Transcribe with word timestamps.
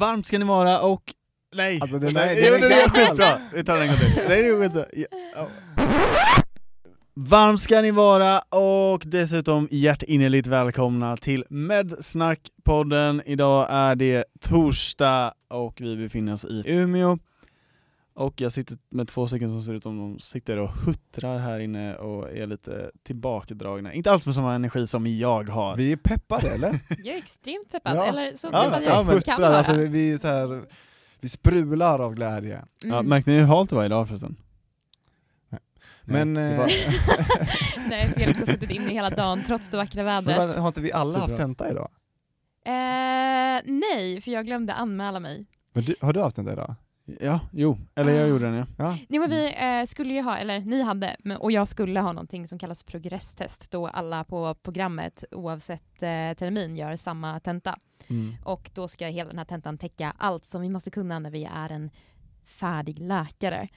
Varmt 0.00 0.26
ska 0.26 0.38
ni 0.38 0.44
vara 0.44 0.80
och... 0.80 1.02
Nej! 1.54 1.78
Alltså, 1.82 1.98
där- 1.98 2.12
Nej, 2.12 2.44
jo, 2.48 2.54
är 2.54 2.60
det 2.68 2.74
är 2.74 2.88
skitbra! 2.88 3.38
Vi 3.54 3.64
tar 3.64 3.74
den 3.74 3.82
en 3.82 3.88
gång 3.88 3.96
till. 3.98 4.22
Nej 4.28 4.42
det. 4.74 4.86
Ja. 5.34 5.48
Varmt 7.14 7.60
ska 7.60 7.80
ni 7.80 7.90
vara 7.90 8.38
och 8.38 9.02
dessutom 9.06 9.68
hjärtinnerligt 9.70 10.46
välkomna 10.46 11.16
till 11.16 11.44
Medsnack-podden. 11.50 13.22
Idag 13.26 13.66
är 13.70 13.94
det 13.94 14.24
torsdag 14.40 15.32
och 15.48 15.76
vi 15.80 15.96
befinner 15.96 16.32
oss 16.32 16.44
i 16.44 16.62
Umeå. 16.66 17.18
Och 18.14 18.40
jag 18.40 18.52
sitter 18.52 18.78
med 18.88 19.08
två 19.08 19.28
stycken 19.28 19.48
som 19.50 19.62
ser 19.62 19.72
ut 19.74 19.82
som 19.82 19.98
de 19.98 20.18
sitter 20.18 20.56
och 20.58 20.68
huttrar 20.68 21.38
här 21.38 21.60
inne 21.60 21.94
och 21.96 22.30
är 22.32 22.46
lite 22.46 22.90
tillbakadragna. 23.02 23.92
Inte 23.92 24.10
alls 24.10 24.26
med 24.26 24.34
samma 24.34 24.54
energi 24.54 24.86
som 24.86 25.06
jag 25.06 25.48
har. 25.48 25.76
Vi 25.76 25.92
är 25.92 25.96
peppade 25.96 26.48
eller? 26.50 26.78
Jag 26.88 27.14
är 27.14 27.18
extremt 27.18 27.70
peppad, 27.72 27.96
Ja. 27.96 28.06
eller 28.06 28.36
så 28.36 28.46
Ja, 28.52 28.62
peppad 28.64 28.82
ja, 28.86 28.94
jag 28.94 29.06
men 29.06 29.20
kan 29.20 29.40
vara. 29.40 29.56
alltså, 29.56 29.72
vi, 29.72 29.86
vi, 29.86 30.12
är 30.12 30.18
så 30.18 30.26
här, 30.28 30.64
vi 31.20 31.28
sprular 31.28 31.98
av 31.98 32.14
glädje. 32.14 32.64
Ja, 32.82 32.94
Mm. 32.94 33.06
märkte 33.06 33.30
ni 33.30 33.36
hur 33.38 33.46
halt 33.46 33.70
det 33.70 33.76
var 33.76 33.84
idag 33.84 34.08
förresten? 34.08 34.36
Nej. 35.48 35.60
Nej, 36.04 36.24
Men, 36.24 36.34
det 36.34 36.52
eh, 36.52 36.58
var- 36.58 36.70
Nej, 37.88 38.08
Felix 38.16 38.40
har 38.40 38.46
suttit 38.46 38.70
inne 38.70 38.90
hela 38.92 39.10
dagen 39.10 39.42
trots 39.46 39.68
det 39.70 39.76
vackra 39.76 40.04
men 40.04 40.24
vädret. 40.24 40.48
vad- 40.48 40.58
har 40.58 40.66
inte 40.68 40.80
vi 40.80 40.92
alla 40.92 41.18
haft 41.18 41.36
tenta 41.36 41.70
idag? 41.70 41.88
Eh, 42.64 43.60
nej, 43.64 44.20
för 44.20 44.30
jag 44.30 44.46
glömde 44.46 44.74
anmäla 44.74 45.20
mig. 45.20 45.46
Men 45.72 45.84
du, 45.84 45.94
har 46.00 46.12
du 46.12 46.20
haft 46.20 46.36
tenta 46.36 46.52
idag? 46.52 46.74
Ja, 47.20 47.40
jo, 47.52 47.78
eller 47.94 48.12
jag 48.12 48.24
Ah. 48.24 48.26
gjorde 48.26 48.44
den 48.44 48.54
ja. 48.54 48.66
Ja. 48.78 48.96
Nej, 49.08 49.20
men 49.20 49.30
vi 49.30 49.54
eh, 49.80 49.84
skulle 49.86 50.14
ju 50.14 50.22
ha, 50.22 50.36
eller 50.36 50.60
ni 50.60 50.82
hade, 50.82 51.16
men, 51.18 51.36
och 51.36 51.52
jag 51.52 51.68
skulle 51.68 52.00
ha 52.00 52.12
någonting 52.12 52.48
som 52.48 52.58
kallas 52.58 52.84
progresstest, 52.84 53.70
då 53.70 53.86
alla 53.86 54.24
på 54.24 54.54
programmet 54.54 55.24
oavsett 55.30 56.02
eh, 56.02 56.32
termin 56.38 56.76
gör 56.76 56.96
samma 56.96 57.40
tenta. 57.40 57.78
Mm. 58.08 58.34
Och 58.44 58.70
då 58.74 58.88
ska 58.88 59.06
hela 59.06 59.28
den 59.28 59.38
här 59.38 59.44
tentan 59.44 59.78
täcka 59.78 60.12
allt 60.18 60.44
som 60.44 60.62
vi 60.62 60.68
måste 60.68 60.90
kunna 60.90 61.18
när 61.18 61.30
vi 61.30 61.44
är 61.54 61.72
en 61.72 61.90
färdig 62.44 62.98
läkare. 62.98 63.68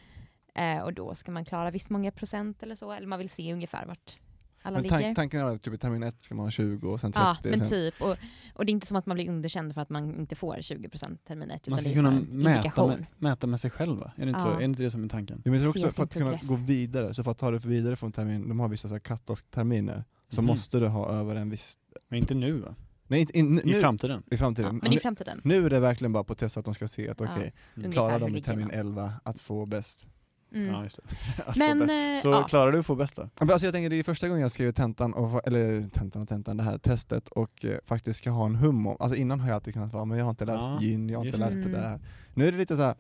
Eh, 0.56 0.80
och 0.84 0.94
då 0.94 1.16
ska 1.16 1.32
man 1.32 1.46
klara 1.46 1.72
visst 1.72 1.90
många 1.90 2.12
procent 2.12 2.64
eller 2.64 2.76
så, 2.76 2.92
eller 2.92 3.08
man 3.08 3.20
vill 3.20 3.30
se 3.30 3.54
ungefär 3.54 3.86
vart 3.86 4.18
alla 4.64 4.74
Men 4.76 4.84
ligger. 4.84 5.02
tank, 5.02 5.16
tanken 5.16 5.40
är 5.42 5.46
att 5.46 5.62
typ 5.62 5.74
i 5.74 5.78
termin 5.78 6.04
ett 6.04 6.24
ska 6.24 6.36
man 6.36 6.46
ha 6.46 6.52
20 6.52 6.90
och 6.92 7.00
sen 7.00 7.12
30. 7.12 7.22
Ja, 7.24 7.38
men 7.44 7.60
sen, 7.60 7.68
typ. 7.68 8.02
Och, 8.02 8.18
och 8.54 8.66
det 8.66 8.70
är 8.70 8.74
inte 8.74 8.88
som 8.88 8.98
att 8.98 9.06
man 9.06 9.16
blir 9.16 9.30
underkänd 9.30 9.74
för 9.74 9.82
att 9.82 9.90
man 9.90 10.20
inte 10.20 10.36
får 10.36 10.56
20% 10.56 11.18
termin 11.28 11.52
1, 11.52 11.68
Man 11.68 11.80
utan 11.80 11.92
ska 11.92 11.94
kunna 12.02 12.18
så 12.20 12.26
mäta 12.34 12.88
med, 12.88 13.06
mäta 13.18 13.48
med 13.48 13.60
sig 13.60 13.72
själv 13.72 13.98
va? 14.00 14.12
Är 14.18 14.22
det 14.26 14.30
inte, 14.30 14.42
så? 14.42 14.48
Ja. 14.48 14.54
Är 14.54 14.58
det, 14.60 14.66
inte 14.66 14.84
det 14.84 14.90
som 14.90 15.04
är 15.04 15.08
tanken? 15.10 15.42
Ja, 15.46 15.52
men 15.52 15.62
det 15.62 15.68
är 15.68 15.72
Se 15.72 15.80
också 15.80 15.92
för 15.92 16.04
att 16.04 16.14
kunna 16.14 16.26
progress. 16.26 16.48
gå 16.48 16.56
vidare, 16.56 17.14
så 17.14 17.24
för 17.24 17.32
att 17.32 17.38
ta 17.38 17.52
det 17.52 17.60
för 17.60 17.70
vidare 17.70 17.96
från 17.96 18.12
termin, 18.12 18.50
de 18.50 18.60
har 18.60 18.68
vissa 18.68 18.88
så 18.88 18.94
här 18.94 19.00
cut-off-terminer, 19.00 20.04
så 20.30 20.42
Mhm. 20.42 20.48
måste 20.48 20.80
du 20.80 20.88
ha 20.88 21.10
över 21.10 21.36
en 21.36 21.50
viss... 21.50 21.78
Men 22.10 22.20
inte 22.20 22.34
nu 22.34 22.54
va? 22.60 22.76
Nej, 23.08 23.20
inte, 23.22 23.38
in, 23.40 23.60
I 23.60 23.62
nu, 23.66 23.82
framtiden? 23.82 24.24
i 24.32 24.38
framtiden. 24.38 24.78
Men 24.78 24.92
i 24.92 24.96
nu, 24.96 25.00
framtiden. 25.02 25.42
nu 25.44 25.66
är 25.66 25.70
det 25.70 25.80
verkligen 25.80 26.14
bara 26.14 26.24
på 26.24 26.36
test 26.36 26.58
att 26.58 26.66
de 26.66 26.74
ska 26.74 26.88
se 26.88 27.10
att 27.10 27.20
Ja, 27.20 27.28
okej, 27.36 27.54
Mm. 27.78 27.92
klarar 27.92 28.20
de 28.20 28.36
i 28.36 28.42
termin 28.42 28.68
man. 28.68 28.76
11 28.80 29.14
att 29.24 29.40
få 29.42 29.66
bäst? 29.66 30.08
Mm. 30.54 30.74
Ja, 30.74 30.84
just 30.84 31.00
Men, 31.56 31.82
eh, 31.82 32.22
Så 32.22 32.30
ja. 32.30 32.44
klarar 32.50 32.72
du 32.72 32.80
att 32.80 32.86
få 32.86 32.96
bästa? 32.96 33.30
Alltså 33.36 33.66
jag 33.66 33.74
tänker 33.74 33.90
det 33.90 33.96
är 34.00 34.04
första 34.04 34.28
gången 34.28 34.42
jag 34.42 34.52
skriver 34.52 34.72
tentan, 34.72 35.14
och, 35.14 35.48
eller 35.48 35.88
tentan 35.90 36.22
och 36.22 36.28
tentan, 36.28 36.58
det 36.58 36.64
här 36.64 36.78
testet 36.78 37.28
och 37.30 37.66
eh, 37.66 37.78
faktiskt 37.86 38.20
ska 38.20 38.30
ha 38.32 38.46
en 38.46 38.56
hum 38.56 38.88
om, 38.88 38.98
alltså 39.00 39.16
innan 39.16 39.40
har 39.40 39.48
jag 39.48 39.56
alltid 39.56 39.74
kunnat 39.74 39.94
vara 39.94 40.06
men 40.06 40.18
jag 40.18 40.26
har 40.26 40.30
inte 40.30 40.46
läst 40.46 40.62
Ja, 40.66 40.78
gin, 40.82 41.10
jag 41.10 41.20
har 41.20 41.26
inte 41.26 41.38
läst 41.38 41.54
det. 41.54 41.62
det 41.62 41.70
där. 41.70 42.00
Nu 42.34 42.48
är 42.48 42.52
det 42.52 42.58
lite 42.58 42.76
så 42.76 42.82
här. 42.82 42.96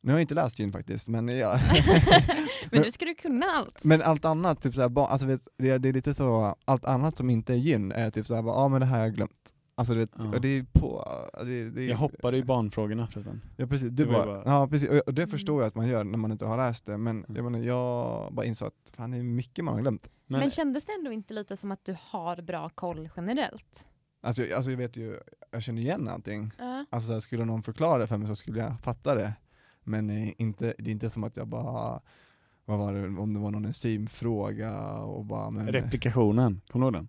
nu 0.00 0.12
har 0.12 0.18
jag 0.18 0.22
inte 0.22 0.34
läst 0.34 0.56
gin 0.58 0.72
faktiskt, 0.72 1.08
men, 1.08 1.28
ja. 1.28 1.60
men 2.70 2.82
nu 2.82 2.90
ska 2.90 3.04
du 3.04 3.14
kunna 3.14 3.46
allt. 3.46 3.84
men 3.84 4.02
allt 4.02 4.24
annat, 4.24 4.60
typ 4.62 4.74
så 4.74 4.80
här, 4.80 4.88
ba- 4.88 5.06
alltså 5.06 5.26
vet, 5.26 5.40
det, 5.58 5.78
det 5.78 5.88
är 5.88 5.92
lite 5.92 6.14
så, 6.14 6.54
allt 6.64 6.84
annat 6.84 7.16
som 7.16 7.30
inte 7.30 7.52
är 7.54 7.58
gin 7.58 7.92
är 7.92 8.10
typ 8.10 8.26
såhär, 8.26 8.42
ja 8.42 8.50
ah, 8.52 8.68
men 8.68 8.80
det 8.80 8.86
här 8.86 8.96
har 8.98 9.04
jag 9.04 9.14
glömt. 9.14 9.52
Alltså 9.78 9.92
du 9.94 9.98
vet, 10.00 10.10
Ja. 10.18 10.24
och 10.24 10.40
det 10.40 10.48
är 10.48 10.64
på, 10.72 11.04
det, 11.44 11.70
det 11.70 11.84
är, 11.84 11.88
Jag 11.88 11.96
hoppade 11.96 12.36
i 12.36 12.44
barnfrågorna 12.44 13.06
förresten. 13.06 13.40
Ja 13.56 13.66
precis, 13.66 13.92
du 13.92 14.06
bara, 14.06 14.26
bara- 14.26 14.42
ja 14.46 14.68
precis, 14.68 14.88
och 14.88 14.96
och 15.06 15.14
det 15.14 15.22
Mm. 15.22 15.30
förstår 15.30 15.62
jag 15.62 15.68
att 15.68 15.74
man 15.74 15.88
gör 15.88 16.04
när 16.04 16.18
man 16.18 16.32
inte 16.32 16.44
har 16.46 16.56
läst 16.56 16.86
det, 16.86 16.98
men 16.98 17.16
Mm. 17.24 17.36
jag, 17.36 17.44
menar, 17.44 17.58
jag 17.66 18.32
bara 18.34 18.46
insåg 18.46 18.68
att 18.68 18.90
fan 18.96 19.10
det 19.10 19.16
är 19.16 19.22
mycket 19.22 19.64
man 19.64 19.74
har 19.74 19.80
glömt. 19.80 20.10
Men, 20.26 20.40
Men 20.40 20.50
kändes 20.50 20.86
det 20.86 20.92
ändå 20.92 21.12
inte 21.12 21.34
lite 21.34 21.56
som 21.56 21.70
att 21.70 21.84
du 21.84 21.96
har 22.00 22.42
bra 22.42 22.68
koll 22.68 23.08
generellt? 23.16 23.86
Alltså, 24.22 24.42
jag- 24.42 24.52
alltså 24.52 24.70
jag 24.70 24.78
vet 24.78 24.96
ju, 24.96 25.20
jag 25.50 25.62
känner 25.62 25.82
igen 25.82 26.08
allting. 26.08 26.50
Ja. 26.58 26.84
Alltså 26.90 27.20
skulle 27.20 27.44
någon 27.44 27.62
förklara 27.62 27.98
det 27.98 28.06
för 28.06 28.18
mig 28.18 28.28
så 28.28 28.36
skulle 28.36 28.58
jag 28.60 28.80
fatta 28.80 29.14
det. 29.14 29.32
Men 29.84 30.10
eh, 30.10 30.28
inte, 30.40 30.74
det 30.78 30.90
är 30.90 30.92
inte 30.92 31.10
som 31.10 31.24
att 31.24 31.36
jag 31.36 31.48
bara, 31.48 32.00
vad 32.64 32.78
var 32.78 32.94
det, 32.94 33.08
om 33.20 33.34
det 33.34 33.40
var 33.40 33.50
någon 33.50 33.64
enzymfråga 33.64 34.92
och 34.98 35.24
bara 35.24 35.50
men, 35.50 35.68
replikationen, 35.68 36.60
kommer 36.68 36.86
du 36.86 36.86
ihåg 36.86 36.92
den? 37.04 37.08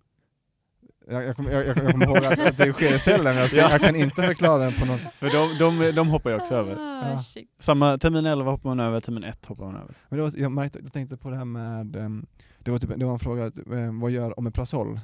Jag, 1.10 1.24
jag, 1.24 1.36
kommer, 1.36 1.52
jag, 1.52 1.66
jag, 1.68 1.78
jag 1.78 1.92
kommer 1.92 2.06
ihåg 2.06 2.18
att, 2.18 2.40
att 2.40 2.58
det 2.58 2.74
sker 2.74 2.96
i 2.96 3.00
cellen, 3.00 3.24
men 3.24 3.36
jag, 3.38 3.48
ska, 3.50 3.58
Ja. 3.60 3.72
jag 3.72 3.82
kan 3.82 3.96
inte 3.96 4.16
förklara 4.22 4.64
den 4.64 4.74
på 4.74 4.86
någon... 4.86 5.00
För 5.00 5.30
de, 5.30 5.58
de, 5.80 5.92
de 5.92 6.08
hoppar 6.08 6.30
jag 6.30 6.40
också 6.42 6.54
över. 6.56 6.76
Ah, 6.76 7.10
Ja. 7.36 7.42
Samma, 7.60 7.98
termin 7.98 8.26
11 8.26 8.52
hoppar 8.52 8.70
man 8.70 8.80
över, 8.80 9.00
termin 9.00 9.24
1 9.24 9.46
hoppar 9.46 9.66
man 9.66 9.76
över. 9.76 9.96
Men 10.10 10.18
det 10.18 10.24
var, 10.24 10.32
jag, 10.38 10.52
märkte, 10.52 10.80
jag 10.84 10.94
tänkte 10.94 11.18
på 11.18 11.30
det 11.30 11.38
här 11.38 11.46
med, 11.46 11.96
ehm, 11.96 12.26
det 12.60 12.72
var, 12.72 12.80
typ, 12.80 12.90
det 12.98 13.06
var 13.06 13.14
en 13.14 13.20
fråga, 13.20 13.52
typ, 13.52 13.72
eh, 13.72 14.00
vad 14.02 14.12
gör 14.12 14.40
Omeprazol? 14.40 15.00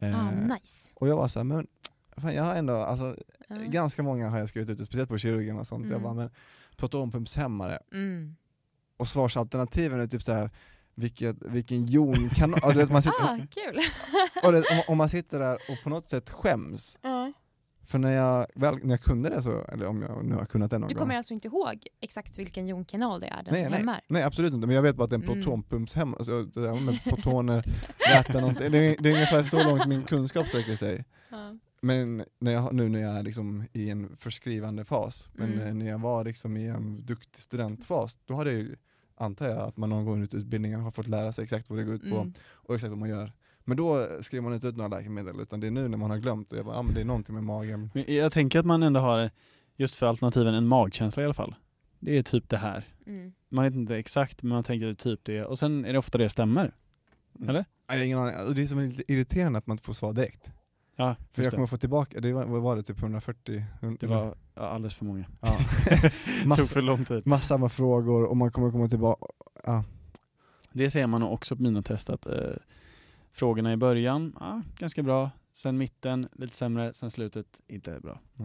Eh, 0.00 0.26
Ah, 0.26 0.30
nice. 0.30 0.90
Och 0.94 1.08
jag 1.08 1.16
var 1.16 1.28
såhär, 1.28 1.44
men 1.44 1.66
fan, 2.16 2.34
jag 2.34 2.44
har 2.44 2.54
ändå, 2.54 2.76
alltså, 2.76 3.16
Ja. 3.48 3.56
ganska 3.66 4.02
många 4.02 4.28
har 4.30 4.38
jag 4.38 4.48
skrivit 4.48 4.70
ut, 4.70 4.86
speciellt 4.86 5.08
på 5.08 5.18
kirurgen 5.18 5.58
och 5.58 5.66
sånt, 5.66 5.84
jag 5.84 5.90
Mm. 5.92 6.02
bara, 6.02 6.14
men 6.14 6.30
protonpumpshämmare, 6.76 7.78
Mm. 7.92 8.36
och 8.96 9.08
svarsalternativen 9.08 10.00
är 10.00 10.06
typ 10.06 10.22
så 10.22 10.32
här 10.32 10.50
vilket, 10.94 11.36
vilken 11.42 11.86
jonkanal, 11.86 12.58
ja, 12.62 12.72
du 12.72 12.78
vet, 12.78 12.90
man 12.92 13.02
sitter, 13.02 13.22
Ah, 13.24 13.38
kul. 13.50 13.78
och 14.46 14.52
det, 14.52 14.58
om, 14.58 14.82
om 14.88 14.98
man 14.98 15.08
sitter 15.08 15.38
där 15.38 15.54
och 15.54 15.82
på 15.82 15.88
något 15.90 16.10
sätt 16.10 16.30
skäms, 16.30 16.98
Ja. 17.02 17.32
för 17.86 17.98
när 17.98 18.10
jag, 18.12 18.46
väl, 18.54 18.78
när 18.82 18.90
jag 18.90 19.00
kunde 19.00 19.28
det 19.28 19.42
så, 19.42 19.64
eller 19.64 19.86
om 19.86 20.02
jag 20.02 20.24
nu 20.24 20.34
har 20.34 20.44
kunnat 20.46 20.70
det 20.70 20.78
någon 20.78 20.88
Du 20.88 20.94
gång. 20.94 21.00
kommer 21.02 21.16
alltså 21.16 21.34
inte 21.34 21.48
ihåg 21.48 21.86
exakt 22.00 22.38
vilken 22.38 22.66
jonkanal 22.68 23.20
det 23.20 23.26
är 23.26 23.42
den 23.42 23.54
Nej, 23.54 23.62
nej. 23.62 23.78
hämmar? 23.78 24.00
Nej 24.08 24.22
absolut 24.22 24.52
inte, 24.54 24.66
men 24.66 24.76
jag 24.76 24.82
vet 24.82 24.96
bara 24.96 25.04
att 25.04 25.10
det 25.10 25.16
är 25.16 25.18
en 25.18 25.24
Mm. 25.28 25.34
protonpumpshämmare, 25.42 26.18
alltså, 26.18 26.42
det 26.42 26.60
där 26.60 26.80
med 26.80 27.04
protoner, 27.04 27.64
väte 28.14 28.40
någonting, 28.40 28.70
det 28.72 28.78
är, 28.78 28.96
det 29.02 29.08
är 29.08 29.14
ungefär 29.14 29.42
så 29.42 29.62
långt 29.64 29.86
min 29.86 30.02
kunskap 30.04 30.48
sträcker 30.48 30.76
sig. 30.76 31.04
Ja. 31.30 31.58
Men 31.84 32.24
när 32.40 32.52
jag, 32.52 32.74
nu 32.74 32.88
när 32.88 33.00
jag 33.00 33.16
är 33.16 33.22
liksom 33.22 33.64
i 33.72 33.90
en 33.90 34.16
förskrivande 34.16 34.84
fas, 34.84 35.28
men 35.32 35.52
Mm. 35.60 35.78
när 35.78 35.86
jag 35.88 35.98
var 35.98 36.24
liksom 36.24 36.56
i 36.56 36.66
en 36.68 37.06
duktig 37.06 37.42
studentfas, 37.42 38.18
då 38.24 38.34
hade 38.34 38.52
jag 38.52 38.60
ju, 38.60 38.76
antar 39.16 39.48
jag, 39.48 39.58
att 39.58 39.76
man 39.76 39.90
någon 39.90 40.04
gång 40.04 40.22
ut 40.22 40.34
utbildningen 40.34 40.80
har 40.80 40.90
fått 40.90 41.08
lära 41.08 41.32
sig 41.32 41.44
exakt 41.44 41.70
vad 41.70 41.78
det 41.78 41.84
går 41.84 41.94
ut 41.94 42.02
på 42.10 42.16
Mm. 42.16 42.32
och 42.52 42.74
exakt 42.74 42.88
vad 42.90 42.98
man 42.98 43.08
gör. 43.08 43.32
Men 43.64 43.76
då 43.76 44.06
skriver 44.20 44.42
man 44.42 44.54
inte 44.54 44.66
ut 44.66 44.76
några 44.76 44.98
läkemedel, 44.98 45.40
utan 45.40 45.60
det 45.60 45.66
är 45.66 45.70
nu 45.70 45.88
när 45.88 45.98
man 45.98 46.10
har 46.10 46.18
glömt 46.18 46.52
och 46.52 46.58
jag 46.58 46.66
bara, 46.66 46.76
ah, 46.76 46.82
men 46.82 46.94
det 46.94 47.00
är 47.00 47.04
någonting 47.04 47.34
med 47.34 47.44
magen. 47.44 47.90
Men 47.94 48.04
jag 48.14 48.32
tänker 48.32 48.58
att 48.58 48.66
man 48.66 48.82
ändå 48.82 49.00
har, 49.00 49.30
just 49.76 49.94
för 49.94 50.06
alternativen, 50.06 50.54
en 50.54 50.66
magkänsla 50.66 51.22
i 51.22 51.24
alla 51.24 51.34
fall. 51.34 51.54
Det 51.98 52.18
är 52.18 52.22
typ 52.22 52.48
det 52.48 52.56
här. 52.56 52.84
Mm. 53.06 53.32
Man 53.48 53.64
vet 53.64 53.74
inte 53.74 53.96
exakt, 53.96 54.42
men 54.42 54.52
man 54.52 54.64
tänker 54.64 54.86
att 54.90 54.98
det 54.98 55.10
är 55.10 55.16
typ 55.16 55.24
det. 55.24 55.44
Och 55.44 55.58
sen 55.58 55.84
är 55.84 55.92
det 55.92 55.98
ofta 55.98 56.18
det 56.18 56.30
stämmer. 56.30 56.74
Eller? 57.40 57.52
Nej, 57.52 57.64
Jag 57.88 57.96
har 57.96 58.04
ingen 58.04 58.18
aning. 58.18 58.54
Det 58.54 58.62
är 58.62 58.66
som 58.66 58.78
är 58.78 58.86
lite 58.86 59.12
irriterande 59.12 59.58
att 59.58 59.66
man 59.66 59.74
inte 59.74 59.84
får 59.84 59.92
svar 59.92 60.12
direkt. 60.12 60.50
Ja, 60.96 61.16
För 61.32 61.42
jag 61.42 61.52
det. 61.52 61.56
kommer 61.56 61.66
få 61.66 61.76
tillbaka, 61.76 62.20
det 62.20 62.32
var, 62.32 62.44
vad 62.44 62.62
var 62.62 62.76
det, 62.76 62.82
typ 62.82 62.98
140? 63.02 63.64
Det 64.00 64.06
var 64.06 64.34
ja, 64.54 64.62
alldeles 64.62 64.94
för 64.94 65.04
många. 65.04 65.24
ja. 65.40 65.58
Tog 66.56 66.68
för 66.68 66.82
lång 66.82 67.04
tid. 67.04 67.26
massa 67.26 67.58
med 67.58 67.72
frågor 67.72 68.24
och 68.24 68.36
man 68.36 68.50
kommer 68.52 68.70
komma 68.70 68.88
tillbaka. 68.88 69.26
Ja. 69.64 69.84
Det 70.72 70.90
ser 70.90 71.06
man 71.06 71.22
också 71.22 71.56
på 71.56 71.62
mina 71.62 71.82
test 71.82 72.10
att 72.10 72.26
eh, 72.26 72.32
frågorna 73.32 73.72
i 73.72 73.76
början, 73.76 74.36
ja, 74.40 74.62
ganska 74.78 75.02
bra. 75.02 75.30
Sen 75.54 75.78
mitten, 75.78 76.28
lite 76.32 76.56
sämre. 76.56 76.94
Sen 76.94 77.10
slutet, 77.10 77.60
inte 77.66 78.00
bra. 78.00 78.20
Då. 78.34 78.44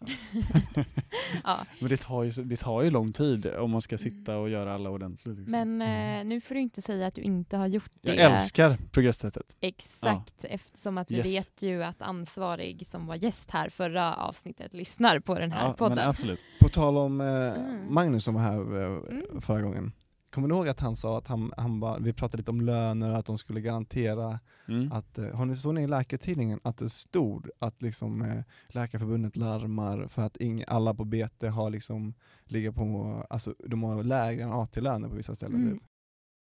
ja, 1.44 1.66
Men 1.80 1.88
det 1.88 1.96
tar, 1.96 2.22
ju, 2.22 2.30
det 2.30 2.56
tar 2.56 2.82
ju 2.82 2.90
lång 2.90 3.12
tid 3.12 3.46
om 3.46 3.70
man 3.70 3.80
ska 3.82 3.98
sitta 3.98 4.36
och 4.36 4.48
göra 4.50 4.74
alla 4.74 4.90
ordentligt. 4.90 5.38
Liksom. 5.38 5.76
men 5.76 5.82
eh, 6.18 6.24
nu 6.24 6.40
får 6.40 6.54
du 6.54 6.60
inte 6.60 6.82
säga 6.82 7.06
att 7.06 7.14
du 7.14 7.20
inte 7.22 7.56
har 7.56 7.66
gjort 7.66 7.90
det. 8.00 8.14
jag 8.14 8.32
älskar 8.34 8.78
progresstestet. 8.90 9.56
Exakt, 9.60 10.44
eftersom 10.44 10.98
att 10.98 11.10
vi 11.10 11.16
Yes. 11.16 11.26
vet 11.26 11.62
ju 11.62 11.82
att 11.84 12.02
ansvarig 12.02 12.86
som 12.86 13.06
var 13.06 13.14
gäst 13.16 13.50
här 13.50 13.68
förra 13.68 14.14
avsnittet 14.14 14.74
lyssnar 14.74 15.20
på 15.20 15.38
den 15.38 15.52
här 15.52 15.66
Ja, 15.66 15.72
podden. 15.72 15.98
absolut. 15.98 16.40
På 16.60 16.68
tal 16.68 16.96
om 16.96 17.20
eh, 17.20 17.26
Mm. 17.28 17.94
Magnus 17.94 18.24
som 18.24 18.34
var 18.34 18.42
här 18.42 18.82
eh, 18.82 18.86
Mm. 19.10 19.40
förra 19.40 19.62
gången. 19.62 19.92
Kommer 20.38 20.48
du 20.48 20.54
ihåg 20.54 20.68
att 20.68 20.80
han 20.80 20.96
sa 20.96 21.18
att 21.18 21.26
han, 21.26 21.52
han 21.56 21.80
bara, 21.80 21.98
vi 21.98 22.12
pratade 22.12 22.36
lite 22.40 22.50
om 22.50 22.60
löner, 22.60 23.10
att 23.10 23.26
de 23.26 23.38
skulle 23.38 23.60
garantera 23.60 24.40
Mm. 24.68 24.92
att, 24.92 25.18
eh, 25.18 25.34
har 25.34 25.44
ni 25.44 25.56
såg 25.56 25.74
ni 25.74 25.82
i 25.82 25.86
Läkartidningen 25.86 26.60
att 26.64 26.76
det 26.78 26.88
stod 26.88 27.48
att 27.58 27.82
liksom, 27.82 28.22
eh, 28.22 28.42
Läkarförbundet 28.68 29.36
larmar 29.36 30.06
för 30.08 30.22
att 30.22 30.36
ing, 30.36 30.64
alla 30.66 30.94
på 30.94 31.04
BT 31.04 31.46
har 31.48 31.70
liksom, 31.70 32.14
ligger 32.44 32.70
på, 32.70 33.22
alltså 33.30 33.54
de 33.66 33.82
har 33.82 34.02
lägre 34.04 34.42
än 34.42 34.52
AT-löner 34.52 35.08
på 35.08 35.14
vissa 35.14 35.34
ställen. 35.34 35.62
Mm. 35.62 35.80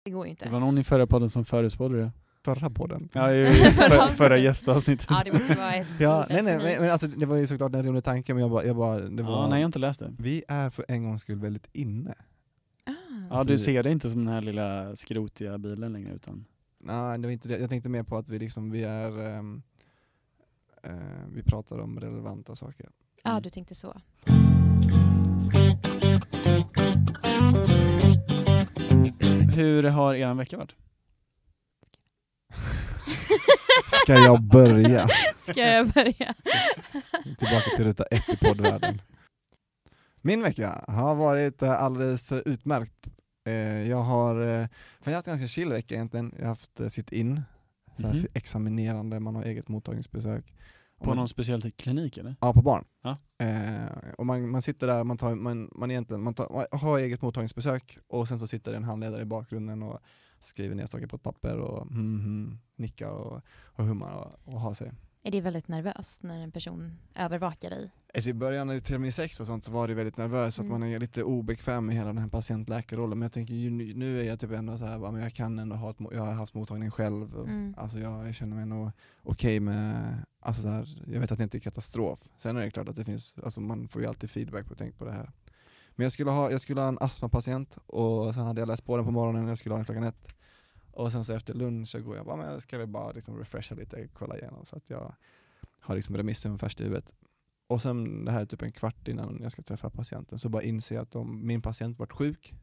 Det 0.05 0.11
går 0.11 0.27
ju 0.27 0.29
Det 0.29 0.31
inte. 0.31 0.51
var 0.51 0.61
någon 0.61 0.79
i 0.79 0.85
förra 0.85 1.07
podden 1.07 1.31
som 1.31 1.45
förutspådde 1.45 1.99
det. 2.01 2.13
Förra 2.45 2.71
podden. 2.71 3.09
Ja, 3.13 3.33
i 3.35 3.53
för, 3.53 4.15
förra 4.15 4.39
gästavsnittet. 4.39 5.07
Ja, 5.11 5.23
det 5.25 5.33
måste 5.33 5.55
vara 5.55 5.75
ett 5.75 5.87
Ja, 6.01 6.27
nej, 6.31 6.43
nej, 6.43 6.57
men, 6.59 6.83
men 6.83 6.91
alltså, 6.91 7.07
det 7.07 7.27
var 7.27 7.37
ju 7.37 7.47
såklart 7.47 7.75
en 7.75 7.83
rimlig 7.83 8.05
tanke, 8.05 8.35
men 8.35 8.41
jag 8.41 8.51
bara, 8.51 8.65
jag 8.65 8.77
bara 8.77 9.01
det 9.01 9.23
var, 9.23 9.33
Ja, 9.33 9.47
nej, 9.49 9.59
jag 9.59 9.65
har 9.65 9.67
inte 9.69 9.79
läst 9.79 10.01
det. 10.01 10.13
vi 10.19 10.43
är 10.49 10.71
för 10.71 10.85
en 10.89 11.05
gångs 11.05 11.23
skull 11.23 11.39
väldigt 11.39 11.69
inne. 11.73 12.15
Ja, 13.31 13.45
du 13.45 13.59
ser 13.59 13.83
det 13.83 13.91
inte 13.93 14.11
som 14.11 14.25
den 14.25 14.35
här 14.35 14.41
lilla 14.43 14.97
skrotiga 14.97 15.59
bilen 15.59 15.93
längre 15.93 16.15
utan 16.15 16.45
Nej, 16.79 17.19
det 17.19 17.27
var 17.27 17.33
inte 17.33 17.49
det. 17.49 17.59
Jag 17.59 17.71
tänkte 17.71 17.89
mer 17.89 18.03
på 18.03 18.17
att 18.17 18.29
vi 18.29 18.39
liksom, 18.39 18.71
vi 18.71 18.83
är, 18.85 19.19
ehm, 19.29 19.63
eh, 20.83 20.93
vi 21.33 21.43
pratar 21.43 21.79
om 21.79 22.01
relevanta 22.01 22.57
saker. 22.57 22.89
Ja, 23.25 23.31
Mm. 23.31 23.43
du 23.43 23.51
tänkte 23.51 23.75
så. 23.75 23.95
Hur 29.55 29.83
har 29.83 30.15
er 30.15 30.35
vecka 30.35 30.57
varit? 30.57 30.75
Ska 34.03 34.15
jag 34.15 34.43
börja? 34.43 35.09
Ska 35.37 35.61
jag 35.61 35.93
börja? 35.93 36.35
Tillbaka 37.39 37.71
till 37.77 37.85
ruta 37.85 38.05
ett 38.05 38.29
i 38.29 38.37
poddvärlden. 38.37 39.03
Min 40.21 40.43
vecka 40.43 40.85
har 40.89 41.15
varit 41.15 41.63
eh, 41.63 41.83
alldeles 41.83 42.33
utmärkt. 42.33 43.07
Eh, 43.45 43.89
Jag 43.89 44.03
har, 44.03 44.41
eh, 44.41 44.47
jag 44.49 44.69
har 45.05 45.13
haft 45.13 45.27
en 45.29 45.33
ganska 45.33 45.49
chill 45.49 45.69
vecka 45.69 45.95
egentligen. 45.95 46.33
Jag 46.37 46.43
har 46.43 46.49
haft 46.49 46.81
eh, 46.81 46.89
här 48.07 48.15
Mhm. 48.15 48.27
examinerande, 48.35 49.21
man 49.21 49.35
har 49.37 49.43
eget 49.45 49.69
mottagningsbesök. 49.69 50.55
På 50.99 51.07
man- 51.07 51.17
någon 51.17 51.29
speciell 51.29 51.71
klinik 51.71 52.17
eller? 52.19 52.37
Ja, 52.41 52.53
på 52.53 52.63
barn. 52.63 52.85
Ja. 53.03 53.17
Eh, 53.39 53.87
och 54.19 54.27
man, 54.27 54.49
man 54.51 54.63
sitter 54.63 54.87
där, 54.87 55.05
man, 55.05 55.17
tar, 55.17 55.35
man, 55.35 55.71
man, 55.75 55.91
egentligen, 55.91 56.23
man, 56.23 56.35
tar, 56.35 56.49
man 56.73 56.81
har 56.81 56.99
eget 56.99 57.23
mottagningsbesök 57.23 57.99
och 58.09 58.29
sen 58.29 58.39
så 58.39 58.47
sitter 58.47 58.71
det 58.71 58.77
en 58.77 58.85
handledare 58.85 59.23
i 59.23 59.25
bakgrunden 59.25 59.83
och 59.83 59.99
skriver 60.41 60.75
ner 60.75 60.87
saker 60.87 61.07
på 61.07 61.17
ett 61.17 61.23
papper 61.23 61.57
och 61.59 61.83
mm, 61.91 62.21
mm, 62.21 62.59
nickar 62.77 63.09
och, 63.11 63.43
och 63.63 63.85
hummar 63.85 64.13
och, 64.15 64.55
och 64.55 64.61
har 64.61 64.75
sig. 64.75 64.93
Är 65.23 65.31
det 65.31 65.41
väldigt 65.41 65.69
nervöst 65.69 66.23
när 66.23 66.41
en 66.41 66.53
person 66.53 66.99
övervakar 67.15 67.71
dig? 67.71 67.91
Alltså 68.15 68.31
I 68.31 68.35
början 68.35 68.71
av 68.71 68.79
termin 68.79 69.13
sex 69.13 69.41
och 69.41 69.47
sånt 69.47 69.65
så 69.65 69.73
var 69.73 69.89
det 69.89 69.95
väldigt 69.95 70.17
nervöst, 70.17 70.59
att 70.59 70.65
Mm. 70.67 70.81
man 70.81 70.89
är 70.89 70.99
lite 70.99 71.23
obekväm 71.25 71.87
med 71.87 71.95
hela 71.95 72.07
den 72.07 72.19
här 72.19 72.29
patient-läkarrollen. 72.29 73.19
Men 73.19 73.23
jag 73.27 73.33
tänker 73.33 73.55
ju, 73.55 73.71
nu- 73.71 74.21
är 74.21 74.25
jag 74.25 74.41
typ 74.41 74.51
ändå 74.51 74.79
så 74.79 74.85
här, 74.85 74.99
men 74.99 75.21
jag 75.23 75.33
kan 75.35 75.59
ändå 75.59 75.77
ha 75.77 75.91
ett, 75.91 75.97
jag 76.13 76.21
har 76.25 76.33
haft 76.33 76.55
mottagning 76.55 76.91
själv. 76.91 77.35
Och, 77.37 77.49
Mm. 77.49 77.75
Alltså 77.79 77.99
jag, 77.99 78.27
jag 78.29 78.35
känner 78.35 78.57
mig 78.57 78.67
nog 78.67 78.91
okej 79.23 79.61
med, 79.61 80.15
alltså 80.41 80.63
så 80.63 80.69
här, 80.69 80.89
jag 81.07 81.21
vet 81.21 81.33
att 81.33 81.39
det 81.39 81.45
inte 81.45 81.57
är 81.57 81.61
katastrof. 81.61 82.21
Sen 82.37 82.57
är 82.57 82.61
det 82.61 82.71
klart 82.71 82.89
att 82.89 82.97
det 82.97 83.05
finns, 83.05 83.37
alltså 83.45 83.61
man 83.61 83.89
får 83.89 84.03
ju 84.03 84.09
alltid 84.09 84.31
feedback 84.31 84.67
på 84.67 84.75
tänk 84.75 84.99
på 84.99 85.05
det 85.05 85.13
här. 85.13 85.31
Men 85.97 86.05
jag 86.05 86.13
skulle 86.13 86.31
ha, 86.31 86.51
jag 86.51 86.61
skulle 86.61 86.81
ha 86.81 86.89
en 86.89 86.99
astmapatient 87.01 87.79
och 87.87 88.35
sen 88.35 88.45
hade 88.47 88.61
jag 88.61 88.67
läst 88.69 88.85
på 88.87 88.97
den 88.97 89.07
på 89.07 89.13
morgonen, 89.13 89.49
jag 89.49 89.59
skulle 89.59 89.73
ha 89.73 89.79
den 89.79 89.85
klockan 89.85 90.05
ett. 90.05 90.29
Och 91.01 91.13
sen 91.13 91.25
så 91.25 91.33
efter 91.33 91.55
lunch 91.55 91.89
så 91.89 92.01
går 92.01 92.17
jag 92.17 92.27
bara, 92.27 92.37
men 92.37 92.61
ska 92.61 92.79
vi 92.79 92.87
bara 92.87 93.13
liksom 93.13 93.39
refresha 93.39 93.75
lite, 93.75 94.09
kolla 94.13 94.39
igenom 94.39 94.67
så 94.67 94.77
att 94.77 94.91
jag 94.91 95.15
har 95.81 95.95
liksom 95.95 96.17
remissen 96.17 96.59
färskt 96.59 96.81
i 96.81 96.85
huvudet. 96.85 97.15
Och 97.67 97.83
sen 97.83 98.25
det 98.25 98.33
här 98.33 98.41
är 98.41 98.47
typ 98.47 98.63
en 98.63 98.73
kvart 98.73 99.09
innan 99.09 99.39
jag 99.43 99.53
ska 99.53 99.63
träffa 99.63 99.91
patienten 99.91 100.39
så 100.39 100.49
bara 100.49 100.63
inser 100.63 100.95
jag 100.95 101.03
att 101.03 101.11
de, 101.11 101.47
min 101.47 101.63
patient 101.63 101.99
varit 101.99 102.13
sjuk. 102.13 102.55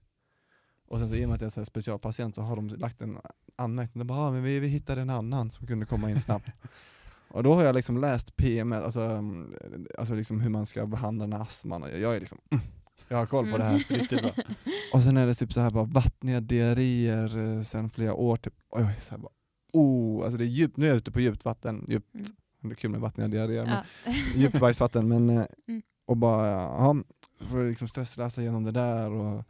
Och 0.88 1.00
sen 1.00 1.10
så 1.10 1.16
i 1.16 1.25
och 1.25 1.30
med 1.30 1.36
att 1.36 1.42
jag 1.42 1.57
är 1.57 1.63
specialpatient 1.63 2.36
så 2.36 2.42
har 2.42 2.56
de 2.56 2.68
lagt 2.68 3.01
en 3.01 3.18
anmärkning. 3.56 4.00
De 4.00 4.07
bara, 4.07 4.19
ah, 4.19 4.31
men 4.31 4.44
vi, 4.44 4.60
vi 4.60 4.68
hittade 4.68 5.01
en 5.01 5.10
annan 5.10 5.51
som 5.51 5.68
kunde 5.68 5.86
komma 5.86 6.10
in 6.10 6.22
snabbt. 6.22 6.50
och 7.28 7.44
då 7.44 7.54
har 7.54 7.63
jag 7.63 7.75
liksom 7.75 7.98
läst 7.98 8.36
PM, 8.36 8.74
alltså, 8.74 9.01
mm, 9.01 9.88
alltså 9.98 10.16
liksom 10.16 10.42
hur 10.42 10.50
man 10.50 10.66
ska 10.66 10.86
behandla 10.86 11.24
den 11.25 11.33
här 11.33 11.42
astman. 11.42 11.83
Och 11.83 11.90
jag, 11.90 12.00
jag 12.00 12.16
är 12.16 12.19
liksom, 12.19 12.38
mm, 12.50 12.66
jag 13.07 13.18
har 13.18 13.25
koll 13.25 13.51
på 13.51 13.57
det 13.57 13.63
här. 13.63 13.77
Riktigt 13.77 14.21
bra. 14.21 14.31
Och 14.94 15.04
sen 15.04 15.18
är 15.18 15.27
det 15.27 15.33
typ 15.36 15.54
så 15.54 15.62
här 15.62 15.71
bara 15.71 15.83
vattniga 15.83 16.42
diarréer 16.42 17.38
eh, 17.57 17.62
sen 17.62 17.89
flera 17.89 18.13
år. 18.13 18.38
Typ. 18.38 18.54
Oj, 18.69 18.86
så 19.07 19.12
här 19.12 19.18
bara, 19.18 19.31
oh, 19.74 20.24
alltså 20.24 20.38
det 20.38 20.44
är 20.44 20.48
djupt, 20.48 20.77
nu 20.77 20.86
är 20.86 20.89
jag 20.89 20.98
ute 20.98 21.12
på 21.12 21.19
djupt 21.19 21.45
vatten. 21.45 21.86
Djupt, 21.89 22.15
Mm. 22.15 22.69
Det 22.69 22.74
är 22.74 22.75
kul 22.75 22.92
med 22.92 23.01
vattniga 23.01 23.27
diarréer. 23.27 23.65
men- 23.65 23.83
Ja. 24.06 24.12
djupt 24.36 24.59
bajsvatten 24.59 25.07
men 25.07 25.30
eh, 25.30 25.45
Mm. 25.68 25.81
och 26.06 26.18
bara 26.18 26.48
ja, 26.48 26.95
får 27.39 27.68
liksom 27.69 27.88
stressläsa 27.88 28.42
igenom 28.42 28.63
det 28.63 28.71
där 28.71 29.12
och, 29.12 29.44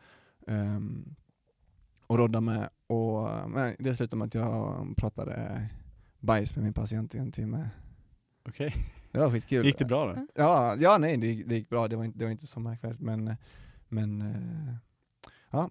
ehm, 0.47 1.15
och 2.07 2.17
rodda 2.17 2.41
med 2.41 2.69
och 2.87 3.29
men 3.49 3.75
det 3.79 3.95
slutade 3.95 4.17
med 4.19 4.25
att 4.27 4.33
jag 4.33 4.87
pratade 4.97 5.67
bajs 6.19 6.55
med 6.55 6.63
min 6.63 6.73
patient 6.73 7.15
i 7.15 7.17
en 7.17 7.31
timme. 7.31 7.69
Okej, 8.49 8.73
Det 9.17 9.23
var 9.25 9.31
skitkul. 9.31 9.65
gick 9.65 9.77
det 9.79 9.85
bra 9.85 10.05
då? 10.05 10.11
Mm. 10.11 10.27
Ja, 10.35 10.75
ja 10.79 10.97
nej 10.97 11.17
det, 11.17 11.27
gick- 11.27 11.47
det 11.47 11.55
gick 11.55 11.69
bra, 11.69 11.87
det 11.87 11.95
var 11.95 12.03
inte, 12.03 12.19
det 12.19 12.25
var 12.25 12.31
inte 12.31 12.47
så 12.47 12.59
märkvärdigt 12.59 13.01
men, 13.01 13.35
men 13.87 14.21
eh, 14.21 14.75
ja, 15.51 15.69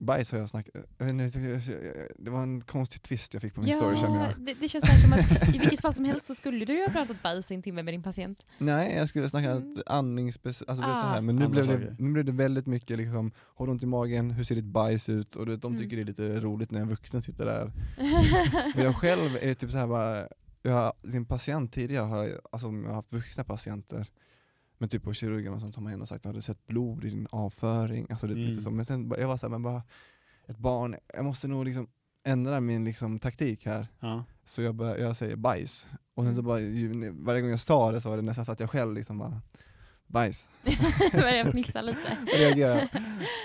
bajs 0.00 0.32
har 0.32 0.38
jag 0.38 0.48
snackat, 0.48 0.74
det 2.18 2.30
var 2.30 2.42
en 2.42 2.60
konstig 2.60 3.02
twist 3.02 3.34
jag 3.34 3.42
fick 3.42 3.54
på 3.54 3.60
min 3.60 3.74
story 3.74 3.96
känner 3.96 4.20
jag. 4.24 4.46
det, 4.46 4.54
det 4.60 4.68
känns 4.68 4.84
här 4.84 4.98
som 4.98 5.12
att 5.12 5.48
i 5.54 5.58
vilket 5.58 5.80
fall 5.80 5.94
som 5.94 6.04
helst 6.04 6.26
så 6.26 6.34
skulle 6.34 6.64
du 6.64 6.72
ju 6.72 6.82
ha 6.86 6.92
pratat 6.92 7.22
bajs 7.22 7.50
i 7.50 7.54
en 7.54 7.62
timme 7.62 7.82
med 7.82 7.94
din 7.94 8.02
patient. 8.02 8.46
Nej, 8.58 8.94
jag 8.96 9.08
skulle 9.08 9.28
snacka 9.28 9.50
Mm. 9.50 9.62
mm. 9.62 9.82
andningsbes... 9.86 10.62
Alltså 10.62 10.82
det 10.84 10.90
är 10.90 10.92
så 10.92 10.98
Ah. 10.98 11.08
här. 11.08 11.20
Men 11.20 11.36
nu 11.36 11.48
blev, 11.48 11.66
det, 11.66 11.96
nu 11.98 12.12
blev 12.12 12.24
det 12.24 12.32
väldigt 12.32 12.66
mycket 12.66 12.96
liksom, 12.98 13.32
har 13.38 13.66
du 13.66 13.72
ont 13.72 13.82
i 13.82 13.86
magen, 13.86 14.30
hur 14.30 14.44
ser 14.44 14.54
ditt 14.54 14.64
bajs 14.64 15.08
ut? 15.08 15.36
Och 15.36 15.46
du 15.46 15.56
de 15.56 15.72
Mm. 15.72 15.82
tycker 15.84 15.96
det 15.96 16.02
är 16.02 16.06
lite 16.06 16.40
roligt 16.40 16.70
när 16.70 16.80
en 16.80 16.88
vuxen 16.88 17.22
sitter 17.22 17.46
där. 17.46 17.66
Och 18.74 18.80
jag 18.80 18.96
själv 18.96 19.30
är 19.40 19.54
typ 19.54 19.70
så 19.70 19.78
här 19.78 19.86
bara, 19.86 20.28
jag 20.66 20.74
har, 20.74 20.92
din 21.02 21.24
patient 21.24 21.72
tidigare 21.72 22.04
har 22.06 22.24
jag- 22.24 22.40
alltså, 22.52 22.66
jag 22.68 22.88
har 22.88 22.94
haft 22.94 23.12
vuxna 23.12 23.44
patienter, 23.44 24.06
men 24.78 24.88
typ 24.88 25.02
på 25.02 25.12
kirurgen 25.14 25.54
och 25.54 25.60
sånt 25.60 25.74
har 25.76 25.82
man 25.82 25.92
ändå 25.92 26.06
sagt, 26.06 26.24
har 26.24 26.32
du 26.32 26.40
sett 26.42 26.66
blod 26.66 27.04
i 27.04 27.10
din 27.10 27.26
avföring? 27.30 28.06
Alltså 28.10 28.26
det, 28.26 28.32
är 28.32 28.36
Mm. 28.36 28.48
lite 28.48 28.62
så. 28.62 28.70
Men 28.70 28.84
sen 28.84 29.12
jag 29.18 29.28
var 29.28 29.36
såhär, 29.36 29.50
men 29.50 29.62
bara, 29.62 29.82
ett 30.46 30.58
barn, 30.58 30.96
jag 31.14 31.24
måste 31.24 31.48
nog 31.48 31.64
liksom 31.64 31.86
ändra 32.24 32.60
min 32.60 32.84
liksom, 32.84 33.18
taktik 33.18 33.66
här. 33.66 33.86
Ja. 34.00 34.24
Så 34.44 34.62
jag, 34.62 34.74
bör, 34.74 34.96
jag 34.96 35.16
säger 35.16 35.36
bajs. 35.36 35.86
Och 36.14 36.24
sen 36.24 36.34
så 36.34 36.40
Mm. 36.40 36.44
bara, 36.46 36.60
ju, 36.60 37.10
varje 37.10 37.40
gång 37.40 37.50
jag 37.50 37.60
sa 37.60 37.92
det 37.92 38.00
så 38.00 38.08
var 38.10 38.16
det 38.16 38.22
nästan 38.22 38.44
så 38.44 38.52
att 38.52 38.60
jag 38.60 38.70
själv 38.70 38.94
liksom 38.94 39.18
bara, 39.18 39.40
bajs. 40.06 40.46
Börjar 41.12 41.44
fnissa 41.44 41.80
lite. 41.82 42.18
Jag 42.26 42.40
reagerade. 42.40 42.88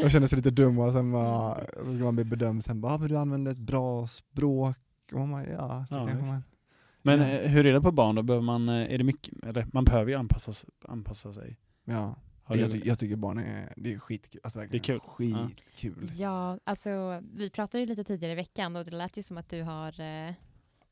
Jag 0.01 0.11
kände 0.11 0.27
sig 0.27 0.35
lite 0.35 0.51
dum 0.51 0.79
och 0.79 0.93
sen 0.93 1.11
bara, 1.11 1.55
så 1.75 1.95
ska 1.95 2.03
man 2.03 2.15
bli 2.15 2.23
bedömd. 2.25 2.63
Sen 2.63 2.81
bara, 2.81 2.93
ah, 2.93 2.97
men 2.97 3.07
du 3.09 3.17
använder 3.17 3.51
ett 3.51 3.57
bra 3.57 4.07
språk. 4.07 4.77
Och 5.11 5.19
man 5.19 5.31
bara, 5.31 5.47
ja, 5.47 5.85
det 5.89 5.95
Ja, 5.95 6.07
kanske 6.07 6.25
man. 6.31 6.43
Men 7.01 7.19
Ja. 7.19 7.27
eh, 7.27 7.49
hur 7.51 7.65
är 7.65 7.73
det 7.73 7.81
på 7.81 7.91
barn 7.91 8.15
då? 8.15 8.23
Behöver 8.23 8.45
man, 8.45 8.69
eh, 8.69 8.93
är 8.93 8.97
det 8.97 9.03
mycket, 9.03 9.43
eller 9.43 9.67
man 9.73 9.83
behöver 9.85 10.11
ju 10.11 10.17
anpassa, 10.17 10.51
anpassa 10.87 11.33
sig. 11.33 11.57
Ja. 11.85 12.15
Jag, 12.47 12.71
ty- 12.71 12.81
jag 12.85 12.99
tycker 12.99 13.15
barn 13.15 13.37
är, 13.37 13.73
det 13.77 13.93
är 13.93 13.99
skitkul. 13.99 14.41
Alltså, 14.43 14.59
verkligen 14.59 14.83
kul. 14.83 15.01
Ja. 15.31 15.47
Skitkul. 15.47 16.09
Ja, 16.13 16.59
alltså 16.63 17.21
vi 17.33 17.49
pratade 17.49 17.79
ju 17.79 17.85
lite 17.85 18.03
tidigare 18.03 18.31
i 18.31 18.35
veckan 18.35 18.75
och 18.75 18.85
det 18.85 18.91
lät 18.91 19.17
ju 19.17 19.23
som 19.23 19.37
att 19.37 19.49
du 19.49 19.63
har 19.63 20.01
eh, 20.01 20.33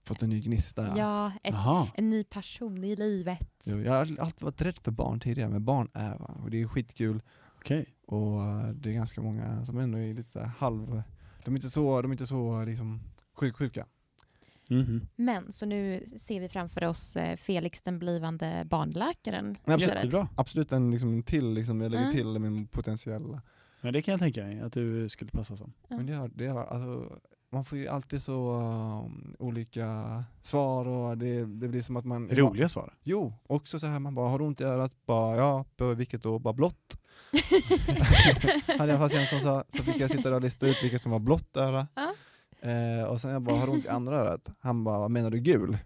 Fått 0.04 0.22
en 0.22 0.30
ny 0.30 0.42
gnista. 0.42 0.98
ja, 0.98 1.32
ett, 1.44 1.56
en 1.96 2.10
ny 2.10 2.24
passion 2.24 2.84
i 2.84 2.96
livet. 2.96 3.64
Jo, 3.66 3.80
jag 3.82 3.92
har 3.92 4.00
alltid 4.00 4.42
varit 4.44 4.62
rädd 4.62 4.78
för 4.78 4.92
barn 4.92 5.20
tidigare, 5.20 5.50
men 5.50 5.66
barn 5.66 5.90
är 5.94 6.18
va? 6.18 6.38
och 6.44 6.50
det 6.52 6.62
är 6.62 6.68
skitkul. 6.68 7.22
okej. 7.58 7.86
Och 8.08 8.42
eh, 8.42 8.68
det 8.70 8.90
är 8.90 8.94
ganska 8.94 9.22
många 9.22 9.66
som 9.66 9.80
ändå 9.80 9.98
är 9.98 10.14
lite 10.14 10.30
så 10.30 10.40
här 10.40 10.48
halv... 10.48 11.02
De 11.46 11.54
är 11.54 11.58
inte 11.58 11.70
så, 11.70 12.02
de 12.02 12.12
är 12.12 12.14
inte 12.14 12.28
så 12.28 12.64
liksom, 12.66 13.02
sjuksjuka. 13.34 13.86
Mhm. 14.70 15.08
Men 15.16 15.52
så 15.52 15.66
nu 15.66 16.04
ser 16.06 16.40
vi 16.42 16.50
framför 16.50 16.84
oss 16.84 17.16
eh, 17.16 17.36
Felix 17.38 17.82
den 17.82 18.00
blivande 18.00 18.64
barnläkaren. 18.66 19.58
Nej, 19.66 19.74
absolut. 19.84 20.28
Absolut 20.36 20.72
en 20.72 20.92
liksom, 20.92 21.24
till, 21.24 21.54
liksom, 21.54 21.82
jag 21.82 21.92
lägger 21.92 22.06
Ja. 22.06 22.12
till 22.12 22.40
min 22.40 22.68
potentiella. 22.68 23.42
Men 23.82 23.94
det 23.94 24.02
kan 24.02 24.12
jag 24.12 24.20
tänka 24.20 24.44
mig 24.44 24.60
att 24.62 24.74
du 24.74 25.10
skulle 25.10 25.32
passa 25.32 25.58
som. 25.58 25.74
Men 25.88 26.06
det 26.06 26.14
har, 26.14 26.28
det 26.28 26.48
har, 26.48 26.66
alltså, 26.66 27.20
man 27.52 27.66
får 27.66 27.78
ju 27.78 27.88
alltid 27.88 28.22
så 28.22 28.54
um, 29.06 29.36
olika 29.40 30.24
svar 30.44 30.86
och 30.88 31.18
det, 31.18 31.40
det 31.46 31.68
blir 31.68 31.82
som 31.82 31.98
att 31.98 32.06
man... 32.06 32.30
Roliga 32.30 32.70
svar. 32.70 32.94
Jo, 33.04 33.34
också 33.48 33.80
så 33.80 33.88
här 33.88 34.00
man 34.00 34.16
bara, 34.16 34.30
har 34.30 34.40
du 34.40 34.46
ont 34.46 34.62
i 34.62 34.64
örat? 34.64 34.92
Bara, 35.06 35.38
ja, 35.38 35.66
behöver 35.78 35.96
vilket 35.96 36.24
då? 36.24 36.40
Bara 36.40 36.54
blått. 36.54 36.98
hade 38.78 38.92
jag 38.92 39.02
en 39.02 39.10
patient 39.10 39.30
som 39.30 39.40
sa, 39.40 39.64
så 39.70 39.84
fick 39.84 40.00
jag 40.00 40.12
sitta 40.12 40.30
där 40.30 40.36
och 40.36 40.42
lista 40.42 40.68
ut 40.68 40.84
vilket 40.84 41.02
som 41.02 41.12
var 41.12 41.20
blått 41.20 41.58
öra. 41.58 41.88
Ja. 41.96 42.14
Eh, 42.62 43.04
och 43.04 43.22
sen 43.22 43.32
jag 43.32 43.42
bara, 43.42 43.56
har 43.58 43.66
du 43.68 43.72
ont 43.74 43.86
i 43.86 43.90
andra 43.90 44.16
örat? 44.16 44.50
Han 44.60 44.84
bara, 44.84 45.00
vad 45.00 45.12
menar 45.12 45.30
du 45.32 45.40
gul? 45.40 45.78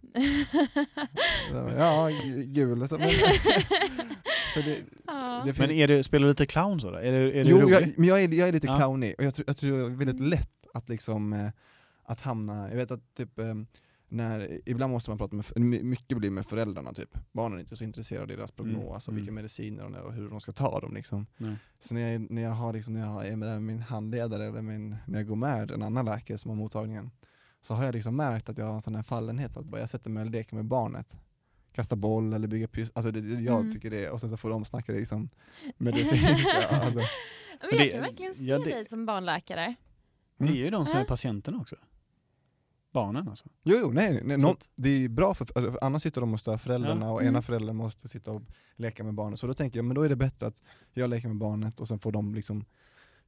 Bara, 1.52 1.74
ja, 1.78 2.10
gu- 2.10 2.44
gul. 2.44 2.88
Så, 2.88 2.98
men, 2.98 3.10
så 4.54 4.60
det, 4.66 4.78
Ja. 5.08 5.42
det 5.46 5.54
finns, 5.54 5.68
Men 5.68 5.78
är 5.78 5.88
du, 5.88 6.04
spelar 6.04 6.26
du 6.28 6.32
lite 6.32 6.46
clown 6.46 6.80
så 6.82 6.92
då? 6.92 6.98
Är 6.98 7.12
du, 7.12 7.32
är 7.40 7.44
du 7.44 7.50
jo, 7.50 7.58
rolig? 7.60 7.76
jag, 7.76 7.94
men 7.98 8.10
jag 8.10 8.24
är, 8.24 8.28
jag 8.34 8.48
är 8.48 8.52
lite 8.54 8.68
Ja. 8.68 8.78
clownig 8.78 9.16
och 9.18 9.24
jag 9.24 9.34
tror, 9.36 9.44
jag 9.48 9.58
tror 9.58 9.78
det 9.80 9.86
är 9.86 9.90
väldigt 9.90 10.20
lätt 10.20 10.50
att 10.74 10.90
liksom 10.90 11.34
eh, 11.34 11.50
att 12.06 12.22
hamna, 12.22 12.70
jag 12.70 12.76
vet 12.78 12.92
att 12.92 13.16
typ 13.18 13.40
eh, 13.40 13.46
när, 14.14 14.60
ibland 14.66 14.92
måste 14.92 15.10
man 15.12 15.18
prata 15.18 15.36
med, 15.36 15.46
my- 15.56 15.84
mycket 15.84 16.18
blir 16.18 16.30
med 16.32 16.46
föräldrarna 16.46 16.94
typ. 16.94 17.18
Barnen 17.32 17.58
är 17.58 17.62
inte 17.62 17.76
så 17.78 17.84
intresserade 17.84 18.22
av 18.34 18.38
deras 18.38 18.52
prognos 18.52 19.08
och 19.08 19.12
Mm. 19.12 19.16
vilka 19.16 19.32
mediciner 19.32 19.84
de 19.84 19.96
är 19.96 20.02
och 20.02 20.14
hur 20.14 20.30
de 20.30 20.42
ska 20.42 20.52
ta 20.52 20.80
dem 20.80 20.94
liksom. 20.94 21.26
Nej. 21.38 21.56
Så 21.80 21.94
när 21.96 22.12
jag, 22.12 22.32
när 22.32 22.42
jag, 22.42 22.52
har 22.52 22.74
liksom, 22.74 22.94
när 22.94 23.02
jag 23.02 23.28
är 23.28 23.36
med 23.36 23.62
min 23.62 23.80
handledare 23.80 24.46
eller 24.46 24.62
min, 24.62 24.96
när 25.08 25.20
jag 25.20 25.28
går 25.28 25.36
med 25.36 25.72
en 25.72 25.84
annan 25.84 26.06
läkare 26.06 26.38
som 26.38 26.50
har 26.50 26.56
mottagningen 26.56 27.12
så 27.62 27.74
har 27.74 27.84
jag 27.86 27.96
liksom 27.96 28.16
märkt 28.16 28.50
att 28.50 28.58
jag 28.58 28.66
har 28.66 28.74
en 28.74 28.82
sån 28.82 28.96
här 28.96 29.04
fallenhet 29.04 29.54
så 29.54 29.60
att 29.60 29.66
bara 29.66 29.82
jag 29.82 29.90
sätter 29.90 30.10
mig 30.10 30.24
och 30.26 30.30
leker 30.32 30.56
med 30.56 30.66
barnet. 30.66 31.16
Kasta 31.72 31.96
boll 31.96 32.34
eller 32.34 32.48
bygga 32.48 32.68
pys, 32.68 32.92
alltså 32.96 33.12
det, 33.12 33.20
jag 33.20 33.60
Mm. 33.60 33.74
tycker 33.74 33.90
det, 33.90 34.10
och 34.10 34.20
sen 34.22 34.30
så 34.30 34.38
får 34.38 34.50
de 34.50 34.66
snacka 34.66 34.92
liksom 34.92 35.30
medicinska. 35.78 36.68
alltså. 36.70 37.00
Men 37.72 37.80
jag 37.80 37.92
kan 37.92 38.02
verkligen 38.02 38.34
se 38.34 38.44
ja, 38.44 38.58
det- 38.58 38.64
dig 38.70 38.86
som 38.86 39.06
barnläkare. 39.06 39.76
Det 40.38 40.46
är 40.50 40.54
ju 40.56 40.70
de 40.70 40.86
som 40.86 40.98
är 40.98 41.06
patienterna 41.06 41.58
också. 41.58 41.76
Barnen 42.94 43.28
alltså. 43.28 43.50
Jo, 43.64 43.76
jo 43.82 43.92
nej, 43.92 44.22
nej 44.24 44.38
någon, 44.38 44.56
det 44.76 44.90
är 44.90 45.10
bra 45.10 45.34
för, 45.34 45.46
för 45.46 45.80
annars 45.82 46.02
sitter 46.04 46.22
de 46.22 46.34
och 46.34 46.40
stör 46.40 46.58
föräldrarna 46.58 47.06
Ja. 47.06 47.12
och 47.12 47.22
Mm. 47.22 47.34
ena 47.34 47.42
föräldern 47.42 47.76
måste 47.76 48.08
sitta 48.08 48.32
och 48.32 48.42
leka 48.76 49.04
med 49.04 49.14
barnet. 49.14 49.40
Så 49.40 49.48
då 49.48 49.54
tänker 49.54 49.80
jag, 49.80 49.86
men 49.86 49.96
då 49.96 50.02
är 50.02 50.10
det 50.10 50.16
bättre 50.16 50.48
att 50.48 50.62
jag 50.94 51.10
leker 51.10 51.28
med 51.28 51.38
barnet 51.38 51.80
och 51.80 51.88
sen 51.88 52.00
får 52.00 52.12
de 52.12 52.36
liksom 52.36 52.66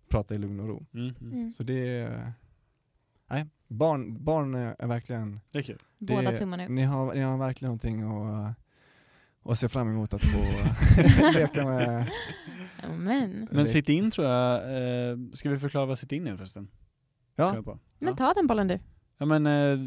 prata 0.10 0.36
i 0.36 0.38
lugn 0.38 0.60
och 0.60 0.68
ro. 0.68 0.86
Mm. 0.94 1.16
Mm. 1.22 1.34
Mm. 1.34 1.52
Så 1.52 1.64
det 1.64 1.88
är, 2.00 2.34
nej, 3.30 3.46
barn, 3.68 4.24
barn 4.24 4.56
är 4.56 4.88
verkligen, 4.88 5.40
Det 5.52 5.58
är 5.58 5.64
kul. 5.64 5.78
Båda 5.98 6.32
det, 6.32 6.38
tummarna 6.38 6.64
upp. 6.66 6.70
ni 6.72 6.82
har, 6.84 7.14
ni 7.14 7.22
har 7.22 7.38
verkligen 7.38 7.68
någonting 7.70 8.02
att, 8.02 8.56
och 9.42 9.58
ser 9.58 9.68
fram 9.68 9.90
emot 9.90 10.14
att 10.14 10.24
få 10.24 10.40
leka 11.34 11.66
med... 11.66 12.12
Amen. 12.84 13.48
Men 13.52 13.68
sitt 13.68 13.90
in 13.90 14.12
tror 14.12 14.28
jag, 14.28 14.54
eh, 14.56 15.18
ska 15.34 15.50
vi 15.50 15.60
förklara 15.60 15.86
vad 15.86 16.00
sitt 16.00 16.12
in 16.12 16.28
är 16.28 16.38
förresten? 16.38 16.68
Ja. 17.36 17.78
Men 18.00 18.16
ta 18.16 18.34
den 18.34 18.48
bollen 18.48 18.68
du. 18.68 18.80
Ja 19.18 19.26
men 19.26 19.46
eh, 19.48 19.80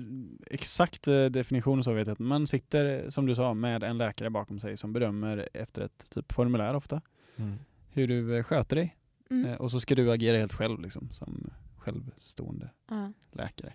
exakt 0.46 1.08
eh, 1.08 1.24
definition 1.24 1.84
så 1.84 1.92
vet 1.92 2.06
jag 2.06 2.12
att 2.12 2.18
man 2.18 2.46
sitter, 2.46 3.10
som 3.10 3.26
du 3.26 3.34
sa, 3.34 3.54
med 3.54 3.82
en 3.82 3.98
läkare 3.98 4.30
bakom 4.30 4.60
sig 4.60 4.76
som 4.76 4.92
bedömer 4.92 5.48
efter 5.54 5.82
ett 5.82 6.10
typ 6.10 6.32
formulär 6.32 6.74
ofta, 6.74 7.00
Mm. 7.36 7.54
hur 7.92 8.08
du 8.08 8.36
eh, 8.36 8.42
sköter 8.42 8.76
dig. 8.76 8.96
Mm. 9.30 9.46
Eh, 9.46 9.56
och 9.56 9.70
så 9.70 9.80
ska 9.80 9.94
du 9.94 10.12
agera 10.12 10.36
helt 10.38 10.52
själv 10.52 10.80
liksom, 10.80 11.08
som 11.12 11.50
självstående 11.76 12.70
Ja. 12.88 13.12
läkare. 13.32 13.72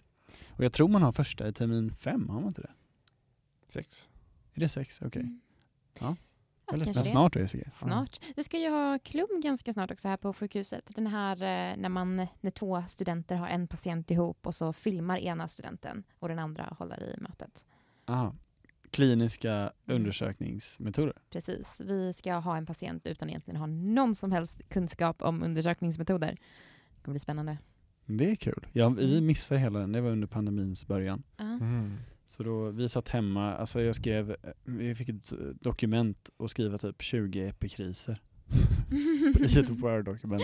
Och 0.49 0.63
jag 0.63 0.73
tror 0.73 0.87
man 0.87 1.01
har 1.01 1.11
första 1.11 1.47
i 1.47 1.53
termin 1.53 1.91
fem, 1.93 2.29
har 2.29 2.35
man 2.39 2.47
inte 2.47 2.61
det? 2.61 2.71
Sex. 3.69 4.09
Är 4.53 4.59
det 4.59 4.69
sex? 4.69 5.01
Okej. 5.01 5.21
Mm. 5.21 5.41
Ja. 5.99 6.15
Ja, 6.67 6.73
Eller 6.73 6.85
men 6.93 7.03
snart 7.03 7.35
är 7.35 7.39
det 7.39 7.47
säkert. 7.47 7.73
Snart. 7.73 8.19
Vi 8.35 8.43
ska 8.43 8.57
ju 8.59 8.69
ha 8.69 8.99
klum 8.99 9.41
ganska 9.43 9.73
snart 9.73 9.91
också 9.91 10.07
här 10.07 10.17
på 10.17 10.33
sjukhuset. 10.33 10.91
Den 10.95 11.07
här 11.07 11.35
eh, 11.35 11.77
när, 11.77 11.89
man, 11.89 12.27
när 12.41 12.51
två 12.51 12.83
studenter 12.87 13.35
har 13.35 13.47
en 13.47 13.67
patient 13.67 14.11
ihop 14.11 14.47
och 14.47 14.55
så 14.55 14.73
filmar 14.73 15.17
ena 15.17 15.47
studenten 15.47 16.03
och 16.19 16.27
den 16.27 16.39
andra 16.39 16.75
håller 16.79 17.03
i 17.03 17.21
mötet. 17.21 17.63
Aha. 18.05 18.35
Kliniska 18.91 19.51
Mm. 19.53 19.71
undersökningsmetoder. 20.01 21.13
Precis. 21.29 21.81
Vi 21.83 22.13
ska 22.13 22.33
ha 22.33 22.57
en 22.57 22.65
patient 22.65 23.05
utan 23.05 23.29
egentligen 23.29 23.59
ha 23.59 23.65
någon 23.67 24.15
som 24.15 24.31
helst 24.31 24.69
kunskap 24.69 25.21
om 25.21 25.43
undersökningsmetoder. 25.43 26.31
Det 26.95 27.01
kommer 27.03 27.13
bli 27.13 27.19
spännande. 27.19 27.57
Det 28.05 28.31
är 28.31 28.35
kul. 28.35 28.67
Ja, 28.73 28.89
vi 28.89 29.11
Mm. 29.13 29.25
missade 29.25 29.59
hela 29.59 29.79
den, 29.79 29.91
det 29.91 30.01
var 30.01 30.09
under 30.09 30.27
pandemins 30.27 30.87
början. 30.87 31.23
Ja. 31.37 31.43
Mm. 31.43 31.97
Så 32.25 32.43
då, 32.43 32.69
vi 32.69 32.89
satt 32.89 33.07
hemma, 33.07 33.55
alltså 33.55 33.81
jag 33.81 33.95
skrev, 33.95 34.35
vi 34.63 34.95
fick 34.95 35.09
ett 35.09 35.33
dokument 35.61 36.29
och 36.37 36.51
skriva 36.51 36.77
typ 36.77 37.01
20 37.01 37.47
epikriser 37.47 38.21
i 39.39 39.59
ett 39.59 39.69
Word-dokument. 39.69 40.43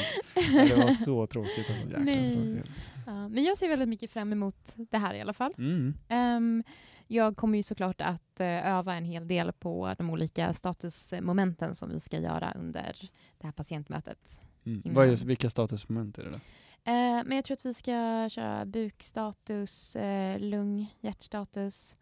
Det 0.51 0.77
var 0.77 0.91
så 0.91 1.27
tråkigt. 1.27 1.69
Alltså. 1.69 1.87
Jäklar, 1.87 2.03
Nej. 2.03 2.35
tråkigt. 2.35 2.71
Ja, 3.05 3.27
men 3.27 3.43
jag 3.43 3.57
ser 3.57 3.69
väldigt 3.69 3.89
mycket 3.89 4.11
fram 4.11 4.33
emot 4.33 4.73
det 4.75 4.97
här 4.97 5.13
i 5.13 5.21
alla 5.21 5.33
fall. 5.33 5.53
Mm. 5.57 5.93
Ehm, 6.07 6.63
jag 7.07 7.37
kommer 7.37 7.57
ju 7.57 7.63
såklart 7.63 8.01
att 8.01 8.39
eh, 8.39 8.77
öva 8.77 8.95
en 8.95 9.05
hel 9.05 9.27
del 9.27 9.51
på 9.51 9.95
de 9.97 10.09
olika 10.09 10.53
statusmomenten 10.53 11.75
som 11.75 11.89
vi 11.89 11.99
ska 11.99 12.19
göra 12.19 12.53
under 12.59 12.95
det 13.37 13.47
här 13.47 13.51
patientmötet. 13.51 14.41
Mm. 14.65 14.81
Vad 14.85 15.07
är, 15.07 15.25
vilka 15.25 15.49
statusmoment 15.49 16.17
är 16.17 16.23
det 16.23 16.29
då? 16.29 16.39
Eh, 16.83 17.23
men 17.25 17.31
jag 17.31 17.45
tror 17.45 17.57
att 17.57 17.65
vi 17.65 17.73
ska 17.73 18.29
köra 18.31 18.65
bukstatus, 18.65 19.95
uh, 19.95 20.39
lung, 20.39 20.95
hjärtstatus, 21.01 21.97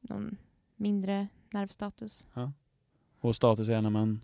någon 0.00 0.36
mindre 0.76 1.28
nervstatus. 1.50 2.26
Och 3.20 3.36
status 3.36 3.68
är 3.68 3.80
när 3.80 3.90
man, 3.90 4.20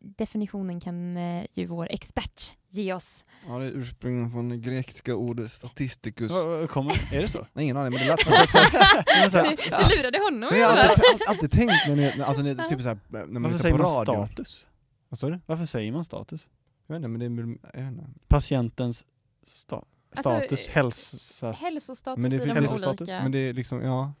Definitionen 0.00 0.80
kan 0.80 1.16
eh, 1.16 1.44
ju 1.52 1.66
vår 1.66 1.88
expert 1.90 2.56
ge 2.68 2.94
oss. 2.94 3.24
Ja, 3.46 3.58
det 3.58 3.64
är 3.64 3.70
ursprungligen 3.70 4.30
från 4.30 4.48
det 4.48 4.56
grekiska 4.56 5.14
ordet 5.14 5.52
statisticus. 5.52 6.32
Kommer, 6.68 7.14
är 7.14 7.22
det 7.22 7.28
så? 7.28 7.46
Nej, 7.52 7.64
ingen 7.64 7.76
aning, 7.76 7.92
men 7.92 8.00
det 8.00 8.08
lät 8.08 8.20
så 9.32 9.38
här, 9.38 9.88
Du, 9.88 9.96
lurade 9.96 10.18
honom 10.18 10.48
Men 10.50 10.60
jag 10.60 10.68
har 10.68 10.76
alltid, 10.76 11.04
alltid, 11.12 11.28
alltid 11.28 11.50
tänkt 11.50 11.74
när, 11.88 11.96
ni, 11.96 12.22
alltså, 12.22 12.42
när, 12.42 12.68
typ 12.68 12.80
så 12.80 12.88
här, 12.88 12.98
när 13.08 13.26
man 13.26 13.42
varför 13.42 13.48
lyssnar 13.48 13.58
säger 13.58 13.76
på 13.76 13.82
man 13.82 14.06
radio. 14.06 14.26
status? 14.26 14.66
Vad 15.08 15.18
sa 15.18 15.28
du? 15.28 15.40
Varför 15.46 15.66
säger 15.66 15.92
man 15.92 16.04
status? 16.04 16.48
Jag 16.86 16.94
vet 16.94 16.96
inte, 17.04 17.08
men 17.08 17.36
det 17.36 17.42
är... 17.42 17.80
Jag 17.82 17.90
vet 17.90 17.92
inte. 17.92 18.10
Patientens 18.28 19.06
sta, 19.42 19.76
Alltså, 19.76 20.20
status, 20.22 20.68
hälsas... 20.68 21.62
Hälsostatus 21.62 22.22
Men 22.22 22.30
det 22.30 22.36
i 22.36 22.38
de 22.38 22.44
finns- 22.44 22.54
hälsostatus, 22.58 23.00
olika... 23.00 23.22
Men 23.22 23.32
det 23.32 23.38
är 23.38 23.52
liksom, 23.52 23.82
ja... 23.82 24.12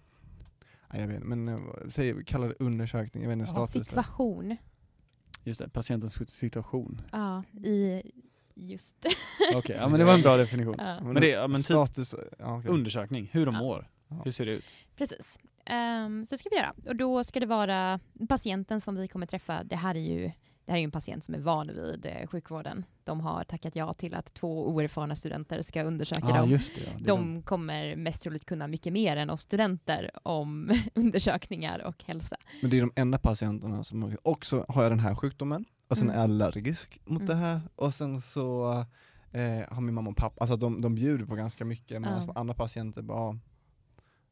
Nej, 0.92 1.00
jag 1.00 1.08
vet 1.08 1.16
inte, 1.16 1.26
men 1.28 1.48
eh, 1.48 1.58
säg, 1.88 2.24
kalla 2.24 2.46
det 2.46 2.54
undersökning, 2.58 3.22
jag 3.22 3.30
vet 3.30 3.38
inte, 3.38 3.50
status. 3.50 3.86
Situation. 3.86 4.56
Just 5.44 5.60
det, 5.60 5.68
patientens 5.68 6.30
situation. 6.30 7.00
Ja, 7.12 7.42
i 7.64 8.02
just 8.54 8.94
det. 9.00 9.08
Okej, 9.56 9.76
ja 9.80 9.88
men 9.88 9.98
det 9.98 10.04
var 10.06 10.14
en 10.14 10.22
bra 10.22 10.36
definition. 10.36 10.74
Ja. 10.78 11.00
Men 11.00 11.14
det- 11.14 11.28
ja, 11.28 11.48
men 11.48 11.56
typ- 11.56 11.64
status, 11.64 12.14
ja, 12.38 12.58
okej. 12.58 12.70
Undersökning, 12.70 13.28
hur 13.32 13.46
de 13.46 13.54
Ja. 13.54 13.60
mår. 13.60 13.90
Ja. 14.08 14.20
Hur 14.24 14.32
ser 14.32 14.46
det 14.46 14.52
ut? 14.52 14.64
Precis. 14.96 15.38
Um, 16.06 16.24
så 16.24 16.36
ska 16.38 16.48
vi 16.50 16.56
göra. 16.56 16.72
Och 16.86 16.96
då 16.96 17.24
ska 17.24 17.40
det 17.40 17.46
vara 17.46 18.00
patienten 18.28 18.80
som 18.80 18.96
vi 18.96 19.08
kommer 19.08 19.26
träffa. 19.26 19.64
Det 19.64 19.76
här 19.76 19.94
är 19.94 19.98
ju, 20.00 20.30
det 20.66 20.72
här 20.72 20.76
är 20.76 20.80
ju 20.80 20.84
en 20.84 20.90
patient 20.90 21.24
som 21.24 21.34
är 21.34 21.38
van 21.38 21.66
vid 21.66 22.06
eh, 22.06 22.26
sjukvården. 22.26 22.84
De 23.04 23.20
har 23.20 23.44
tackat 23.44 23.76
ja 23.76 23.94
till 23.94 24.14
att 24.14 24.34
två 24.34 24.68
oerfarna 24.68 25.16
studenter 25.16 25.62
ska 25.62 25.82
undersöka 25.82 26.26
Ja, 26.28 26.36
dem. 26.36 26.50
just 26.50 26.74
det. 26.74 26.80
Ja. 26.84 26.90
De 27.06 27.42
kommer 27.42 27.96
mest 27.96 28.22
troligt 28.22 28.44
kunna 28.44 28.68
mycket 28.68 28.92
mer 28.92 29.16
än 29.16 29.30
oss 29.30 29.40
studenter 29.40 30.10
om 30.22 30.70
undersökningar 30.94 31.78
och 31.78 32.04
hälsa. 32.04 32.36
Men 32.62 32.70
det 32.70 32.76
är 32.76 32.80
de 32.80 32.92
enda 32.96 33.18
patienterna 33.18 33.84
som 33.84 34.16
också 34.22 34.64
har 34.68 34.82
jag 34.82 34.92
den 34.92 35.00
här 35.00 35.14
sjukdomen, 35.14 35.64
och 35.88 35.96
sen 35.96 36.04
Mm. 36.10 36.14
är 36.16 36.20
jag 36.20 36.24
allergisk 36.30 37.00
mot 37.04 37.20
Mm. 37.22 37.26
det 37.26 37.34
här, 37.34 37.60
och 37.76 37.94
sen 37.94 38.20
så 38.20 38.70
eh, 39.30 39.42
har 39.74 39.80
min 39.80 39.94
mamma 39.94 40.10
och 40.10 40.16
pappa, 40.16 40.36
alltså 40.40 40.56
de, 40.56 40.80
de 40.80 40.94
bjuder 40.94 41.24
på 41.26 41.34
ganska 41.34 41.64
mycket, 41.64 42.00
medan 42.02 42.22
Ja. 42.26 42.32
andra 42.34 42.54
patienter 42.54 43.02
bara 43.02 43.38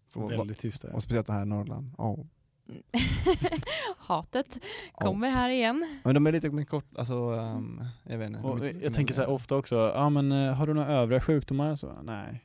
får, 0.08 0.28
väldigt 0.30 0.58
tysta. 0.58 0.92
och 0.92 1.02
speciellt 1.02 1.26
det 1.26 1.32
här 1.32 1.42
i 1.42 1.46
Norrland. 1.46 1.90
Ja. 1.98 2.18
Hatet 3.98 4.60
Ja. 4.98 5.06
kommer 5.06 5.30
här 5.30 5.48
igen. 5.50 6.00
Men 6.04 6.14
de 6.14 6.26
är 6.26 6.32
lite 6.32 6.50
mer 6.50 6.64
kort, 6.64 6.96
alltså, 6.96 7.14
ehm, 7.14 7.84
jag 8.04 8.18
vet 8.18 8.26
inte. 8.26 8.40
Och 8.40 8.66
jag 8.82 8.94
tänker 8.94 9.14
så 9.14 9.20
här 9.20 9.28
ofta 9.28 9.56
också, 9.56 9.92
ja 9.94 10.08
men 10.10 10.32
eh, 10.32 10.54
har 10.54 10.66
du 10.66 10.74
några 10.74 10.88
övriga 10.88 11.20
sjukdomar? 11.20 11.76
Så, 11.76 11.92
nej. 12.02 12.44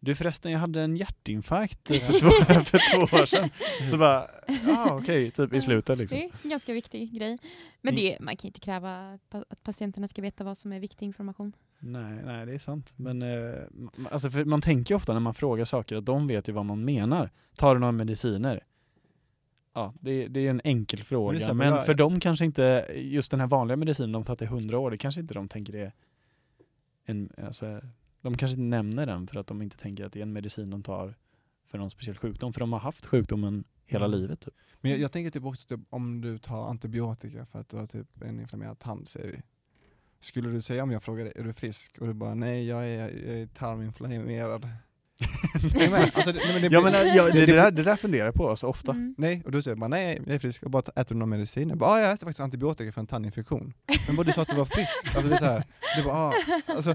Du 0.00 0.14
förresten, 0.14 0.52
jag 0.52 0.58
hade 0.58 0.80
en 0.82 0.96
hjärtinfarkt 0.96 1.88
för 1.88 2.20
två, 2.20 2.30
för 2.64 2.80
två 2.92 3.16
år 3.16 3.26
sedan. 3.26 3.50
Så 3.90 3.98
bara, 3.98 4.24
ja 4.66 4.94
okej, 4.94 5.30
typ 5.30 5.52
i 5.52 5.60
slutet 5.60 5.98
liksom. 5.98 6.18
Det 6.18 6.24
är 6.24 6.30
en 6.42 6.50
ganska 6.50 6.72
viktig 6.72 7.12
grej. 7.14 7.38
Men 7.82 7.94
det, 7.94 8.16
man 8.20 8.36
kan 8.36 8.48
inte 8.48 8.60
kräva 8.60 9.18
att 9.30 9.62
patienterna 9.62 10.08
ska 10.08 10.22
veta 10.22 10.44
vad 10.44 10.58
som 10.58 10.72
är 10.72 10.80
viktig 10.80 11.06
information. 11.06 11.52
Nej, 11.78 12.22
nej 12.24 12.46
det 12.46 12.54
är 12.54 12.58
sant. 12.58 12.92
Men 12.96 13.22
eh, 13.22 13.54
alltså, 14.10 14.30
för 14.30 14.44
man 14.44 14.60
tänker 14.62 14.94
ju 14.94 14.96
ofta 14.96 15.12
när 15.12 15.20
man 15.20 15.34
frågar 15.34 15.64
saker 15.64 15.96
att 15.96 16.06
de 16.06 16.26
vet 16.26 16.48
ju 16.48 16.52
vad 16.52 16.64
man 16.66 16.84
menar. 16.84 17.30
Tar 17.56 17.74
du 17.74 17.80
några 17.80 17.92
mediciner? 17.92 18.64
Ja, 19.78 19.94
det, 20.00 20.28
det 20.28 20.46
är 20.46 20.50
en 20.50 20.60
enkel 20.64 21.02
fråga. 21.02 21.46
Men 21.48 21.56
men 21.56 21.68
jag- 21.68 21.86
för 21.86 21.94
dem 21.94 22.20
kanske 22.20 22.44
inte, 22.44 22.86
just 22.96 23.30
den 23.30 23.40
här 23.40 23.46
vanliga 23.46 23.76
medicinen 23.76 24.12
de 24.12 24.24
tagit 24.24 24.42
i 24.42 24.46
hundra 24.46 24.78
år, 24.78 24.90
det 24.90 24.96
kanske 24.96 25.20
inte 25.20 25.34
de 25.34 25.48
tänker 25.48 25.72
det 25.72 25.80
är 25.80 25.92
en, 27.04 27.32
alltså, 27.46 27.80
de 28.20 28.36
kanske 28.36 28.52
inte 28.52 28.62
nämner 28.76 29.06
den 29.06 29.26
för 29.26 29.40
att 29.40 29.46
de 29.46 29.62
inte 29.62 29.76
tänker 29.76 30.04
att 30.04 30.12
det 30.12 30.18
är 30.18 30.22
en 30.22 30.32
medicin 30.32 30.70
de 30.70 30.82
tar 30.82 31.14
för 31.66 31.78
någon 31.78 31.90
speciell 31.90 32.16
sjukdom. 32.16 32.52
För 32.52 32.60
de 32.60 32.72
har 32.72 32.80
haft 32.80 33.06
sjukdomen 33.06 33.64
hela 33.86 34.06
Mm. 34.06 34.18
livet. 34.20 34.40
Typ. 34.40 34.54
Men 34.80 34.90
jag, 34.90 35.00
jag 35.00 35.12
tänker 35.12 35.30
typ 35.30 35.44
också 35.44 35.68
typ, 35.68 35.80
om 35.90 36.20
du 36.20 36.38
tar 36.38 36.68
antibiotika 36.70 37.46
för 37.46 37.58
att 37.58 37.68
du 37.68 37.76
har 37.76 37.86
typ 37.86 38.22
en 38.22 38.40
inflammerad 38.40 38.78
tand 38.78 39.08
säger 39.08 39.32
vi. 39.32 39.42
Skulle 40.20 40.50
du 40.50 40.62
säga 40.62 40.82
om 40.82 40.90
jag 40.90 41.02
frågar 41.02 41.24
dig, 41.24 41.32
är 41.36 41.44
du 41.44 41.52
frisk? 41.52 41.98
Och 42.00 42.06
du 42.06 42.12
bara, 42.14 42.34
nej 42.34 42.66
jag 42.66 42.86
är, 42.86 42.98
jag 43.00 43.38
är 43.40 43.46
tarminflammerad. 43.46 44.68
Nej, 45.74 45.90
men, 45.90 46.02
alltså, 46.14 46.32
det, 46.32 46.38
nej, 46.44 46.52
men 46.52 46.62
det, 46.62 46.68
Ja 46.74 46.80
men 46.80 46.92
blir- 46.92 47.16
ja, 47.16 47.24
det, 47.32 47.46
det, 47.46 47.52
där, 47.52 47.70
det 47.70 47.82
där 47.82 47.96
funderar 47.96 48.24
jag 48.26 48.34
på 48.34 48.56
så 48.56 48.68
ofta. 48.68 48.92
Mm. 48.92 49.14
Nej, 49.18 49.42
och 49.44 49.50
du 49.52 49.62
säger 49.62 49.76
bara 49.76 49.88
nej 49.88 50.22
jag 50.26 50.34
är 50.34 50.38
frisk, 50.38 50.62
och 50.62 50.70
bara 50.70 50.82
äter 50.96 51.14
någon 51.14 51.28
medicin? 51.28 51.68
Jag 51.68 51.78
bara, 51.78 51.90
ah, 51.90 52.00
jag 52.00 52.12
äter 52.12 52.26
faktiskt 52.26 52.40
antibiotika 52.40 52.92
för 52.92 53.00
en 53.00 53.06
tandinfektion. 53.06 53.72
Men 54.06 54.16
bara 54.16 54.22
du 54.22 54.32
sa 54.32 54.42
att 54.42 54.48
du 54.48 54.56
var 54.56 54.64
frisk. 54.64 55.16
Alltså, 55.16 55.28
det 55.28 55.34
är 55.34 55.38
så 55.38 55.44
här, 55.44 55.64
det 55.96 56.02
bara, 56.02 56.14
ah. 56.16 56.32
alltså, 56.66 56.94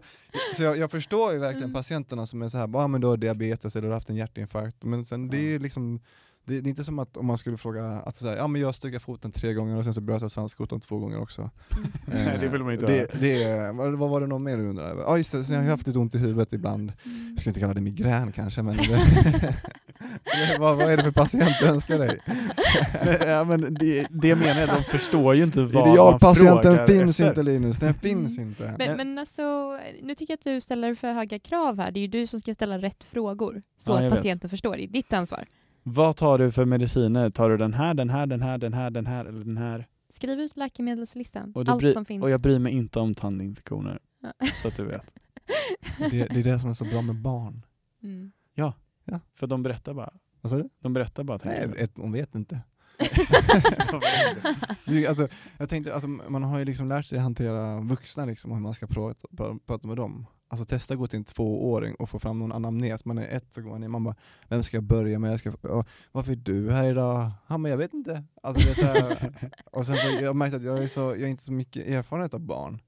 så 0.56 0.64
jag, 0.64 0.78
jag 0.78 0.92
förstår 0.92 1.34
ju 1.34 1.40
verkligen 1.40 1.64
Mm. 1.64 1.74
patienterna 1.74 2.26
som 2.26 2.42
är 2.42 2.50
så 2.50 2.58
här, 2.58 2.68
bara, 2.68 2.84
ah, 2.84 2.88
men 2.88 3.02
du 3.02 3.08
har 3.08 3.18
diabetes 3.18 3.76
eller 3.76 3.88
du 3.88 3.92
har 3.92 3.96
haft 3.98 4.10
en 4.10 4.16
hjärtinfarkt. 4.16 4.84
Men 4.84 5.06
sen 5.06 5.28
det 5.30 5.38
är 5.38 5.42
ju 5.42 5.60
liksom 5.60 6.00
det, 6.46 6.62
det 6.62 6.68
är 6.68 6.70
inte 6.70 6.84
som 6.84 7.00
att 7.00 7.18
om 7.18 7.26
man 7.26 7.38
skulle 7.38 7.58
fråga, 7.58 7.86
att 7.86 8.18
säga, 8.18 8.38
ja 8.38 8.48
men 8.48 8.62
jag 8.62 8.76
stukade 8.76 9.00
foten 9.00 9.32
tre 9.32 9.54
gånger 9.54 9.78
och 9.78 9.84
sen 9.84 9.94
så 9.94 10.02
bröt 10.02 10.22
jag 10.22 10.32
svanskotan 10.32 10.80
två 10.80 11.00
gånger 11.00 11.22
också. 11.22 11.50
Nej, 12.06 12.38
det 12.40 12.48
vill 12.48 12.64
man 12.64 12.74
inte 12.74 12.86
det, 12.86 12.94
höra. 12.98 13.08
det, 13.20 13.44
är- 13.44 13.72
vad, 13.72 13.94
vad 13.98 14.10
var 14.10 14.22
det 14.22 14.28
något 14.28 14.42
mer 14.42 14.58
du 14.58 14.64
undrade 14.70 14.90
över? 14.90 15.04
Ja 15.04 15.18
just 15.18 15.32
det, 15.32 15.44
sen 15.44 15.56
har 15.56 15.64
jag 15.64 15.72
haft 15.72 15.88
lite 15.88 16.00
ont 16.00 16.16
i 16.16 16.18
huvudet 16.18 16.54
ibland. 16.54 16.94
Mm. 17.06 17.30
Jag 17.32 17.40
skulle 17.40 17.52
inte 17.52 17.60
kalla 17.60 17.74
det 17.74 17.82
migrän 17.82 18.32
kanske 18.32 18.62
men 18.64 18.78
vad, 20.60 20.78
vad 20.78 20.92
är 20.92 20.98
det 20.98 21.04
för 21.04 21.12
patient 21.12 21.52
du 21.60 21.66
önskar 21.68 21.98
dig? 22.00 22.20
ja, 23.28 23.44
men 23.44 23.74
det, 23.74 24.08
det 24.10 24.36
menar 24.36 24.60
jag, 24.62 24.70
de 24.70 24.84
förstår 24.84 25.36
ju 25.36 25.44
inte 25.44 25.62
vad 25.66 25.74
man 25.74 25.92
Idealpatienten 25.94 26.62
frågar 26.64 26.88
finns 26.88 27.20
efter. 27.20 27.30
inte 27.30 27.44
Linus, 27.44 27.78
den 27.78 27.94
finns 27.94 28.38
inte. 28.40 28.76
Men, 28.78 28.98
men 28.98 29.18
alltså, 29.18 29.44
nu 30.02 30.16
tycker 30.16 30.32
jag 30.34 30.38
att 30.38 30.44
du 30.44 30.62
ställer 30.62 30.96
för 30.96 31.12
höga 31.14 31.40
krav 31.40 31.78
här. 31.80 31.92
Det 31.92 32.00
är 32.00 32.02
ju 32.02 32.08
du 32.08 32.28
som 32.28 32.40
ska 32.40 32.54
ställa 32.54 32.78
rätt 32.78 33.04
frågor. 33.04 33.62
Så 33.78 33.92
Ja, 33.92 33.98
att 33.98 34.04
vet. 34.04 34.14
patienten 34.14 34.50
förstår. 34.50 34.78
Det 34.78 34.84
är 34.84 34.88
ditt 34.88 35.14
ansvar. 35.14 35.46
Vad 35.84 36.18
tar 36.18 36.38
du 36.38 36.52
för 36.52 36.66
mediciner? 36.66 37.30
Tar 37.30 37.50
du 37.50 37.58
den 37.58 37.74
här, 37.74 37.94
den 37.94 38.10
här, 38.10 38.28
den 38.28 38.42
här, 38.42 38.58
den 38.58 38.74
här, 38.74 38.90
den 38.92 39.06
här 39.06 39.26
eller 39.26 39.46
den 39.46 39.58
här? 39.58 39.88
Skriv 40.14 40.40
ut 40.40 40.58
läkemedelslistan. 40.58 41.54
Allt 41.56 41.82
bry- 41.82 41.94
som 41.94 42.06
finns. 42.06 42.24
och 42.24 42.30
jag 42.30 42.42
bryr 42.42 42.60
mig 42.60 42.74
inte 42.74 43.00
om 43.00 43.14
tandinfektioner. 43.14 44.00
Ja. 44.22 44.34
Så 44.54 44.68
att 44.68 44.78
du 44.78 44.86
vet. 44.86 45.12
Det, 45.98 46.10
det 46.10 46.40
är 46.40 46.44
det 46.44 46.60
som 46.60 46.70
är 46.70 46.74
så 46.74 46.86
bra 46.86 47.02
med 47.02 47.16
barn. 47.16 47.66
Mm. 48.04 48.32
För 49.36 49.48
de 49.48 49.64
berättar 49.64 49.94
bara. 49.94 50.14
Vad 50.42 50.50
sa 50.50 50.56
du? 50.58 50.70
De 50.80 50.94
berättar 50.94 51.24
bara. 51.24 51.40
Nej, 51.46 51.74
ett, 51.78 51.92
hon 51.96 52.12
vet 52.12 52.36
inte. 52.36 52.60
Alltså, 55.08 55.28
jag 55.58 55.70
tänkte, 55.70 55.94
alltså, 55.94 56.08
man 56.08 56.44
har 56.44 56.60
ju 56.60 56.66
liksom 56.66 56.90
lärt 56.90 57.06
sig 57.06 57.20
hantera 57.20 57.82
vuxna 57.82 58.26
liksom, 58.26 58.52
och 58.52 58.58
hur 58.58 58.64
man 58.64 58.74
ska 58.74 58.88
prata, 58.88 59.28
pra- 59.32 59.60
prata 59.66 59.88
med 59.88 59.98
dem. 59.98 60.26
Alltså 60.54 60.66
testa 60.66 60.96
gå 60.96 61.08
till 61.08 61.18
en 61.18 61.24
tvååring 61.24 61.96
och 61.96 62.10
få 62.10 62.20
fram 62.20 62.40
någon 62.40 62.52
anamnes, 62.52 63.06
man 63.06 63.18
är 63.18 63.28
ett 63.28 63.54
så 63.54 63.62
går 63.62 63.70
man 63.70 63.84
in, 63.84 63.92
man 63.92 64.04
bara 64.04 64.16
Vem 64.48 64.64
ska 64.64 64.78
jag 64.78 64.84
börja 64.84 65.20
med? 65.20 65.32
Jag 65.32 65.40
ska, 65.40 65.54
ja, 65.62 65.86
varför 66.12 66.32
är 66.32 66.36
du 66.36 66.72
här 66.72 66.92
idag? 66.92 67.32
Han 67.46 67.64
bara, 67.64 67.70
jag 67.70 67.78
vet 67.78 67.94
inte. 67.94 68.24
Alltså, 68.44 68.68
vet 68.68 68.78
jag, 68.78 69.18
och 69.72 69.86
sen 69.86 69.98
så, 69.98 70.24
jag 70.24 70.36
märkte 70.36 70.58
att 70.58 70.64
jag 70.64 70.84
är, 70.84 70.88
så, 70.88 71.00
jag 71.00 71.22
är 71.22 71.28
inte 71.28 71.44
så 71.44 71.54
mycket 71.54 71.88
erfarenhet 71.88 72.34
av 72.34 72.40
barn. 72.40 72.82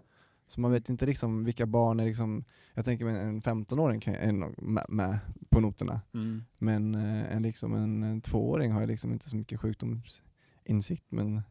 Så 0.48 0.62
man 0.62 0.72
vet 0.72 0.90
inte 0.90 1.06
liksom 1.06 1.44
vilka 1.44 1.66
barn 1.66 2.00
är 2.00 2.06
liksom, 2.06 2.44
jag 2.74 2.86
tänker 2.86 3.06
mig 3.06 3.22
en 3.22 3.42
15-åring 3.42 4.00
kan 4.00 4.16
är 4.16 4.62
med, 4.62 4.86
med 4.90 5.20
på 5.50 5.60
noterna. 5.60 6.02
Mm. 6.14 6.44
Men 6.58 6.96
eh, 6.96 7.36
en, 7.36 7.42
liksom, 7.42 7.76
en, 7.76 8.04
en 8.04 8.22
tvååring 8.22 8.72
har 8.72 8.82
ju 8.82 8.88
liksom 8.88 9.14
inte 9.14 9.30
så 9.30 9.36
mycket 9.36 9.60
sjukdomsinsikt 9.60 11.06
men 11.10 11.42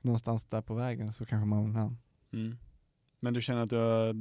någonstans 0.00 0.44
där 0.44 0.62
på 0.62 0.74
vägen 0.74 1.12
så 1.12 1.24
kanske 1.24 1.46
man, 1.46 1.74
ja, 1.74 1.92
Mm. 2.32 2.56
Men 3.20 3.34
du 3.34 3.40
känner 3.40 3.62
att 3.62 3.70
du 3.70 3.76
har 3.76 4.12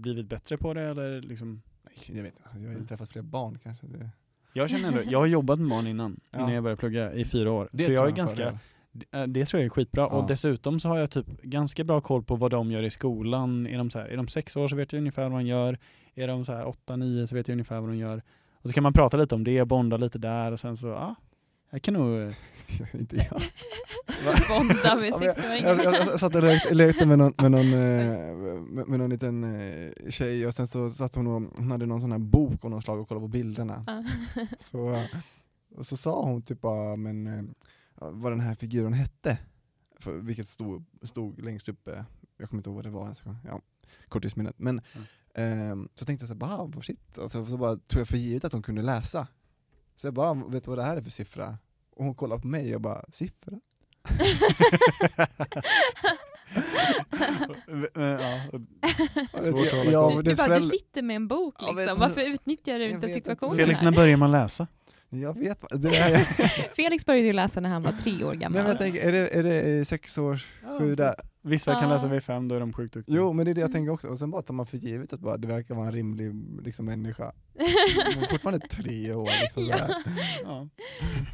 blivit 0.00 0.26
bättre 0.26 0.56
på 0.56 0.74
det 0.74 0.82
eller 0.82 1.20
liksom? 1.22 1.62
nej, 1.82 2.16
jag 2.16 2.22
vet 2.22 2.32
inte, 2.32 2.42
jag 2.62 2.68
har 2.72 2.78
ju 2.78 2.86
träffat 2.86 3.08
fler 3.12 3.22
barn 3.22 3.58
kanske. 3.62 3.86
Det, 3.86 4.10
Jag 4.52 4.70
känner 4.70 4.88
ändå, 4.88 5.00
jag 5.10 5.18
har 5.18 5.26
jobbat 5.26 5.58
med 5.58 5.68
barn 5.70 5.86
innan, 5.86 6.20
Ja. 6.30 6.38
innan 6.40 6.52
jag 6.54 6.62
började 6.62 6.80
plugga 6.80 7.12
i 7.12 7.24
fyra 7.24 7.52
år. 7.52 7.68
det 7.72 7.84
så 7.84 7.92
jag 7.92 8.06
är 8.08 8.12
ganska, 8.12 8.58
det- 8.92 9.26
det 9.26 9.46
tror 9.46 9.60
jag 9.60 9.64
är 9.66 9.70
skitbra. 9.70 10.02
Ja. 10.02 10.06
Och 10.22 10.28
dessutom 10.28 10.80
så 10.80 10.88
har 10.88 10.98
jag 10.98 11.10
typ 11.10 11.42
ganska 11.42 11.84
bra 11.84 12.00
koll 12.00 12.22
på 12.22 12.36
vad 12.36 12.50
de 12.50 12.70
gör 12.70 12.82
i 12.82 12.90
skolan. 12.90 13.66
Är 13.66 13.78
de, 13.78 13.90
så 13.90 13.98
här, 13.98 14.06
är 14.08 14.16
de 14.16 14.28
sex 14.28 14.56
år 14.56 14.68
så 14.68 14.76
vet 14.76 14.92
jag 14.92 14.98
ungefär 15.00 15.28
vad 15.28 15.40
de 15.40 15.46
gör. 15.46 15.78
Är 16.14 16.28
de 16.28 16.44
så 16.44 16.52
här 16.52 16.66
åtta, 16.66 16.96
nio 16.96 17.26
så 17.26 17.34
vet 17.34 17.48
jag 17.48 17.54
ungefär 17.54 17.80
vad 17.80 17.90
de 17.90 17.96
gör. 17.96 18.22
Och 18.52 18.68
så 18.70 18.72
kan 18.74 18.82
man 18.82 18.92
prata 18.92 19.16
lite 19.16 19.34
om 19.34 19.44
det, 19.44 19.64
bonda 19.64 19.96
lite 19.96 20.18
där 20.18 20.52
och 20.52 20.60
sen 20.60 20.76
så, 20.76 20.86
ja. 20.86 21.14
Jag 21.74 21.82
kan 21.82 21.94
nog... 21.94 22.34
inte 22.92 23.16
jag. 23.16 23.42
Bonda 24.48 24.96
med 24.96 25.08
Ja, 25.08 25.24
jag, 25.24 25.36
jag, 25.38 25.84
jag, 25.84 25.94
jag 25.94 26.20
satt 26.20 26.34
och 26.34 26.42
lekte, 26.42 26.74
lekte 26.74 27.06
med 27.06 27.18
någon, 27.18 27.34
med, 27.38 27.50
någon, 27.50 27.72
eh, 27.72 28.34
med, 28.64 28.88
med 28.88 28.98
någon 28.98 29.10
liten 29.10 29.44
eh, 29.44 30.10
tjej 30.10 30.46
och 30.46 30.54
sen 30.54 30.66
så 30.66 30.90
satt 30.90 31.14
hon 31.14 31.26
och 31.26 31.32
hon 31.56 31.70
hade 31.70 31.86
någon 31.86 32.00
sån 32.00 32.12
här 32.12 32.18
bok 32.18 32.64
av 32.64 32.70
någon 32.70 32.82
slag 32.82 33.00
och 33.00 33.08
kollade 33.08 33.24
på 33.24 33.28
bilderna. 33.28 34.04
Så, 34.60 34.94
eh, 34.94 35.04
och 35.76 35.86
så 35.86 35.96
sa 35.96 36.22
hon 36.22 36.42
typ 36.42 36.60
bara, 36.60 36.96
men 36.96 37.26
eh, 37.26 37.42
vad 37.94 38.32
den 38.32 38.40
här 38.40 38.54
figuren 38.54 38.92
hette, 38.92 39.38
för, 40.00 40.14
vilket 40.14 40.46
stod, 40.46 40.84
stod 41.02 41.42
längst 41.42 41.68
uppe, 41.68 42.04
jag 42.36 42.48
kommer 42.48 42.58
inte 42.58 42.70
ihåg 42.70 42.76
vad 42.76 42.84
det 42.84 42.90
var 42.90 43.02
ens, 43.02 43.22
ja, 43.44 43.60
korttidsminnet. 44.08 44.58
Men 44.58 44.80
ehm, 45.34 45.88
så 45.94 46.04
tänkte 46.04 46.22
jag 46.22 46.28
så 46.28 46.34
bara, 46.34 46.82
shit, 46.82 47.18
alltså, 47.18 47.46
så 47.46 47.56
bara 47.56 47.76
tog 47.76 48.00
jag 48.00 48.08
för 48.08 48.16
givet 48.16 48.44
att 48.44 48.52
hon 48.52 48.62
kunde 48.62 48.82
läsa. 48.82 49.28
Så 49.94 50.06
jag 50.06 50.14
bara, 50.14 50.34
vet 50.34 50.64
du 50.64 50.70
vad 50.70 50.78
det 50.78 50.82
här 50.82 50.96
är 50.96 51.02
för 51.02 51.10
siffra? 51.10 51.58
Och 51.96 52.04
hon 52.04 52.14
kollade 52.14 52.40
på 52.40 52.46
mig 52.46 52.74
och 52.74 52.80
bara, 52.80 53.04
siffra? 53.12 53.60
ja, 57.94 58.40
ja, 59.84 60.22
Du, 60.24 60.34
bara, 60.34 60.54
du 60.54 60.62
sitter 60.62 61.02
med 61.02 61.16
en 61.16 61.28
bok 61.28 61.54
liksom. 61.60 61.98
Varför 61.98 62.20
utnyttjar 62.20 62.78
du 62.78 62.90
inte 62.90 63.08
situationen 63.08 63.56
Felix, 63.56 63.82
när 63.82 63.90
börjar 63.92 64.16
man 64.16 64.30
läsa? 64.30 64.66
Jag 65.08 65.38
vet 65.38 65.62
vad, 65.62 65.80
det 65.80 65.96
är, 65.96 66.18
Felix 66.74 67.06
började 67.06 67.26
ju 67.26 67.32
läsa 67.32 67.60
när 67.60 67.68
han 67.68 67.82
var 67.82 67.92
tre 67.92 68.24
år 68.24 68.34
gammal. 68.34 68.52
Nej, 68.52 68.62
men 68.62 68.66
jag 68.66 68.78
tänker, 68.78 69.08
är 69.08 69.12
det, 69.12 69.28
är 69.28 69.42
det 69.42 69.84
sex 69.84 70.18
års, 70.18 70.48
sju 70.78 70.94
där? 70.94 71.14
Vissa 71.44 71.74
kan 71.80 71.88
läsa 71.88 72.08
vid 72.08 72.22
fem, 72.22 72.48
då 72.48 72.54
är 72.54 72.60
de 72.60 72.72
sjukt 72.72 72.94
duktiga. 72.94 73.16
Jo 73.16 73.32
men 73.32 73.44
det 73.44 73.50
är 73.50 73.54
det 73.54 73.60
jag 73.60 73.68
Mm. 73.70 73.74
tänker 73.74 73.92
också, 73.92 74.08
och 74.08 74.18
sen 74.18 74.30
bara 74.30 74.42
tar 74.42 74.54
man 74.54 74.66
för 74.66 74.76
givet 74.78 75.12
att 75.12 75.20
bara, 75.20 75.36
det 75.36 75.48
verkar 75.48 75.74
vara 75.74 75.86
en 75.86 75.92
rimlig 75.92 76.32
liksom, 76.66 76.86
människa. 76.86 77.32
Hon 78.14 78.22
är 78.24 78.28
fortfarande 78.30 78.66
tre 78.68 79.14
år 79.14 79.28
liksom, 79.42 79.64
Ja. 79.64 79.88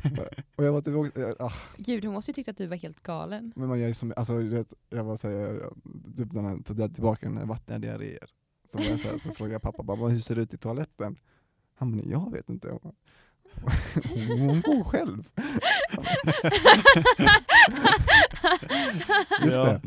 Och 0.56 0.64
jag 0.64 0.72
var 0.72 0.80
typ 0.80 0.94
också, 0.96 1.20
jag- 1.20 1.36
ah, 1.42 1.52
Gud, 1.76 2.04
hon 2.04 2.14
måste 2.14 2.30
ju 2.30 2.34
tyckt 2.34 2.48
att 2.48 2.56
du 2.56 2.66
var 2.66 2.76
helt 2.76 3.02
galen. 3.02 3.52
men 3.56 3.68
man 3.68 3.80
gör 3.80 3.86
ju 3.88 3.94
som, 3.94 4.12
alltså 4.16 4.34
vet, 4.36 4.72
jag 4.90 5.04
var 5.04 5.16
såhär, 5.16 5.62
typ 6.16 6.32
när 6.32 6.42
jag 6.42 6.64
tar 6.66 6.88
tillbaka 6.88 7.26
den 7.28 7.36
här 7.36 7.46
vattniga 7.46 7.78
diarréer. 7.78 8.28
Så, 8.72 8.78
så, 8.78 8.84
här, 8.84 9.18
så 9.18 9.32
frågade 9.32 9.54
jag 9.54 9.62
pappa 9.62 9.82
bara, 9.82 9.96
"Vad- 9.96 10.10
hur 10.12 10.20
ser 10.20 10.34
det 10.34 10.42
ut 10.42 10.54
i 10.54 10.56
toaletten? 10.56 11.16
Han 11.74 11.92
bara, 11.96 12.02
jag 12.06 12.32
vet 12.32 12.48
inte. 12.50 12.78
Hon 14.38 14.60
går 14.60 14.84
själv. 14.84 15.24
Just 19.44 19.56
Ja. 19.56 19.64
det. 19.64 19.80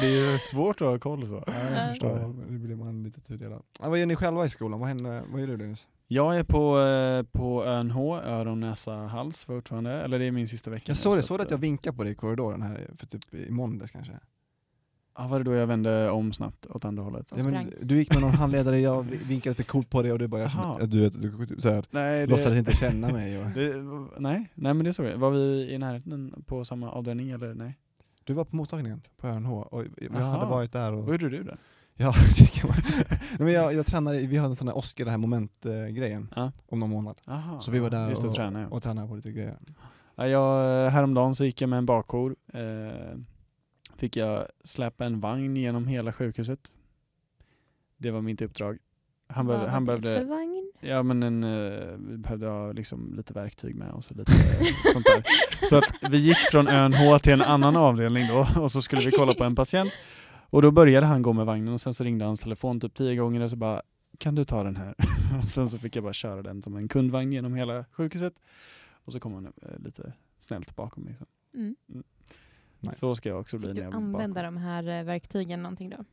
Det 0.00 0.06
är 0.06 0.32
ju 0.32 0.38
svårt 0.38 0.80
att 0.80 0.88
ha 0.88 0.98
koll 0.98 1.28
så. 1.28 1.44
Ja, 1.46 1.52
jag 1.70 1.84
Ja. 1.84 1.88
förstår. 1.88 2.18
Ja, 2.18 2.26
det 2.48 2.58
blir 2.58 2.76
man 2.76 3.02
lite 3.02 3.20
tudelad. 3.20 3.62
Ja, 3.80 3.88
vad 3.88 3.98
gör 3.98 4.06
ni 4.06 4.16
själva 4.16 4.44
i 4.46 4.50
skolan? 4.50 4.80
Vad, 4.80 4.88
händer, 4.88 5.22
vad 5.28 5.40
gör 5.40 5.46
du 5.48 5.56
Linus? 5.56 5.86
Jag 6.08 6.36
är 6.38 6.44
på, 6.44 6.80
eh, 6.80 7.22
på 7.40 7.64
ÖNH, 7.64 7.96
öron, 8.26 8.60
näsa, 8.60 8.92
hals 8.92 9.44
fortfarande. 9.44 9.92
Eller 9.92 10.18
det 10.18 10.24
är 10.24 10.32
min 10.32 10.48
sista 10.48 10.70
vecka. 10.70 10.84
Jag 10.86 10.96
såg 10.96 11.16
det, 11.16 11.22
så 11.22 11.36
du 11.36 11.42
att 11.42 11.50
jag 11.50 11.58
vinkade 11.58 11.96
på 11.96 12.02
dig 12.04 12.12
i 12.12 12.14
korridoren 12.14 12.62
här 12.62 12.90
för 12.98 13.06
typ 13.06 13.34
i 13.34 13.50
måndags 13.50 13.90
kanske? 13.92 14.12
Ja, 15.16 15.26
var 15.26 15.38
det 15.38 15.44
då 15.44 15.54
jag 15.54 15.66
vände 15.66 16.10
om 16.10 16.32
snabbt 16.32 16.66
åt 16.66 16.84
andra 16.84 17.02
hållet? 17.02 17.32
Och 17.32 17.38
Ja, 17.38 17.44
men, 17.44 17.72
du 17.82 17.96
gick 17.96 18.12
med 18.12 18.22
någon 18.22 18.34
handledare, 18.34 18.78
jag 18.78 19.02
vinkade 19.02 19.50
lite 19.50 19.62
coolt 19.62 19.90
på 19.90 20.02
dig 20.02 20.12
och 20.12 20.18
du 20.18 20.26
bara, 20.26 20.40
jag, 20.40 20.88
du, 20.88 21.08
du, 21.08 21.46
du 21.46 21.60
så 21.60 21.70
här, 21.70 21.84
Nej, 21.90 22.26
låtsades 22.26 22.58
inte 22.58 22.74
känna 22.74 23.12
mig. 23.12 23.38
Och, 23.38 23.50
det, 23.54 23.74
nej, 24.18 24.50
nej 24.54 24.74
men 24.74 24.84
det 24.84 24.92
såg 24.92 25.06
jag. 25.06 25.18
Var 25.18 25.30
vi 25.30 25.70
i 25.72 25.78
närheten 25.78 26.44
på 26.46 26.64
samma 26.64 26.90
avdelning 26.90 27.30
eller 27.30 27.54
nej? 27.54 27.76
du 28.24 28.34
var 28.34 28.44
på 28.44 28.56
mottagningen 28.56 29.02
på 29.16 29.28
ÖNH 29.28 29.50
och 29.52 29.84
jag 29.96 30.16
Aha. 30.16 30.30
hade 30.30 30.50
varit 30.50 30.72
där 30.72 30.92
och... 30.92 31.04
Vad 31.04 31.12
gjorde 31.12 31.28
du 31.28 31.42
där? 31.42 31.56
Ja, 31.96 32.14
det 32.38 32.46
kan 32.60 32.68
man. 32.68 32.76
Nej, 33.08 33.20
men 33.38 33.52
jag, 33.52 33.74
jag 33.74 33.86
tränade, 33.86 34.18
vi 34.18 34.36
hade 34.36 34.48
en 34.52 34.56
sån 34.56 34.68
här 34.68 34.76
Oscar, 34.76 35.04
den 35.04 35.10
här 35.10 35.18
momentgrejen, 35.18 36.28
Ja. 36.36 36.52
om 36.68 36.80
någon 36.80 36.90
månad. 36.90 37.20
Aha, 37.26 37.60
Så 37.60 37.70
vi 37.70 37.78
var 37.78 37.90
där 37.90 38.08
just 38.08 38.22
det, 38.22 38.28
och, 38.28 38.34
tränade, 38.34 38.64
ja. 38.64 38.76
och 38.76 38.82
tränade 38.82 39.08
på 39.08 39.16
lite 39.16 39.32
grejer. 39.32 39.58
Ja, 40.14 40.26
jag, 40.26 40.90
häromdagen 40.90 41.34
så 41.34 41.44
gick 41.44 41.60
jag 41.62 41.68
med 41.70 41.76
en 41.76 41.86
bakjour. 41.86 42.36
Eh, 42.52 42.60
fick 44.00 44.16
jag 44.16 44.46
släpa 44.64 45.04
en 45.04 45.20
vagn 45.20 45.56
genom 45.56 45.86
hela 45.86 46.12
sjukhuset. 46.12 46.72
Det 47.96 48.10
var 48.10 48.20
mitt 48.20 48.42
uppdrag. 48.42 48.78
Han, 49.28 49.46
Vad 49.46 49.54
behövde, 49.56 49.72
han 49.72 49.84
behövde, 49.84 50.18
för 50.18 50.24
vagn? 50.26 50.72
ja 50.80 51.02
men 51.02 51.22
en, 51.22 51.44
eh, 51.44 51.96
vi 51.98 52.16
behövde 52.16 52.46
ha 52.46 52.72
liksom 52.72 53.14
lite 53.16 53.32
verktyg 53.32 53.74
med 53.74 53.90
och 53.90 54.04
så 54.04 54.14
lite 54.14 54.32
eh, 54.32 54.92
sånt 54.92 55.04
där. 55.06 55.22
Så 55.68 55.76
att 55.76 56.12
vi 56.12 56.18
gick 56.18 56.36
från 56.36 56.68
ÖNH 56.68 57.18
till 57.18 57.32
en 57.32 57.42
annan 57.42 57.76
avdelning 57.76 58.26
då 58.28 58.60
och 58.62 58.72
så 58.72 58.82
skulle 58.82 59.02
vi 59.02 59.10
kolla 59.10 59.34
på 59.34 59.44
en 59.44 59.54
patient. 59.54 59.92
Och 60.52 60.62
då 60.62 60.70
började 60.70 61.06
han 61.06 61.22
gå 61.22 61.32
med 61.32 61.46
vagnen 61.46 61.74
och 61.74 61.80
sen 61.80 61.94
så 61.94 62.04
ringde 62.04 62.24
hans 62.24 62.40
telefon 62.40 62.80
typ 62.80 62.94
tio 62.94 63.16
gånger 63.16 63.40
och 63.40 63.50
så 63.50 63.56
bara 63.56 63.82
kan 64.18 64.34
du 64.34 64.44
ta 64.44 64.62
den 64.64 64.76
här? 64.76 64.94
Och 65.42 65.50
sen 65.50 65.68
så 65.68 65.78
fick 65.78 65.96
jag 65.96 66.04
bara 66.04 66.12
köra 66.12 66.42
den 66.42 66.62
som 66.62 66.76
en 66.76 66.88
kundvagn 66.88 67.32
genom 67.32 67.54
hela 67.54 67.84
sjukhuset. 67.92 68.34
Och 69.04 69.12
så 69.12 69.20
kom 69.20 69.34
han 69.34 69.46
eh, 69.46 69.78
lite 69.84 70.12
snällt 70.38 70.76
bakom 70.76 71.02
mig. 71.04 71.14
Så, 71.18 71.24
Mm. 71.54 71.76
Nice. 72.80 72.98
så 72.98 73.16
ska 73.16 73.28
jag 73.28 73.40
också 73.40 73.58
bli 73.58 73.68
Fick 73.68 73.82
när 73.82 73.90
du 73.90 73.96
använda 73.96 74.42
de 74.42 74.56
här 74.56 74.98
eh, 74.98 75.04
verktygen 75.04 75.62
någonting 75.62 75.90
då? 75.90 76.04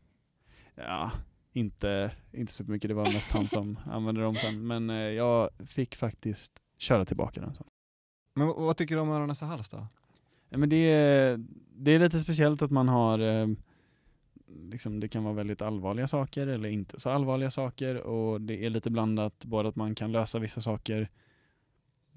Ja, 0.75 1.11
inte, 1.53 2.11
inte 2.31 2.53
så 2.53 2.63
mycket. 2.63 2.87
Det 2.87 2.93
var 2.93 3.13
mest 3.13 3.31
han 3.31 3.47
som 3.47 3.79
använde 3.85 4.21
dem 4.21 4.35
sen. 4.35 4.67
Men 4.67 4.89
eh, 4.89 4.95
jag 4.95 5.49
fick 5.65 5.95
faktiskt 5.95 6.51
köra 6.77 7.05
tillbaka 7.05 7.41
den 7.41 7.55
sen. 7.55 7.67
Men 8.33 8.47
vad, 8.47 8.77
tycker 8.77 8.95
du 8.95 9.01
om 9.01 9.09
öron, 9.09 9.27
näsa, 9.27 9.45
hals 9.45 9.69
då? 9.69 9.87
Ja, 10.49 10.57
men 10.57 10.69
det, 10.69 10.75
är, 10.75 11.45
det 11.75 11.91
är 11.91 11.99
lite 11.99 12.19
speciellt 12.19 12.61
att 12.61 12.71
man 12.71 12.89
har 12.89 13.19
eh, 13.19 13.47
liksom, 14.47 14.99
det 14.99 15.07
kan 15.07 15.23
vara 15.23 15.33
väldigt 15.33 15.61
allvarliga 15.61 16.07
saker 16.07 16.47
eller 16.47 16.69
inte 16.69 16.99
så 16.99 17.09
allvarliga 17.09 17.51
saker 17.51 17.95
och 17.95 18.41
det 18.41 18.65
är 18.65 18.69
lite 18.69 18.89
blandat 18.89 19.45
både 19.45 19.69
att 19.69 19.75
man 19.75 19.95
kan 19.95 20.11
lösa 20.11 20.39
vissa 20.39 20.61
saker 20.61 21.09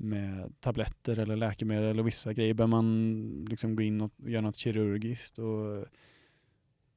med 0.00 0.52
tabletter 0.60 1.18
eller 1.18 1.36
läkemedel 1.36 2.00
och 2.00 2.06
vissa 2.06 2.32
grejer 2.32 2.54
bör 2.54 2.66
man 2.66 3.46
liksom 3.50 3.76
gå 3.76 3.82
in 3.82 4.00
och 4.00 4.12
göra 4.16 4.40
något 4.40 4.56
kirurgiskt 4.56 5.38
och 5.38 5.84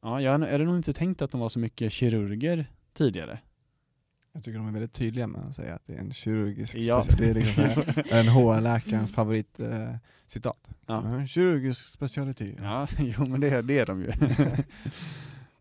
ja, 0.01 0.21
jag 0.21 0.31
hade 0.31 0.57
nog 0.65 0.75
inte 0.75 0.93
tänkt 0.93 1.21
att 1.21 1.31
de 1.31 1.39
var 1.41 1.49
så 1.49 1.59
mycket 1.59 1.91
kirurger 1.93 2.65
tidigare. 2.93 3.39
Jag 4.35 4.43
tycker 4.43 4.57
de 4.59 4.67
är 4.67 4.71
väldigt 4.71 4.93
tydliga 4.93 5.27
med 5.27 5.41
att 5.41 5.55
säga 5.55 5.75
att 5.75 5.87
det 5.87 5.93
är 5.93 5.99
en 5.99 6.13
kirurgisk 6.13 6.75
Ja. 6.75 7.03
specialitet. 7.03 7.33
Det 7.35 7.41
är 7.41 7.45
liksom 7.45 7.63
här, 7.63 8.05
en 8.19 8.27
HR-läkarens 8.27 9.11
favorit 9.11 9.59
eh, 9.59 9.95
citat. 10.27 10.69
Ja. 10.85 11.07
En 11.07 11.27
kirurgisk 11.27 11.85
specialitet. 11.85 12.55
Ja, 12.61 12.87
jo 12.99 13.25
men 13.25 13.41
det, 13.41 13.49
är- 13.49 13.61
det 13.61 13.79
är 13.79 13.85
de 13.85 14.01
ju. 14.01 14.11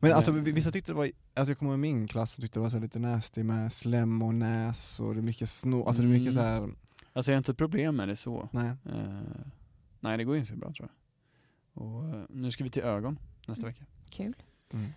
Men 0.01 0.13
alltså 0.13 0.33
vi- 0.33 0.53
vissa 0.53 0.71
tyckte 0.71 0.93
det 0.93 0.97
var, 0.97 1.11
alltså 1.35 1.51
jag 1.51 1.59
kommer 1.59 1.73
ihåg 1.73 1.79
min 1.79 2.09
klass 2.09 2.33
som 2.33 2.43
tyckte 2.43 2.59
det 2.59 2.63
var 2.63 2.71
så 2.71 2.79
lite 2.79 2.99
nasty 2.99 3.43
med 3.43 3.73
slem 3.73 4.23
och 4.23 4.35
näs 4.35 5.01
och 5.01 5.15
det 5.15 5.21
är 5.21 5.23
mycket 5.23 5.49
snor, 5.51 5.87
alltså 5.87 6.03
det 6.03 6.09
är 6.09 6.19
mycket 6.19 6.33
Mm. 6.33 6.35
så 6.35 6.41
här. 6.41 6.71
Alltså 7.13 7.31
jag 7.31 7.37
har 7.37 7.39
inte 7.39 7.53
ett 7.53 7.59
problem 7.59 7.97
med 7.97 8.09
det 8.09 8.17
så. 8.17 8.49
nej. 8.53 8.73
Eh, 8.87 9.21
nej, 10.01 10.17
det 10.19 10.25
går 10.25 10.37
inte 10.37 10.51
så 10.51 10.57
bra 10.57 10.73
tror 10.73 10.89
jag. 10.89 10.97
Och, 11.83 12.09
eh, 12.09 12.23
nu 12.29 12.51
ska 12.51 12.65
vi 12.65 12.71
till 12.71 12.83
ögon 12.83 13.19
nästa 13.47 13.67
vecka. 13.67 13.85
Kul. 14.11 14.37
Mm. 14.73 14.93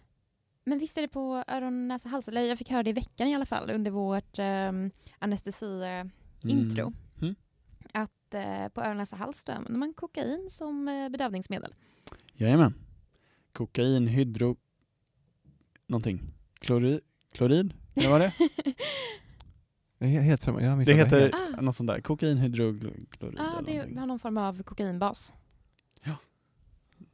Men 0.64 0.80
visst 0.80 0.98
är 0.98 1.02
det 1.02 1.08
på 1.08 1.44
öron, 1.48 1.88
näsa, 1.88 2.10
hals? 2.10 2.28
Eller 2.28 2.42
jag 2.42 2.58
fick 2.58 2.70
höra 2.70 2.84
det 2.84 2.90
i 2.90 2.94
veckan 2.94 3.28
i 3.28 3.36
alla 3.36 3.46
fall 3.46 3.72
under 3.72 3.92
vårt 3.92 4.40
um, 4.40 4.92
anestesi-intro. 5.20 6.94
Mm. 7.22 7.36
Att 7.94 8.34
eh, 8.34 8.68
på 8.68 8.82
öron, 8.82 8.98
näsa, 8.98 9.16
hals 9.16 9.44
då 9.44 9.52
använder 9.52 9.80
man 9.80 9.94
kokain 9.94 10.48
som 10.50 10.88
eh, 10.88 11.10
bedövningsmedel. 11.10 11.74
Jajamän. 12.34 12.74
Kokain, 13.52 14.08
hydro... 14.08 14.58
Någonting. 15.88 16.22
Klorid? 16.60 17.00
Klorid? 17.32 17.74
Vad 17.94 18.10
var 18.10 18.20
det? 18.20 18.34
Jag 19.98 20.10
är 20.12 20.22
helt 20.22 20.44
främmande, 20.44 20.68
jag 20.68 20.86
det 20.86 20.94
heter 20.94 21.20
helt. 21.22 21.36
Ah. 21.58 21.62
något 21.62 21.76
sånt 21.76 21.88
där. 21.88 22.02
Kokain, 22.02 22.38
hydroklorid 22.38 23.08
Ja, 23.20 23.28
eller 23.28 23.62
det 23.66 23.74
någonting. 23.74 23.98
har 23.98 24.06
någon 24.08 24.20
form 24.20 24.38
av 24.38 24.64
kokainbas. 24.64 25.34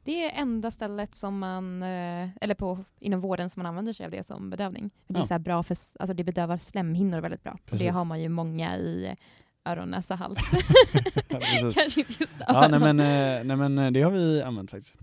Det 0.04 0.24
är 0.24 0.40
enda 0.42 0.70
stället 0.70 1.14
som 1.14 1.38
man, 1.38 1.82
eh, 1.82 2.28
eller 2.40 2.54
på, 2.54 2.84
inom 3.00 3.20
vården 3.20 3.50
som 3.50 3.60
man 3.62 3.66
använder 3.66 3.92
sig 3.92 4.04
av 4.06 4.10
det 4.12 4.26
som 4.26 4.50
bedövning. 4.50 4.90
För 5.06 5.14
Det, 5.14 5.18
är 5.18 5.22
Ja. 5.22 5.26
så 5.26 5.34
här 5.34 5.38
bra 5.38 5.62
för, 5.62 5.76
alltså 6.00 6.14
det 6.14 6.24
bedövar 6.24 6.56
slemhinnor 6.56 7.20
väldigt 7.20 7.42
bra. 7.42 7.58
Precis. 7.66 7.86
det 7.86 7.88
har 7.92 8.04
man 8.04 8.20
ju 8.22 8.28
många 8.28 8.76
i 8.76 9.16
öron, 9.64 9.88
näsa, 9.88 10.14
hals. 10.14 10.38
Precis. 11.28 11.74
Kanske 11.74 12.00
inte 12.00 12.12
just 12.20 12.34
Ja, 12.48 12.68
nej 12.68 12.80
öron. 12.80 12.96
men, 12.96 13.00
eh, 13.00 13.44
nej 13.44 13.56
men 13.56 13.78
eh, 13.78 13.90
det 13.90 14.02
har 14.02 14.10
vi 14.10 14.42
använt 14.42 14.70
faktiskt. 14.70 14.98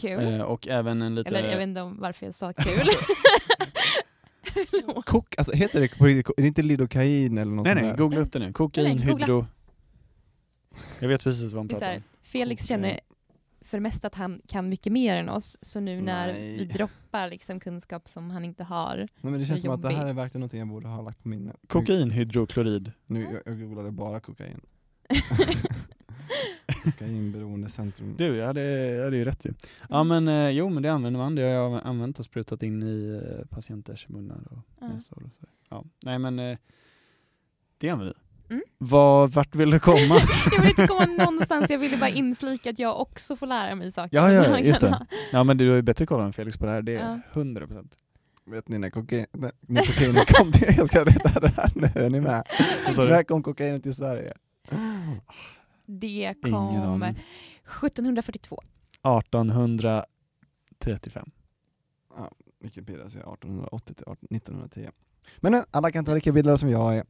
Kul. 0.00 0.34
Eh, 0.34 0.40
och 0.40 0.68
även 0.68 1.02
en 1.02 1.14
lite... 1.14 1.28
Eller 1.28 1.48
jag 1.50 1.56
vet 1.58 1.68
inte 1.68 1.80
om 1.80 2.00
varför 2.00 2.26
jag 2.26 2.34
sa 2.34 2.52
kul. 2.52 2.86
Kok, 5.04 5.34
alltså 5.38 5.52
heter 5.52 5.80
det 5.80 5.98
på 5.98 6.04
riktigt, 6.06 6.38
är 6.38 6.42
det 6.42 6.48
inte 6.48 6.62
lidokain 6.62 7.38
eller 7.38 7.52
något 7.52 7.64
nej 7.64 7.74
sånt 7.74 7.82
nej, 7.82 7.90
där? 7.90 7.98
googla 7.98 8.20
upp 8.20 8.32
det 8.32 8.38
nu. 8.38 8.52
Kokain, 8.52 8.96
Nej, 8.96 9.06
googla. 9.06 9.26
hydro... 9.26 9.46
Jag 11.00 11.08
vet 11.08 11.22
precis 11.22 11.52
vad 11.52 11.60
han 11.60 11.66
Det 11.66 11.72
är 11.72 11.76
så 11.76 11.80
pratar 11.80 11.86
här, 11.92 11.96
om. 11.96 12.02
Felix 12.22 12.66
känner 12.66 13.00
för 13.60 13.76
det 13.76 13.80
mesta 13.82 14.06
att 14.06 14.14
han 14.14 14.40
kan 14.46 14.68
mycket 14.68 14.92
mer 14.92 15.16
än 15.16 15.28
oss, 15.28 15.58
så 15.62 15.80
nu 15.80 16.00
när 16.00 16.26
Nej. 16.32 16.56
vi 16.58 16.64
droppar 16.64 17.28
liksom 17.30 17.60
kunskap 17.60 18.08
som 18.08 18.30
han 18.30 18.44
inte 18.44 18.64
har. 18.64 18.96
Nej, 18.96 19.08
men 19.20 19.38
det 19.38 19.44
känns 19.44 19.60
som 19.60 19.70
att 19.70 19.82
det 19.82 19.88
här 19.88 19.96
är 19.96 20.00
jobbigt. 20.08 20.16
verkligen 20.16 20.40
något 20.40 20.52
jag 20.52 20.68
borde 20.68 20.88
ha 20.88 21.02
lagt 21.02 21.22
på 21.22 21.28
minne. 21.28 21.52
Kokain, 21.66 22.10
hydroklorid. 22.10 22.92
Nu, 23.06 23.22
jag, 23.22 23.42
jag 23.44 23.60
googlade 23.60 23.90
bara 23.90 24.20
kokain. 24.20 24.60
Kokainberoendecentrum. 26.84 28.14
Du, 28.18 28.36
jag 28.36 28.46
hade, 28.46 28.62
jag 28.90 29.04
hade 29.04 29.16
ju 29.16 29.24
rätt 29.24 29.44
ju. 29.44 29.52
Ja 29.88 30.04
men 30.04 30.28
eh, 30.28 30.48
jo 30.50 30.68
men 30.68 30.82
det 30.82 30.88
använder 30.88 31.20
man, 31.20 31.34
det 31.34 31.42
har 31.42 31.48
jag 31.48 31.80
använt 31.84 32.18
och 32.18 32.24
sprutat 32.24 32.62
in 32.62 32.82
i 32.82 33.20
eh, 33.22 33.46
patienters 33.46 34.08
munnar 34.08 34.38
och 34.50 34.88
näsor 34.88 35.22
och 35.24 35.30
så. 35.40 35.46
Ja, 35.68 35.84
nej 36.02 36.18
men 36.18 36.38
eh, 36.38 36.58
det 37.78 37.88
använder 37.88 38.14
vi. 38.14 38.54
Mm. 38.54 38.62
Vad, 38.78 39.30
vart 39.30 39.54
vill 39.54 39.70
du 39.70 39.78
komma? 39.80 39.98
Jag 40.52 40.60
vill 40.60 40.70
inte 40.70 40.86
komma 40.86 41.06
någonstans, 41.06 41.70
jag 41.70 41.78
ville 41.78 41.96
bara 41.96 42.10
inflika 42.10 42.70
att 42.70 42.78
jag 42.78 43.00
också 43.00 43.36
får 43.36 43.46
lära 43.46 43.74
mig 43.74 43.92
saker. 43.92 44.16
Ja, 44.16 44.32
ja, 44.32 44.58
just 44.58 44.80
det. 44.80 45.06
ja 45.32 45.44
men 45.44 45.58
du 45.58 45.68
har 45.68 45.76
ju 45.76 45.82
bättre 45.82 46.06
koll 46.06 46.20
än 46.20 46.32
Felix 46.32 46.56
på 46.58 46.66
det 46.66 46.72
här, 46.72 46.82
det 46.82 46.96
är 46.96 47.10
Ja. 47.10 47.20
100 47.32 47.66
procent. 47.66 47.96
Vet 48.46 48.68
ni 48.68 48.78
när, 48.78 48.90
kokain, 48.90 49.26
när, 49.32 49.52
när 49.60 49.82
kokainet 49.82 50.34
kom 50.34 50.52
till, 50.52 50.74
jag 50.76 50.88
ska 50.88 51.04
rädda 51.04 51.40
det 51.40 51.48
här 51.56 51.72
nu, 51.74 51.90
är 51.94 52.10
ni 52.10 52.20
med? 52.20 52.46
När 52.96 53.22
kom 53.22 53.42
kokainet 53.42 53.82
till 53.82 53.94
Sverige? 53.94 54.34
Det 55.98 56.34
kom 56.42 56.54
aning. 56.54 57.16
1742. 57.82 58.62
1835. 59.02 61.30
Wikipedia 62.60 63.08
säger 63.08 63.32
1880 63.34 63.94
till 63.94 64.04
18, 64.06 64.16
1910. 64.30 64.88
Men 65.38 65.64
alla 65.70 65.90
kan 65.90 65.98
inte 65.98 66.10
vara 66.10 66.14
lika 66.14 66.32
bildade 66.32 66.58
som 66.58 66.70
jag 66.70 66.96
är. 66.96 67.04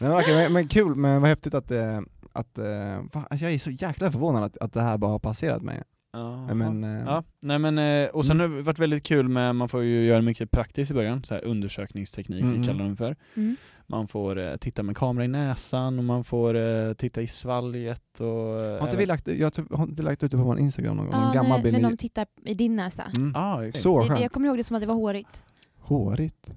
men, 0.00 0.12
okej, 0.12 0.34
men, 0.34 0.52
men 0.52 0.68
kul, 0.68 0.94
men 0.94 1.20
vad 1.20 1.28
häftigt 1.28 1.54
att, 1.54 1.70
eh, 1.70 2.00
att 2.32 2.58
eh, 2.58 3.02
fan, 3.12 3.26
jag 3.30 3.52
är 3.52 3.58
så 3.58 3.70
jäkla 3.70 4.10
förvånad 4.12 4.44
att, 4.44 4.56
att 4.56 4.72
det 4.72 4.82
här 4.82 4.98
bara 4.98 5.10
har 5.10 5.18
passerat 5.18 5.62
mig. 5.62 5.82
Ja, 6.12 6.54
Men, 6.54 6.84
eh, 6.84 7.02
ja, 7.06 7.24
nej 7.40 7.58
men 7.58 8.08
och 8.10 8.26
sen 8.26 8.40
har 8.40 8.48
det 8.48 8.62
varit 8.62 8.78
väldigt 8.78 9.04
kul 9.04 9.28
med, 9.28 9.56
man 9.56 9.68
får 9.68 9.82
ju 9.82 10.06
göra 10.06 10.22
mycket 10.22 10.50
praktiskt 10.50 10.90
i 10.90 10.94
början, 10.94 11.24
så 11.24 11.34
här 11.34 11.44
undersökningsteknik 11.44 12.42
Mm. 12.42 12.66
kallar 12.66 12.84
de 12.84 12.96
för. 12.96 13.16
Mm. 13.34 13.56
Man 13.88 14.08
får 14.08 14.38
eh, 14.38 14.56
titta 14.56 14.82
med 14.82 14.96
kamera 14.96 15.24
i 15.24 15.28
näsan 15.28 15.98
och 15.98 16.04
man 16.04 16.24
får 16.24 16.54
eh, 16.56 16.92
titta 16.92 17.22
i 17.22 17.26
svalget 17.28 18.20
och... 18.20 18.60
eh, 18.60 18.78
Har 18.80 18.86
inte 18.86 18.96
vi 18.96 19.06
lagt, 19.06 19.28
jag 19.28 19.52
har 19.72 19.84
inte 19.84 20.02
lagt 20.02 20.22
ut 20.22 20.30
det 20.30 20.36
på 20.36 20.42
vår 20.42 20.58
Instagram 20.58 20.96
någon 20.96 21.06
gång? 21.06 21.14
Ja, 21.14 21.26
en 21.28 21.34
gammal 21.34 21.58
när, 21.58 21.62
bild. 21.64 21.82
när 21.82 21.90
de 21.90 21.96
tittar 21.96 22.26
i 22.44 22.54
din 22.54 22.76
näsa. 22.76 23.04
Mm. 23.16 23.32
Ah. 23.36 23.62
Så 23.74 24.00
Det, 24.02 24.08
skönt. 24.08 24.20
jag 24.20 24.32
kommer 24.32 24.48
ihåg 24.48 24.56
det 24.58 24.64
som 24.64 24.76
att 24.76 24.80
det 24.82 24.86
var 24.88 24.94
hårigt. 24.94 25.42
Hårigt. 25.80 26.50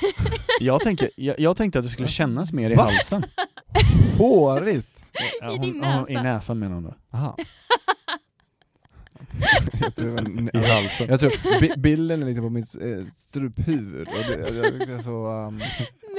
jag, 0.60 0.80
tänker, 0.82 1.10
jag, 1.16 1.40
jag 1.40 1.56
tänkte 1.56 1.78
att 1.78 1.84
det 1.84 1.88
skulle 1.88 2.08
kännas 2.08 2.52
mer 2.52 2.70
i 2.70 2.74
Va? 2.74 2.82
halsen. 2.82 3.24
Hårigt? 4.18 4.88
Ja, 5.40 5.52
I 5.52 5.56
hon- 5.56 5.60
din 5.60 5.80
ja, 5.82 6.06
I 6.08 6.12
näsa. 6.14 6.22
näsan 6.22 6.58
menar 6.58 6.74
hon 6.74 6.84
då. 6.84 6.94
Aha. 7.10 7.36
jag 9.80 9.94
tror, 9.94 10.20
I 10.56 10.58
halsen. 10.66 11.06
jag 11.08 11.20
tror 11.20 11.60
bi- 11.60 11.72
bilden 11.76 12.22
är 12.22 12.26
liksom 12.26 12.44
på 12.44 12.50
mitt 12.50 12.74
eh, 12.74 13.04
struphuvud. 13.16 14.08
Och 14.08 14.14
det, 14.28 14.36
det 14.86 14.92
är 14.92 15.02
så, 15.02 15.26
um, 15.46 15.60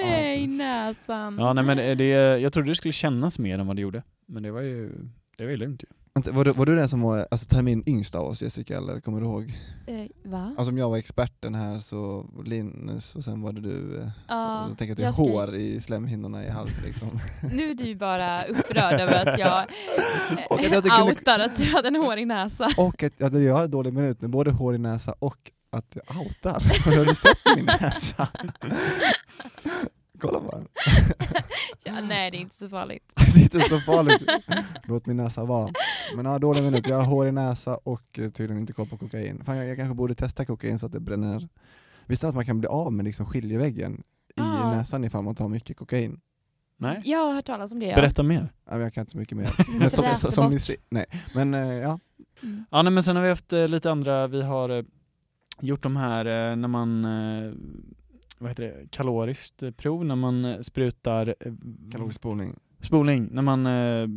Nej, 0.02 0.44
i 0.44 0.48
näsan. 0.48 1.38
Ja, 1.40 1.54
nej, 1.54 1.64
men 1.64 1.78
det, 1.78 1.96
det, 1.96 2.06
jag 2.40 2.54
trodde 2.54 2.70
det 2.72 2.76
skulle 2.76 2.92
kännas 2.94 3.40
mer 3.40 3.60
än 3.60 3.68
vad 3.68 3.76
det 3.76 3.82
gjorde. 3.82 4.04
Men 4.28 4.44
det 4.44 4.52
var 4.52 4.62
ju, 4.62 4.92
det 5.38 5.44
var 5.44 5.52
ju 5.52 5.58
lugnt 5.58 5.84
ju. 5.84 5.88
Var, 6.32 6.46
du, 6.46 6.52
var 6.52 6.66
du 6.66 6.76
den 6.76 6.90
som 6.90 7.02
var 7.02 7.28
alltså, 7.32 7.48
termin 7.50 7.84
yngst 7.88 8.16
av 8.16 8.26
oss 8.26 8.42
Jessica, 8.42 8.78
eller 8.78 9.00
kommer 9.00 9.20
du 9.22 9.26
ihåg? 9.26 9.54
Eh, 9.88 10.06
va? 10.32 10.56
Alltså 10.58 10.72
om 10.72 10.78
jag 10.78 10.90
var 10.90 10.98
experten 10.98 11.56
här 11.56 11.80
så 11.80 12.26
Linus 12.46 13.16
och 13.16 13.24
sen 13.24 13.42
var 13.42 13.54
det 13.54 13.62
du. 13.62 13.98
eh, 14.02 14.10
Ja, 14.28 14.64
så, 14.66 14.72
jag 14.72 14.78
tänker 14.78 14.92
att 14.94 14.98
det 14.98 15.06
är 15.06 15.12
ska- 15.12 15.22
hår 15.22 15.56
i 15.56 15.82
slemhinnorna 15.82 16.46
i 16.46 16.50
halsen 16.50 16.84
liksom. 16.84 17.20
Nu 17.54 17.70
är 17.70 17.74
du 17.74 17.96
bara 17.96 18.44
upprörd 18.44 19.00
över 19.00 19.28
att 19.34 19.40
jag 19.40 19.66
Och 20.50 20.60
att 20.60 20.86
jag 20.86 21.00
eh, 21.00 21.06
outar 21.06 21.40
att 21.40 21.56
du 21.56 21.64
hade 21.66 21.88
en 21.88 21.96
hårig 21.96 22.28
näsa. 22.28 22.70
och 22.78 23.04
att, 23.04 23.22
att 23.22 23.42
jag 23.44 23.56
har 23.56 23.68
dålig 23.68 23.94
minut 23.94 24.22
nu, 24.22 24.28
både 24.28 24.52
hår 24.52 24.76
i 24.76 24.78
näsa 24.78 25.14
och 25.20 25.52
att 25.70 25.98
jag 26.08 26.18
outar. 26.22 26.52
Har 26.98 27.06
du 27.06 27.16
sett 27.16 27.56
min 27.56 27.66
näsa? 27.66 28.28
Kolla 30.20 30.40
den. 30.40 30.68
Ja, 31.84 32.02
nej, 32.02 32.32
det 32.32 32.38
är 32.38 32.40
inte 32.40 32.56
så 32.56 32.70
farligt. 32.70 33.14
Det 33.16 33.40
är 33.40 33.44
inte 33.44 33.60
så 33.60 33.80
farligt. 33.80 34.30
Låt 34.84 35.06
min 35.06 35.18
näsa 35.18 35.46
vara. 35.46 35.70
Men 36.16 36.26
ja, 36.26 36.40
dålig 36.40 36.64
minut. 36.64 36.88
Jag 36.88 36.96
har 36.96 37.06
hår 37.06 37.28
i 37.28 37.32
näsa 37.32 37.78
och 37.84 38.20
eh, 38.20 38.30
tydligen 38.30 38.60
inte 38.60 38.74
koll 38.74 38.88
på 38.88 38.98
kokain. 38.98 39.44
Fan, 39.44 39.58
jag, 39.58 39.68
jag 39.68 39.78
kanske 39.78 39.96
borde 39.96 40.16
testa 40.16 40.46
kokain 40.46 40.80
så 40.80 40.86
att 40.86 40.92
det 40.92 41.00
bränner. 41.00 41.48
Visste 42.06 42.26
ni 42.26 42.30
att 42.30 42.36
man 42.36 42.46
kan 42.46 42.60
bli 42.60 42.68
av 42.68 42.94
med 42.94 43.06
liksom 43.06 43.26
skiljeväggen 43.26 44.04
i 44.38 44.42
näsan 44.42 45.04
ifall 45.04 45.24
man 45.24 45.36
tar 45.36 45.48
mycket 45.48 45.78
kokain? 45.78 46.20
Nej? 46.78 47.02
Jag 47.06 47.20
har 47.20 47.34
hört 47.34 47.46
talas 47.46 47.72
om 47.72 47.80
det. 47.80 47.86
Ja. 47.86 47.96
Berätta 47.96 48.24
mer. 48.24 48.52
Ja, 48.66 48.72
men 48.72 48.82
jag 48.82 48.94
kan 48.94 49.02
inte 49.02 49.12
så 49.12 49.18
mycket 49.18 49.38
mer. 49.38 49.56
Men 49.80 49.90
som, 49.90 50.32
som, 50.32 50.50
ni 50.50 50.60
ser, 50.60 50.76
nej. 50.90 51.06
Men 51.34 51.54
eh, 51.54 51.74
ja, 51.74 52.00
Mm. 52.44 52.66
Ja, 52.72 52.82
nej, 52.82 52.94
men 52.94 53.04
sen 53.04 53.16
har 53.16 53.24
vi 53.24 53.30
haft 53.30 53.54
eh, 53.54 53.68
lite 53.68 53.92
andra, 53.92 54.28
vi 54.28 54.42
har 54.42 54.70
eh, 54.70 54.84
gjort 55.60 55.84
de 55.84 55.98
här 55.98 56.26
eh, 56.26 56.56
när 56.56 56.68
man, 56.68 57.06
eh, 57.06 57.54
vad 58.38 58.50
heter 58.52 58.64
det, 58.64 58.88
kaloriskt 58.92 59.64
eh, 59.64 59.72
prov, 59.72 60.06
när 60.06 60.16
man 60.16 60.46
eh, 60.46 60.60
sprutar 60.62 61.36
eh, 61.40 61.54
kalorisk 61.92 62.16
spolning. 62.20 62.56
spolning, 62.80 63.30
när 63.32 63.42
man 63.42 63.66
eh, 63.66 64.08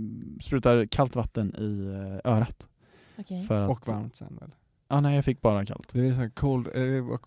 sprutar 0.42 0.86
kallt 0.86 1.16
vatten 1.16 1.54
i 1.58 1.84
eh, 2.24 2.32
örat. 2.32 2.68
Okej. 3.18 3.44
För 3.46 3.60
att, 3.64 3.70
Och 3.70 3.88
varmt 3.88 4.14
sen 4.16 4.36
väl? 4.40 4.50
Ja, 4.88 5.00
nej 5.00 5.14
jag 5.14 5.24
fick 5.24 5.40
bara 5.40 5.66
kallt. 5.66 5.92
Det 5.92 6.06
är 6.06 6.12
så 6.12 6.20
här 6.20 6.28
cold, 6.28 6.66
eh, 6.74 7.04
vad- 7.04 7.20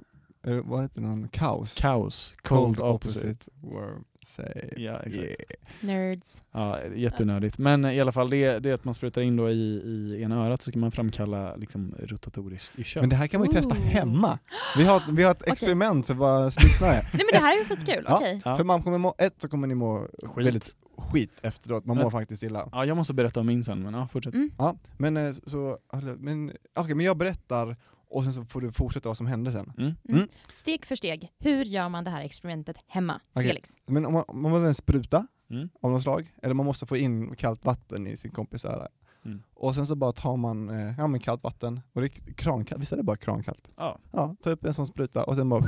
eh, 0.58 0.64
var 0.66 0.78
det 0.78 0.84
inte 0.84 1.02
någon 1.02 1.28
kaos? 1.28 1.74
Kaos, 1.74 2.36
cold, 2.42 2.80
opposite. 2.80 3.52
Worm, 3.62 4.04
say. 4.26 4.70
Ja, 4.78 5.00
exakt. 5.00 5.24
Yeah. 5.26 5.36
Nerds. 5.82 6.42
Ja, 6.52 6.80
jättenördigt. 6.96 7.58
Men 7.58 7.86
i 7.86 8.02
alla 8.02 8.12
fall, 8.12 8.30
det, 8.30 8.60
det 8.60 8.70
är 8.70 8.74
att 8.74 8.84
man 8.86 8.94
sprutar 8.94 9.22
in 9.22 9.36
då 9.36 9.50
i, 9.50 9.54
i 9.54 10.22
ena 10.24 10.46
örat 10.46 10.62
så 10.62 10.72
kan 10.72 10.82
man 10.82 10.92
framkalla 10.92 11.56
liksom 11.56 11.96
rotatorisk 12.00 12.72
i. 12.76 12.84
Men 13.00 13.10
det 13.10 13.16
här 13.16 13.28
kan 13.28 13.40
man 13.40 13.48
ju 13.50 13.54
testa 13.54 13.76
Ooh. 13.76 13.82
hemma. 13.82 14.40
Vi 14.78 14.84
har, 14.84 15.04
vi 15.12 15.24
har 15.24 15.32
ett 15.32 15.48
experiment 15.48 16.06
för 16.08 16.14
våra 16.14 16.46
lyssnare. 16.46 16.92
Nej 16.94 17.10
men 17.14 17.26
det 17.32 17.38
här 17.40 17.56
är 17.56 17.60
ju 17.60 17.66
skitkul, 17.66 18.06
Ja. 18.08 18.16
okej. 18.18 18.42
Ja. 18.46 18.58
För 18.58 18.64
man 18.64 18.84
kommer 18.84 18.98
må, 18.98 19.16
ett 19.18 19.36
så 19.38 19.48
kommer 19.48 19.68
ni 19.68 19.76
må 19.76 20.08
Skit. 20.24 20.46
väldigt 20.48 20.76
skit 20.98 21.32
efteråt, 21.42 21.86
man 21.86 21.98
Men- 21.98 22.04
mår 22.04 22.12
faktiskt 22.12 22.44
illa. 22.44 22.70
Ja, 22.72 22.86
jag 22.86 22.98
måste 22.98 23.14
berätta 23.14 23.40
om 23.40 23.46
min 23.48 23.64
sen, 23.64 23.84
men 23.84 23.94
ja, 23.94 24.08
fortsätt. 24.08 24.34
Mm. 24.34 24.52
Ja, 24.58 24.76
men 24.98 25.18
eh, 25.18 25.32
så, 25.48 25.78
men, 26.18 26.52
okej, 26.76 26.96
men 26.96 27.06
jag 27.06 27.18
berättar 27.18 27.76
och 28.14 28.24
sen 28.24 28.34
så 28.34 28.46
får 28.46 28.62
du 28.62 28.72
fortsätta 28.72 29.10
vad 29.10 29.18
som 29.18 29.28
hände 29.28 29.52
sen. 29.52 29.74
Mm. 29.78 29.94
Mm. 30.10 30.28
Steg 30.50 30.86
för 30.86 30.96
steg, 30.96 31.32
hur 31.40 31.66
gör 31.66 31.90
man 31.90 32.04
det 32.04 32.10
här 32.10 32.22
experimentet 32.22 32.78
hemma? 32.88 33.22
Okej. 33.34 33.48
Felix? 33.48 33.70
Men 33.86 34.06
om 34.06 34.14
man, 34.14 34.24
man 34.34 34.44
behöver 34.52 34.68
en 34.68 34.76
spruta 34.76 35.28
Mm. 35.50 35.70
av 35.82 35.92
något 35.92 36.04
slag, 36.04 36.34
eller 36.42 36.54
man 36.54 36.66
måste 36.66 36.86
få 36.86 36.98
in 36.98 37.36
kallt 37.36 37.66
vatten 37.66 38.08
i 38.08 38.18
sin 38.18 38.32
kompis 38.32 38.66
öra. 38.66 38.88
Mm. 39.26 39.44
Och 39.54 39.76
sen 39.76 39.88
så 39.88 39.96
bara 39.96 40.12
tar 40.12 40.38
man 40.38 40.70
eh, 40.70 40.94
ja, 40.98 41.08
men 41.08 41.20
kallt 41.20 41.44
vatten, 41.44 41.82
och 41.94 42.02
det 42.02 42.08
är 42.08 42.34
krankallt, 42.34 42.82
visst 42.82 42.92
är 42.94 42.98
det 42.98 43.04
bara 43.04 43.18
krankallt? 43.18 43.70
Ja. 43.78 44.00
Ja, 44.12 44.36
ta 44.44 44.50
upp 44.50 44.66
en 44.66 44.74
sån 44.74 44.88
spruta 44.88 45.24
och 45.24 45.36
sen 45.36 45.50
bara 45.50 45.64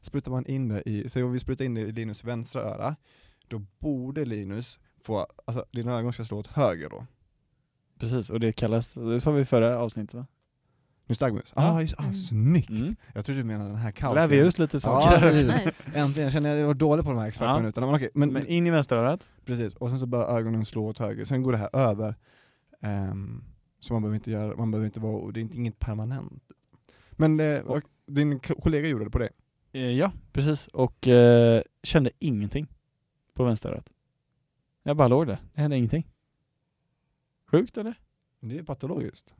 sprutar 0.00 0.30
man 0.30 0.46
in 0.46 0.68
det 0.68 0.82
i, 0.88 1.08
så 1.08 1.24
om 1.24 1.32
vi 1.32 1.38
sprutar 1.40 1.64
in 1.64 1.74
det 1.74 1.80
i 1.80 1.92
Linus 1.92 2.24
vänstra 2.24 2.62
öra, 2.62 2.96
då 3.48 3.58
borde 3.78 4.24
Linus 4.24 4.78
få, 5.02 5.26
alltså 5.44 5.64
dina 5.72 5.98
ögon 5.98 6.12
ska 6.12 6.24
slå 6.24 6.38
åt 6.38 6.46
höger 6.46 6.88
då. 6.90 7.06
Precis, 7.98 8.30
och 8.30 8.40
det 8.40 8.52
kallas, 8.52 8.94
det 8.94 9.20
sa 9.20 9.30
vi 9.30 9.40
i 9.40 9.44
förra 9.44 9.78
avsnittet 9.78 10.14
va? 10.14 10.26
Nystagmus? 11.06 11.52
Ja. 11.56 11.62
Ah, 11.62 11.80
just, 11.80 11.94
ah, 11.98 12.02
Mm. 12.02 12.14
snyggt! 12.14 12.70
Mm. 12.70 12.96
Jag 13.14 13.24
tror 13.24 13.36
du 13.36 13.44
menar 13.44 13.66
den 13.66 13.76
här 13.76 13.90
kaosen. 13.90 14.22
lär 14.22 14.28
vi 14.28 14.48
ut 14.48 14.58
lite 14.58 14.80
saker 14.80 15.24
Ja. 15.26 15.30
Nice. 15.64 15.72
Äntligen, 15.94 16.22
jag 16.22 16.32
känner 16.32 16.52
att 16.54 16.58
jag 16.60 16.66
var 16.66 16.74
dålig 16.74 17.04
på 17.04 17.10
de 17.10 17.18
här 17.18 17.28
expertminuterna. 17.28 17.86
Men 17.86 17.96
okej, 17.96 18.10
men, 18.14 18.32
Men 18.32 18.46
in 18.46 18.66
i 18.66 18.70
vänsterörat. 18.70 19.28
precis. 19.44 19.74
Och 19.74 19.88
sen 19.90 19.98
så 20.00 20.06
börjar 20.06 20.26
ögonen 20.38 20.64
slå 20.64 20.86
åt 20.86 20.98
höger, 20.98 21.24
sen 21.24 21.42
går 21.42 21.52
det 21.52 21.58
här 21.58 21.70
över. 21.72 22.14
Ehm, 22.80 23.44
så 23.80 23.92
man 23.92 24.02
behöver 24.02 24.14
inte 24.16 24.30
göra, 24.30 24.56
man 24.56 24.70
behöver 24.70 24.86
inte 24.86 25.00
vara, 25.00 25.32
det 25.32 25.40
är 25.40 25.42
inte, 25.42 25.56
inget 25.56 25.78
permanent. 25.78 26.42
Men 27.12 27.40
eh, 27.40 27.60
och 27.60 27.80
din 28.06 28.38
kollega 28.40 28.88
gjorde 28.88 29.04
det 29.04 29.10
på 29.10 29.18
det? 29.18 29.28
Eh, 29.72 29.90
ja, 29.90 30.12
precis. 30.32 30.66
Och 30.68 31.08
eh, 31.08 31.62
kände 31.82 32.10
ingenting 32.18 32.66
på 33.34 33.44
vänsterörat. 33.44 33.90
Jag 34.82 34.96
bara 34.96 35.08
låg 35.08 35.26
där, 35.26 35.38
det 35.54 35.60
hände 35.60 35.76
ingenting. 35.76 36.06
Sjukt 37.50 37.76
eller? 37.78 37.94
Det 38.40 38.58
är 38.58 38.62
patologiskt. 38.62 39.34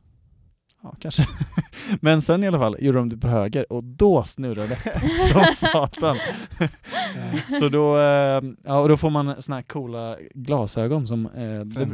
Ja, 0.84 0.94
kanske. 0.98 1.26
Men 2.00 2.22
sen 2.22 2.44
i 2.44 2.46
alla 2.46 2.58
fall 2.58 2.76
gjorde 2.80 2.98
de 2.98 3.08
det 3.08 3.16
på 3.16 3.28
höger 3.28 3.72
och 3.72 3.84
då 3.84 4.24
snurrade 4.24 4.68
det 4.84 5.00
som 5.32 5.44
satan. 5.70 6.16
Så 7.60 7.68
då, 7.68 7.96
eh, 7.96 8.42
ja, 8.64 8.80
och 8.80 8.88
då 8.88 8.96
får 8.96 9.10
man 9.10 9.42
såna 9.42 9.56
här 9.56 9.62
coola 9.62 10.16
glasögon 10.34 11.06
som 11.06 11.26
eh, 11.26 11.88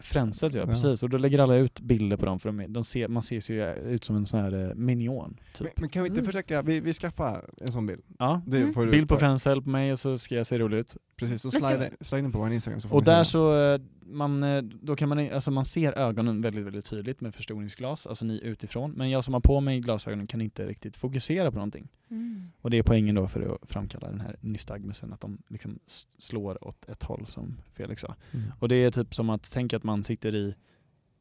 Frän, 0.00 0.32
ja, 0.52 0.66
precis. 0.66 1.02
Och 1.02 1.10
då 1.10 1.18
lägger 1.18 1.38
alla 1.38 1.54
ut 1.54 1.80
bilder 1.80 2.16
på 2.16 2.26
dem 2.26 2.38
för 2.40 2.52
de, 2.52 2.72
de 2.72 2.84
ser, 2.84 3.08
man 3.08 3.22
ser 3.22 3.50
ju 3.50 3.74
ut 3.74 4.04
som 4.04 4.16
en 4.16 4.26
sån 4.26 4.40
här 4.40 4.68
eh, 4.68 4.74
minion. 4.74 5.36
Typ. 5.54 5.60
men, 5.60 5.70
men 5.76 5.88
kan 5.88 6.02
vi 6.02 6.08
inte 6.08 6.20
Mm. 6.20 6.26
försöka, 6.32 6.62
vi, 6.62 6.80
vi 6.80 6.92
skaffar 6.92 7.44
en 7.60 7.72
sån 7.72 7.86
bild. 7.86 8.02
Ja. 8.18 8.42
Det 8.46 8.62
Mm. 8.62 8.90
Bild 8.90 9.08
på 9.08 9.16
Fränshäll 9.16 9.62
på 9.62 9.68
mig 9.68 9.92
och 9.92 9.98
så 10.00 10.18
ska 10.18 10.34
jag 10.34 10.46
se 10.46 10.58
rolig 10.58 10.78
ut. 10.78 10.96
Precis, 11.22 11.40
ska 11.40 11.50
slide, 11.50 11.90
slide 12.00 12.24
in 12.24 12.32
på 12.32 12.38
vår 12.38 12.52
Instagram 12.52 12.80
så 12.80 12.88
får 12.88 12.96
Och 12.96 13.04
se 13.04 13.10
där 13.10 13.16
den. 13.16 13.24
så, 13.24 13.56
eh, 13.56 13.80
man, 14.06 14.42
eh, 14.42 14.62
då 14.62 14.96
kan 14.96 15.08
man, 15.08 15.32
alltså 15.32 15.50
man 15.50 15.64
ser 15.64 15.98
ögonen 15.98 16.40
väldigt, 16.40 16.66
väldigt 16.66 16.84
tydligt 16.84 17.20
med 17.20 17.34
förstoringsglas, 17.34 18.06
alltså 18.06 18.24
ni 18.24 18.40
utifrån. 18.42 18.90
Men 18.90 19.10
jag 19.10 19.24
som 19.24 19.34
har 19.34 19.40
på 19.40 19.60
mig 19.60 19.80
glasögonen 19.80 20.26
kan 20.26 20.40
inte 20.40 20.66
riktigt 20.66 20.96
fokusera 20.96 21.50
på 21.50 21.56
någonting. 21.56 21.88
Mm. 22.10 22.52
Och 22.60 22.70
det 22.70 22.78
är 22.78 22.82
poängen 22.82 23.14
då 23.14 23.28
för 23.28 23.54
att 23.54 23.70
framkalla 23.70 24.08
den 24.08 24.20
här 24.20 24.36
nystagmusen, 24.40 25.12
att 25.12 25.20
de 25.20 25.38
liksom 25.48 25.78
slår 26.18 26.64
åt 26.64 26.88
ett 26.88 27.02
håll 27.02 27.26
som 27.26 27.60
Felix 27.74 28.00
sa. 28.00 28.14
Mm. 28.32 28.52
Och 28.58 28.68
det 28.68 28.76
är 28.76 28.90
typ 28.90 29.14
som 29.14 29.30
att 29.30 29.52
tänka 29.52 29.76
att 29.76 29.84
man 29.84 30.04
sitter 30.04 30.34
i 30.34 30.54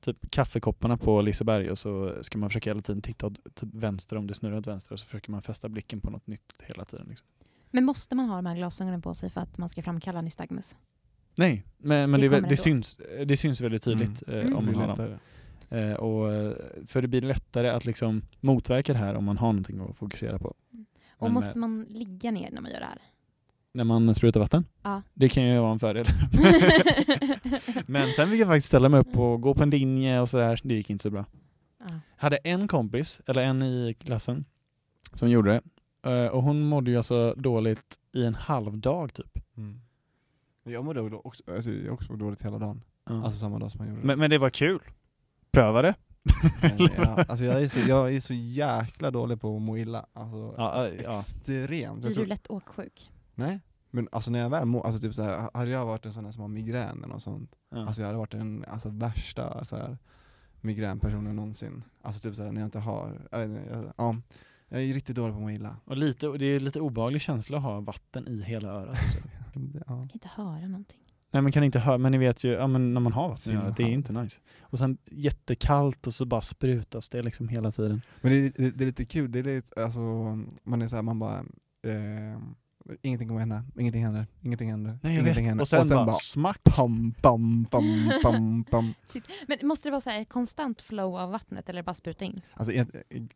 typ 0.02 0.32
kaffekopparna 0.32 0.98
på 0.98 1.22
Liseberg 1.22 1.72
och 1.72 1.78
så 1.78 2.14
ska 2.22 2.38
man 2.38 2.50
försöka 2.50 2.70
hela 2.70 2.82
tiden 2.82 3.02
titta 3.02 3.28
åt 3.28 3.56
typ 3.56 3.70
vänster 3.74 4.16
om 4.16 4.28
det 4.28 4.36
snurrar 4.36 4.58
åt 4.58 4.68
vänster 4.68 4.94
och 4.94 5.00
så 5.00 5.06
försöker 5.06 5.32
man 5.32 5.42
fästa 5.42 5.70
blicken 5.70 6.02
på 6.02 6.10
något 6.10 6.28
nytt 6.28 6.54
hela 6.60 6.86
tiden. 6.86 7.06
Liksom. 7.10 7.28
Men 7.72 7.86
måste 7.86 8.16
man 8.16 8.26
ha 8.30 8.36
de 8.36 8.46
här 8.46 8.56
glasögonen 8.56 9.02
på 9.02 9.14
sig 9.14 9.30
för 9.30 9.42
att 9.42 9.58
man 9.58 9.70
ska 9.70 9.82
framkalla 9.82 10.22
nystagmus? 10.22 10.76
Nej, 11.38 11.66
men, 11.78 12.12
men 12.12 12.22
Det 12.22 12.30
det, 12.30 12.42
det, 12.42 12.58
syns, 12.58 12.98
det 13.26 13.38
syns 13.38 13.62
väldigt 13.62 13.84
tydligt 13.84 14.24
Mm. 14.28 14.52
eh, 14.52 14.58
om 14.58 14.66
Det 14.66 14.72
man 14.72 14.90
har 14.90 14.96
dem. 14.98 15.18
Eh, 15.70 15.94
och, 15.94 16.34
eh, 16.34 16.54
för 16.88 17.02
det 17.02 17.08
blir 17.08 17.22
lättare 17.22 17.70
att 17.70 17.86
liksom 17.86 18.22
motverka 18.40 18.94
det 18.94 19.00
här 19.00 19.16
om 19.16 19.24
man 19.26 19.38
har 19.38 19.48
någonting 19.54 19.80
att 19.90 19.98
fokusera 19.98 20.40
på. 20.40 20.48
Och 20.48 20.56
Men, 21.22 21.34
måste 21.34 21.52
eh, 21.52 21.56
man 21.56 21.86
ligga 21.90 22.32
ner 22.32 22.50
när 22.52 22.62
man 22.62 22.72
gör 22.72 22.80
det 22.80 22.86
här? 22.86 23.02
När 23.74 23.84
man 23.84 24.16
sprutar 24.16 24.40
vatten? 24.40 24.66
Ja. 24.84 25.02
Det 25.14 25.30
kan 25.30 25.44
ju 25.44 25.60
vara 25.60 25.72
en 25.72 25.80
fördel. 25.80 26.06
Men 27.86 28.12
sen 28.14 28.30
fick 28.30 28.40
jag 28.42 28.48
faktiskt 28.48 28.68
ställa 28.68 28.90
mig 28.90 29.00
upp 29.00 29.18
och 29.18 29.42
gå 29.42 29.54
på 29.54 29.64
en 29.64 29.70
linje 29.70 30.20
och 30.20 30.30
sådär. 30.30 30.60
Det 30.64 30.74
gick 30.74 30.90
inte 30.90 31.02
så 31.02 31.10
bra. 31.10 31.26
Ja. 31.80 32.00
hade 32.16 32.36
en 32.38 32.68
kompis, 32.68 33.22
eller 33.28 33.42
en 33.42 33.62
i 33.64 33.94
klassen, 34.00 34.46
som 35.14 35.30
gjorde 35.30 35.52
det. 35.52 35.62
Eh, 36.04 36.26
Och 36.28 36.44
hon 36.44 36.62
mådde 36.62 36.92
ju 36.92 36.98
alltså 36.98 37.34
dåligt 37.38 38.00
i 38.12 38.26
en 38.26 38.36
halv 38.36 38.78
dag 38.78 39.14
typ. 39.14 39.38
Mm. 39.58 39.82
Jag 40.64 40.86
mådde 40.86 41.02
också, 41.02 41.44
alltså, 41.56 41.72
jag 41.72 41.94
också 41.94 42.12
mådde 42.12 42.24
dåligt 42.26 42.42
hela 42.42 42.60
dagen. 42.60 42.84
Ja. 43.06 43.24
Alltså 43.26 43.40
samma 43.40 43.60
dag 43.60 43.72
som 43.72 43.78
man 43.80 43.88
gjorde 43.88 44.02
det. 44.02 44.08
men, 44.08 44.20
men 44.20 44.30
det 44.30 44.38
var 44.38 44.50
kul. 44.50 44.80
Pröva 45.52 45.82
det. 45.82 45.96
Men, 46.62 46.78
ja, 46.98 47.04
alltså 47.28 47.46
jag, 47.46 47.64
är 47.64 47.68
så, 47.68 47.80
jag 47.80 48.14
är 48.16 48.20
så 48.20 48.34
jäkla 48.34 49.12
dålig 49.12 49.42
på 49.42 49.56
att 49.56 49.62
må 49.62 49.78
illa. 49.78 50.06
Alltså, 50.14 50.54
Ja, 50.58 50.88
äh, 50.88 50.94
ja. 51.04 51.20
extremt. 51.20 52.04
Jag 52.04 52.14
Blir 52.14 52.16
du 52.16 52.26
lätt 52.26 52.48
åksjuk? 52.50 53.12
nej, 53.36 53.60
men 53.92 54.08
alltså 54.12 54.32
när 54.32 54.40
jag 54.40 54.50
väl 54.50 54.66
mår, 54.66 54.86
alltså 54.86 55.02
typ 55.02 55.16
så 55.16 55.24
här, 55.24 55.50
hade 55.54 55.72
jag 55.72 55.86
varit 55.86 56.06
en 56.06 56.14
sån 56.14 56.26
här 56.26 56.32
som 56.32 56.42
har 56.42 56.48
migrän 56.50 56.98
eller 56.98 57.08
något 57.14 57.24
sånt, 57.24 57.56
Ja. 57.70 57.86
alltså 57.88 58.02
jag 58.02 58.08
hade 58.08 58.18
varit 58.20 58.32
den 58.32 58.66
alltså, 58.68 58.90
värsta 58.90 59.66
så 59.66 59.76
här, 59.76 59.98
migränpersonen 60.62 61.36
någonsin. 61.36 61.84
Alltså 62.02 62.28
typ 62.30 62.36
så 62.36 62.44
här, 62.44 62.52
när 62.52 62.62
jag 62.62 62.68
inte 62.68 62.80
har, 62.80 63.28
jag, 63.32 63.40
vet 63.40 63.50
inte, 63.50 63.70
jag, 63.74 63.86
ja, 63.98 64.16
jag 64.72 64.84
är 64.84 64.94
riktigt 64.94 65.16
dålig 65.16 65.34
på 65.34 65.38
att 65.38 65.44
må 65.44 65.52
illa. 65.52 65.78
Och 65.86 65.98
lite, 65.98 66.28
och 66.28 66.40
det 66.40 66.46
är 66.46 66.60
lite 66.60 66.80
obehaglig 66.80 67.22
känsla 67.22 67.58
att 67.58 67.64
ha 67.64 67.80
vatten 67.80 68.28
i 68.28 68.44
hela 68.44 68.70
örat. 68.70 68.98
Ja. 69.54 69.82
Jag 69.88 69.88
kan 69.88 70.10
inte 70.14 70.30
höra 70.36 70.68
någonting. 70.68 71.00
Nej 71.32 71.42
man 71.42 71.52
kan 71.52 71.64
inte 71.64 71.80
höra, 71.80 71.98
men 71.98 72.12
ni 72.12 72.18
vet 72.18 72.44
ju, 72.44 72.52
ja, 72.52 72.68
men 72.68 72.94
när 72.94 73.02
man 73.02 73.14
har 73.14 73.30
vatten 73.30 73.58
örat, 73.58 73.78
det 73.78 73.84
är 73.84 73.88
inte 73.88 74.14
nice. 74.14 74.40
Och 74.62 74.80
sen 74.80 74.98
jättekallt 75.12 76.08
och 76.08 76.14
så 76.14 76.26
bara 76.26 76.42
sprutas 76.42 77.10
det 77.10 77.22
liksom 77.22 77.50
hela 77.50 77.72
tiden. 77.72 78.02
Men 78.22 78.32
det 78.32 78.38
är, 78.38 78.52
det, 78.56 78.72
det 78.72 78.84
är 78.84 78.86
lite 78.86 79.06
kul, 79.06 79.32
det 79.32 79.40
är 79.40 79.44
lite, 79.44 79.84
alltså, 79.84 80.00
man 80.64 80.82
är 80.82 80.88
så 80.88 80.96
här, 80.96 81.04
man 81.04 81.20
bara, 81.20 81.38
eh, 81.88 82.40
ingenting 83.02 83.28
kommer 83.28 83.39
hända, 83.39 83.63
ingenting 83.78 84.04
händer, 84.04 84.28
ingenting 84.41 84.70
händer, 84.70 85.00
Nej 85.04 85.20
ingenting 85.20 85.48
händer. 85.48 85.62
Och 85.63 85.67
sen, 85.67 85.89
bara, 85.89 86.13
smack. 86.13 86.63
pam, 86.63 87.13
pam, 87.22 87.65
pam, 87.72 88.12
pam, 88.24 88.63
pam. 88.63 88.94
Men 89.48 89.58
måste 89.63 89.88
det 89.88 89.91
vara 89.91 90.02
så 90.02 90.10
här 90.10 90.24
konstant 90.24 90.82
flow 90.82 91.15
av 91.17 91.32
vattnet 91.32 91.70
eller 91.70 91.84
bara 91.84 91.94
spruta 91.94 92.26
in? 92.26 92.41
Alltså, 92.54 92.74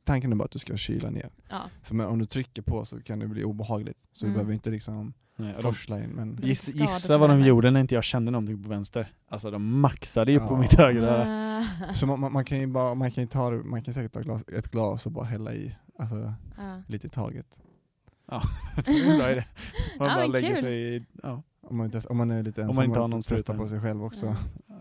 tanken 0.03 0.31
är 0.31 0.36
bara 0.36 0.45
att 0.45 0.51
du 0.51 0.60
ska 0.60 0.77
kyla 0.77 1.10
ner. 1.10 1.29
Ja. 1.49 1.62
Så 1.84 1.95
men 1.95 2.08
om 2.08 2.19
du 2.19 2.25
trycker 2.25 2.62
på 2.62 2.86
så 2.86 3.01
kan 3.01 3.19
det 3.19 3.27
bli 3.27 3.43
obehagligt. 3.43 4.08
Så 4.13 4.25
Mm. 4.25 4.34
du 4.34 4.38
behöver 4.38 4.53
inte 4.53 4.69
liksom 4.69 5.13
Nej, 5.38 5.55
och 5.55 5.62
forsla 5.62 6.03
in. 6.03 6.10
Men 6.10 6.39
giss, 6.43 6.67
gissa 6.67 7.17
vad 7.17 7.29
de 7.29 7.41
gjorde 7.41 7.71
när 7.71 7.79
inte 7.81 7.95
jag 7.95 8.03
kände 8.03 8.31
någonting 8.31 8.63
på 8.63 8.69
vänster. 8.69 9.08
Alltså 9.29 9.51
de 9.51 9.79
maxade 9.79 10.31
ju 10.31 10.39
på 10.39 10.45
Ja. 10.45 10.58
mitt 10.58 10.73
högra. 10.73 11.25
Ah. 11.89 11.93
så 11.93 12.05
man, 12.08 12.19
man, 12.19 12.34
man 12.34 12.45
kan 12.45 12.60
ju 12.60 12.67
bara, 12.67 12.95
man 12.95 13.12
kan 13.12 13.23
ju 13.23 13.27
ta 13.27 13.51
man 13.51 13.81
kan 13.81 13.93
säkert 13.93 14.13
ta 14.13 14.19
glas, 14.19 14.43
ett 14.47 14.71
glas 14.71 15.05
och 15.05 15.12
bara 15.12 15.25
hälla 15.25 15.53
i, 15.53 15.75
alltså 15.99 16.34
Ja. 16.58 16.81
lite 16.88 17.08
i 17.08 17.10
taget. 17.10 17.60
En 18.85 19.17
bra 19.17 19.31
idé. 19.31 19.43
Man 19.99 20.07
Ja, 20.09 20.15
bara 20.15 20.25
lägger 20.27 20.47
kul. 20.55 20.57
sig 20.57 20.95
i, 20.95 21.05
ja. 21.23 21.41
Om 21.61 21.77
man, 21.77 21.85
inte, 21.85 22.01
om 22.07 22.17
man 22.17 22.31
är 22.31 22.43
lite 22.43 22.61
man 22.61 22.69
ensam 22.69 22.85
inte 22.85 22.99
har 22.99 23.03
och 23.03 23.09
någon 23.09 23.21
testar 23.21 23.35
spruta. 23.35 23.57
på 23.57 23.67
sig 23.67 23.81
själv 23.81 24.03
också. 24.03 24.25
Ja. 24.25 24.75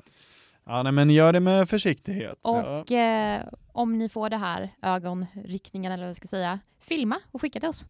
ja 0.64 0.82
nej 0.82 0.92
men 0.92 1.10
gör 1.10 1.32
det 1.32 1.40
med 1.40 1.68
försiktighet. 1.68 2.38
Så. 2.42 2.80
Och 2.80 2.92
eh, 2.92 3.42
om 3.72 3.98
ni 3.98 4.08
får 4.08 4.30
det 4.30 4.36
här 4.36 4.70
ögonryckningen 4.82 5.92
eller 5.92 6.02
vad 6.04 6.08
jag 6.08 6.16
ska 6.16 6.28
säga, 6.28 6.58
filma 6.80 7.20
och 7.30 7.40
skicka 7.40 7.60
till 7.60 7.68
oss. 7.68 7.86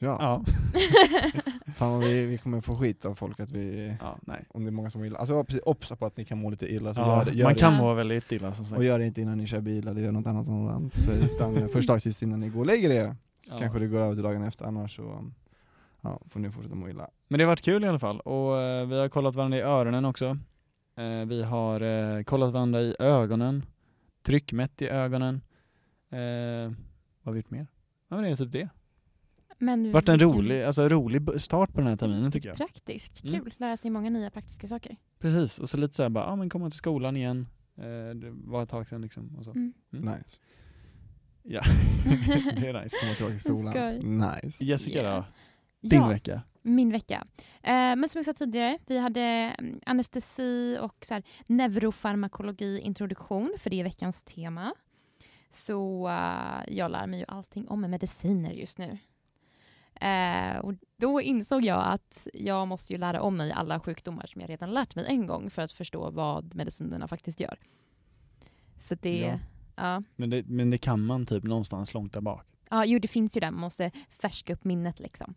Ja. 0.00 0.16
Ja. 0.20 0.44
Fan 1.76 2.00
vi, 2.00 2.26
vi 2.26 2.38
kommer 2.38 2.60
få 2.60 2.76
skit 2.76 3.04
av 3.04 3.14
folk 3.14 3.40
att 3.40 3.50
vi, 3.50 3.96
ja, 4.00 4.18
nej. 4.22 4.44
om 4.48 4.64
det 4.64 4.68
är 4.70 4.72
många 4.72 4.90
som 4.90 5.04
illa. 5.04 5.18
Alltså 5.18 5.44
precis, 5.44 5.62
obs 5.64 5.88
på 5.98 6.06
att 6.06 6.16
ni 6.16 6.24
kan 6.24 6.38
må 6.38 6.50
lite 6.50 6.72
illa. 6.74 6.94
Så 6.94 7.00
Ja, 7.00 7.24
gör 7.26 7.32
gör 7.32 7.44
man 7.44 7.54
det. 7.54 7.60
kan 7.60 7.72
Ja. 7.72 7.78
må 7.78 7.94
väldigt 7.94 8.32
illa 8.32 8.54
som 8.54 8.64
sagt. 8.64 8.78
Och 8.78 8.84
gör 8.84 8.98
det 8.98 9.06
inte 9.06 9.20
innan 9.20 9.38
ni 9.38 9.46
kör 9.46 9.60
bil 9.60 9.88
eller 9.88 10.00
gör 10.02 10.12
något 10.12 10.26
annat 10.26 10.46
sådant. 10.46 11.00
Så, 11.00 11.12
utan 11.12 11.68
förslagsvis 11.68 12.22
innan 12.22 12.40
ni 12.40 12.48
går 12.48 12.60
och 12.60 12.66
lägger 12.66 12.90
er. 12.90 13.16
Så 13.40 13.54
Ja. 13.54 13.58
kanske 13.58 13.78
det 13.78 13.86
går 13.86 13.98
över 13.98 14.14
till 14.14 14.22
dagen 14.22 14.42
efter, 14.42 14.64
annars 14.64 14.96
så 14.96 15.30
ja, 16.00 16.20
får 16.28 16.40
ni 16.40 16.50
fortsätta 16.50 16.74
må 16.74 16.88
illa. 16.88 17.10
Men 17.28 17.38
det 17.38 17.44
har 17.44 17.48
varit 17.48 17.60
kul 17.62 17.84
i 17.84 17.88
alla 17.88 17.98
fall. 17.98 18.20
Och 18.20 18.60
eh, 18.60 18.86
vi 18.88 18.98
har 18.98 19.08
kollat 19.08 19.34
varandra 19.34 19.58
i 19.58 19.60
öronen 19.62 20.04
också. 20.04 20.38
Eh, 20.96 21.24
vi 21.26 21.42
har 21.42 21.80
eh, 21.80 22.22
kollat 22.22 22.52
varandra 22.52 22.80
i 22.80 22.94
ögonen. 22.98 23.64
Tryckmätt 24.22 24.82
i 24.82 24.88
ögonen. 24.88 25.34
Eh, 26.10 26.18
vad 27.22 27.24
har 27.24 27.32
vi 27.32 27.38
gjort 27.38 27.50
mer? 27.50 27.66
Ja 28.08 28.16
men 28.16 28.22
det 28.24 28.30
är 28.30 28.36
typ 28.36 28.52
det. 28.52 28.68
Men 29.58 29.82
Det 29.84 29.90
varit 29.92 30.08
en 30.08 30.20
rolig, 30.20 30.62
alltså 30.62 30.88
rolig 30.88 31.40
start 31.42 31.72
på 31.72 31.80
den 31.80 31.88
här 31.88 31.96
terminen 31.96 32.32
tycker 32.32 32.48
jag. 32.48 32.56
Praktiskt, 32.58 33.24
Mm. 33.24 33.40
kul. 33.40 33.54
Lära 33.56 33.76
sig 33.76 33.90
många 33.90 34.10
nya 34.10 34.30
praktiska 34.30 34.68
saker. 34.68 34.96
Precis, 35.18 35.58
och 35.58 35.68
så 35.68 35.76
lite 35.76 35.94
såhär 35.94 36.10
bara, 36.10 36.24
ja 36.24 36.36
men 36.36 36.48
komma 36.50 36.70
till 36.70 36.76
skolan 36.78 37.16
igen. 37.16 37.46
Eh, 37.76 38.14
det 38.14 38.30
var 38.30 38.62
ett 38.62 38.68
tag 38.68 38.88
sedan 38.88 39.02
liksom. 39.02 39.36
Och 39.38 39.44
så. 39.44 39.50
Mm. 39.50 39.72
Mm. 39.92 40.04
Nice. 40.04 40.38
Ja, 41.50 41.60
det 42.56 42.68
är 42.68 42.82
nice. 42.82 42.96
Komma 43.00 43.14
tillbaka 43.14 43.38
till. 43.38 43.70
Skoj. 43.70 44.02
Nice. 44.42 44.64
Jessica 44.64 44.98
Yeah. 44.98 45.16
då? 45.16 45.24
Din 45.88 46.00
ja, 46.00 46.08
vecka? 46.08 46.42
min 46.62 46.92
vecka. 46.92 47.26
Eh, 47.62 47.72
men 47.72 48.08
som 48.08 48.18
jag 48.18 48.24
sa 48.24 48.32
tidigare, 48.32 48.78
vi 48.86 48.98
hade 48.98 49.20
mm, 49.20 49.80
anestesi 49.86 50.78
och 50.80 51.04
så 51.06 51.14
här, 51.14 51.22
neurofarmakologi 51.46 52.80
introduktion, 52.80 53.54
för 53.58 53.70
det 53.70 53.80
är 53.80 53.84
veckans 53.84 54.22
tema. 54.22 54.74
Så 55.52 56.08
eh, 56.08 56.74
jag 56.76 56.90
lär 56.90 57.06
mig 57.06 57.18
ju 57.18 57.24
allting 57.28 57.68
om 57.68 57.80
mediciner 57.80 58.52
just 58.52 58.78
nu. 58.78 58.98
Eh, 60.00 60.56
och 60.58 60.74
då 60.96 61.20
insåg 61.20 61.64
jag 61.64 61.84
att 61.86 62.26
jag 62.34 62.68
måste 62.68 62.92
ju 62.92 62.98
lära 62.98 63.22
om 63.22 63.36
mig 63.36 63.52
alla 63.52 63.80
sjukdomar 63.80 64.26
som 64.26 64.40
jag 64.40 64.50
redan 64.50 64.70
lärt 64.70 64.94
mig 64.94 65.04
en 65.08 65.26
gång 65.26 65.50
för 65.50 65.62
att 65.62 65.72
förstå 65.72 66.10
vad 66.10 66.54
medicinerna 66.54 67.08
faktiskt 67.08 67.40
gör. 67.40 67.58
Så 68.80 68.94
det, 68.94 69.18
Ja. 69.18 69.38
Ja. 69.78 70.02
Men 70.16 70.30
det, 70.30 70.46
men 70.46 70.70
det 70.70 70.78
kan 70.78 71.06
man 71.06 71.26
typ 71.26 71.44
någonstans 71.44 71.94
långt 71.94 72.12
där 72.12 72.20
bak. 72.20 72.46
Ja, 72.70 72.84
jo 72.84 72.98
det 72.98 73.08
finns 73.08 73.36
ju 73.36 73.40
där, 73.40 73.50
man 73.50 73.60
måste 73.60 73.90
färska 74.10 74.52
upp 74.52 74.64
minnet 74.64 75.00
liksom. 75.00 75.34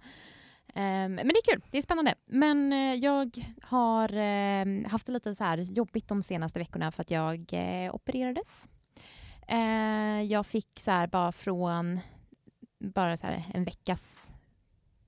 Ehm, 0.73 1.13
men 1.13 1.27
det 1.27 1.33
är 1.49 1.53
kul, 1.53 1.61
det 1.71 1.77
är 1.77 1.81
spännande. 1.81 2.15
Men 2.25 2.73
eh, 2.73 2.93
jag 2.93 3.45
har 3.61 4.13
eh, 4.13 4.87
haft 4.89 5.05
det 5.07 5.11
lite 5.13 5.35
så 5.35 5.43
här 5.43 5.57
jobbigt 5.57 6.07
de 6.07 6.23
senaste 6.23 6.59
veckorna 6.59 6.91
för 6.91 7.01
att 7.01 7.11
jag 7.11 7.45
eh, 7.53 7.95
opererades. 7.95 8.69
Eh, 9.47 10.21
jag 10.21 10.45
fick 10.45 10.79
så 10.79 10.91
här 10.91 11.07
bara 11.07 11.31
från 11.31 11.99
bara 12.79 13.17
så 13.17 13.27
här 13.27 13.43
en 13.53 13.63
veckas 13.63 14.31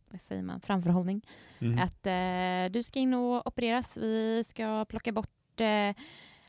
vad 0.10 0.22
säger 0.22 0.44
man, 0.44 0.62
framförhållning 0.62 1.22
Mm. 1.60 1.80
att 1.80 2.04
du 2.74 2.84
ska 2.84 3.00
in 3.00 3.14
och 3.14 3.48
opereras. 3.48 3.98
Vi 3.98 4.44
ska 4.44 4.86
plocka 4.86 5.12
bort 5.12 5.62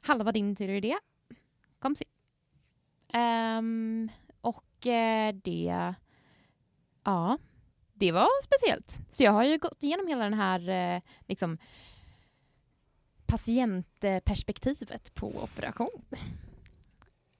halva 0.00 0.32
din 0.32 0.56
tyreoidé. 0.56 0.94
Kom 1.78 1.96
se. 1.96 2.04
Ehm, 3.14 4.08
och 4.40 4.86
eh, 4.86 5.34
det, 5.44 5.94
ja, 7.04 7.38
det 7.92 8.12
var 8.12 8.28
speciellt. 8.42 9.00
Så 9.10 9.22
jag 9.22 9.32
har 9.32 9.44
ju 9.44 9.58
gått 9.58 9.82
igenom 9.82 10.06
hela 10.06 10.24
den 10.24 10.34
här 10.34 10.68
eh, 10.68 11.02
liksom, 11.28 11.58
patientperspektivet 13.26 15.14
på 15.14 15.42
operation. 15.42 16.02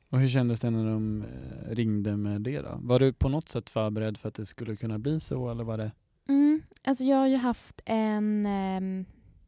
Och 0.09 0.21
hur 0.21 0.29
kändes 0.29 0.61
det 0.61 0.71
när 0.71 0.85
de 0.85 1.23
eh, 1.23 1.75
ringde 1.75 2.17
med 2.17 2.41
det 2.41 2.61
då? 2.61 2.79
Var 2.83 2.99
du 2.99 3.13
på 3.13 3.29
något 3.29 3.49
sätt 3.49 3.71
förberedd 3.71 4.19
för 4.19 4.29
att 4.29 4.35
det 4.35 4.47
skulle 4.47 4.77
kunna 4.77 4.99
bli 4.99 5.21
så 5.21 5.51
eller 5.51 5.65
var 5.65 5.79
det? 5.79 5.93
Mm, 6.29 6.63
alltså 6.85 7.05
jag 7.05 7.17
har 7.17 7.27
ju 7.27 7.37
haft 7.37 7.81
en, 7.85 8.47
ehm, 8.47 9.05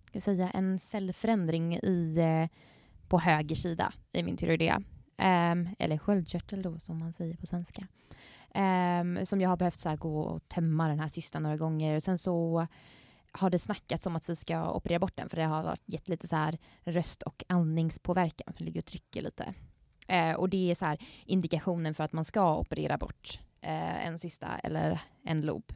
ska 0.08 0.20
säga, 0.20 0.50
en 0.50 0.78
cellförändring 0.78 1.76
i, 1.76 2.48
på 3.08 3.18
höger 3.18 3.56
sida 3.56 3.92
i 4.12 4.22
min 4.22 4.36
tyreoidé. 4.36 4.76
Um, 5.18 5.68
eller 5.78 5.98
sköldkörtel 5.98 6.62
då 6.62 6.78
som 6.78 6.98
man 6.98 7.12
säger 7.12 7.36
på 7.36 7.46
svenska. 7.46 7.86
Um, 8.54 9.26
som 9.26 9.40
jag 9.40 9.48
har 9.48 9.56
behövt 9.56 9.80
så 9.80 9.88
här, 9.88 9.96
gå 9.96 10.20
och 10.20 10.48
tömma 10.48 10.88
den 10.88 11.00
här 11.00 11.08
cystan 11.08 11.42
några 11.42 11.56
gånger. 11.56 11.96
Och 11.96 12.02
sen 12.02 12.18
så 12.18 12.66
har 13.32 13.50
det 13.50 13.58
snackats 13.58 14.06
om 14.06 14.16
att 14.16 14.28
vi 14.28 14.36
ska 14.36 14.72
operera 14.72 14.98
bort 14.98 15.16
den 15.16 15.28
för 15.28 15.36
det 15.36 15.44
har 15.44 15.62
varit- 15.62 15.82
gett 15.86 16.08
lite 16.08 16.28
så 16.28 16.36
här 16.36 16.58
röst 16.84 17.22
och 17.22 17.44
andningspåverkan 17.48 18.52
för 18.52 18.58
det 18.58 18.64
ligger 18.64 18.80
och 18.80 18.86
trycker 18.86 19.22
lite. 19.22 19.54
Uh, 20.12 20.32
och 20.32 20.48
det 20.48 20.70
är 20.70 20.74
så 20.74 20.84
här 20.84 20.98
indikationen 21.24 21.94
för 21.94 22.04
att 22.04 22.12
man 22.12 22.24
ska 22.24 22.58
operera 22.58 22.98
bort 22.98 23.40
uh, 23.64 24.06
en 24.06 24.18
cysta 24.18 24.58
eller 24.58 25.00
en 25.22 25.40
lob. 25.40 25.72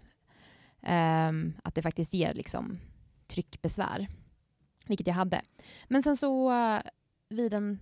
Um, 0.83 1.55
att 1.64 1.74
det 1.74 1.83
faktiskt 1.83 2.14
ger 2.14 2.35
liksom 2.35 2.79
tryckbesvär, 3.26 4.09
vilket 4.87 5.07
jag 5.07 5.14
hade. 5.14 5.42
Men 5.88 6.03
sen 6.03 6.16
så 6.16 6.53
uh, 6.53 6.81
vid 7.29 7.55
en 7.55 7.79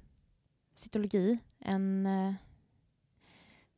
cytologi, 0.74 1.38
en 1.60 2.06
eh, 2.06 2.32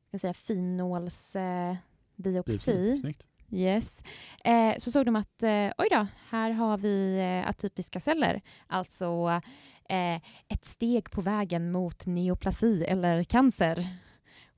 ska 0.07 0.11
jag 0.11 0.21
säga, 0.21 0.35
finålsbiopsi, 0.35 1.79
biopsi, 2.17 2.97
Snyggt. 3.01 3.27
Yes. 3.53 4.03
Eh, 4.45 4.75
så 4.79 4.91
såg 4.91 5.07
de 5.07 5.17
att 5.17 5.43
eh, 5.43 5.71
oj 5.79 5.89
då, 5.91 6.07
här 6.31 6.51
har 6.51 6.79
vi 6.79 7.19
eh, 7.19 7.49
atypiska 7.51 8.01
celler. 8.01 8.41
Alltså 8.67 9.41
eh, 9.89 10.17
ett 10.49 10.65
steg 10.65 11.11
på 11.11 11.21
vägen 11.21 11.73
mot 11.73 12.07
neoplasi 12.07 12.85
eller 12.85 13.25
cancer. 13.25 13.87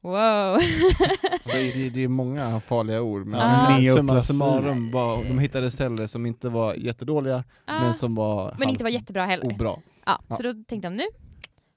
Wow. 0.01 0.59
Så 1.41 1.57
det, 1.57 1.91
det 1.91 2.05
är 2.05 2.09
många 2.09 2.61
farliga 2.61 3.03
ord, 3.03 3.27
men 3.27 3.41
Ja. 3.41 3.67
summa 3.95 4.13
Neoplasi. 4.13 4.33
summarum 4.33 4.91
var, 4.91 5.25
de 5.25 5.39
hittade 5.39 5.71
celler 5.71 6.07
som 6.07 6.27
inte 6.27 6.49
var 6.49 6.75
jättedåliga, 6.75 7.45
Ah, 7.65 7.81
men 7.85 7.95
som 7.95 8.15
var 8.15 8.55
men 8.59 8.69
inte 8.69 8.83
var 8.83 8.91
jättebra 8.91 9.27
heller. 9.27 9.47
obra. 9.55 9.77
Ja, 10.07 10.21
Ja. 10.29 10.37
Så 10.37 10.43
då 10.43 10.53
tänkte 10.53 10.89
de 10.89 10.97
nu, 10.97 11.05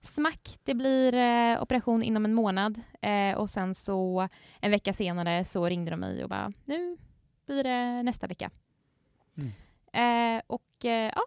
smack, 0.06 0.58
det 0.64 0.76
blir 0.76 1.14
eh, 1.14 1.62
operation 1.62 2.04
inom 2.04 2.26
en 2.26 2.34
månad. 2.34 2.82
Eh, 3.02 3.38
och 3.38 3.50
sen 3.50 3.74
så 3.76 4.28
en 4.62 4.72
vecka 4.72 4.94
senare 4.94 5.44
så 5.44 5.66
ringde 5.70 5.92
de 5.92 5.98
mig 6.00 6.24
och 6.24 6.30
bara, 6.30 6.52
nu 6.66 6.98
blir 7.46 7.64
det 7.64 8.04
nästa 8.04 8.28
vecka. 8.28 8.52
Eh, 9.94 10.42
och 10.48 10.86
eh, 10.86 11.12
ja, 11.16 11.22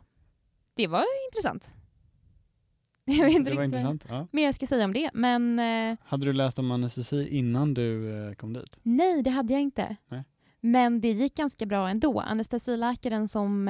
det 0.75 0.87
var 0.87 1.05
intressant. 1.29 1.75
Jag 3.05 3.25
vet 3.25 3.35
inte 3.37 3.51
Det 3.51 3.57
var 3.57 3.63
riktigt 3.63 3.79
intressant. 3.79 4.05
Ja. 4.09 4.27
mer 4.33 4.45
jag 4.45 4.55
ska 4.55 4.67
säga 4.67 4.85
om 4.85 4.93
det, 4.93 5.11
men 5.15 5.59
eh, 5.59 5.97
Hade 6.05 6.27
du 6.27 6.33
läst 6.33 6.59
om 6.59 6.71
anestesi 6.71 7.29
innan 7.29 7.75
du 7.75 8.17
eh, 8.29 8.35
kom 8.35 8.53
dit? 8.53 8.79
nej, 8.83 9.23
det 9.23 9.31
hade 9.31 9.53
jag 9.53 9.63
inte. 9.63 9.97
Nej. 10.09 10.25
Men 10.61 11.01
det 11.01 11.13
gick 11.13 11.35
ganska 11.35 11.67
bra 11.67 11.89
ändå. 11.89 12.21
Anestesiläkaren 12.21 13.29
som 13.29 13.69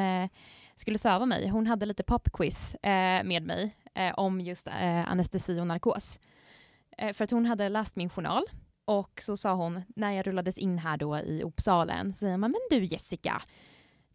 skulle 0.77 0.99
söva 0.99 1.27
mig, 1.27 1.49
hon 1.49 1.67
hade 1.67 1.87
lite 1.87 2.03
popquiz 2.03 2.75
eh, 2.75 3.25
med 3.25 3.43
mig 3.43 3.77
eh, 3.99 4.15
om 4.17 4.41
just 4.41 4.67
eh, 4.67 5.11
anestesi 5.11 5.61
och 5.61 5.67
narkos. 5.67 6.19
Eh, 6.99 7.13
för 7.13 7.25
att 7.25 7.31
hon 7.31 7.47
hade 7.47 7.69
läst 7.69 7.97
min 7.97 8.11
journal 8.11 8.43
och 8.85 9.21
så 9.23 9.37
sa 9.37 9.55
hon, 9.55 9.81
när 9.97 10.13
jag 10.13 10.27
rullades 10.27 10.59
in 10.59 10.79
här 10.79 10.97
då 10.97 11.19
i 11.19 11.43
Uppsalen, 11.43 12.13
så 12.13 12.19
säger 12.19 12.37
man, 12.37 12.51
men 12.51 12.79
du 12.79 12.85
Jessica, 12.85 13.43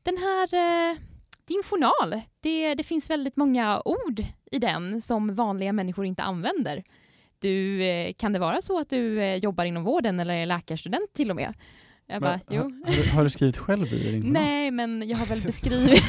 den 0.03 0.17
här, 0.17 0.53
eh, 0.53 0.97
din 1.45 1.63
journal, 1.63 2.21
det, 2.39 2.75
det 2.75 2.83
finns 2.83 3.09
väldigt 3.09 3.35
många 3.35 3.81
ord 3.85 4.23
i 4.51 4.59
den 4.59 5.01
som 5.01 5.35
vanliga 5.35 5.73
människor 5.73 6.05
inte 6.05 6.23
använder. 6.23 6.83
Du, 7.39 7.83
eh, 7.83 8.13
kan 8.13 8.33
det 8.33 8.39
vara 8.39 8.61
så 8.61 8.79
att 8.79 8.89
du 8.89 9.21
eh, 9.21 9.35
jobbar 9.35 9.65
inom 9.65 9.83
vården 9.83 10.19
eller 10.19 10.33
är 10.33 10.45
läkarstudent 10.45 11.13
till 11.13 11.29
och 11.29 11.35
med? 11.35 11.53
Jag 12.07 12.21
bara, 12.21 12.39
Men, 12.47 12.57
jo. 12.57 12.61
Har, 12.61 12.91
har, 12.95 13.03
du, 13.03 13.09
har 13.09 13.23
du 13.23 13.29
skrivit 13.29 13.57
själv 13.57 13.93
i 13.93 14.11
din? 14.11 14.33
Nej, 14.33 14.71
men 14.71 15.07
jag 15.09 15.17
har 15.17 15.25
väl 15.25 15.41
beskrivit... 15.45 16.03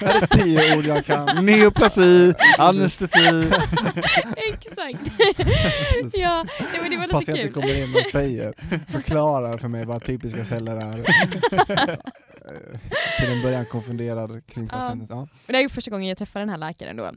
Här 0.00 0.22
är 0.22 0.26
tio 0.26 0.76
ord 0.78 0.84
jag 0.84 1.04
kan. 1.04 1.44
Neoplasi, 1.46 2.34
anestesi. 2.58 3.18
Exakt. 4.52 5.12
ja, 6.12 6.46
nej, 6.60 6.80
men 6.82 6.90
det 6.90 6.96
var 6.96 7.06
lite 7.06 7.12
Patienten 7.12 7.44
kul. 7.44 7.52
kommer 7.52 7.82
in 7.84 7.94
och 7.96 8.06
säger, 8.12 8.54
förklarar 8.92 9.58
för 9.58 9.68
mig 9.68 9.84
vad 9.84 10.04
typiska 10.04 10.44
celler 10.44 10.76
är. 10.76 11.04
Till 13.20 13.32
en 13.32 13.42
början 13.42 13.66
konfunderad 13.66 14.46
kring 14.46 14.64
Ja. 14.72 14.78
patienten. 14.78 15.16
Ja. 15.16 15.28
Men 15.46 15.52
det 15.52 15.58
är 15.58 15.62
ju 15.62 15.68
första 15.68 15.90
gången 15.90 16.08
jag 16.08 16.18
träffar 16.18 16.40
den 16.40 16.48
här 16.48 16.58
läkaren 16.58 16.96
då. 16.96 17.10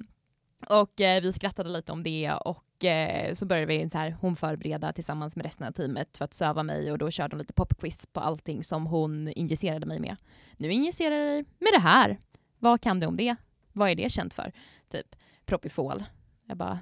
Och 0.69 1.02
eh, 1.02 1.21
vi 1.21 1.34
skrattade 1.34 1.69
lite 1.69 1.91
om 1.91 2.04
det 2.04 2.34
och 2.34 2.63
eh, 2.84 3.34
så 3.34 3.46
började 3.46 3.66
vi 3.66 3.90
så 3.90 3.98
här, 3.98 4.18
hon 4.22 4.36
förbereda 4.36 4.94
tillsammans 4.94 5.36
med 5.36 5.46
resten 5.46 5.68
av 5.68 5.72
teamet 5.72 6.18
för 6.18 6.26
att 6.26 6.34
söva 6.34 6.63
mig 6.63 6.92
och 6.92 6.98
då 6.98 7.12
körde 7.12 7.34
hon 7.36 7.40
lite 7.40 7.54
popquiz 7.54 8.06
på 8.13 8.20
allting 8.20 8.63
som 8.63 8.86
hon 8.86 9.28
injicerade 9.28 9.86
mig 9.86 10.00
med. 10.00 10.16
Nu 10.58 10.72
injicerar 10.72 11.16
jag 11.16 11.28
dig 11.28 11.46
med 11.60 11.70
det 11.74 11.80
här. 11.80 12.20
Vad 12.60 12.82
kan 12.82 13.00
du 13.00 13.08
om 13.08 13.18
det? 13.18 13.36
Vad 13.74 13.90
är 13.90 13.96
det 13.96 14.12
känt 14.12 14.34
för? 14.34 14.52
Typ 14.92 15.16
Propofol. 15.46 16.04
Jag 16.48 16.58
bara, 16.58 16.80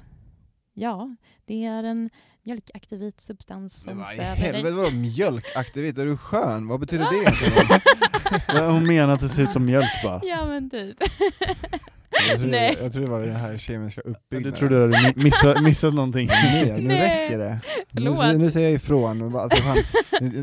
ja, 0.73 1.15
det 1.45 1.65
är 1.65 1.83
en 1.83 2.09
mjölkaktivit 2.43 3.21
substans 3.21 3.87
Men 3.87 3.95
som 3.97 4.05
söver 4.05 4.35
dig. 4.35 4.35
helvete 4.35 4.75
vadå 4.75 4.91
mjölkaktivit? 4.91 5.97
Är 5.97 6.05
du 6.05 6.17
skön? 6.17 6.67
Vad 6.67 6.79
betyder 6.79 7.05
det? 7.11 8.61
Hon 8.71 8.87
menar 8.87 9.13
att 9.13 9.19
det 9.19 9.29
ser 9.29 9.43
ut 9.43 9.51
som 9.51 9.65
mjölk 9.65 10.03
bara. 10.03 10.21
Ja 10.23 10.45
men 10.45 10.69
typ. 10.69 10.97
Jag 12.29 12.39
tror, 12.39 12.49
Nej. 12.49 12.77
jag 12.81 12.93
tror 12.93 13.03
det 13.03 13.09
var 13.09 13.21
den 13.21 13.35
här 13.35 13.57
kemiska 13.57 14.01
Du 14.05 14.11
uppbyggnaden. 14.11 14.53
trodde 14.59 14.85
att 14.85 14.91
du 14.91 14.97
mi- 14.97 15.23
missat, 15.23 15.63
missat 15.63 15.93
någonting. 15.93 16.27
Mer, 16.27 16.77
nu 16.77 16.81
Nej. 16.87 17.01
räcker 17.25 17.37
det. 17.39 17.59
Nu, 17.91 18.37
nu 18.37 18.51
säger 18.51 18.67
jag 18.67 18.75
ifrån. 18.75 19.35
Alltså, 19.35 19.61
fan, 19.63 19.77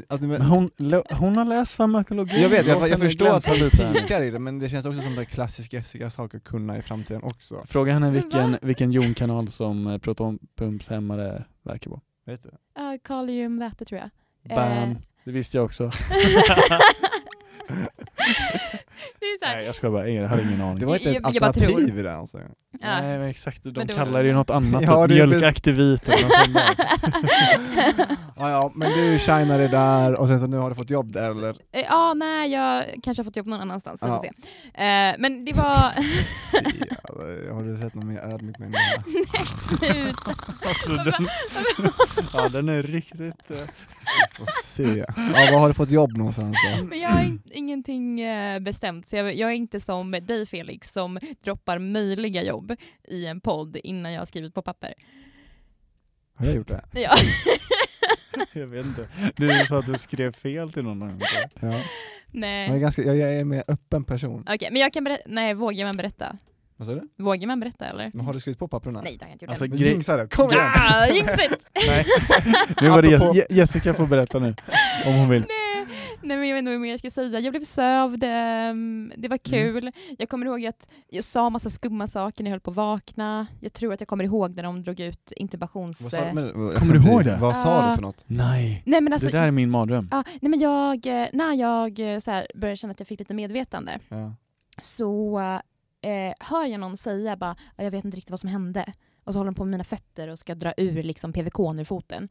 alltså, 0.09 0.27
Men 0.27 0.43
hon, 0.43 0.71
hon 1.11 1.37
har 1.37 1.45
läst 1.45 1.75
farmakologi. 1.75 2.43
jag 2.43 2.49
vet, 2.49 2.67
jag, 2.67 2.89
jag 2.89 2.89
henne 2.89 2.99
förstår 3.01 3.29
att 3.29 3.47
hon 3.47 3.71
pikar 3.95 4.23
i 4.23 4.31
det, 4.31 4.39
men 4.39 4.59
det 4.59 4.69
känns 4.69 4.87
också 4.87 5.03
som 5.03 5.15
det 5.17 5.25
klassiska 5.25 5.77
Jessica-saker 5.77 6.39
att 6.39 6.45
kunna 6.45 6.79
i 6.79 6.83
framtiden 6.83 7.23
också. 7.23 7.65
Fråga 7.69 7.93
henne 7.93 8.11
vilken, 8.11 8.59
vilken 8.63 8.93
jonkanal 8.93 9.49
som 9.51 9.87
eh, 9.87 9.99
protonpumpshämmare 9.99 11.45
verkar 11.65 11.91
på. 11.91 12.01
Vet 12.27 12.43
du? 12.43 12.51
Ja, 12.77 12.99
kaliumväte 13.05 13.85
tror 13.85 14.01
jag. 14.01 14.11
Bam, 14.57 14.69
Eh. 14.69 14.89
det 15.25 15.31
visste 15.33 15.59
jag 15.59 15.65
också. 15.65 15.91
det 19.21 19.27
är 19.27 19.39
så 19.41 19.47
här, 19.47 19.57
Nej 19.57 19.67
jag 19.67 19.75
ska 19.75 19.91
bara, 19.91 20.09
jag 20.09 20.29
hade 20.29 20.43
ingen 20.43 20.61
aning. 20.61 20.79
Det 20.79 20.87
var 20.87 20.95
inte 20.97 21.11
ett 21.11 21.19
Jag- 21.23 21.35
jag 21.35 21.45
alternativ 21.45 21.99
i 21.99 22.03
det 22.03 22.17
alltså. 22.17 22.39
ja. 22.39 22.45
Nej 22.81 23.19
men 23.19 23.29
exakt, 23.29 23.65
de 23.65 23.71
Men 23.77 23.87
då- 23.87 23.95
kallar 23.95 24.23
det 24.23 24.29
ju 24.29 24.35
något 24.35 24.51
annat, 24.51 24.83
Ja, 24.87 25.09
typ 25.09 25.15
mjölkaktivit 25.17 26.09
eller 26.09 26.23
något 26.23 26.33
sånt. 26.33 26.79
Ja, 28.37 28.51
ja, 28.51 28.73
men 28.75 28.91
du 28.93 29.19
shinade 29.19 29.69
där 29.69 30.15
och 30.15 30.29
sen 30.29 30.41
så 30.41 30.47
nu 30.47 30.57
har 30.57 30.71
du 30.71 30.77
fått 30.77 30.91
jobb 30.91 31.13
där 31.13 31.31
eller? 31.31 31.49
Eh, 31.51 31.81
Ja, 31.89 32.15
nej, 32.15 32.51
jag 32.53 32.85
kanske 33.03 33.21
har 33.21 33.25
fått 33.25 33.37
jobb 33.37 33.47
någon 33.47 33.61
annanstans. 33.61 34.03
Vi 34.03 34.07
Ja. 34.07 34.17
får 34.17 34.23
se. 34.23 34.29
Eh, 34.85 35.15
men 35.19 35.45
det 35.45 35.53
var... 35.53 35.93
Ja, 37.49 37.55
har 37.55 37.63
du 37.63 37.77
sett 37.79 37.95
någon 37.95 38.09
mer 38.09 38.19
ödmjuk 38.21 38.59
människa? 38.59 39.03
Ut. 39.83 40.17
Alltså, 40.67 40.93
den, 40.93 41.29
ja 42.35 42.49
den 42.49 42.69
är 42.69 42.83
riktigt... 42.83 43.51
eh, 43.51 43.57
Får 44.39 44.63
se. 44.63 45.05
Ja, 45.17 45.53
var 45.53 45.59
har 45.59 45.69
du 45.69 45.75
fått 45.75 45.91
jobb 45.91 46.17
någonstans 46.17 46.57
då? 46.79 46.85
men 46.85 47.01
jag 47.01 47.09
har 47.11 47.23
in, 47.23 47.43
ingenting 48.19 48.65
bestämt, 48.65 49.07
så 49.07 49.17
jag, 49.17 49.35
jag 49.35 49.51
är 49.51 49.55
inte 49.55 49.81
som 49.81 50.11
dig 50.11 50.47
Felix 50.47 50.93
som 50.93 51.19
droppar 51.45 51.79
möjliga 51.79 52.43
jobb 52.43 52.77
i 53.09 53.27
en 53.27 53.41
podd 53.41 53.77
innan 53.85 54.13
jag 54.13 54.21
har 54.21 54.27
skrivit 54.27 54.55
på 54.55 54.63
papper. 54.63 54.95
Har 56.35 56.47
jag 56.47 56.55
gjort 56.55 56.69
det? 56.69 56.85
Ja. 56.93 57.15
Jag 58.53 58.67
vet 58.67 58.87
inte. 58.87 59.09
Du 59.37 59.67
sa 59.67 59.79
att 59.79 59.87
du 59.87 59.99
skrev 59.99 60.33
fel 60.33 60.73
till 60.73 60.83
någon. 60.83 61.21
Ja. 61.21 61.49
Jag 61.61 61.75
är, 61.75 61.85
nej. 62.31 62.81
ganska, 62.81 63.03
jag, 63.03 63.17
jag 63.17 63.35
är 63.35 63.41
en 63.41 63.49
mer 63.49 63.65
öppen 63.69 64.05
person. 64.05 64.47
Okej, 64.51 64.69
men 64.73 64.81
jag 64.83 64.93
kan 64.93 65.05
berätta. 65.05 65.23
Nej, 65.27 65.55
vågar 65.55 65.85
man 65.87 65.97
berätta? 65.97 66.37
Vad 66.77 66.89
sa 66.89 66.95
du? 66.95 67.09
Vågar 67.19 67.47
man 67.47 67.61
berätta 67.61 67.85
eller? 67.87 68.11
Men 68.15 68.27
har 68.27 68.35
du 68.35 68.41
skrivit 68.41 68.59
på 68.59 68.69
papperna? 68.69 69.01
Nej, 69.03 69.17
det 69.17 69.25
har 69.25 69.29
jag 69.29 69.35
inte 69.35 69.45
gjort 69.45 69.51
Alltså, 69.51 69.67
grej- 69.67 69.89
Jinxa 69.89 70.17
det, 70.17 70.29
kom 70.29 70.51
igen! 70.51 70.71
Ah! 70.75 71.07
Nej. 71.87 72.05
Nu 72.81 72.89
var 72.89 73.03
det 73.03 73.47
Jessica 73.51 73.95
får 73.95 74.07
berätta 74.07 74.39
nu, 74.39 74.55
om 75.07 75.15
hon 75.15 75.29
vill. 75.29 75.41
Nej, 75.41 75.72
nej 76.25 76.37
men 76.37 76.49
jag 76.49 76.55
vet 76.55 76.59
inte 76.59 76.71
vad 76.73 76.81
mer 76.81 76.91
jag 76.91 76.99
ska 76.99 77.11
säga. 77.11 77.41
Jag 77.41 77.53
blev 77.53 77.65
sövd, 77.65 78.25
ehm, 78.27 79.13
det 79.17 79.29
var 79.29 79.37
kul. 79.37 79.93
Jag 80.19 80.29
kommer 80.29 80.47
ihåg 80.47 80.67
att 80.67 80.87
jag 81.09 81.25
sa 81.25 81.51
massa 81.51 81.71
skumma 81.71 82.07
saker 82.07 82.45
när 82.45 82.51
jag 82.51 82.53
höll 82.53 82.61
på 82.61 82.71
att 82.71 82.77
vakna. 82.77 83.47
Jag 83.61 83.73
tror 83.73 83.93
att 83.93 84.01
jag 84.01 84.09
kommer 84.09 84.25
ihåg 84.25 84.57
när 84.57 84.63
de 84.63 84.83
drog 84.83 85.01
ut 85.01 85.33
intubations... 85.37 86.01
Vad 86.01 86.11
sa, 86.11 86.33
men, 86.33 86.53
Kommer 86.53 86.93
du 86.95 87.09
ihåg 87.11 87.25
det? 87.25 87.37
Vad 87.37 87.57
sa 87.57 87.91
du 87.91 87.95
för 87.95 88.03
något? 88.03 88.25
Nej, 88.27 88.83
Nej 88.87 89.01
men 89.01 89.13
alltså, 89.13 89.29
det 89.29 89.39
där 89.39 89.47
är 89.47 89.51
min 89.51 89.71
mardröm. 89.71 90.09
ja, 90.11 90.25
nej, 90.41 90.51
men 90.51 90.61
jag, 90.61 91.07
eh, 91.07 91.29
när 91.33 91.55
jag 91.55 92.15
eh, 92.15 92.19
så 92.19 92.31
här, 92.31 92.47
började 92.55 92.77
känna 92.77 92.91
att 92.91 93.01
jag 93.01 93.09
fick 93.09 93.19
lite 93.19 93.35
medvetande 93.35 93.99
Ja. 94.09 94.35
så 94.81 95.39
eh, 96.03 96.35
hör 96.41 96.67
jag 96.67 96.81
någon 96.81 96.97
säga 96.97 97.37
bara, 97.37 97.57
"Ja, 97.77 97.85
jag 97.85 97.91
vet 97.91 98.05
inte 98.05 98.17
riktigt 98.17 98.31
vad 98.31 98.41
som 98.41 98.49
hände. 98.51 98.93
Och 99.25 99.33
så 99.33 99.39
håller 99.39 99.51
de 99.51 99.55
på 99.55 99.65
med 99.65 99.71
mina 99.71 99.85
fötter 99.85 100.29
och 100.29 100.39
ska 100.39 100.55
dra 100.55 100.73
ur 100.77 101.03
liksom, 101.03 101.33
PVK 101.33 101.59
ur 101.59 101.85
foten. 101.85 102.29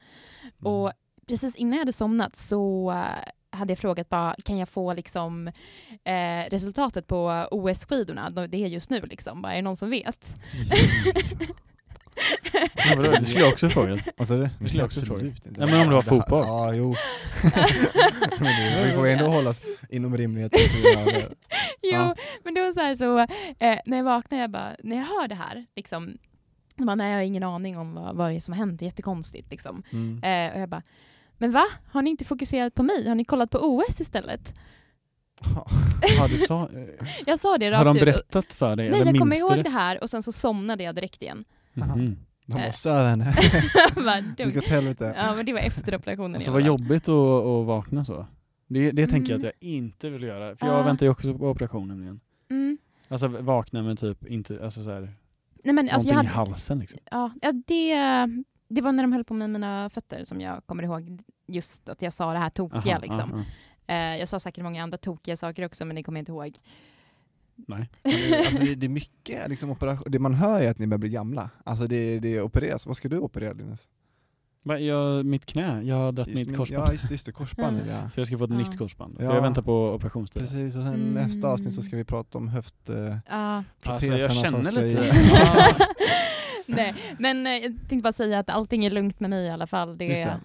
Mm. 0.62 0.74
Och 0.74 0.92
precis 1.28 1.56
innan 1.56 1.74
jag 1.74 1.80
hade 1.80 1.94
somnat 1.94 2.36
så 2.36 2.92
eh, 2.92 3.06
hade 3.52 3.72
jag 3.72 3.78
frågat 3.80 4.10
bara, 4.10 4.36
kan 4.46 4.58
jag 4.58 4.70
få 4.70 4.94
liksom, 4.94 5.48
eh, 6.04 6.50
resultatet 6.50 7.08
på 7.08 7.48
OS-skidorna? 7.52 8.30
Då- 8.30 8.48
Det 8.48 8.58
är 8.64 8.68
just 8.68 8.90
nu 8.90 9.02
liksom, 9.02 9.42
bara, 9.42 9.52
är 9.52 9.56
det 9.56 9.62
någon 9.62 9.76
som 9.76 9.90
vet? 9.90 10.36
Ja, 12.54 12.96
vadå, 12.98 13.12
det 13.12 13.26
skulle 13.26 13.40
jag 13.40 13.50
också 13.54 13.70
fråga. 13.70 13.98
Vad 14.18 14.28
sa 14.28 14.34
du? 14.36 14.50
Det 14.60 14.68
skulle 14.68 14.80
jag 14.82 14.86
också 14.86 15.20
inte. 15.20 15.50
Ja, 15.58 15.66
men 15.66 15.82
om 15.82 15.88
det 15.88 15.96
var 15.96 16.02
Det 16.04 16.10
fotboll. 16.10 16.44
Ja, 16.48 16.74
jo. 16.74 16.96
men 18.40 18.46
det, 18.46 18.86
vi 18.86 18.92
får 18.96 19.08
ändå 19.08 19.28
hållas 19.28 19.62
inom 19.90 20.16
gränser. 20.16 20.50
jo, 21.82 21.92
Ja. 21.92 22.16
men 22.44 22.54
det 22.54 22.62
var 22.62 22.74
så 22.74 22.80
här 22.80 22.96
så, 22.96 23.20
eh, 23.66 23.80
när 23.86 23.98
jag 23.98 24.04
vaknade, 24.04 24.42
jag 24.42 24.52
bara, 24.52 24.76
när 24.84 24.96
jag 24.96 25.04
hör 25.04 25.28
det 25.28 25.36
här, 25.36 25.66
liksom, 25.76 26.18
Jag 26.76 26.86
bara, 26.88 26.96
nej 26.96 27.10
jag 27.12 27.18
har 27.18 27.24
ingen 27.24 27.44
aning 27.44 27.78
om 27.78 27.94
vad, 27.94 28.16
vad 28.16 28.30
det 28.32 28.36
är 28.36 28.40
som 28.40 28.54
har 28.54 28.60
hänt, 28.60 28.80
det 28.80 28.84
är 28.84 28.88
jättekonstigt 28.88 29.52
liksom. 29.52 29.84
Mm. 29.92 30.24
Eh, 30.24 30.56
och 30.56 30.62
jag 30.62 30.70
bara, 30.70 30.84
men 31.42 31.52
va? 31.52 31.64
Har 31.92 32.02
ni 32.02 32.10
inte 32.10 32.26
fokuserat 32.26 32.76
på 32.76 32.84
mig? 32.84 33.08
Har 33.08 33.16
ni 33.16 33.24
kollat 33.26 33.50
på 33.50 33.58
OS 33.60 34.02
istället? 34.02 34.54
Har, 36.20 36.28
du 36.30 36.38
sa, 36.38 36.70
Jag 37.26 37.40
sa 37.40 37.58
det 37.58 37.72
rakt 37.72 37.78
har 37.78 37.86
de 37.86 37.98
ut. 37.98 38.06
berättat 38.06 38.54
för 38.54 38.76
dig? 38.76 38.90
Nej, 38.90 39.02
eller 39.02 39.12
jag 39.12 39.20
kommer 39.20 39.36
ihåg 39.36 39.64
det 39.64 39.70
här 39.70 40.04
och 40.04 40.10
sen 40.10 40.24
så 40.24 40.32
somnade 40.32 40.84
jag 40.84 40.96
direkt 40.96 41.22
igen. 41.22 41.46
Mhm. 41.74 42.18
De 42.46 42.58
Eh. 42.58 42.66
var 42.66 42.72
söv 42.72 43.08
henne. 43.08 43.36
Bara, 43.96 44.22
Det 44.38 44.44
gick 44.44 44.58
åt 44.58 44.68
helvete. 44.68 45.14
Ja, 45.18 45.36
men 45.36 45.46
det 45.46 45.54
var 45.54 45.60
efter 45.60 45.96
operationen. 45.96 46.36
Alltså 46.36 46.50
i 46.50 46.54
vad 46.54 46.62
fall. 46.62 46.68
jobbigt 46.68 47.04
att, 47.10 47.46
att 47.46 47.66
vakna 47.66 48.06
så. 48.06 48.26
Det, 48.68 48.92
det 48.92 49.08
tänker 49.08 49.32
jag 49.34 49.40
Mm. 49.40 49.50
att 49.50 49.56
jag 49.62 49.70
inte 49.70 50.10
vill 50.10 50.24
göra, 50.24 50.56
för 50.56 50.68
jag 50.68 50.80
Ja. 50.80 50.84
väntar 50.84 51.06
ju 51.06 51.10
också 51.12 51.38
på 51.38 51.50
operationen 51.50 52.02
igen. 52.04 52.20
Mm. 52.50 52.78
Alltså 53.08 53.28
vakna 53.28 53.82
med 53.84 54.00
typ 54.00 54.28
inte, 54.28 54.60
alltså 54.64 54.84
så 54.84 54.90
här, 54.92 55.14
Nej, 55.64 55.76
men, 55.76 55.90
alltså, 55.90 56.08
jag 56.08 56.14
i 56.14 56.18
hade, 56.18 56.30
halsen 56.30 56.80
liksom. 56.80 57.00
ja, 57.12 57.32
ja, 57.42 57.52
det, 57.68 57.94
det 58.72 58.82
var 58.82 58.92
när 58.92 59.04
de 59.04 59.14
höll 59.14 59.24
på 59.24 59.34
med 59.34 59.50
mina 59.50 59.90
fötter 59.90 60.24
som 60.26 60.42
jag 60.42 60.66
kommer 60.66 60.84
ihåg 60.84 61.22
just 61.48 61.90
att 61.90 62.02
jag 62.02 62.14
sa 62.14 62.34
det 62.34 62.40
här 62.40 62.50
tokiga. 62.50 62.94
Aha, 62.96 63.00
liksom. 63.02 63.34
aha. 63.34 63.44
Eh, 63.88 64.18
jag 64.20 64.28
sa 64.28 64.40
säkert 64.40 64.64
många 64.64 64.84
andra 64.84 64.98
tokiga 64.98 65.38
saker 65.38 65.66
också, 65.66 65.86
men 65.86 65.96
det 65.96 66.04
kommer 66.04 66.20
jag 66.20 66.22
inte 66.22 66.32
ihåg. 66.32 66.58
Nej. 67.56 67.90
alltså, 68.38 68.64
det, 68.64 68.76
det 68.76 68.86
är 68.86 68.90
mycket 68.90 69.50
liksom, 69.50 69.70
operation. 69.70 70.12
Det 70.12 70.20
man 70.20 70.34
hör 70.34 70.62
är 70.62 70.72
att 70.72 70.80
ni 70.80 70.88
börjar 70.88 71.00
bli 71.00 71.10
gamla. 71.10 71.50
Alltså 71.64 71.88
det, 71.88 72.20
det 72.20 72.42
opereras. 72.42 72.86
Vad 72.88 72.98
ska 72.98 73.10
du 73.10 73.18
operera 73.18 73.54
Linus? 73.54 73.90
Va, 74.64 74.80
Jag, 74.80 75.26
mitt 75.26 75.46
knä, 75.46 75.82
jag 75.84 75.96
har 75.96 76.12
dragit 76.12 76.38
Just 76.38 76.50
mitt 76.50 76.58
korsband. 76.58 76.88
Ja 76.88 76.92
just, 76.92 77.12
just 77.12 77.26
det, 77.26 77.32
korsbandet 77.32 77.88
ja. 77.90 78.10
Så 78.10 78.20
jag 78.20 78.28
ska 78.28 78.38
få 78.38 78.44
ett 78.44 78.50
Ja. 78.50 78.58
nytt 78.58 78.78
korsband. 78.78 79.16
Så 79.18 79.24
Ja. 79.24 79.36
jag 79.36 79.42
väntar 79.42 79.62
på 79.62 79.94
operationstid. 79.94 80.42
Precis, 80.42 80.76
och 80.76 80.84
sen 80.84 80.94
Mm. 80.94 81.14
nästa 81.14 81.48
avsnitt 81.48 81.74
så 81.74 81.82
ska 81.82 81.98
vi 81.98 82.04
prata 82.04 82.38
om 82.38 82.48
höft... 82.48 82.90
Eh, 82.90 83.18
Ja. 83.30 83.64
Alltså, 83.84 84.08
jag 84.08 84.32
känner 84.36 84.72
lite... 84.72 85.16
Nej, 86.76 86.96
men 87.20 87.48
eh, 87.48 87.54
jag 87.54 87.62
tänkte 87.90 87.98
bara 88.04 88.14
säga 88.14 88.40
att 88.40 88.50
allting 88.50 88.86
är 88.86 88.90
lugnt 88.92 89.20
med 89.20 89.30
mig 89.30 89.46
i 89.46 89.50
alla 89.50 89.68
fall. 89.68 89.98
Det, 89.98 90.06
Just 90.06 90.24
det. 90.24 90.40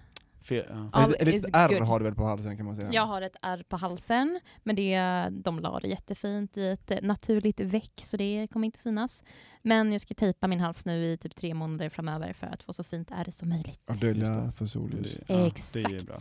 Fe- 0.47 0.89
ja. 0.93 1.13
Ett, 1.13 1.27
litet 1.27 1.49
R 1.55 1.69
good. 1.69 1.87
har 1.87 1.99
du 1.99 2.05
väl 2.05 2.15
på 2.15 2.23
halsen 2.23 2.57
kan 2.57 2.65
man 2.65 2.75
säga? 2.75 2.89
Jag 2.91 3.05
har 3.05 3.21
ett 3.21 3.35
ärr 3.41 3.63
på 3.63 3.77
halsen, 3.77 4.39
men 4.63 4.75
det, 4.75 4.99
de 5.31 5.59
la 5.59 5.79
det 5.79 5.87
jättefint 5.87 6.57
i 6.57 6.67
ett 6.67 6.91
naturligt 7.01 7.59
väck, 7.59 7.91
så 8.03 8.17
det 8.17 8.47
kommer 8.51 8.65
inte 8.65 8.79
synas. 8.79 9.23
Men 9.61 9.91
jag 9.91 10.01
ska 10.01 10.13
tejpa 10.13 10.47
min 10.47 10.59
hals 10.59 10.85
nu 10.85 11.05
i 11.05 11.17
typ 11.17 11.35
tre 11.35 11.53
månader 11.53 11.89
framöver 11.89 12.33
för 12.33 12.47
att 12.47 12.63
få 12.63 12.73
så 12.73 12.83
fint 12.83 13.11
ärr 13.11 13.31
som 13.31 13.49
möjligt. 13.49 13.81
Och 13.89 13.97
dölja 13.97 14.29
det. 14.29 14.51
för 14.51 14.65
solljus. 14.65 15.17
Ja, 15.27 15.47
Exakt. 15.47 15.73
Det 15.89 15.95
är 15.95 16.05
bra. 16.05 16.19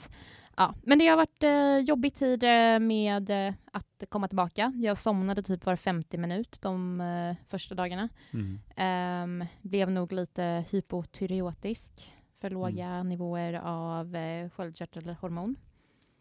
Ja, 0.59 0.74
men 0.82 0.98
det 0.98 1.07
har 1.07 1.16
varit 1.16 1.42
eh, 1.42 1.78
jobbig 1.88 2.14
tid 2.14 2.42
eh, 2.44 2.78
med 2.78 3.30
eh, 3.48 3.54
att 3.72 4.04
komma 4.09 4.28
tillbaka. 4.28 4.72
Jag 4.76 4.98
somnade 4.98 5.42
typ 5.42 5.66
var 5.66 5.76
50 5.76 6.18
minut 6.18 6.59
de 6.62 7.00
eh, 7.00 7.36
första 7.48 7.74
dagarna. 7.74 8.09
Mm. 8.32 8.59
Ehm, 8.76 9.44
blev 9.62 9.90
nog 9.90 10.12
lite 10.12 10.64
hypotyreotisk 10.70 12.12
för 12.40 12.48
Mm. 12.50 12.54
låga 12.61 13.02
nivåer 13.02 13.52
av 13.64 14.16
eh, 14.16 14.50
sköldkörtelhormon. 14.50 15.57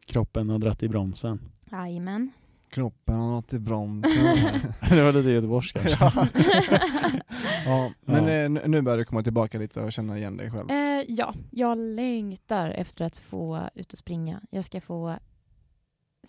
Kroppen 0.06 0.50
har 0.50 0.60
dratt 0.60 0.84
i 0.84 0.88
bromsen. 0.90 1.52
Jajamän. 1.72 2.32
Knoppen 2.70 3.16
har 3.16 3.32
nått 3.32 3.54
i 3.54 3.60
bromsen. 3.60 4.38
det 4.90 5.04
var 5.04 5.14
lite 5.14 5.30
göteborgska. 5.30 5.80
ja. 6.00 6.12
ja, 7.66 7.92
men 8.06 8.24
Ja. 8.28 8.32
eh, 8.62 8.70
nu 8.70 8.82
börjar 8.82 8.98
du 8.98 9.06
komma 9.06 9.24
tillbaka 9.24 9.58
lite 9.60 9.82
och 9.82 9.92
känna 9.94 10.18
igen 10.18 10.38
dig 10.38 10.52
själv. 10.52 10.72
Eh, 10.72 11.04
ja, 11.08 11.34
jag 11.52 11.78
längtar 11.78 12.70
efter 12.70 13.06
att 13.06 13.18
få 13.18 13.70
ut 13.76 13.94
och 13.94 14.00
springa. 14.00 14.42
Jag 14.50 14.66
ska 14.66 14.82
få 14.82 15.16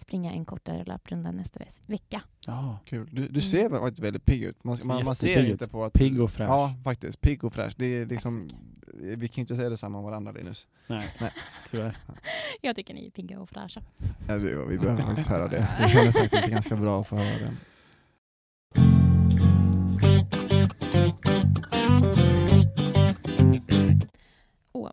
springa 0.00 0.32
en 0.32 0.44
kortare 0.44 0.84
löprunda 0.84 1.30
nästa 1.32 1.58
ve- 1.58 1.66
vecka. 1.86 2.22
Ja, 2.46 2.78
Kul. 2.84 3.08
Du, 3.12 3.28
du 3.28 3.40
ser 3.40 3.68
väl 3.68 3.80
faktiskt 3.80 4.02
väldigt 4.02 4.24
pigg 4.24 4.42
ut. 4.42 4.64
Man, 4.64 4.76
Ser 4.76 4.84
man, 4.86 5.04
man 5.04 5.16
ser 5.16 5.44
inte 5.44 5.68
på 5.68 5.84
att... 5.84 5.92
pigg 5.92 6.20
och 6.20 6.30
fräsch. 6.30 6.50
Ja, 6.50 6.74
faktiskt. 6.84 7.20
Pigg 7.20 7.44
och 7.44 7.52
fräsch. 7.54 7.74
Det 7.76 7.86
är 7.86 8.06
liksom, 8.06 8.48
Tack 8.48 8.58
vi 9.00 9.28
kan 9.28 9.34
ju 9.36 9.40
inte 9.40 9.56
säga 9.56 9.70
detsamma 9.70 9.98
om 9.98 10.04
varandra 10.04 10.32
Linus. 10.32 10.66
Nej, 10.86 11.08
Nej. 11.20 11.32
tyvärr. 11.70 11.96
Jag 12.60 12.76
tycker 12.76 12.94
ni 12.94 13.06
är 13.06 13.10
pigga 13.10 13.40
och 13.40 13.48
fräscha. 13.48 13.82
Ja, 14.28 14.36
vi, 14.36 14.54
vi 14.68 14.78
behöver 14.78 15.02
faktiskt 15.02 15.28
höra 15.28 15.48
det. 15.48 15.68
Det 15.80 15.88
kändes 15.88 16.18
faktiskt 16.18 16.46
ganska 16.46 16.76
bra 16.76 17.00
att 17.00 17.08
få 17.08 17.16
höra 17.16 17.38
det. 17.38 17.54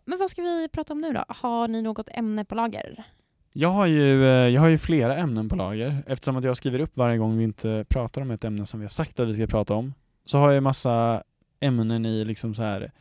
Men 0.06 0.18
vad 0.18 0.30
ska 0.30 0.42
vi 0.42 0.68
prata 0.72 0.92
om 0.92 1.00
nu 1.00 1.12
då? 1.12 1.24
Har 1.28 1.68
ni 1.68 1.82
något 1.82 2.08
ämne 2.12 2.44
på 2.44 2.54
lager? 2.54 3.04
Jag 3.56 3.68
har, 3.68 3.86
ju, 3.86 4.24
eh, 4.24 4.48
jag 4.48 4.60
har 4.60 4.68
ju 4.68 4.78
flera 4.78 5.16
ämnen 5.16 5.48
på 5.48 5.56
lager. 5.56 6.02
Eftersom 6.06 6.36
att 6.36 6.44
jag 6.44 6.56
skriver 6.56 6.80
upp 6.80 6.96
varje 6.96 7.18
gång 7.18 7.38
vi 7.38 7.44
inte 7.44 7.84
pratar 7.88 8.20
om 8.22 8.30
ett 8.30 8.44
ämne 8.44 8.66
som 8.66 8.80
vi 8.80 8.84
har 8.84 8.90
sagt 8.90 9.20
att 9.20 9.28
vi 9.28 9.34
ska 9.34 9.46
prata 9.46 9.74
om, 9.74 9.94
så 10.24 10.38
har 10.38 10.52
jag 10.52 10.62
massa 10.62 11.22
ämnen 11.60 12.06
i 12.06 12.24
liksom 12.24 12.54
så 12.54 12.62
här 12.62 12.92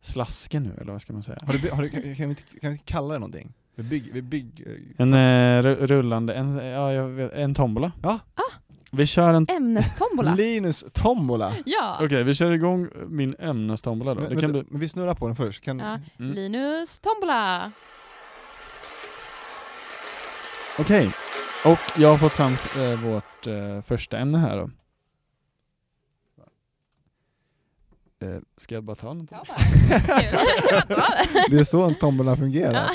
slasken 0.00 0.62
nu, 0.62 0.80
eller 0.80 0.92
vad 0.92 1.02
ska 1.02 1.12
man 1.12 1.22
säga? 1.22 1.38
Har 1.46 1.52
du, 1.52 1.70
har 1.70 1.82
du, 1.82 1.88
kan, 1.90 2.02
vi 2.02 2.22
inte, 2.24 2.42
kan 2.42 2.70
vi 2.70 2.72
inte 2.72 2.84
kalla 2.84 3.12
det 3.14 3.18
någonting? 3.18 3.52
Vi 3.74 3.82
bygg, 3.82 4.10
vi 4.12 4.22
bygg, 4.22 4.62
eh, 4.66 4.72
En 5.06 5.14
eh, 5.14 5.62
ru- 5.62 5.86
rullande, 5.86 6.34
en, 6.34 6.56
ja, 6.56 6.92
jag 6.92 7.08
vet, 7.08 7.32
en 7.32 7.54
tombola. 7.54 7.92
Ja. 8.02 8.20
Vi 8.90 9.06
kör 9.06 9.34
en... 9.34 9.46
Ämnestombola? 9.50 10.34
Linus 10.36 10.84
tombola! 10.92 11.52
ja! 11.66 11.98
Okej, 12.02 12.24
vi 12.24 12.34
kör 12.34 12.50
igång 12.50 12.88
min 13.08 13.36
ämnestombola 13.38 14.14
då. 14.14 14.20
Men, 14.20 14.30
Det 14.30 14.36
kan 14.36 14.52
vänta, 14.52 14.62
bli... 14.62 14.72
men 14.72 14.80
vi 14.80 14.88
snurrar 14.88 15.14
på 15.14 15.26
den 15.26 15.36
först. 15.36 15.64
Kan, 15.64 15.78
Ja. 15.78 15.98
Mm. 16.18 16.32
Linus 16.34 16.98
tombola! 16.98 17.72
Okej, 20.78 21.10
och 21.64 21.78
jag 22.00 22.08
har 22.08 22.18
fått 22.18 22.32
fram 22.32 22.52
eh, 22.52 23.00
vårt 23.04 23.46
eh, 23.46 23.82
första 23.82 24.18
ämne 24.18 24.38
här 24.38 24.56
då. 24.56 24.70
Eh, 28.26 28.38
ska 28.56 28.74
jag 28.74 28.84
bara 28.84 28.94
ta 28.96 29.08
den? 29.14 29.26
Det 31.50 31.58
är 31.58 31.64
så 31.64 31.84
en 31.84 31.94
tombola 31.94 32.36
fungerar. 32.36 32.90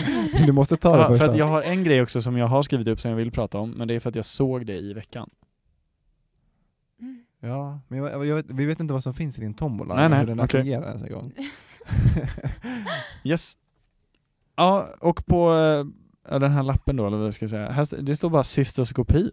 Du 0.46 0.52
måste 0.52 0.78
ta 0.78 0.92
det 0.96 0.98
Ja, 1.02 1.08
för 1.08 1.18
första. 1.18 1.32
att 1.32 1.38
jag 1.38 1.46
har 1.46 1.62
en 1.62 1.84
grej 1.84 2.02
också 2.02 2.22
som 2.22 2.38
jag 2.38 2.48
har 2.48 2.64
skrivit 2.64 2.88
upp 2.88 3.00
som 3.00 3.12
jag 3.12 3.18
vill 3.18 3.32
prata 3.32 3.58
om, 3.60 3.72
men 3.72 3.88
det 3.88 3.94
är 3.94 4.00
för 4.00 4.10
att 4.10 4.16
jag 4.16 4.26
såg 4.26 4.66
det 4.66 4.76
i 4.78 4.94
veckan. 4.94 5.30
Mm. 7.00 7.24
Ja, 7.40 7.80
men 7.88 8.00
jag, 8.00 8.26
jag 8.26 8.36
vet, 8.36 8.46
vi 8.50 8.66
vet 8.66 8.80
inte 8.80 8.94
vad 8.94 9.04
som 9.04 9.14
finns 9.14 9.38
i 9.38 9.42
din 9.42 9.54
tombola, 9.54 9.96
Nej, 9.96 10.10
nej, 10.10 10.20
hur 10.20 10.28
den 10.28 10.40
okej. 10.40 10.62
fungerar 10.62 10.88
ens 10.88 11.02
en 11.04 11.12
gång. 11.12 11.34
Yes. 13.24 13.58
Ja, 14.56 14.88
och 15.00 15.26
på 15.26 15.54
eh, 15.54 15.86
ja, 16.30 16.40
den 16.40 16.52
här 16.52 16.64
lappen 16.64 16.96
då, 16.96 17.08
eller 17.08 17.18
vad 17.18 17.36
ska 17.36 17.44
jag 17.44 17.50
säga, 17.50 17.70
här, 17.72 18.02
det 18.02 18.16
står 18.16 18.30
bara 18.30 18.44
cystoskopi. 18.44 19.32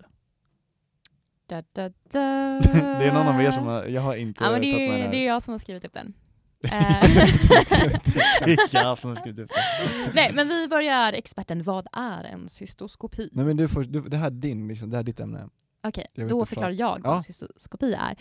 Da, 1.47 1.63
da, 1.73 1.89
da. 1.89 2.61
det 2.73 3.05
är 3.05 3.13
någon 3.13 3.27
av 3.29 3.43
er 3.43 3.51
som 3.51 3.67
har, 3.67 3.85
jag 3.85 4.03
har 4.03 4.17
inte 4.17 4.45
Ja, 4.45 4.51
men 4.51 4.61
det, 4.61 4.73
tagit 4.73 4.91
med 4.91 5.01
är, 5.01 5.05
det 5.05 5.11
det 5.11 5.17
är 5.17 5.27
jag 5.27 5.43
som 5.43 5.53
har 5.53 5.59
skrivit 5.59 5.85
upp 5.85 5.95
den. 5.95 6.15
det 6.61 6.69
Eh, 6.69 8.51
är 8.51 8.75
jag 8.75 8.99
som 8.99 9.11
har 9.11 9.17
skrivit 9.17 9.39
upp 9.39 9.49
det. 9.49 10.11
Nej, 10.15 10.33
men 10.35 10.49
vi 10.49 10.69
börjar 10.69 11.13
experten. 11.13 11.63
Vad 11.63 11.87
är 11.93 12.25
en 12.25 12.49
cystoskopi? 12.49 13.29
Nej 13.33 13.45
men 13.45 13.57
du 13.57 13.69
får, 13.69 13.85
du, 13.85 14.01
det 14.01 14.17
här 14.17 14.27
är 14.27 14.31
din, 14.31 14.69
liksom, 14.69 14.91
det 14.91 14.97
här 14.97 15.03
är 15.03 15.07
ditt 15.07 15.21
ämne. 15.21 15.49
Okej, 15.83 16.07
Jag 16.15 16.29
då 16.29 16.47
förklarar 16.47 16.69
fan. 16.69 16.77
jag 16.77 17.01
Ja. 17.05 17.11
vad 17.11 17.25
cystoskopi 17.25 17.93
är. 17.99 18.17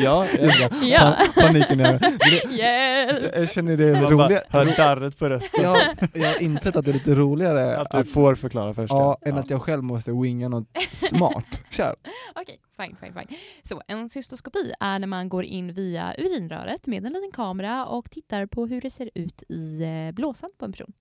Ja, 0.00 0.26
jag, 0.26 0.72
ja. 0.82 1.16
Pa- 1.34 1.40
Paniken 1.42 1.80
är... 1.80 1.98
Jag 2.02 2.52
Yes! 2.52 3.52
känner 3.52 3.76
det 3.76 3.84
är 3.84 3.88
jag 4.02 4.12
bara 4.18 4.26
roligt. 4.28 4.42
hör 4.48 4.76
darret 4.76 5.18
på 5.18 5.28
rösten. 5.28 5.62
Jag, 5.64 5.78
jag 6.14 6.28
har 6.28 6.42
insett 6.42 6.76
att 6.76 6.84
det 6.84 6.90
är 6.90 6.92
lite 6.92 7.14
roligare 7.14 7.76
Att 7.76 7.90
du 7.90 8.04
får 8.04 8.34
förklara 8.34 8.74
först. 8.74 8.92
ja, 8.92 9.18
än 9.26 9.38
att 9.38 9.50
jag 9.50 9.62
själv 9.62 9.82
måste 9.84 10.12
winga 10.12 10.48
något 10.48 10.68
smart. 10.92 11.60
Kör! 11.70 11.96
Okej, 12.34 12.60
fine, 12.76 12.96
fine, 13.00 13.12
fine. 13.14 13.38
Så 13.62 13.82
en 13.88 14.08
cystoskopi 14.08 14.72
är 14.80 14.98
när 14.98 15.06
man 15.06 15.28
går 15.28 15.44
in 15.44 15.72
via 15.72 16.14
urinröret 16.18 16.86
med 16.86 17.06
en 17.06 17.12
liten 17.12 17.32
kamera 17.32 17.86
och 17.86 18.10
tittar 18.10 18.46
på 18.46 18.66
hur 18.66 18.80
det 18.80 18.90
ser 18.90 19.10
ut 19.14 19.42
i 19.48 19.82
eh, 19.82 20.14
blåsan 20.14 20.50
på 20.58 20.64
en 20.64 20.72
person. 20.72 20.92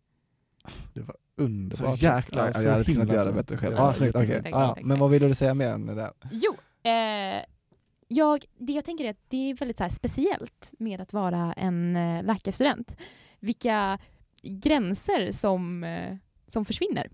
Det 0.93 1.01
var 1.01 1.15
Så 1.37 1.43
underbart. 1.43 2.01
jäkla... 2.01 2.47
Ja, 2.47 2.53
så 2.53 2.65
jag 2.65 2.71
hade 2.71 2.83
kunnat 2.83 3.11
göra 3.11 3.25
det 3.25 3.31
bättre 3.31 3.57
själv. 3.57 3.75
Ja, 3.75 3.87
Ja, 3.87 3.93
snyggt, 3.93 4.13
tack, 4.13 4.29
Ja, 4.51 4.77
men 4.81 4.99
vad 4.99 5.09
ville 5.09 5.27
du 5.27 5.35
säga 5.35 5.53
mer 5.53 5.69
än 5.69 5.85
det 5.85 5.95
där? 5.95 6.11
Jo, 6.31 6.55
eh, 6.91 7.43
jag, 8.07 8.45
det 8.57 8.73
jag 8.73 8.85
tänker 8.85 9.05
är 9.05 9.09
att 9.09 9.23
det 9.27 9.49
är 9.49 9.55
väldigt 9.55 9.77
så 9.77 9.83
här 9.83 9.89
speciellt 9.89 10.71
med 10.79 11.01
att 11.01 11.13
vara 11.13 11.53
en 11.53 11.95
eh, 11.95 12.23
läkarstudent. 12.23 12.97
Vilka 13.39 13.97
gränser 14.41 15.31
som, 15.31 15.83
eh, 15.83 16.15
som 16.47 16.65
försvinner. 16.65 17.09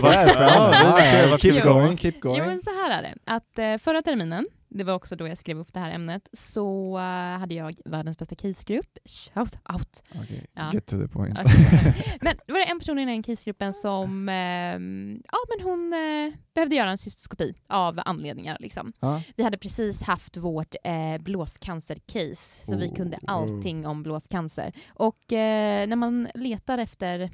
Så 0.00 0.12
spännande. 0.30 1.38
Keep 1.38 1.62
going, 1.64 1.96
keep 1.96 2.12
Jo, 2.14 2.20
going. 2.30 2.46
men 2.46 2.62
så 2.62 2.70
här 2.70 2.98
är 2.98 3.02
det. 3.02 3.14
Att 3.24 3.58
eh, 3.58 3.76
förra 3.78 4.02
terminen, 4.02 4.46
det 4.70 4.84
var 4.84 4.94
också 4.94 5.16
då 5.16 5.28
jag 5.28 5.38
skrev 5.38 5.58
upp 5.58 5.72
det 5.72 5.80
här 5.80 5.90
ämnet, 5.90 6.28
så 6.32 6.98
eh, 6.98 7.38
hade 7.38 7.54
jag 7.54 7.80
världens 7.84 8.18
bästa 8.18 8.34
casegrupp. 8.34 8.98
Shout 9.04 9.54
out! 9.74 10.02
Okej, 10.22 10.46
Ja. 10.52 10.70
get 10.72 10.86
to 10.86 10.96
the 11.02 11.08
point. 11.08 11.38
Okej. 11.38 12.16
men 12.20 12.36
då 12.46 12.54
var 12.54 12.60
det 12.60 12.66
en 12.70 12.78
person 12.78 12.98
i 12.98 13.04
den 13.06 13.22
casegruppen 13.22 13.74
som 13.74 14.28
ehm, 14.28 15.22
ja, 15.32 15.38
men 15.48 15.66
hon 15.66 15.92
eh, 15.92 16.34
behövde 16.54 16.74
göra 16.76 16.90
en 16.90 16.98
cystoskopi 16.98 17.54
av 17.68 18.00
anledningar. 18.04 18.56
Liksom. 18.60 18.92
Ja. 19.00 19.22
Vi 19.36 19.42
hade 19.44 19.58
precis 19.58 20.02
haft 20.02 20.36
vårt 20.36 20.74
eh, 20.84 21.18
blåscancer-case, 21.18 22.66
så 22.66 22.76
vi 22.76 22.88
Oh, 22.88 22.94
kunde 22.94 23.18
allting 23.26 23.86
om 23.86 24.02
blåscancer. 24.02 24.72
Och 24.88 25.18
när 25.30 25.96
man 25.96 26.28
letar 26.34 26.78
efter 26.78 27.30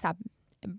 så 0.00 0.06
här, 0.06 0.16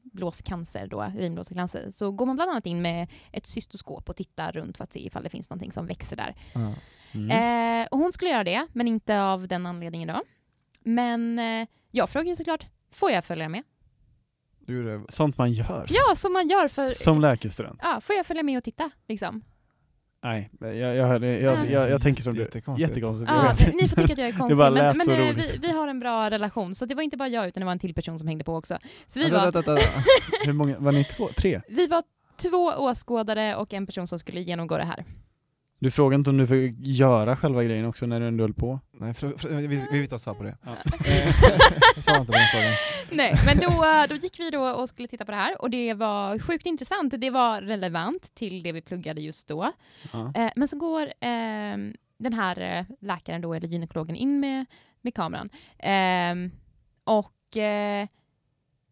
blåscancer, 0.03 0.87
då, 0.87 1.03
urinblåscancer, 1.17 1.91
så 1.91 2.11
går 2.11 2.25
man 2.25 2.35
bland 2.35 2.51
annat 2.51 2.65
in 2.65 2.81
med 2.81 3.07
ett 3.31 3.47
cystoskop 3.47 4.09
och 4.09 4.15
tittar 4.15 4.51
runt 4.51 4.77
för 4.77 4.83
att 4.83 4.93
se 4.93 5.05
ifall 5.05 5.23
det 5.23 5.29
finns 5.29 5.49
någonting 5.49 5.71
som 5.71 5.87
växer 5.87 6.15
där. 6.15 6.35
Mm. 7.13 7.31
Eh, 7.81 7.87
och 7.91 7.97
hon 7.99 8.11
skulle 8.11 8.31
göra 8.31 8.43
det, 8.43 8.67
men 8.73 8.87
inte 8.87 9.21
av 9.21 9.47
den 9.47 9.65
anledningen 9.65 10.07
då. 10.07 10.21
Men 10.83 11.39
eh, 11.39 11.67
jag 11.91 12.09
frågade 12.09 12.29
ju 12.29 12.35
såklart, 12.35 12.65
får 12.91 13.11
jag 13.11 13.25
följa 13.25 13.49
med? 13.49 13.63
Sånt 15.09 15.37
man 15.37 15.53
gör. 15.53 15.87
Ja, 15.89 16.15
som 16.15 16.33
man 16.33 16.47
gör 16.47 16.67
för... 16.67 16.91
Som 16.91 17.21
läkarstudent. 17.21 17.79
Ja, 17.83 18.01
får 18.01 18.15
jag 18.15 18.25
följa 18.25 18.43
med 18.43 18.57
och 18.57 18.63
titta? 18.63 18.91
Liksom. 19.07 19.41
Nej, 20.23 20.49
jag, 20.59 20.95
jag, 20.95 21.23
jag, 21.25 21.89
jag, 21.89 22.01
tänker 22.01 22.23
som 22.23 22.33
du. 22.33 22.39
Jättekonstigt. 22.39 22.89
Jättekonstigt. 22.89 23.31
Ja, 23.31 23.53
ni 23.81 23.87
får 23.87 23.95
tycka 24.01 24.13
att 24.13 24.19
jag 24.19 24.27
är 24.27 24.31
konstig, 24.37 24.57
men, 24.57 24.73
men 24.73 25.01
så 25.05 25.11
eh, 25.11 25.29
roligt. 25.29 25.53
vi, 25.53 25.57
vi 25.57 25.71
har 25.71 25.87
en 25.87 25.99
bra 25.99 26.29
relation. 26.29 26.75
Så 26.75 26.85
det 26.85 26.95
var 26.95 27.03
inte 27.03 27.17
bara 27.17 27.29
jag, 27.29 27.47
utan 27.47 27.61
det 27.61 27.65
var 27.65 27.71
en 27.71 27.79
till 27.79 27.93
person 27.93 28.19
som 28.19 28.27
hängde 28.27 28.43
på 28.43 28.55
också. 28.55 28.77
Så 29.07 29.19
vi 29.19 29.29
var. 29.29 29.39
Hur 30.45 30.53
många, 30.53 30.79
var 30.79 30.91
ni 30.91 31.03
två? 31.03 31.27
Tre? 31.27 31.61
vi 31.67 31.87
var 31.87 32.03
två 32.37 32.65
åskådare 32.77 33.55
och 33.55 33.73
en 33.73 33.85
person 33.85 34.07
som 34.07 34.19
skulle 34.19 34.41
genomgå 34.41 34.77
det 34.77 34.83
här. 34.83 35.05
Du 35.81 35.91
frågade 35.91 36.15
inte 36.19 36.29
om 36.29 36.37
du 36.37 36.47
fick 36.47 36.75
göra 36.79 37.35
själva 37.35 37.63
grejen 37.63 37.85
också 37.85 38.05
när 38.05 38.19
du 38.19 38.27
ändå 38.27 38.43
höll 38.43 38.53
på? 38.53 38.79
Nej, 38.91 39.13
fr- 39.13 39.35
fr- 39.37 39.55
vi, 39.55 39.67
vi 39.67 39.85
vill 39.91 40.01
inte 40.01 40.15
ha 40.15 40.19
svar 40.19 40.33
på 40.33 40.43
det. 40.43 40.57
Ja. 40.65 40.71
Jag 42.05 42.15
inte 42.21 42.25
på 42.25 42.37
den 42.37 42.45
frågan. 42.53 42.73
Nej, 43.11 43.35
men 43.45 43.57
då, 43.59 44.05
då 44.09 44.15
gick 44.15 44.39
vi 44.39 44.49
då 44.49 44.69
och 44.69 44.89
skulle 44.89 45.07
titta 45.07 45.25
på 45.25 45.31
det 45.31 45.37
här 45.37 45.61
och 45.61 45.69
det 45.69 45.93
var 45.93 46.39
sjukt 46.39 46.65
intressant. 46.65 47.13
Det 47.17 47.29
var 47.29 47.61
relevant 47.61 48.35
till 48.35 48.63
det 48.63 48.71
vi 48.71 48.81
pluggade 48.81 49.21
just 49.21 49.47
då. 49.47 49.71
Ja. 50.13 50.31
Eh, 50.35 50.51
men 50.55 50.67
så 50.67 50.77
går 50.77 51.01
eh, 51.01 51.77
den 52.17 52.33
här 52.33 52.59
eh, 52.79 52.85
läkaren 52.99 53.41
då, 53.41 53.53
eller 53.53 53.67
gynekologen 53.67 54.15
in 54.15 54.39
med, 54.39 54.65
med 55.01 55.13
kameran. 55.13 55.49
Eh, 55.77 56.51
och 57.03 57.57
eh, 57.57 58.07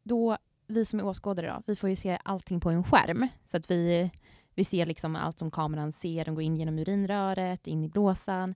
då, 0.03 0.37
vi 0.67 0.85
som 0.85 0.99
är 0.99 1.05
åskådare 1.05 1.47
då, 1.47 1.63
vi 1.67 1.75
får 1.75 1.89
ju 1.89 1.95
se 1.95 2.19
allting 2.23 2.59
på 2.59 2.69
en 2.69 2.83
skärm. 2.83 3.27
Så 3.45 3.57
att 3.57 3.71
vi, 3.71 4.11
vi 4.57 4.63
ser 4.63 4.85
liksom 4.85 5.15
allt 5.15 5.39
som 5.39 5.51
kameran 5.51 5.91
ser. 5.91 6.25
De 6.25 6.35
går 6.35 6.43
in 6.43 6.57
genom 6.57 6.79
urinröret, 6.79 7.67
in 7.67 7.83
i 7.83 7.89
blåsan. 7.89 8.55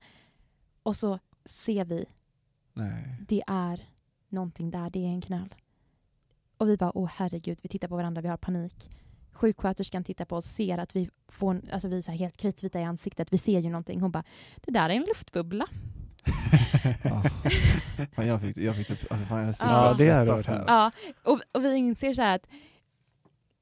Och 0.84 0.96
så 0.96 1.20
ser 1.46 1.86
vi, 1.86 2.06
Nej. 2.74 3.18
det 3.28 3.44
är 3.48 3.90
någonting 4.30 4.72
där, 4.72 4.90
det 4.90 5.00
är 5.00 5.10
en 5.10 5.22
knöl. 5.22 5.56
Och 6.58 6.70
vi 6.70 6.78
bara, 6.78 6.98
åh 6.98 7.10
herregud, 7.16 7.60
vi 7.62 7.70
tittar 7.70 7.88
på 7.88 7.96
varandra, 7.96 8.22
vi 8.22 8.28
har 8.28 8.38
panik. 8.38 8.90
Sjuksköterskan 9.32 10.04
tittar 10.04 10.26
på 10.26 10.36
oss, 10.36 10.46
ser 10.46 10.78
att 10.78 10.96
vi 10.96 11.10
får, 11.28 11.62
alltså 11.72 11.88
vi 11.88 11.98
är 11.98 12.02
så 12.02 12.12
här 12.12 12.20
helt 12.20 12.38
kritvita 12.38 12.82
i 12.82 12.84
ansiktet, 12.84 13.34
vi 13.34 13.38
ser 13.38 13.60
ju 13.60 13.70
någonting. 13.70 14.02
Hon 14.02 14.12
bara, 14.12 14.24
det 14.56 14.72
där 14.72 14.90
är 14.90 14.94
en 14.94 15.06
luftbubbla. 15.08 15.66
Ja. 17.04 17.24
Fan, 18.16 18.28
jag 18.28 18.42
fick, 18.42 18.58
jag 18.58 18.76
fick 18.76 18.88
typ, 18.88 19.12
alltså 19.12 19.28
fan 19.28 19.46
jag 19.46 19.56
Ja, 19.60 19.92
och 19.92 19.98
det 19.98 20.48
här. 20.48 20.64
Ja, 20.68 20.92
och, 21.24 21.42
och 21.52 21.64
vi 21.64 21.76
inser 21.76 22.14
så 22.14 22.22
här 22.22 22.36
att 22.36 22.48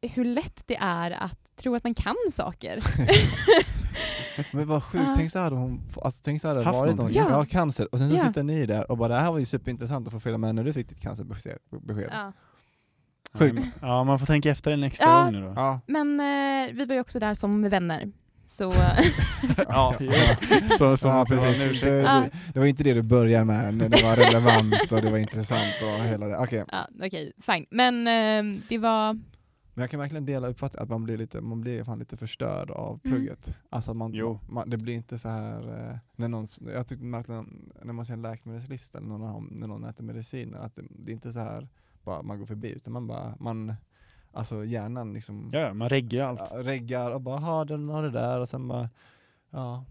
hur 0.02 0.26
lätt 0.26 0.64
det 0.66 0.78
är 0.78 1.12
att 1.12 1.49
tro 1.60 1.76
att 1.76 1.84
man 1.84 1.94
kan 1.94 2.16
saker. 2.32 2.84
Men 4.56 4.68
vad 4.68 4.84
sjukt, 4.84 5.04
Ja. 5.08 5.14
tänk 5.16 5.32
så 5.32 5.40
hade 5.40 5.56
hon, 5.56 5.82
alltså, 6.04 6.22
tänk 6.26 6.42
så 6.42 6.48
hade 6.48 6.60
det 6.60 6.66
Haft 6.66 6.80
varit 6.80 6.96
någon, 6.96 7.12
ja. 7.12 7.26
Ja. 7.30 7.46
cancer, 7.46 7.88
och 7.92 8.00
sen 8.00 8.10
så 8.10 8.16
Ja. 8.16 8.28
sitter 8.28 8.44
ni 8.44 8.66
där 8.66 8.92
och 8.92 8.98
bara 8.98 9.14
det 9.14 9.20
här 9.20 9.32
var 9.32 9.40
ju 9.40 9.46
superintressant 9.46 10.08
att 10.08 10.14
få 10.14 10.20
följa 10.20 10.38
med 10.38 10.56
när 10.56 10.64
du 10.64 10.74
fick 10.74 10.90
ditt 10.90 11.02
cancerbesked. 11.02 11.58
besked. 11.88 12.10
Ja. 12.12 12.32
Sjukt. 13.34 13.62
Ja, 13.82 14.04
man 14.04 14.20
får 14.20 14.26
tänka 14.26 14.50
efter 14.52 14.72
en 14.72 14.84
extra 14.84 15.08
Ja. 15.10 15.24
gång 15.24 15.32
nu 15.34 15.42
då. 15.42 15.54
Ja. 15.56 15.80
Men 15.88 16.20
eh, 16.20 16.74
vi 16.76 16.86
var 16.86 16.96
ju 16.96 17.02
också 17.02 17.20
där 17.20 17.34
som 17.34 17.70
vänner. 17.70 18.12
Så 18.46 18.74
Ja, 19.68 19.96
så, 20.78 20.98
som 20.98 21.10
ja, 21.12 21.16
var 21.16 21.20
en 21.22 21.26
precis. 21.26 21.82
Det, 21.82 21.90
Ja. 21.90 22.14
det, 22.20 22.30
det 22.54 22.60
var 22.60 22.66
inte 22.66 22.84
det 22.84 22.94
du 22.94 23.02
började 23.02 23.46
med 23.46 23.74
när 23.74 23.90
det 23.90 24.04
var 24.04 24.16
relevant 24.16 24.92
och 24.92 25.02
det 25.02 25.10
var 25.10 25.18
intressant 25.18 25.74
och 25.84 26.04
hela 26.06 26.28
det. 26.28 26.38
Okej. 26.38 26.64
ja, 26.72 26.88
okej, 27.06 27.32
fine. 27.46 27.66
Men 27.72 28.08
eh, 28.08 28.60
det 28.70 28.78
var... 28.78 29.20
Men 29.74 29.82
jag 29.82 29.90
kan 29.92 30.00
verkligen 30.00 30.26
dela 30.26 30.48
uppfattningen 30.48 30.84
att 30.84 30.90
man 30.90 31.04
blir 31.04 31.18
lite, 31.18 31.42
man 31.42 31.62
blir 31.62 31.84
fan 31.84 32.00
lite 32.00 32.18
förstörd 32.18 32.72
av 32.72 33.00
Mm. 33.04 33.18
plugget. 33.18 33.54
Alltså 33.70 33.92
att 33.92 33.98
man, 33.98 34.14
Jo. 34.14 34.40
man, 34.50 34.70
det 34.70 34.78
blir 34.78 34.94
inte 34.94 35.18
så 35.20 35.30
här, 35.30 35.90
eh, 35.92 35.98
när 36.16 36.28
någon, 36.28 36.46
jag 36.74 36.88
tyckte 36.88 37.06
märkte 37.06 37.46
när, 37.84 37.94
man 37.94 38.06
ser 38.06 38.14
en 38.14 38.22
läkemedelslista 38.22 38.98
eller 38.98 39.08
någon, 39.08 39.22
har- 39.22 39.44
när 39.52 39.68
någon 39.68 39.84
äter 39.84 40.04
mediciner, 40.04 40.58
att 40.60 40.76
det, 40.76 40.82
det 40.90 41.12
är 41.12 41.14
inte 41.14 41.34
så 41.34 41.40
här 41.40 41.68
bara 42.04 42.22
man 42.22 42.40
går 42.40 42.46
förbi, 42.46 42.72
utan 42.76 42.94
man 42.94 43.08
bara, 43.08 43.36
man, 43.40 43.74
alltså 44.32 44.66
hjärnan 44.66 45.14
liksom 45.14 45.50
Ja, 45.54 45.74
man 45.74 45.90
reggar 45.90 46.26
allt. 46.28 46.50
ja, 46.52 46.58
reggar 46.64 47.12
och 47.12 47.22
bara, 47.22 47.38
ha 47.38 47.66
den 47.66 47.90
har 47.90 48.04
det 48.04 48.12
där 48.12 48.40
och 48.40 48.50
sen 48.50 48.68
bara, 48.68 48.90
ja. 49.50 49.86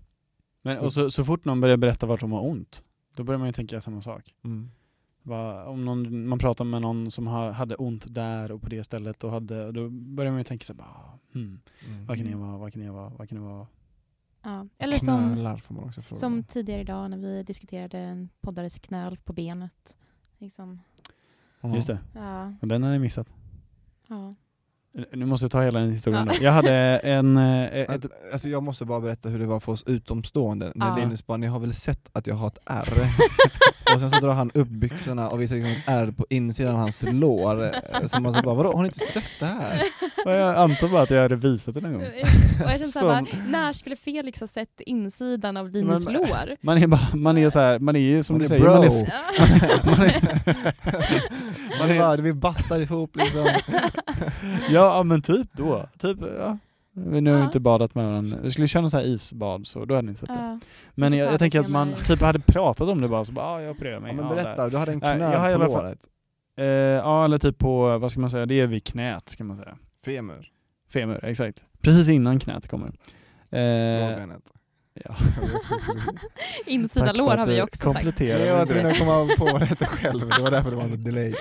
Men, 0.63 0.79
och 0.79 0.93
så, 0.93 1.11
så 1.11 1.25
fort 1.25 1.45
någon 1.45 1.61
börjar 1.61 1.77
berätta 1.77 2.07
vart 2.07 2.21
de 2.21 2.33
har 2.33 2.41
ont, 2.47 2.85
då 3.17 3.25
börjar 3.25 3.39
man 3.39 3.47
ju 3.49 3.53
tänka 3.53 3.81
samma 3.81 4.03
sak. 4.03 4.35
Mm. 4.45 4.71
Va, 5.29 5.65
om 5.67 5.85
någon, 5.85 6.27
man 6.29 6.39
pratar 6.39 6.65
med 6.65 6.83
någon 6.83 7.11
som 7.11 7.27
har, 7.27 7.51
hade 7.53 7.75
ont 7.77 8.15
där 8.15 8.53
och 8.53 8.63
på 8.63 8.69
det 8.69 8.85
stället, 8.85 9.25
och 9.25 9.31
hade, 9.31 9.73
då 9.73 9.89
börjar 9.91 10.31
man 10.33 10.41
ju 10.41 10.45
tänka 10.45 10.65
så 10.65 10.73
här, 10.73 10.79
bara, 10.79 11.19
hmm, 11.33 11.61
Mm. 11.91 12.07
vad 12.07 12.17
kan 12.17 12.27
det 12.27 12.37
vara, 12.37 12.57
vad 12.59 12.73
kan 12.73 12.83
det 12.83 12.91
vara, 12.91 13.09
vad 13.09 13.29
kan 13.29 13.39
det 13.39 13.45
vara? 13.45 13.67
Ja. 14.43 14.67
Eller 14.79 14.99
som, 14.99 15.33
Knölar 15.33 15.57
får 15.57 15.75
man 15.75 15.85
också 15.85 16.03
fråga. 16.03 16.21
som 16.21 16.43
tidigare 16.45 16.81
idag 16.81 17.11
när 17.11 17.17
vi 17.19 17.43
diskuterade 17.43 17.99
en 17.99 18.29
poddares 18.41 18.79
knöl 18.79 19.17
på 19.25 19.33
benet. 19.33 19.97
Liksom. 20.39 20.81
Just 21.75 21.87
det, 21.87 21.99
Ja, 22.15 22.53
och 22.63 22.69
den 22.69 22.83
har 22.83 22.91
ni 22.91 22.99
missat. 22.99 23.29
ja. 24.09 24.35
Nu 25.13 25.27
måste 25.27 25.47
vi 25.47 25.51
ta 25.51 25.63
hela 25.63 25.81
den 25.81 25.91
historien 25.91 26.27
Ja. 26.33 26.39
Jag 26.43 26.53
hade 26.53 26.73
en, 26.99 27.37
eh, 27.37 27.65
ett, 27.77 27.91
Att, 27.91 28.07
alltså 28.33 28.49
jag 28.49 28.63
måste 28.63 28.85
bara 28.85 29.01
berätta 29.01 29.29
hur 29.29 29.39
det 29.39 29.47
var 29.47 29.61
för 29.61 29.73
oss 29.73 29.83
utomstående. 29.87 30.73
När 30.75 30.87
Ja. 30.89 30.97
Linus 30.97 31.27
bara, 31.27 31.37
ni 31.37 31.47
har 31.47 31.61
väl 31.61 31.75
sett 31.75 32.09
att 32.13 32.27
jag 32.27 32.35
har 32.35 32.47
ett 32.49 32.59
R? 32.67 32.89
och 33.95 34.01
sen 34.01 34.11
så 34.11 34.19
drar 34.21 34.33
han 34.33 34.51
upp 34.55 34.69
byxorna 34.69 35.29
och 35.29 35.41
visar 35.43 35.57
liksom 35.57 35.71
ett 35.73 35.83
R 35.87 36.15
på 36.17 36.27
insidan 36.31 36.73
av 36.75 36.81
hans 36.81 37.05
lår. 37.13 37.65
Eh, 37.65 38.07
Så 38.07 38.21
man 38.21 38.35
så 38.35 38.43
bara, 38.43 38.55
vadå, 38.55 38.73
har 38.73 38.83
ni 38.83 38.87
inte 38.89 38.99
sett 38.99 39.25
det 39.41 39.47
här? 39.47 39.83
och 40.25 40.33
jag 40.33 40.57
antar 40.57 40.89
bara 40.89 41.03
att 41.03 41.11
jag 41.11 41.23
hade 41.23 41.37
visat 41.37 41.75
det 41.75 41.81
någon 41.81 41.93
gång. 41.93 42.03
Och 42.03 42.09
jag 42.61 42.71
kände 42.71 42.85
såhär, 42.85 43.25
Som- 43.25 43.41
bara, 43.41 43.45
när 43.49 43.73
skulle 43.73 43.97
Felix 43.97 44.41
ha 44.41 44.47
sett 44.47 44.81
insidan 44.81 45.57
av 45.57 45.69
Linus 45.71 46.05
Men- 46.05 46.15
lår? 46.15 46.57
Man 46.61 46.79
är 46.83 46.87
bara, 46.87 47.09
man 47.15 47.39
är 47.39 47.51
så 47.51 47.59
här, 47.59 47.79
man 47.79 47.97
är 47.97 48.01
ju 48.01 48.23
som 48.23 48.35
Man 48.35 48.39
du 48.39 48.45
är 48.45 48.49
säger, 48.49 48.63
bro. 48.63 48.73
man 48.75 48.83
är, 48.83 48.87
s- 48.87 49.05
Ja. 49.07 49.91
man 49.91 50.01
är, 50.01 50.15
Man 51.81 51.91
är 51.91 51.99
bara, 51.99 52.17
vi 52.17 52.33
bastar 52.33 52.81
ihop 52.81 53.17
liksom. 53.17 53.47
ja 54.71 55.03
men 55.03 55.23
typ 55.23 55.49
då, 55.53 55.89
typ 55.99 56.19
ja. 56.39 56.59
Men 56.93 57.25
Nu 57.25 57.31
har 57.31 57.37
vi 57.37 57.41
Ja. 57.43 57.47
inte 57.47 57.61
badat 57.61 57.95
med 57.95 58.05
varandra. 58.07 58.39
Vi 58.43 58.51
skulle 58.51 58.69
köra 58.69 58.81
någon 58.81 58.91
så 58.91 58.97
här 58.97 59.05
isbad 59.05 59.67
så 59.67 59.85
då 59.85 59.95
hade 59.95 60.09
ni 60.09 60.15
sett 60.15 60.29
det. 60.29 60.61
Men 60.95 61.13
jag, 61.13 61.33
jag 61.33 61.39
tänker 61.39 61.61
att 61.61 61.69
man 61.71 61.93
typ 61.95 62.21
hade 62.21 62.39
pratat 62.41 62.89
om 62.89 63.01
det 63.01 63.09
bara 63.09 63.25
så 63.25 63.33
bara, 63.33 63.47
ah, 63.47 63.61
jag 63.63 63.71
opererar 63.71 64.01
mig. 64.01 64.11
Ja, 64.11 64.17
men 64.17 64.25
ja, 64.25 64.35
där. 64.35 64.43
berätta, 64.45 64.69
du 64.69 64.77
hade 64.77 64.93
en 64.93 65.01
knöl 65.01 65.59
på 65.59 65.65
låret. 65.65 65.99
Eh, 66.59 66.65
ja 66.67 67.25
eller 67.25 67.39
typ 67.39 67.59
på, 67.59 67.99
vad 67.99 68.11
ska 68.11 68.21
man 68.21 68.31
säga, 68.31 68.47
det 68.47 68.61
är 68.61 68.67
vid 68.67 68.85
knät 68.85 69.29
ska 69.29 69.45
man 69.45 69.57
säga. 69.57 69.77
Femur, 70.05 70.49
Femur, 70.93 71.25
exakt. 71.25 71.65
Precis 71.81 72.09
innan 72.09 72.41
knät 72.41 72.69
kommer. 72.69 72.87
Eh, 73.51 74.09
lårbenet. 74.11 74.43
Ja. 75.05 75.17
Insida 76.67 77.13
lår 77.13 77.37
har 77.37 77.47
vi 77.47 77.63
också 77.63 77.93
sagt. 77.93 78.21
Jag 78.21 78.57
var 78.57 78.67
tvungen 78.67 78.87
att 78.87 78.99
komma 78.99 79.29
på 79.39 79.45
vad 79.45 79.61
det 79.61 79.65
hette 79.67 79.87
själv, 79.87 80.29
det 80.29 80.43
var 80.43 80.51
därför 80.51 80.71
det 80.71 80.77
var 80.77 80.85
en 80.85 81.05
delay. 81.05 81.35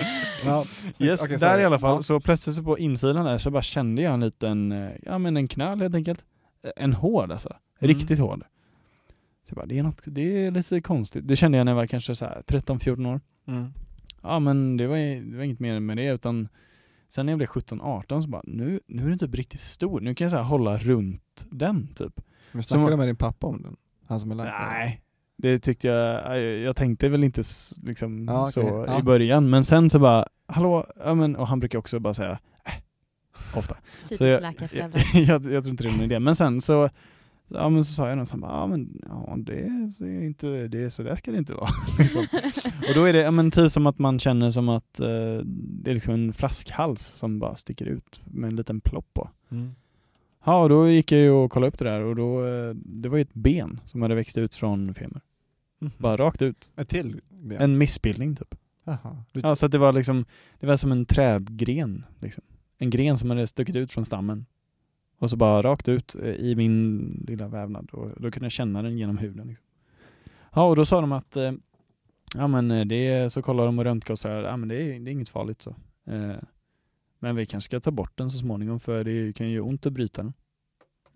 Ja, 0.44 0.64
Yes, 1.00 1.22
okej, 1.22 1.36
där 1.38 1.50
sorry. 1.50 1.62
i 1.62 1.64
alla 1.64 1.78
fall, 1.78 2.02
så 2.04 2.20
plötsligt 2.20 2.56
så 2.56 2.62
på 2.62 2.78
insidan 2.78 3.24
där 3.24 3.38
så 3.38 3.50
bara 3.50 3.62
kände 3.62 4.02
jag 4.02 4.14
en 4.14 4.20
liten, 4.20 4.72
eh, 4.72 4.90
ja 5.02 5.18
men 5.18 5.36
en 5.36 5.48
knöl 5.48 5.80
helt 5.80 5.94
enkelt. 5.94 6.24
Eh, 6.64 6.70
En 6.84 6.92
hård 6.92 7.32
alltså. 7.32 7.48
Mm. 7.80 7.94
Riktigt 7.94 8.18
hård. 8.18 8.44
Så 9.48 9.54
bara, 9.54 9.66
det 9.66 9.78
är, 9.78 9.82
något, 9.82 10.02
det 10.04 10.46
är 10.46 10.50
lite 10.50 10.80
konstigt. 10.80 11.28
Det 11.28 11.36
kände 11.36 11.58
jag 11.58 11.64
när 11.64 11.72
jag 11.72 11.76
var 11.76 11.86
kanske 11.86 12.14
så 12.14 12.24
här 12.24 12.42
13-14 12.46 13.06
år. 13.14 13.20
Mm. 13.48 13.72
Ja 14.22 14.38
men 14.38 14.76
det 14.76 14.86
var, 14.86 14.96
det 15.30 15.36
var 15.36 15.44
inget 15.44 15.60
mer 15.60 15.80
med 15.80 15.96
det 15.96 16.06
utan 16.06 16.48
sen 17.08 17.26
när 17.26 17.32
jag 17.32 17.38
blev 17.38 17.48
17-18 17.48 18.20
så 18.20 18.28
bara, 18.28 18.42
nu, 18.44 18.80
nu 18.86 19.04
är 19.04 19.08
den 19.08 19.18
typ 19.18 19.34
riktigt 19.34 19.60
stor. 19.60 20.00
Nu 20.00 20.14
kan 20.14 20.24
jag 20.24 20.30
så 20.32 20.36
här 20.36 20.44
hålla 20.44 20.78
runt 20.78 21.46
den 21.50 21.88
typ. 21.94 22.20
Men 22.52 22.62
snackade 22.62 22.84
Som- 22.84 22.90
du 22.90 22.96
med 22.96 23.08
din 23.08 23.16
pappa 23.16 23.46
om 23.46 23.62
den? 23.62 23.76
Han 24.06 24.20
som 24.20 24.30
är 24.30 24.34
läkare? 24.34 24.68
Nej, 24.68 25.02
det 25.36 25.58
tyckte 25.58 25.86
jag, 25.88 26.40
jag- 26.60 26.76
tänkte 26.76 27.08
väl 27.08 27.24
inte 27.24 27.42
liksom 27.82 28.24
Ja, 28.28 28.42
okej. 28.42 28.52
så 28.52 28.84
Ja. 28.88 28.98
i 29.00 29.02
början. 29.02 29.50
Men 29.50 29.64
sen 29.64 29.90
så 29.90 29.98
bara, 29.98 30.26
hallå, 30.46 30.86
ja, 31.04 31.14
men, 31.14 31.36
och 31.36 31.48
han 31.48 31.60
brukar 31.60 31.78
också 31.78 32.00
bara 32.00 32.14
säga, 32.14 32.38
äh, 32.66 33.58
ofta. 33.58 33.74
Så 33.74 34.08
Typiskt 34.08 34.20
jag, 34.20 34.42
läkarföräldrar. 34.42 35.02
jag, 35.14 35.22
jag, 35.44 35.52
jag 35.52 35.64
tror 35.64 35.70
inte 35.70 35.82
det 35.84 35.88
är 35.88 35.92
någon 35.92 36.04
idé. 36.04 36.18
Men 36.20 36.36
sen 36.36 36.60
så, 36.60 36.90
ja 37.48 37.68
men 37.68 37.84
så 37.84 37.92
sa 37.92 38.08
jag 38.08 38.18
något 38.18 38.28
som 38.28 38.40
bara, 38.40 38.52
ja 38.52 38.66
men 38.66 39.02
ja, 39.08 39.34
det, 39.38 39.60
är- 39.60 39.90
så 39.90 40.04
är 40.04 40.24
inte, 40.24 40.68
det 40.68 40.90
så 40.90 41.02
där 41.02 41.16
ska 41.16 41.30
det 41.32 41.38
inte 41.38 41.54
vara. 41.54 41.70
liksom. 41.98 42.26
Och 42.88 42.94
då 42.94 43.04
är 43.04 43.12
det 43.12 43.18
ja, 43.18 43.30
men 43.30 43.50
typ 43.50 43.72
som 43.72 43.86
att 43.86 43.98
man 43.98 44.18
känner 44.18 44.50
som 44.50 44.68
att 44.68 45.00
eh, 45.00 45.06
det 45.44 45.90
är 45.90 45.94
liksom 45.94 46.14
en 46.14 46.32
flaskhals 46.32 47.02
som 47.16 47.38
bara 47.38 47.56
sticker 47.56 47.86
ut 47.86 48.20
med 48.24 48.48
en 48.48 48.56
liten 48.56 48.80
plopp 48.80 49.06
på. 49.14 49.30
Mm. 49.50 49.74
Ja, 50.44 50.62
och 50.62 50.68
då 50.68 50.88
gick 50.88 51.12
jag 51.12 51.20
ju 51.20 51.30
och 51.30 51.50
kollade 51.50 51.68
upp 51.68 51.78
det 51.78 51.84
där 51.84 52.00
och 52.00 52.16
då, 52.16 52.46
eh, 52.46 52.74
det 52.74 53.08
var 53.08 53.16
ju 53.16 53.22
ett 53.22 53.34
ben 53.34 53.80
som 53.84 54.02
hade 54.02 54.14
växt 54.14 54.38
ut 54.38 54.54
från 54.54 54.94
femur. 54.94 55.20
Mhm. 55.78 55.90
Bara 55.98 56.16
rakt 56.16 56.42
ut. 56.42 56.70
Ett 56.76 56.88
till 56.88 57.20
ben? 57.30 57.60
En 57.62 57.78
missbildning 57.78 58.36
typ. 58.36 58.54
Jaha. 58.84 59.24
Du, 59.32 59.40
Ja, 59.40 59.56
så 59.56 59.66
att 59.66 59.72
det 59.72 59.78
var 59.78 59.92
liksom, 59.92 60.24
det 60.60 60.66
var 60.66 60.76
som 60.76 60.92
en 60.92 61.06
trädgren 61.06 62.04
liksom. 62.20 62.44
En 62.78 62.90
gren 62.90 63.18
som 63.18 63.30
hade 63.30 63.46
stuckit 63.46 63.76
ut 63.76 63.92
från 63.92 64.04
stammen. 64.04 64.46
Och 65.18 65.30
så 65.30 65.36
bara 65.36 65.62
rakt 65.62 65.88
ut 65.88 66.14
eh, 66.14 66.34
i 66.34 66.54
min 66.56 66.98
lilla 67.28 67.48
vävnad 67.48 67.90
och 67.92 68.10
då 68.16 68.30
kunde 68.30 68.44
jag 68.44 68.52
känna 68.52 68.82
den 68.82 68.98
genom 68.98 69.18
huden. 69.18 69.46
Liksom. 69.46 69.64
Ja, 70.54 70.64
och 70.68 70.76
då 70.76 70.84
sa 70.84 71.00
de 71.00 71.12
att, 71.12 71.36
eh, 71.36 71.52
ja 72.34 72.46
men 72.46 72.70
eh, 72.70 72.84
det 72.84 73.06
är, 73.08 73.28
så 73.28 73.42
kollar 73.42 73.66
de 73.66 73.78
och 73.78 73.84
röntgar 73.84 74.12
och 74.12 74.18
så 74.18 74.28
här, 74.28 74.42
ja 74.42 74.56
men 74.56 74.68
det 74.68 74.74
är, 74.74 75.00
det 75.00 75.10
är 75.10 75.12
inget 75.12 75.28
farligt 75.28 75.62
så. 75.62 75.76
Eh, 76.06 76.36
men 77.18 77.36
vi 77.36 77.46
kanske 77.46 77.66
ska 77.68 77.80
ta 77.80 77.90
bort 77.90 78.18
den 78.18 78.30
så 78.30 78.38
småningom 78.38 78.80
för 78.80 79.04
det 79.04 79.32
kan 79.36 79.48
ju 79.50 79.60
ont 79.60 79.86
att 79.86 79.92
bryta 79.92 80.22
den. 80.22 80.32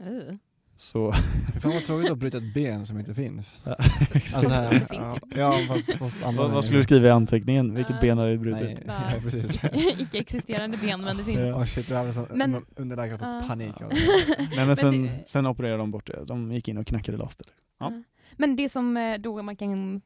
Uh. 0.07 0.35
så... 0.77 1.13
Fan 1.63 1.73
vad 1.73 1.83
tråkigt 1.85 2.11
att 2.13 2.19
bryta 2.19 2.37
ett 2.37 2.55
ben 2.55 2.87
som 2.87 2.99
inte 2.99 3.15
finns. 3.15 3.63
Alltså 4.35 4.51
här, 4.51 4.71
Det 4.71 4.79
finns 4.81 4.91
ja, 4.91 5.19
ju. 5.35 5.41
ja, 5.41 5.59
fast, 5.69 5.99
fast 5.99 6.37
vad, 6.37 6.65
skulle 6.65 6.79
du 6.79 6.85
skriva 6.85 7.07
i 7.09 7.11
anteckningen? 7.11 7.75
Vilket 7.75 7.95
Ja. 7.95 8.01
ben 8.01 8.19
har 8.19 8.29
du 8.29 8.39
brutit? 8.39 8.63
Nej, 8.63 8.85
Bara- 8.87 9.71
ja. 9.73 9.93
Icke-existerande 9.99 10.77
ben, 10.77 11.01
men 11.01 11.17
det 11.17 11.25
finns. 11.25 11.41
Ja. 11.41 11.57
Åh 11.57 11.65
shit, 11.65 11.91
jag 11.91 11.97
hade 11.97 12.35
Men- 12.35 12.65
underläkare 12.77 13.19
för 13.19 13.27
Ja. 13.35 13.43
panik. 13.49 13.81
av 13.83 13.89
Nej 13.89 14.49
men 14.57 14.67
Men 14.67 14.77
sen, 14.77 15.03
det- 15.03 15.23
sen 15.27 15.47
opererade 15.47 15.79
de 15.79 15.91
bort 15.91 16.07
det. 16.07 16.25
De 16.25 16.53
gick 16.53 16.69
in 16.69 16.79
och 16.79 16.87
knackade 16.87 17.19
loss 17.19 17.37
det. 17.37 17.45
Ja. 17.81 17.91
Ja. 17.93 18.03
Men 18.37 18.57
det 18.57 18.69
som 18.69 18.97
eh, 18.97 19.19
då 19.19 19.43
man 19.43 19.57
kan 19.57 20.01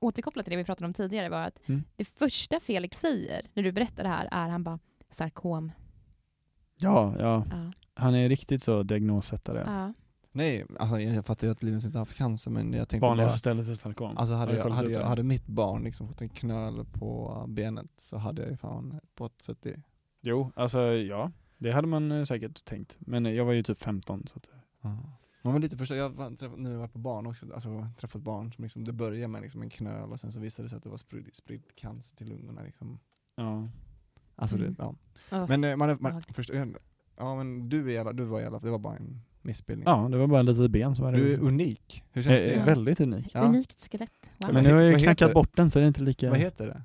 återkoppla 0.00 0.42
till 0.42 0.50
det 0.50 0.56
vi 0.56 0.64
pratade 0.64 0.86
om 0.86 0.94
tidigare 0.94 1.28
var 1.28 1.42
att 1.42 1.68
Mm. 1.68 1.84
det 1.96 2.04
första 2.04 2.60
Felix 2.60 2.96
säger 3.00 3.46
när 3.54 3.62
du 3.62 3.72
berättar 3.72 4.02
det 4.02 4.08
här 4.08 4.28
är 4.32 4.48
han 4.48 4.64
bara 4.64 4.78
sarkom. 5.10 5.72
Ja, 6.80 7.14
ja. 7.18 7.44
Ja. 7.50 7.72
Han 7.94 8.14
är 8.14 8.28
riktigt 8.28 8.62
så 8.62 8.82
diagnossättare. 8.82 9.62
Ja. 9.66 9.92
Nej, 10.32 10.66
alltså, 10.78 11.00
jag 11.00 11.26
fattar 11.26 11.46
ju 11.46 11.52
att 11.52 11.62
Linus 11.62 11.84
inte 11.84 11.98
haft 11.98 12.16
cancer 12.16 12.50
men 12.50 12.72
jag 12.72 12.88
tänkte 12.88 13.06
Vanligaste 13.06 13.32
bara 13.32 13.38
stället 13.38 13.66
för 13.66 13.74
sarkom. 13.74 14.16
Alltså 14.16 14.34
Har 14.34 14.40
hade, 14.40 14.56
jag, 14.56 14.70
hade, 14.70 14.90
jag, 14.90 15.04
hade 15.04 15.22
mitt 15.22 15.46
barn 15.46 15.84
liksom 15.84 16.08
fått 16.08 16.20
en 16.20 16.28
knöl 16.28 16.84
på 16.92 17.44
benet 17.48 17.90
så 17.96 18.16
hade 18.16 18.42
jag 18.42 18.50
ju 18.50 18.56
fan 18.56 19.00
på 19.14 19.26
ett 19.26 19.40
sätt 19.40 19.58
det. 19.60 19.82
Jo, 20.22 20.52
alltså 20.54 20.80
ja. 20.80 21.32
Det 21.58 21.72
hade 21.72 21.88
man 21.88 22.12
eh, 22.12 22.24
säkert 22.24 22.64
tänkt. 22.64 22.96
Men 23.00 23.26
eh, 23.26 23.32
jag 23.32 23.44
var 23.44 23.52
ju 23.52 23.62
typ 23.62 23.82
15 23.82 24.26
så 24.26 24.36
att, 24.36 24.50
Man 25.42 25.52
var 25.52 25.58
lite 25.58 25.76
förstå, 25.76 25.94
jag 25.94 26.10
har 26.10 26.36
träffat, 26.36 26.58
nu 26.58 26.64
har 26.64 26.72
jag 26.72 26.80
varit 26.80 26.92
på 26.92 26.98
barn 26.98 27.26
också, 27.26 27.46
alltså 27.54 27.86
träffat 27.96 28.22
barn 28.22 28.52
som 28.52 28.62
liksom, 28.62 28.84
det 28.84 28.92
började 28.92 29.28
med 29.28 29.42
liksom 29.42 29.62
en 29.62 29.70
knöl 29.70 30.12
och 30.12 30.20
sen 30.20 30.32
så 30.32 30.40
visade 30.40 30.64
det 30.64 30.70
sig 30.70 30.76
att 30.76 30.82
det 30.82 30.90
var 30.90 30.96
spridd, 30.96 31.30
spridd 31.32 31.62
cancer 31.74 32.16
till 32.16 32.28
lungorna 32.28 32.62
liksom. 32.62 32.98
ja. 33.36 33.68
Alltså 34.40 34.56
Mm. 34.56 34.68
det, 34.78 34.82
ja. 34.82 34.94
Oh. 35.38 35.48
Men 35.48 35.64
eh, 35.64 35.76
man, 35.76 35.96
man 36.00 36.22
förstår, 36.22 36.56
ja 37.16 37.36
men 37.36 37.68
du, 37.68 37.88
är 37.88 37.92
jävla, 37.94 38.12
du 38.12 38.24
var 38.24 38.40
jävla, 38.40 38.58
det 38.58 38.70
var 38.70 38.78
bara 38.78 38.96
en 38.96 39.20
missbildning. 39.42 39.84
ja, 39.88 40.08
det 40.10 40.16
var 40.18 40.26
bara 40.26 40.40
ett 40.40 40.46
litet 40.46 40.70
ben 40.70 40.94
som 40.96 41.04
hade... 41.04 41.16
Du 41.18 41.34
är 41.34 41.38
unik, 41.40 42.02
hur 42.12 42.22
känns 42.22 42.40
Eh, 42.40 42.46
det? 42.46 42.54
eh, 42.54 42.64
väldigt 42.64 43.00
unik. 43.00 43.30
Ja. 43.34 43.40
Unikt 43.40 43.88
skelett. 43.90 44.30
Wow. 44.38 44.52
Men 44.54 44.64
nu 44.64 44.72
har 44.74 44.80
jag 44.80 44.92
ju 44.98 45.04
knackat 45.04 45.32
bort 45.32 45.56
den 45.56 45.70
så 45.70 45.78
det 45.78 45.84
är 45.84 45.86
inte 45.88 46.02
lika... 46.02 46.30
Vad 46.30 46.38
heter 46.38 46.66
det? 46.66 46.82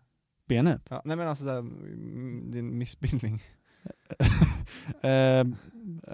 Benet? 0.47 0.87
Ja, 0.89 1.01
nej 1.05 1.17
men 1.17 1.27
alltså 1.27 1.43
såhär, 1.43 1.59
mm, 1.59 2.51
din 2.51 2.77
missbildning. 2.77 3.41
eh, 5.01 5.11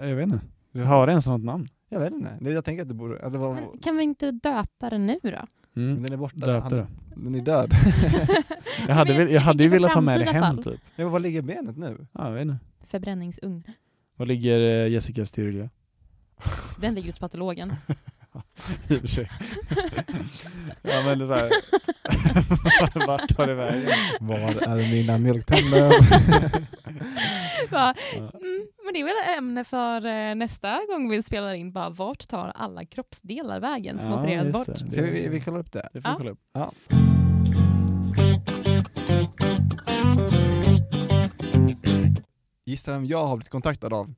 jag 0.08 0.16
vet 0.16 0.28
inte. 0.28 0.80
Har 0.82 1.06
det 1.06 1.12
ens 1.12 1.26
något 1.26 1.44
namn? 1.44 1.68
Jag 1.88 2.00
vet 2.00 2.12
inte, 2.12 2.38
det, 2.40 2.50
jag 2.52 2.64
tänker 2.64 2.82
att 2.82 2.88
det 2.88 2.94
borde, 2.94 3.26
att 3.26 3.32
det 3.32 3.38
var, 3.38 3.54
Men 3.54 3.78
kan 3.82 3.96
vi 3.96 4.02
inte 4.02 4.30
döpa 4.30 4.90
den 4.90 5.06
nu 5.06 5.18
då? 5.22 5.46
Men 5.72 5.90
Mm. 5.90 6.02
den 6.02 6.12
är 6.12 6.16
borta, 6.16 6.36
Döpte 6.46 6.76
han, 6.76 6.86
den 7.24 7.34
är 7.34 7.40
död. 7.40 7.72
Jag 8.88 8.94
hade, 8.94 9.12
väl, 9.18 9.30
jag 9.30 9.40
hade 9.40 9.62
ju 9.62 9.68
velat 9.68 9.92
ha 9.92 10.00
med 10.00 10.20
det 10.20 10.24
hem 10.32 10.42
fall. 10.42 10.64
typ. 10.64 10.80
ja, 10.96 11.04
men 11.04 11.10
var 11.10 11.20
ligger 11.20 11.42
benet 11.42 11.76
nu? 11.76 12.06
Ja, 12.12 12.24
jag 12.26 12.32
vet 12.32 12.42
inte. 12.42 12.58
Förbränningsugn. 12.86 13.62
Var 14.16 14.26
ligger 14.26 14.58
eh, 14.60 14.88
Jessicas 14.88 15.28
styrka? 15.28 15.70
Den 16.80 16.94
ligger 16.94 17.10
hos 17.10 17.18
patologen. 17.18 17.72
I 18.88 18.96
och 18.96 19.00
för 19.00 19.06
sig. 19.08 19.30
ja 20.82 21.02
men 21.04 21.18
det 21.18 21.24
är 21.24 21.26
så 21.26 21.34
här. 21.34 21.50
Vart 23.06 23.36
tar 23.36 23.46
det 23.46 23.54
vägen? 23.54 23.90
Var 24.20 24.38
är 24.38 24.76
mina 24.76 25.18
mjölktänder? 25.18 25.90
Bara, 27.70 27.94
Ja. 28.16 28.30
mm, 28.34 28.66
men 28.84 28.92
det 28.94 29.00
är 29.00 29.04
väl 29.04 29.38
ämne 29.38 29.64
för 29.64 30.06
eh, 30.06 30.34
nästa 30.34 30.80
gång 30.90 31.10
vi 31.10 31.22
spelar 31.22 31.52
in. 31.54 31.72
Bara, 31.72 31.90
vart 31.90 32.28
tar 32.28 32.52
alla 32.54 32.84
kroppsdelar 32.84 33.60
vägen 33.60 33.98
som 33.98 34.10
Ja, 34.10 34.20
opereras 34.20 34.48
bort? 34.52 34.66
det. 34.66 34.76
Ska 34.90 35.02
vi, 35.02 35.28
vi 35.28 35.40
kollar 35.40 35.58
upp 35.58 35.72
det? 35.72 35.88
Det 35.92 36.00
får 36.02 36.10
Ja. 36.10 36.16
kolla 36.18 36.30
upp. 36.30 36.40
Ja. 36.52 36.72
Gissa 42.64 42.92
vem 42.92 43.06
jag 43.06 43.26
har 43.26 43.36
blivit 43.36 43.50
kontaktad 43.50 43.92
av? 43.92 44.14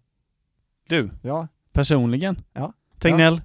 Du, 0.88 1.10
Ja? 1.22 1.48
personligen? 1.72 2.42
Ja. 2.52 2.72
Tegnell? 2.98 3.40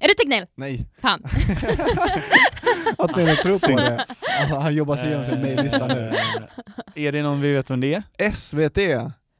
Är 0.00 0.08
det 0.08 0.14
Tegnell? 0.14 0.46
Nej. 0.54 0.86
Fan. 1.02 1.22
Att 2.98 3.16
ni 3.16 3.36
tror 3.36 3.68
på 3.70 3.76
det. 3.76 4.06
Han 4.48 4.74
jobbar 4.74 4.96
sig 4.96 5.06
igenom 5.08 5.26
sin 5.26 5.40
mejllista 5.40 5.86
nu. 5.86 6.08
Eh, 6.94 7.04
Är 7.04 7.12
det 7.12 7.22
någon 7.22 7.40
vi 7.40 7.52
vet 7.52 7.70
vem 7.70 7.80
det 7.80 7.94
är? 8.18 8.32
SVT! 8.32 8.78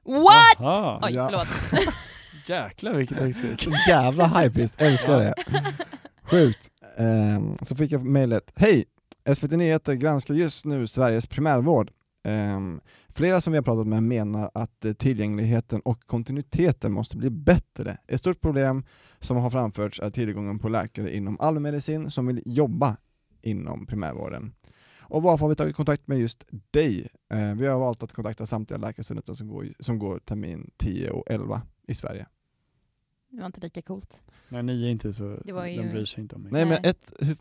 What? 0.05 0.61
Aha. 0.67 1.01
Oj, 1.03 1.13
Ja. 1.15 1.29
förlåt. 1.31 1.49
Jäklar 2.49 2.95
vilket 2.95 3.19
högskrik. 3.19 3.63
Så 3.63 3.71
jävla 3.89 4.27
hypeist, 4.27 4.75
älskar 4.83 5.19
det. 5.19 5.35
Sjukt. 6.23 6.69
Ehm, 6.99 7.59
så 7.63 7.77
fick 7.77 7.93
jag 7.93 8.03
mejlet. 8.05 8.53
Hej! 8.57 8.85
SVT 9.35 9.51
Nyheter 9.53 9.95
granskar 9.95 10.35
just 10.35 10.65
nu 10.65 10.87
Sveriges 10.87 11.27
primärvård. 11.27 11.91
Ehm, 12.29 12.81
flera 13.21 13.41
som 13.41 13.53
vi 13.53 13.57
har 13.57 13.63
pratat 13.63 13.87
med 13.87 14.03
menar 14.03 14.51
att 14.55 14.85
eh, 14.85 14.93
tillgängligheten 14.93 15.81
och 15.81 16.07
kontinuiteten 16.07 16.93
måste 16.93 17.17
bli 17.17 17.31
bättre. 17.31 17.99
Ett 18.07 18.21
stort 18.21 18.41
problem 18.41 18.85
som 19.21 19.37
har 19.37 19.51
framförts 19.51 20.01
är 20.01 20.11
tillgången 20.11 20.59
på 20.59 20.69
läkare 20.69 21.17
inom 21.17 21.41
allmänmedicin 21.41 22.11
som 22.11 22.27
vill 22.27 22.43
jobba 22.47 22.97
inom 23.43 23.87
primärvården. 23.87 24.53
Och 25.01 25.23
varför 25.23 25.45
har 25.45 25.49
vi 25.49 25.57
tagit 25.57 25.77
kontakt 25.77 26.07
med 26.09 26.19
just 26.19 26.45
dig? 26.71 27.09
Eh, 27.31 27.55
vi 27.55 27.67
har 27.67 27.79
valt 27.79 28.03
att 28.03 28.13
kontakta 28.13 28.47
samtliga 28.47 28.79
läkarstudenter 28.79 29.35
som 29.35 29.49
går, 29.49 29.69
som 29.81 29.99
går 29.99 30.19
termin 30.19 30.71
10 30.77 31.11
och 31.11 31.25
11 31.31 31.63
i 31.89 31.95
Sverige. 31.95 32.27
Det 33.31 33.39
var 33.41 33.47
inte 33.47 33.61
lika 33.61 33.83
coolt. 33.83 34.23
Nej 34.49 34.63
ni 34.63 34.85
är 34.85 34.89
inte 34.91 35.13
så, 35.13 35.41
Det 35.45 35.53
var 35.53 35.67
ju- 35.67 35.83
de 35.83 35.89
bryr 35.89 36.05
sig 36.05 36.23
inte 36.23 36.35
om 36.37 36.43
mig. 36.43 36.53
Nej, 36.53 36.65
men 36.67 36.79
ett, 36.85 37.13
hur, 37.19 37.37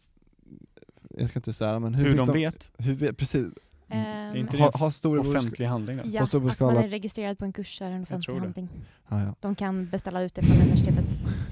jag 1.09 1.30
ska 1.30 1.39
inte 1.39 1.53
säga 1.53 1.80
men 1.80 1.93
hur, 1.93 2.03
Hur 2.05 2.17
fick 2.17 2.25
de 2.25 2.34
vet? 2.34 2.69
Hur 2.77 2.93
vet, 2.95 3.17
precis. 3.17 3.47
Ehm, 3.90 4.34
är 4.34 4.36
inte 4.36 4.58
Ha, 4.58 4.72
det 4.72 4.78
ha 4.78 4.92
storebror 4.92 5.38
Offentlig 5.38 5.66
handling 5.66 5.98
då? 5.98 6.04
ja, 6.06 6.20
på 6.22 6.28
stor 6.28 6.50
att 6.50 6.60
man 6.60 6.78
är 6.78 6.88
registrerad 6.88 7.38
på 7.38 7.46
en 7.46 7.54
kurs 7.54 7.82
är 7.82 7.92
en 7.92 8.04
offentlig 8.04 8.36
handling. 8.36 8.70
Ja, 9.10 9.24
ja. 9.24 9.36
De 9.40 9.56
kan 9.56 9.86
beställa 9.90 10.22
ut 10.22 10.36
det 10.36 10.42
från 10.44 10.58
universitetet. 10.62 11.06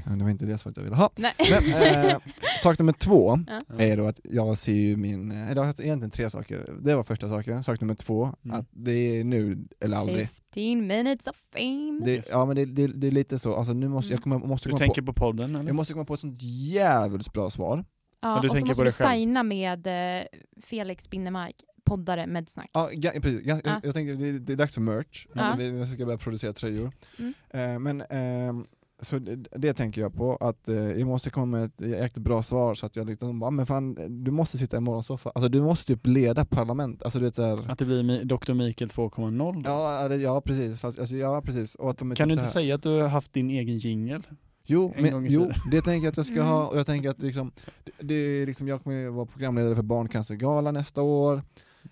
Ja, 0.05 0.11
det 0.11 0.23
var 0.23 0.29
inte 0.31 0.45
det 0.45 0.57
svaret 0.57 0.77
jag 0.77 0.83
ville 0.83 0.95
ha. 0.95 1.09
Nej. 1.15 1.33
Men, 1.51 2.05
eh, 2.09 2.17
sak 2.63 2.79
nummer 2.79 2.93
två 2.93 3.39
Ja. 3.47 3.61
Är 3.83 3.97
då 3.97 4.05
att 4.07 4.19
jag 4.23 4.57
ser 4.57 4.73
ju 4.73 4.97
min, 4.97 5.31
eh, 5.31 5.51
eller 5.51 5.63
har 5.63 5.81
egentligen 5.81 6.11
tre 6.11 6.29
saker. 6.29 6.73
Det 6.81 6.95
var 6.95 7.03
första 7.03 7.29
saken. 7.29 7.63
Sak 7.63 7.81
nummer 7.81 7.95
två, 7.95 8.29
Mm. 8.45 8.59
att 8.59 8.65
det 8.71 8.91
är 9.19 9.23
nu 9.23 9.67
eller 9.81 9.97
aldrig. 9.97 10.29
15 10.55 10.87
minutes 10.87 11.27
of 11.27 11.35
fame. 11.53 12.01
Det, 12.05 12.29
ja 12.29 12.45
men 12.45 12.55
det, 12.55 12.65
det, 12.65 12.87
det 12.87 13.07
är 13.07 13.11
lite 13.11 13.39
så, 13.39 13.55
alltså 13.55 13.73
nu 13.73 13.87
måste 13.87 14.13
jag 14.13 14.21
komma, 14.23 14.37
måste 14.37 14.69
Du 14.69 14.71
komma 14.71 14.77
tänker 14.79 15.01
på, 15.01 15.13
på 15.13 15.19
podden 15.19 15.55
eller? 15.55 15.65
jag 15.67 15.75
måste 15.75 15.93
komma 15.93 16.05
på 16.05 16.13
ett 16.13 16.19
sånt 16.19 16.41
jävligt 16.41 17.33
bra 17.33 17.49
svar. 17.49 17.85
Ja, 18.21 18.39
du 18.41 18.49
och 18.49 18.57
så 18.57 18.65
måste 18.65 18.81
på 18.81 18.85
du 18.85 18.91
signa 18.91 19.43
med 19.43 19.87
eh, 19.87 20.23
Felix 20.63 21.09
Binnemark, 21.09 21.55
poddare 21.87 22.27
med 22.27 22.49
snack. 22.49 22.69
Ja, 22.73 22.89
ga, 22.93 23.11
precis. 23.11 23.45
Jag, 23.45 23.61
Ja. 23.63 23.79
jag, 23.83 23.93
tänker 23.93 24.15
det, 24.15 24.39
det 24.39 24.53
är 24.53 24.57
dags 24.57 24.73
för 24.73 24.81
merch, 24.81 25.27
Ja. 25.33 25.55
vi, 25.57 25.71
vi 25.71 25.85
ska 25.87 26.05
börja 26.05 26.17
producera 26.17 26.53
tröjor. 26.53 26.91
Mm. 27.19 27.33
Eh, 27.49 27.79
men 27.79 28.01
ehm, 28.09 28.65
så 29.01 29.19
det, 29.19 29.35
det 29.35 29.73
tänker 29.73 30.01
jag 30.01 30.13
på, 30.15 30.35
att 30.35 30.69
eh, 30.69 30.75
jag 30.75 31.07
måste 31.07 31.29
komma 31.29 31.45
med 31.45 31.63
ett 31.65 31.81
jäkligt 31.81 32.17
bra 32.23 32.43
svar 32.43 32.73
så 32.75 32.85
att 32.85 32.95
jag 32.95 33.07
liksom 33.07 33.39
bara, 33.39 33.51
men 33.51 33.65
fan 33.65 33.97
du 34.23 34.31
måste 34.31 34.57
sitta 34.57 34.77
i 34.77 34.79
morgonsoffa, 34.79 35.31
alltså 35.35 35.49
du 35.49 35.61
måste 35.61 35.85
typ 35.85 36.07
leda 36.07 36.45
parlament, 36.45 37.03
alltså 37.03 37.19
du 37.19 37.25
vet 37.25 37.35
såhär 37.35 37.71
Att 37.71 37.79
det 37.79 37.85
blir 37.85 38.03
Mi- 38.03 38.23
Dr. 38.23 38.53
Mikael 38.53 38.89
2.0 38.89 39.63
då? 39.63 39.69
Ja, 39.69 40.07
det- 40.07 40.15
ja 40.15 40.41
precis, 40.41 40.79
fast, 40.81 40.99
alltså, 40.99 41.15
ja 41.15 41.41
precis. 41.41 41.75
Och 41.75 41.89
att 41.89 41.97
de 41.97 42.15
Kan 42.15 42.29
du 42.29 42.35
typ 42.35 42.39
inte 42.39 42.51
så 42.51 42.59
här- 42.59 42.63
säga 42.65 42.75
att 42.75 42.83
du 42.83 42.89
har 43.01 43.07
haft 43.07 43.33
din 43.33 43.49
egen 43.49 43.77
jingel? 43.77 44.23
Jo, 44.69 44.93
men, 44.97 45.25
jo 45.29 45.51
det 45.71 45.81
tänker 45.81 46.05
jag 46.05 46.11
att 46.11 46.17
jag 46.17 46.25
ska 46.25 46.35
Mm. 46.35 46.47
ha, 46.47 46.67
och 46.67 46.77
jag 46.79 46.85
tänker 46.85 47.09
att 47.09 47.19
liksom, 47.19 47.51
det, 47.85 47.91
det 48.07 48.13
är 48.15 48.45
liksom, 48.45 48.67
jag 48.67 48.83
kommer 48.83 49.07
vara 49.09 49.25
programledare 49.25 49.75
för 49.75 49.83
Barncancergala 49.83 50.71
nästa 50.71 51.01
år, 51.01 51.41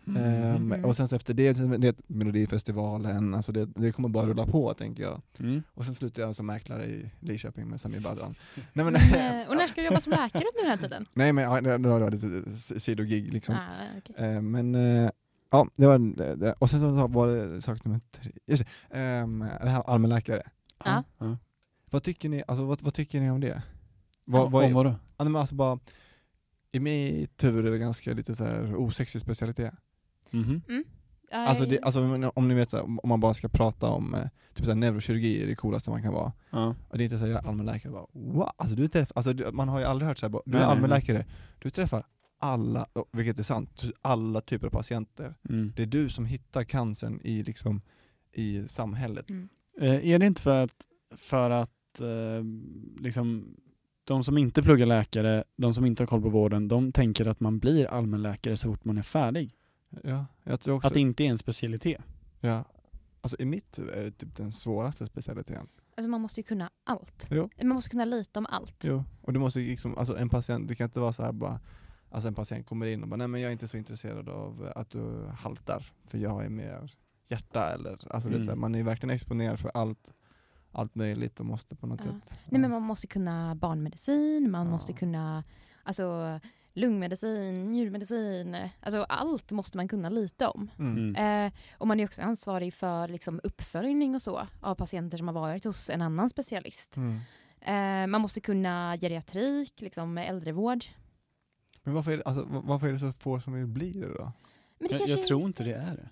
Mm. 0.08 0.24
Ehm, 0.24 0.56
Mm. 0.72 0.86
och 0.86 0.96
sen 0.96 1.08
så 1.08 1.16
efter 1.16 1.34
det, 1.34 1.54
det 1.78 1.88
är 1.88 1.96
Melodifestivalen, 2.08 3.34
alltså 3.36 3.52
det, 3.52 3.66
det 3.66 3.92
kommer 3.92 4.10
bara 4.10 4.26
rulla 4.26 4.46
på 4.46 4.74
tänker 4.74 5.04
jag. 5.04 5.22
Mm. 5.40 5.64
Och 5.74 5.86
sen 5.86 5.94
slutar 5.96 6.22
jag 6.22 6.36
som 6.36 6.46
mäklare 6.46 6.86
i 6.86 7.12
Lidköping 7.20 7.68
med 7.70 7.82
Samir 7.82 8.00
Badran. 8.00 8.36
Nej 8.74 8.86
men, 8.86 8.94
Men, 8.94 9.42
eh, 9.42 9.50
och 9.50 9.56
när 9.58 9.68
ska 9.68 9.82
du 9.82 9.88
jobba 9.88 10.00
som 10.00 10.12
läkare 10.12 10.44
under 10.54 10.62
den 10.62 10.70
här 10.70 10.78
tiden? 10.78 11.06
nej, 11.14 11.34
men 11.34 11.44
ja, 11.44 11.62
det, 11.62 11.78
det 11.78 11.90
var 11.90 12.12
lite 12.12 12.56
sidogig 12.80 13.34
liksom. 13.34 13.56
Ah, 13.56 13.98
okej. 13.98 14.16
Eh, 14.26 14.42
men 14.42 14.76
eh, 14.76 15.10
ja, 15.52 15.68
det 15.76 15.88
var 15.88 15.98
det-. 16.36 16.54
Och 16.60 16.70
sen 16.70 16.80
så 16.80 17.08
var 17.08 17.28
det 17.28 17.62
sak 17.62 17.86
nummer 17.86 18.02
tre, 18.12 18.32
just 18.46 18.64
det, 18.92 19.00
ehm, 19.00 19.40
det 19.40 19.70
här 19.70 19.82
allmänläkare. 19.90 20.42
Ja. 20.86 21.04
Ja. 21.18 21.38
Vad 21.90 22.04
tycker 22.04 22.30
ni, 22.30 22.44
alltså, 22.48 22.66
vad, 22.66 22.82
vad 22.82 22.94
tycker 22.94 23.22
ni 23.22 23.32
om 23.32 23.42
det? 23.42 23.62
Vad, 24.26 24.52
vad 24.52 24.66
Om 24.66 24.74
vadå? 24.74 24.96
ja, 25.18 25.24
men 25.24 25.36
alltså 25.36 25.56
bara, 25.56 25.80
I 26.72 26.80
mitt 26.80 27.44
huvud 27.44 27.68
är 27.68 27.72
det 27.72 27.78
ganska 27.78 28.14
lite 28.14 28.36
så 28.36 28.44
här 28.46 28.76
osexig 28.76 29.22
specialitet. 29.22 29.74
Mhm. 30.32 30.62
Ja, 31.32 31.38
Alltså, 31.38 31.66
det, 31.66 31.80
alltså 31.82 32.32
om- 32.36 32.48
ni 32.48 32.54
vet, 32.54 32.74
om 32.74 33.00
man 33.04 33.20
bara 33.20 33.34
ska 33.34 33.48
prata 33.48 33.88
om 33.90 34.14
eh, 34.14 34.22
typ 34.54 34.66
så 34.66 34.72
här, 34.72 34.76
neurokirurgi 34.76 35.44
är 35.44 35.48
det 35.48 35.56
coolaste 35.56 35.90
man 35.90 36.02
kan 36.02 36.14
vara. 36.14 36.34
Ja. 36.50 36.76
Och 36.90 36.98
det 36.98 37.04
är 37.04 37.06
inte 37.06 37.18
så 37.20 37.24
att 37.26 37.32
jag 37.32 37.44
är 37.44 37.48
allmänläkare 37.48 37.92
bara 37.92 38.06
wow, 38.12 38.50
alltså, 38.58 38.76
du 38.76 38.88
träffar, 38.88 39.14
alltså, 39.16 39.34
du- 39.34 39.52
man 39.52 39.70
har 39.70 39.80
ju 39.80 39.86
aldrig 39.86 40.08
hört 40.08 40.18
så 40.18 40.26
här, 40.26 40.32
bara, 40.32 40.42
du 40.46 40.58
är 40.58 40.62
allmänläkare, 40.62 41.26
du 41.60 41.70
träffar 41.70 42.06
alla, 42.40 42.86
vilket 43.12 43.40
är 43.40 43.44
sant, 43.44 43.84
alla 44.02 44.42
typer 44.42 44.68
av 44.68 44.72
patienter. 44.72 45.36
Mm. 45.50 45.74
Det 45.76 45.82
är 45.84 45.88
du 45.88 46.10
som 46.10 46.26
hittar 46.26 46.64
cancern 46.64 47.20
i, 47.24 47.44
liksom, 47.44 47.82
i 48.34 48.68
samhället. 48.68 49.30
Mm. 49.30 49.50
Eh, 49.82 50.08
är 50.10 50.20
det 50.20 50.26
inte 50.26 50.42
för 50.42 50.64
att, 50.64 50.86
för 51.16 51.50
att 51.50 52.00
eh, 52.02 52.44
liksom, 53.04 53.56
de 54.04 54.24
som 54.24 54.38
inte 54.38 54.64
pluggar 54.64 54.86
läkare, 54.86 55.44
de 55.58 55.74
som 55.74 55.86
inte 55.86 56.04
har 56.04 56.08
koll 56.08 56.22
på 56.22 56.30
vården, 56.30 56.68
de 56.68 56.92
tänker 56.92 57.26
att 57.28 57.40
man 57.40 57.60
blir 57.60 57.86
allmänläkare 57.86 58.58
så 58.58 58.70
fort 58.72 58.86
man 58.86 58.98
är 58.98 59.02
färdig. 59.04 59.54
Ja, 60.04 60.26
jag 60.44 60.60
tror 60.60 60.76
också, 60.76 60.88
Att 60.88 60.94
det 60.94 61.00
inte 61.00 61.24
är 61.24 61.28
en 61.30 61.38
specialitet. 61.38 62.02
ja, 62.40 62.64
alltså, 63.22 63.42
i 63.42 63.46
mitt 63.46 63.80
huvud 63.80 63.94
är 63.96 64.04
det 64.04 64.12
typ 64.12 64.36
den 64.36 64.52
svåraste 64.54 65.06
specialiteten. 65.06 65.68
Alltså 65.98 66.10
man 66.10 66.22
måste 66.22 66.40
ju 66.40 66.44
kunna 66.44 66.70
allt. 66.84 67.28
Jo. 67.32 67.50
Man 67.58 67.68
måste 67.76 67.90
kunna 67.90 68.06
lite 68.06 68.40
om 68.40 68.46
allt. 68.50 68.76
Jo, 68.84 69.04
och 69.22 69.34
du 69.34 69.40
måste 69.40 69.60
liksom, 69.60 69.98
alltså 69.98 70.18
en 70.18 70.30
patient, 70.30 70.68
det 70.68 70.76
kan 70.76 70.86
inte 70.86 71.00
vara 71.00 71.14
så 71.14 71.24
här 71.24 71.32
bara, 71.32 71.60
alltså 72.10 72.28
en 72.28 72.36
patient 72.36 72.68
kommer 72.68 72.86
in 72.86 73.04
och 73.04 73.10
bara 73.10 73.16
nej 73.18 73.28
men 73.28 73.42
jag 73.42 73.48
är 73.48 73.52
inte 73.52 73.68
så 73.68 73.78
intresserad 73.78 74.30
av 74.30 74.72
att 74.76 74.90
du 74.90 75.28
haltar, 75.40 75.92
för 76.08 76.18
jag 76.18 76.46
är 76.46 76.50
mer 76.50 76.94
hjärta 77.28 77.74
eller, 77.74 77.92
alltså 77.92 78.30
så 78.30 78.36
här, 78.38 78.44
Mm. 78.44 78.60
man 78.60 78.76
är 78.76 78.84
verkligen 78.84 79.16
exponerad 79.16 79.60
för 79.60 79.72
allt, 79.74 80.14
allt 80.72 80.96
möjligt 80.96 81.40
och 81.40 81.46
måste 81.46 81.76
på 81.76 81.88
något 81.88 82.06
Ja. 82.06 82.12
sätt. 82.12 82.38
Nej, 82.50 82.62
men 82.62 82.72
man 82.72 82.82
måste 82.82 83.08
kunna 83.08 83.56
barnmedicin, 83.56 84.52
man 84.52 84.66
Ja. 84.66 84.72
måste 84.72 84.94
kunna 84.94 85.44
alltså, 85.84 86.40
lungmedicin, 86.76 87.72
njurmedicin. 87.72 88.58
Alltså 88.80 89.02
allt 89.10 89.52
måste 89.52 89.78
man 89.78 89.88
kunna 89.88 90.10
lite 90.10 90.48
om. 90.48 90.72
Mm. 90.80 90.98
Mm. 91.16 91.46
Eh, 91.46 91.54
och 91.78 91.88
man 91.88 92.00
är 92.00 92.06
också 92.06 92.22
ansvarig 92.22 92.74
för 92.74 93.08
liksom, 93.08 93.40
uppföljning 93.44 94.16
och 94.16 94.22
så 94.22 94.48
av 94.62 94.76
patienter 94.76 95.18
som 95.18 95.28
har 95.28 95.34
varit 95.34 95.64
hos 95.64 95.90
en 95.90 96.02
annan 96.02 96.30
specialist. 96.30 96.96
Mm. 96.98 97.20
Eh, 97.62 98.08
man 98.08 98.22
måste 98.22 98.42
kunna 98.42 98.98
geriatrik, 99.02 99.82
liksom, 99.82 100.18
äldrevård. 100.18 100.86
Men 101.84 101.94
varför 101.94 102.12
är, 102.12 102.18
det, 102.18 102.24
alltså, 102.24 102.44
va- 102.46 102.62
varför 102.66 102.88
är 102.88 102.94
det 102.94 103.00
så 103.00 103.12
få 103.12 103.40
som 103.40 103.54
vill 103.54 103.68
bli 103.68 103.92
det 103.92 104.08
då? 104.08 104.32
Men 104.80 104.88
det 104.90 104.98
Jag, 104.98 105.10
jag 105.10 105.24
tror 105.28 105.42
inte 105.42 105.64
det 105.64 105.74
är 105.74 105.96
det. 105.96 106.10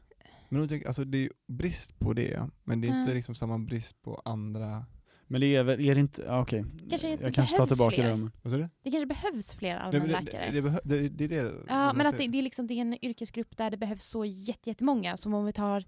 Men 0.49 0.83
alltså 0.87 1.05
det 1.05 1.17
är 1.17 1.29
brist 1.47 1.99
på 1.99 2.13
det, 2.13 2.49
men 2.63 2.81
det 2.81 2.87
är 2.87 2.99
inte 2.99 3.11
Ja. 3.11 3.15
liksom 3.15 3.35
samma 3.35 3.57
brist 3.59 4.01
på 4.01 4.21
andra... 4.25 4.85
Men 5.33 5.41
det 5.41 5.55
är 5.55 5.63
väl, 5.63 5.85
är 5.85 5.95
det 5.95 6.01
inte, 6.01 6.21
ja, 6.21 6.41
okej. 6.41 6.65
Kanske 6.89 7.09
inte 7.11 7.23
jag 7.23 7.33
kanske 7.33 7.57
tar 7.57 7.65
tillbaka 7.65 7.95
fler. 7.95 8.09
det. 8.09 8.15
Men. 8.17 8.31
Vad 8.41 8.53
du? 8.53 8.69
Det 8.83 8.91
kanske 8.91 9.05
behövs 9.05 9.55
fler 9.55 9.75
men 9.75 9.81
allmänläkare. 9.85 10.51
det, 10.51 10.61
det, 10.61 10.79
det, 10.83 11.27
det 11.27 11.37
är 11.37 11.43
det 11.43 11.53
Ja, 11.67 11.93
men 11.93 12.07
att 12.07 12.17
det, 12.17 12.27
det, 12.27 12.37
är 12.37 12.41
liksom, 12.41 12.67
det 12.67 12.73
är 12.73 12.81
en 12.81 13.05
yrkesgrupp 13.05 13.57
där 13.57 13.71
det 13.71 13.77
behövs 13.77 14.05
så 14.05 14.25
jätte- 14.25 14.69
jättemånga, 14.69 15.17
som 15.17 15.33
om 15.33 15.45
vi 15.45 15.51
tar 15.51 15.83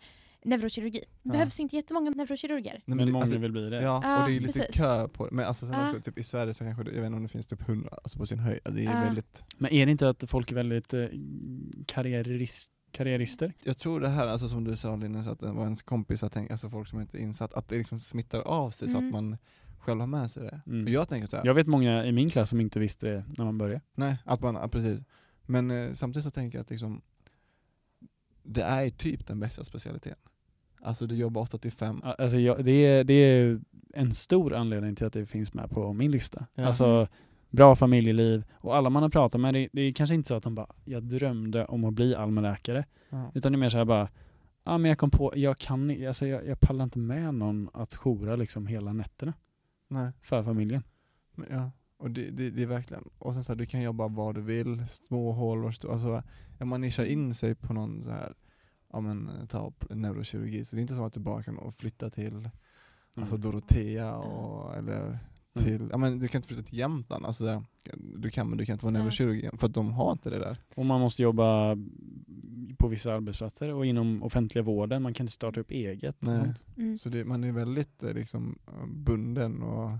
neurokirurgi. 0.45 0.99
Det 0.99 1.05
Ja. 1.23 1.31
behövs 1.31 1.59
inte 1.59 1.75
jättemånga 1.75 2.09
neurokirurger. 2.09 2.71
Nej, 2.73 2.81
Men, 2.85 2.97
det- 2.97 3.11
många 3.11 3.23
alltså, 3.23 3.39
vill 3.39 3.51
bli 3.51 3.69
det. 3.69 3.81
Ja, 3.81 4.01
Ja, 4.03 4.21
och 4.23 4.29
det 4.29 4.35
är 4.35 4.39
lite 4.39 4.59
precis. 4.59 4.75
kö 4.75 5.07
på 5.07 5.25
det. 5.29 5.35
Men 5.35 5.45
alltså 5.45 5.65
sen 5.65 5.75
Ja. 5.75 5.85
också, 5.89 5.99
typ 6.01 6.19
i 6.19 6.23
Sverige 6.23 6.53
så 6.53 6.63
kanske 6.63 6.83
det, 6.83 6.91
jag 6.91 6.97
vet 7.01 7.05
inte 7.05 7.17
om 7.17 7.23
det 7.23 7.29
finns 7.29 7.47
typ 7.47 7.61
100, 7.69 7.89
alltså 8.03 8.17
på 8.19 8.25
sin 8.25 8.39
höjd. 8.39 8.59
Det 8.63 8.81
är 8.81 8.83
Ja. 8.83 9.01
väldigt... 9.01 9.43
Men 9.57 9.73
är 9.73 9.85
det 9.85 9.91
inte 9.91 10.09
att 10.09 10.23
folk 10.29 10.51
är 10.51 10.55
väldigt 10.55 10.93
eh, 10.93 11.05
karriärist, 11.87 12.71
karriärister? 12.95 13.53
Jag 13.63 13.77
tror 13.77 13.99
det 13.99 14.07
här, 14.07 14.27
alltså 14.27 14.49
som 14.49 14.63
du 14.63 14.75
sa 14.75 14.95
Linus, 14.95 15.27
att 15.27 15.39
det 15.39 15.51
var 15.51 15.63
ens 15.63 15.81
kompis, 15.81 16.23
att 16.23 16.31
tänka, 16.31 16.53
alltså 16.53 16.69
folk 16.69 16.87
som 16.87 17.01
inte 17.01 17.17
är 17.17 17.21
insatt, 17.21 17.53
att 17.53 17.67
det 17.69 17.77
liksom 17.77 17.99
smittar 17.99 18.41
av 18.41 18.71
sig 18.71 18.89
så 18.89 18.97
Mm. 18.97 19.07
att 19.07 19.11
man 19.13 19.37
själv 19.79 19.99
har 19.99 20.07
med 20.07 20.31
sig 20.31 20.43
det. 20.43 20.61
Mm. 20.67 20.93
Jag 20.93 21.09
tänker 21.09 21.27
så 21.27 21.37
här, 21.37 21.45
Jag 21.45 21.53
vet 21.53 21.67
många 21.67 22.05
i 22.05 22.11
min 22.11 22.29
klass 22.29 22.49
som 22.49 22.61
inte 22.61 22.79
visste 22.79 23.07
det 23.07 23.23
när 23.37 23.45
man 23.45 23.57
började. 23.57 23.81
nej, 23.95 24.17
att 24.25 24.41
man, 24.41 24.55
ja, 24.55 24.67
precis. 24.67 24.99
Men 25.45 25.71
eh, 25.71 25.93
samtidigt 25.93 26.23
så 26.23 26.31
tänker 26.31 26.57
jag 26.57 26.63
att 26.63 26.69
liksom, 26.69 27.01
det 28.43 28.61
är 28.61 28.89
typ 28.89 29.27
den 29.27 29.39
bästa 29.39 29.63
specialiteten. 29.63 30.17
Alltså 30.81 31.07
du 31.07 31.15
jobbar 31.15 31.41
8 31.41 31.57
till 31.57 31.71
5. 31.71 31.99
Ja, 32.03 32.13
Alltså 32.19 32.37
jag, 32.39 32.65
det, 32.65 32.71
är, 32.71 33.03
det 33.03 33.13
är 33.13 33.59
en 33.93 34.11
stor 34.13 34.53
anledning 34.53 34.95
till 34.95 35.05
att 35.05 35.13
det 35.13 35.25
finns 35.25 35.53
med 35.53 35.69
på 35.69 35.93
min 35.93 36.11
lista. 36.11 36.45
Ja. 36.55 36.65
Alltså 36.65 37.07
bra 37.49 37.75
familjeliv 37.75 38.43
och 38.53 38.75
alla 38.75 38.89
man 38.89 39.03
har 39.03 39.09
pratat 39.09 39.41
med, 39.41 39.53
det, 39.53 39.69
det 39.73 39.81
är 39.81 39.91
kanske 39.91 40.15
inte 40.15 40.27
så 40.27 40.35
att 40.35 40.43
de 40.43 40.55
bara 40.55 40.67
jag 40.85 41.03
drömde 41.03 41.65
om 41.65 41.83
att 41.83 41.93
bli 41.93 42.15
allmänläkare. 42.15 42.85
Ja. 43.09 43.31
Utan 43.33 43.51
det 43.51 43.55
är 43.55 43.59
mer 43.59 43.69
så 43.69 43.77
här 43.77 43.85
bara, 43.85 44.09
ja 44.63 44.77
men 44.77 44.89
jag 44.89 44.97
kom 44.97 45.11
på, 45.11 45.33
jag 45.35 45.57
kan 45.57 46.07
alltså 46.07 46.27
jag, 46.27 46.47
jag 46.47 46.59
pallar 46.59 46.83
inte 46.83 46.99
med 46.99 47.33
någon 47.33 47.69
att 47.73 47.93
joura 47.93 48.35
liksom 48.35 48.67
hela 48.67 48.93
nätterna 48.93 49.33
Nej. 49.87 50.11
för 50.21 50.43
familjen. 50.43 50.83
Men, 51.35 51.47
ja. 51.51 51.71
Och 51.97 52.11
det, 52.11 52.29
det, 52.29 52.49
det 52.49 52.63
är 52.63 52.67
verkligen, 52.67 53.09
och 53.19 53.33
sen 53.33 53.43
så 53.43 53.51
här, 53.51 53.57
du 53.57 53.65
kan 53.65 53.81
jobba 53.81 54.07
var 54.07 54.33
du 54.33 54.41
vill, 54.41 54.87
små 54.87 55.31
hål 55.31 55.65
alltså 55.65 56.23
om 56.59 56.69
man 56.69 56.81
nischar 56.81 57.05
in 57.05 57.33
sig 57.33 57.55
på 57.55 57.73
någon 57.73 58.03
så 58.03 58.09
här, 58.09 58.33
ja 58.93 59.01
men 59.01 59.47
ta 59.47 59.67
upp 59.67 59.85
neurokirurgi, 59.89 60.65
så 60.65 60.75
det 60.75 60.79
är 60.79 60.81
inte 60.81 60.95
så 60.95 61.05
att 61.05 61.13
du 61.13 61.19
bara 61.19 61.43
kan 61.43 61.71
flytta 61.71 62.09
till 62.09 62.49
alltså 63.15 63.35
Mm. 63.35 63.41
Dorotea 63.41 64.15
och, 64.17 64.75
eller 64.75 65.19
till, 65.63 65.87
ja 65.91 65.97
men 65.97 66.19
du 66.19 66.27
kan 66.27 66.39
inte 66.39 66.47
flytta 66.47 66.63
till 66.63 66.77
Jämtland, 66.77 67.25
alltså 67.25 67.63
du 67.93 68.29
kan 68.29 68.49
men 68.49 68.57
du 68.57 68.65
kan 68.65 68.73
inte 68.73 68.85
vara 68.85 68.93
neurokirurg 68.97 69.49
för 69.59 69.67
att 69.67 69.73
de 69.73 69.93
har 69.93 70.11
inte 70.11 70.29
det 70.29 70.39
där. 70.39 70.57
Och 70.75 70.85
man 70.85 71.01
måste 71.01 71.23
jobba 71.23 71.77
på 72.77 72.87
vissa 72.87 73.13
arbetsplatser 73.13 73.73
och 73.73 73.85
inom 73.85 74.23
offentliga 74.23 74.63
vården, 74.63 75.01
man 75.01 75.13
kan 75.13 75.23
inte 75.23 75.33
starta 75.33 75.59
upp 75.59 75.71
eget. 75.71 76.15
Nej. 76.19 76.37
sånt. 76.37 76.63
Mm. 76.77 76.97
Så 76.97 77.09
det, 77.09 77.25
man 77.25 77.43
är 77.43 77.51
väldigt 77.51 78.03
eh, 78.03 78.13
liksom 78.13 78.59
bunden 78.87 79.61
och 79.63 79.91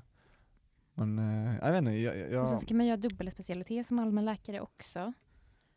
man, 0.93 1.20
eh, 1.20 1.56
jag 1.62 1.72
vet 1.72 1.80
inte, 1.80 1.91
jag, 1.91 2.32
jag, 2.32 2.41
Och 2.41 2.47
sen 2.47 2.60
kan 2.68 2.78
man 2.78 2.86
göra 2.86 2.97
dubbelspecialitet 2.97 3.88
som 3.88 3.99
allmänläkare 3.99 4.60
också. 4.62 5.14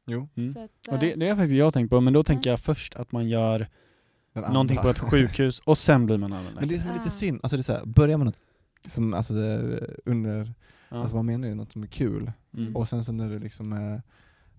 jo, 0.06 0.28
Mm. 0.34 0.54
Så 0.54 0.60
att, 0.64 0.88
Och 0.90 0.98
det, 0.98 1.12
eh, 1.12 1.18
det 1.18 1.28
har 1.28 1.36
faktiskt 1.36 1.54
jag 1.58 1.74
tänkt 1.74 1.90
på, 1.90 2.00
men 2.00 2.12
då 2.12 2.24
tänker 2.24 2.50
jag 2.50 2.60
först 2.60 2.94
att 2.94 3.12
man 3.12 3.28
gör 3.28 3.68
någonting 4.32 4.76
på 4.76 4.88
ett 4.88 4.98
sjukhus 4.98 5.60
och 5.60 5.78
sen 5.78 6.06
blir 6.06 6.16
man 6.16 6.30
Men 6.30 6.38
allmänläkare. 6.38 6.68
det 6.84 6.88
är 6.90 6.98
lite 6.98 7.10
synd, 7.10 7.40
alltså 7.42 7.56
det 7.56 7.60
är 7.60 7.62
så 7.62 7.72
här, 7.72 7.84
börjar 7.86 8.16
man 8.16 8.26
något 8.26 8.40
som, 8.86 9.14
alltså 9.14 9.34
det 9.34 9.44
är 9.46 9.96
under, 10.04 10.52
Ja. 10.90 10.96
alltså 11.00 11.16
man 11.16 11.26
menar 11.26 11.48
ju 11.48 11.54
något 11.54 11.72
som 11.72 11.82
är 11.82 11.86
kul, 11.86 12.32
Mm. 12.56 12.76
och 12.76 12.88
sen 12.88 13.04
så 13.04 13.12
när 13.12 13.30
du 13.30 13.38
liksom 13.38 13.72
är 13.72 14.02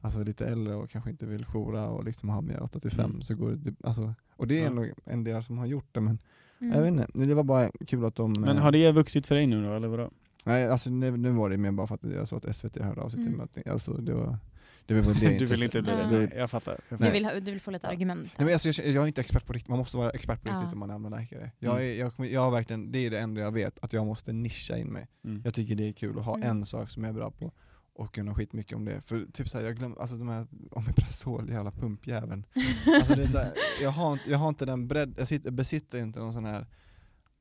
alltså 0.02 0.24
lite 0.24 0.48
äldre 0.48 0.76
och 0.76 0.90
kanske 0.90 1.10
inte 1.10 1.26
vill 1.26 1.46
joura 1.54 1.88
och 1.90 2.04
liksom 2.04 2.30
ha 2.30 2.42
med 2.42 2.60
8 2.62 2.80
till 2.80 2.92
5 2.92 3.06
Mm. 3.10 3.22
så 3.22 3.36
går 3.36 3.52
det, 3.52 3.76
alltså, 3.84 4.14
och 4.36 4.48
det 4.48 4.60
är 4.64 4.72
Ja. 4.86 4.86
en 5.06 5.24
del 5.24 5.44
som 5.44 5.58
har 5.58 5.66
gjort 5.66 5.88
det 5.92 6.02
men 6.02 6.20
mm. 6.62 6.74
jag 6.76 6.82
vet 6.82 6.92
inte, 6.92 7.20
det 7.28 7.34
var 7.36 7.44
bara 7.44 7.72
kul 7.88 8.06
att 8.06 8.16
de 8.16 8.34
Men 8.34 8.58
eh, 8.58 8.64
har 8.64 8.72
det 8.72 8.92
vuxit 8.92 9.28
för 9.28 9.36
dig 9.36 9.48
nu 9.48 9.64
då, 9.66 9.74
eller 9.74 9.88
vadå? 9.88 10.10
Nej 10.46 10.68
alltså 10.70 10.90
nu, 10.90 11.18
nu 11.18 11.30
var 11.32 11.50
det 11.50 11.58
mer 11.58 11.72
bara 11.72 11.88
för 11.88 11.96
att 11.96 12.04
jag 12.04 12.28
såg 12.28 12.46
att 12.46 12.56
SVT 12.56 12.78
hörde 12.78 13.02
av 13.02 13.10
sig 13.10 13.18
till 13.20 13.28
Mm. 13.28 13.38
möten, 13.38 13.64
alltså 13.72 13.94
det 13.94 14.14
var 14.14 14.38
det 14.86 14.94
var 15.02 15.14
det 15.14 15.20
Du 15.40 15.46
vill 15.46 15.64
inte 15.64 15.82
bli 15.82 15.92
det? 15.92 16.08
Nej, 16.12 16.34
jag 16.36 16.52
fattar. 16.52 16.72
Jag 16.72 16.80
Du, 16.90 16.98
fattar. 16.98 17.12
vill, 17.14 17.26
ha- 17.26 17.34
du 17.40 17.52
vill 17.52 17.62
få 17.62 17.72
lite 17.72 17.88
Ja. 17.88 17.92
argument. 17.92 18.32
Nej, 18.38 18.46
men 18.46 18.54
alltså, 18.54 18.70
jag, 18.70 18.88
jag 18.88 19.04
är 19.04 19.08
inte 19.08 19.22
expert 19.22 19.46
på 19.46 19.54
riktigt, 19.54 19.70
man 19.70 19.78
måste 19.80 19.98
vara 19.98 20.10
expert 20.10 20.42
på 20.44 20.50
Ja. 20.50 20.56
riktigt 20.56 20.74
om 20.74 20.80
man 20.80 20.90
är 20.90 20.94
allmänläkare. 20.94 21.52
Jag, 21.60 21.74
Mm. 21.82 21.84
är, 21.86 22.00
jag, 22.00 22.28
jag 22.32 22.42
har 22.42 22.52
verkligen, 22.52 22.92
det 22.92 23.00
är 23.00 23.10
det 23.12 23.20
enda 23.20 23.42
jag 23.42 23.52
vet, 23.52 23.80
att 23.82 23.94
jag 23.94 24.06
måste 24.06 24.34
nischa 24.34 24.78
in 24.78 24.88
mig. 24.88 25.08
Mm. 25.26 25.42
Jag 25.46 25.54
tycker 25.54 25.76
det 25.76 25.88
är 25.90 25.94
kul 25.94 26.20
att 26.20 26.26
ha 26.26 26.36
Mm. 26.36 26.50
en 26.50 26.66
sak 26.66 26.90
som 26.90 27.04
jag 27.04 27.10
är 27.10 27.14
bra 27.14 27.32
på 27.32 27.52
och 27.94 28.14
kunna 28.16 28.34
skitmycket 28.36 28.76
om 28.78 28.86
det. 28.86 29.02
För 29.02 29.26
typ 29.34 29.50
såhär, 29.50 29.66
jag 29.66 29.76
glömmer, 29.76 30.02
alltså 30.02 30.16
de 30.16 30.30
här 30.30 30.48
Omeprazol, 30.72 31.50
jävla 31.50 31.72
pumpjäveln. 31.72 32.46
Alltså 33.00 33.16
det 33.16 33.24
är 33.24 33.28
såhär, 33.28 33.54
jag, 33.82 33.92
har 33.92 34.14
inte, 34.14 34.30
jag 34.32 34.38
har 34.38 34.50
inte 34.50 34.66
den 34.66 34.88
bredd, 34.88 35.16
jag 35.18 35.28
sitter, 35.28 35.52
besitter 35.52 36.00
inte 36.02 36.20
någon 36.20 36.34
sån 36.34 36.46
här 36.46 36.66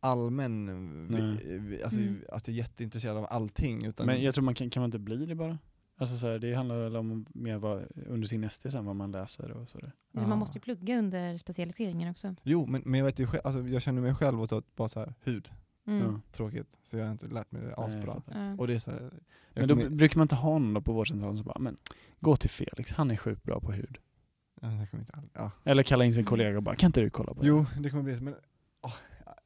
allmän, 0.01 1.68
vi, 1.68 1.82
alltså 1.82 2.01
Mm. 2.01 2.20
att 2.32 2.49
jag 2.49 2.55
är 2.55 2.59
jätteintresserad 2.59 3.16
av 3.16 3.26
allting. 3.30 3.84
Utan, 3.86 4.07
Men 4.07 4.22
jag 4.22 4.34
tror 4.34 4.44
man 4.44 4.55
kan, 4.55 4.70
kan 4.70 4.80
man 4.80 4.88
inte 4.88 4.99
bli 4.99 5.26
det 5.26 5.34
bara? 5.34 5.59
Alltså 6.01 6.16
så 6.16 6.26
här, 6.26 6.38
det 6.38 6.55
handlar 6.55 6.78
väl 6.82 6.96
om 6.96 7.26
mer 7.34 7.59
vad, 7.59 7.84
under 8.07 8.26
sin 8.28 8.44
ST 8.44 8.70
sen 8.70 8.84
vad 8.84 8.96
man 8.96 9.12
läser 9.12 9.51
och 9.51 9.68
sådär. 9.68 9.92
Men 10.12 10.22
Ja. 10.22 10.28
Man 10.28 10.38
måste 10.38 10.59
ju 10.59 10.62
plugga 10.62 10.99
under 10.99 11.36
specialiseringen 11.36 12.11
också. 12.11 12.34
Jo, 12.42 12.66
men, 12.66 12.82
men 12.84 12.99
jag 12.99 13.05
vet 13.05 13.18
ju 13.20 13.26
själv, 13.26 13.40
alltså, 13.44 13.62
jag 13.68 13.82
känner 13.82 14.03
mig 14.03 14.14
själv 14.14 14.40
att 14.42 14.76
bara 14.76 14.88
så 14.88 15.01
här 15.01 15.14
hud, 15.24 15.51
Mm. 15.86 16.03
Ja. 16.03 16.20
tråkigt. 16.32 16.78
Så 16.84 16.96
jag 16.96 17.05
har 17.05 17.12
inte 17.12 17.26
lärt 17.26 17.53
mig 17.53 17.62
det 17.62 17.74
asbra. 17.74 18.22
Ja. 18.34 18.55
Och 18.59 18.66
det 18.66 18.74
är 18.74 18.78
så 18.78 18.90
här, 18.90 19.11
Men 19.55 19.68
då 19.68 19.74
kommer- 19.76 19.90
brukar 19.90 20.18
man 20.18 20.24
inte 20.24 20.34
ha 20.34 20.59
någon 20.59 20.74
då 20.74 20.80
på 20.80 20.92
vårdcentralen 20.92 21.36
som 21.36 21.46
bara, 21.46 21.59
men 21.59 21.76
gå 22.20 22.36
till 22.36 22.51
Felix, 22.51 22.92
han 22.92 23.11
är 23.11 23.16
sjukt 23.16 23.42
bra 23.42 23.61
på 23.61 23.72
hud. 23.72 23.99
Ja, 24.61 24.68
det 24.68 24.86
kommer 24.86 25.03
inte 25.03 25.12
all- 25.12 25.28
ja. 25.34 25.51
Eller 25.64 25.82
kalla 25.82 26.05
in 26.05 26.14
sin 26.14 26.24
kollega 26.24 26.57
och 26.57 26.62
bara, 26.62 26.76
kan 26.76 26.88
inte 26.88 27.01
du 27.01 27.11
kolla 27.11 27.34
på 27.34 27.40
det? 27.42 27.49
Jo, 27.49 27.66
det 27.80 27.90
kommer 27.90 28.03
bli 28.03 28.16
så, 28.16 28.22
men 28.24 28.34
åh, 28.82 28.94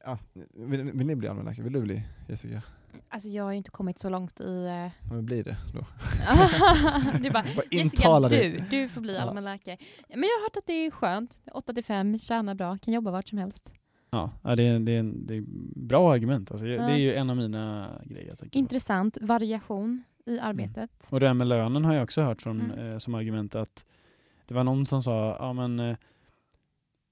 ja. 0.05 0.17
vill, 0.53 0.83
vill 0.91 1.07
ni 1.07 1.15
bli 1.15 1.27
allmänläkare? 1.27 1.63
Vill 1.63 1.73
du 1.73 1.81
bli 1.81 2.03
Jessica? 2.29 2.61
Alltså 3.09 3.29
jag 3.29 3.43
har 3.43 3.51
ju 3.51 3.57
inte 3.57 3.71
kommit 3.71 3.99
så 3.99 4.09
långt 4.09 4.39
i... 4.41 4.65
eh, 4.65 4.71
Ja, 4.73 5.13
men 5.13 5.25
bli 5.25 5.43
det 5.43 5.57
då. 5.73 5.79
du 7.21 7.31
bara, 7.31 7.43
Bara 7.55 7.65
Jessica, 7.71 8.19
du, 8.29 8.63
du 8.69 8.87
får 8.89 9.01
bli 9.01 9.15
Ja. 9.15 9.21
allmänläkare. 9.21 9.77
Men 10.09 10.19
jag 10.23 10.29
har 10.29 10.43
hört 10.43 10.57
att 10.57 10.67
det 10.67 10.73
är 10.73 10.91
skönt. 10.91 11.39
8 11.53 11.73
till 11.73 11.83
5, 11.83 12.19
tjänar 12.19 12.55
bra, 12.55 12.77
kan 12.77 12.93
jobba 12.93 13.11
vart 13.11 13.27
som 13.27 13.37
helst. 13.37 13.73
Ja, 14.09 14.31
ja 14.43 14.55
det, 14.55 14.63
är, 14.63 14.79
det, 14.79 14.91
är, 14.91 14.99
en- 14.99 15.25
det 15.27 15.35
är 15.37 15.43
bra 15.87 16.13
argument. 16.13 16.51
Alltså, 16.51 16.67
Ja. 16.67 16.85
Det 16.87 16.91
är 16.93 16.97
ju 16.97 17.13
en 17.13 17.29
av 17.29 17.37
mina 17.37 17.89
grejer 18.05 18.27
jag 18.27 18.37
tänker 18.37 18.51
på. 18.53 18.59
Intressant 18.59 19.17
variation 19.21 20.03
i 20.25 20.39
arbetet. 20.39 20.89
Och 21.09 21.19
det 21.19 21.27
här 21.27 21.33
med 21.33 21.47
lönen 21.47 21.85
har 21.85 21.93
jag 21.93 22.03
också 22.03 22.21
hört 22.21 22.41
från, 22.41 22.61
Mm. 22.61 22.91
eh, 22.91 22.97
som 22.97 23.15
argument 23.15 23.55
att 23.55 23.85
det 24.45 24.53
var 24.53 24.63
någon 24.63 24.85
som 24.85 25.01
sa, 25.03 25.35
ja 25.39 25.53
men 25.53 25.79
eh, 25.79 25.97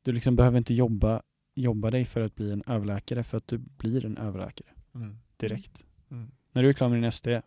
du 0.04 0.12
liksom 0.12 0.36
behöver 0.36 0.58
inte 0.58 0.74
jobba, 0.74 1.22
jobba 1.54 1.92
dig 1.92 2.06
för 2.06 2.22
att 2.22 2.36
bli 2.36 2.52
en 2.52 2.64
överläkare 2.68 3.24
för 3.24 3.38
att 3.38 3.48
du 3.48 3.58
blir 3.58 4.06
en 4.06 4.18
överläkare 4.18 4.68
Mm. 4.96 5.18
direkt. 5.38 5.86
Mm. 6.12 6.32
När 6.52 6.64
du 6.64 6.70
är 6.70 6.74
klar 6.74 6.90
med 6.90 6.98
din 6.98 7.04
ST, 7.04 7.42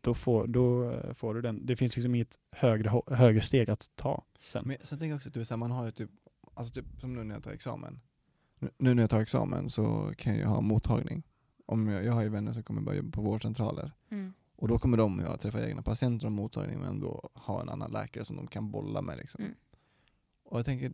då 0.00 0.14
får, 0.14 0.46
då 0.46 0.90
eh, 0.90 1.12
får 1.14 1.34
du 1.34 1.40
den. 1.42 1.66
Det 1.66 1.76
finns 1.76 1.96
liksom 1.96 2.14
inget 2.14 2.38
högre, 2.50 3.02
högre 3.06 3.40
steg 3.40 3.70
att 3.70 3.90
ta 3.94 4.24
sen. 4.40 4.62
Men 4.66 4.76
sen 4.82 4.98
tänker 4.98 5.10
jag 5.10 5.16
också 5.16 5.28
att 5.28 5.34
du, 5.34 5.44
så 5.44 5.54
här, 5.54 5.58
man 5.58 5.70
har 5.70 5.84
ju 5.84 5.90
typ, 5.90 6.10
alltså 6.54 6.74
typ 6.74 7.00
som 7.00 7.14
nu 7.14 7.24
när 7.24 7.34
jag 7.34 7.42
tar 7.44 7.50
examen. 7.52 8.00
Nu- 8.78 8.94
när 8.94 9.02
jag 9.02 9.10
tar 9.10 9.20
examen 9.20 9.68
så 9.70 10.12
kan 10.16 10.36
jag 10.38 10.48
ha 10.48 10.60
mottagning. 10.60 11.22
Om 11.66 11.88
jag, 11.88 12.04
jag 12.04 12.12
har 12.12 12.22
ju 12.22 12.28
vänner 12.28 12.52
som 12.52 12.62
kommer 12.62 12.82
börja 12.82 12.96
jobba 12.98 13.10
på 13.10 13.22
vårdcentraler. 13.22 13.92
Mm. 14.10 14.32
Och 14.56 14.68
då 14.68 14.78
kommer 14.78 14.96
de 14.96 15.20
att 15.20 15.40
träffa 15.40 15.68
egna 15.68 15.82
patienter 15.82 16.26
om 16.26 16.32
mottagning 16.32 16.78
men 16.80 17.00
då 17.00 17.30
ha 17.34 17.62
en 17.62 17.68
annan 17.68 17.90
läkare 17.92 18.24
som 18.24 18.36
de 18.36 18.46
kan 18.46 18.70
bolla 18.70 19.02
med. 19.02 19.16
Liksom. 19.18 19.44
Mm. 19.44 19.54
Och 20.44 20.58
jag 20.58 20.64
tänker, 20.64 20.92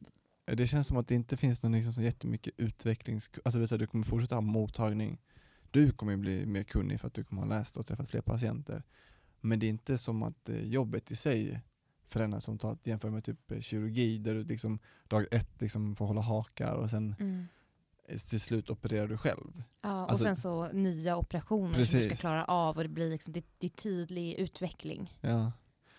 det 0.57 0.67
känns 0.67 0.87
som 0.87 0.97
att 0.97 1.09
det 1.09 1.15
inte 1.15 1.37
finns 1.37 1.63
någon 1.63 1.73
liksom 1.73 1.93
så 1.93 2.03
jättemycket 2.03 2.55
utvecklings... 2.57 3.31
Alltså 3.45 3.59
det 3.61 3.71
här, 3.71 3.79
du 3.79 3.87
kommer 3.87 4.05
fortsätta 4.05 4.35
ha 4.35 4.41
mottagning. 4.41 5.19
Du 5.71 5.93
kommer 5.93 6.17
bli 6.17 6.47
mer 6.47 6.63
kunnig 6.63 7.01
för 7.01 7.07
att 7.09 7.15
du 7.15 7.25
kommer 7.25 7.43
ha 7.43 7.49
läst 7.49 7.77
och 7.77 7.87
träffat 7.87 8.09
fler 8.11 8.21
patienter. 8.21 8.83
Men 9.41 9.59
det 9.59 9.67
är 9.67 9.69
inte 9.69 9.99
som 9.99 10.23
att 10.23 10.49
eh, 10.49 10.63
jobbet 10.65 11.11
i 11.11 11.17
sig 11.17 11.61
förändras 12.07 12.45
som 12.45 12.59
tar, 12.59 12.79
jämför 12.83 13.11
med 13.11 13.25
typ 13.25 13.51
eh, 13.51 13.61
kirurgi 13.61 14.19
där 14.19 14.35
du 14.35 14.45
liksom 14.45 14.79
dag 15.09 15.27
ett 15.31 15.61
liksom 15.61 15.97
får 15.97 16.07
hålla 16.07 16.21
hakar 16.21 16.75
och 16.75 16.91
sen 16.91 17.15
Mm. 17.21 17.47
till 18.29 18.41
slut 18.41 18.71
opererar 18.71 19.09
du 19.09 19.19
själv. 19.19 19.63
Ja, 19.83 20.05
och 20.05 20.11
Alltså- 20.11 20.25
sen 20.25 20.37
så 20.37 20.69
nya 20.73 21.17
operationer 21.17 21.73
som 21.75 21.81
du 21.81 21.87
ska 21.87 21.99
Precis. 21.99 22.21
klara 22.21 22.45
av 22.45 22.77
och 22.77 22.83
det 22.83 22.89
blir 22.89 23.11
liksom, 23.11 23.33
det, 23.33 23.45
det 23.59 23.67
är 23.67 23.71
tydlig 23.71 24.35
utveckling. 24.35 25.19
Ja. 25.21 25.53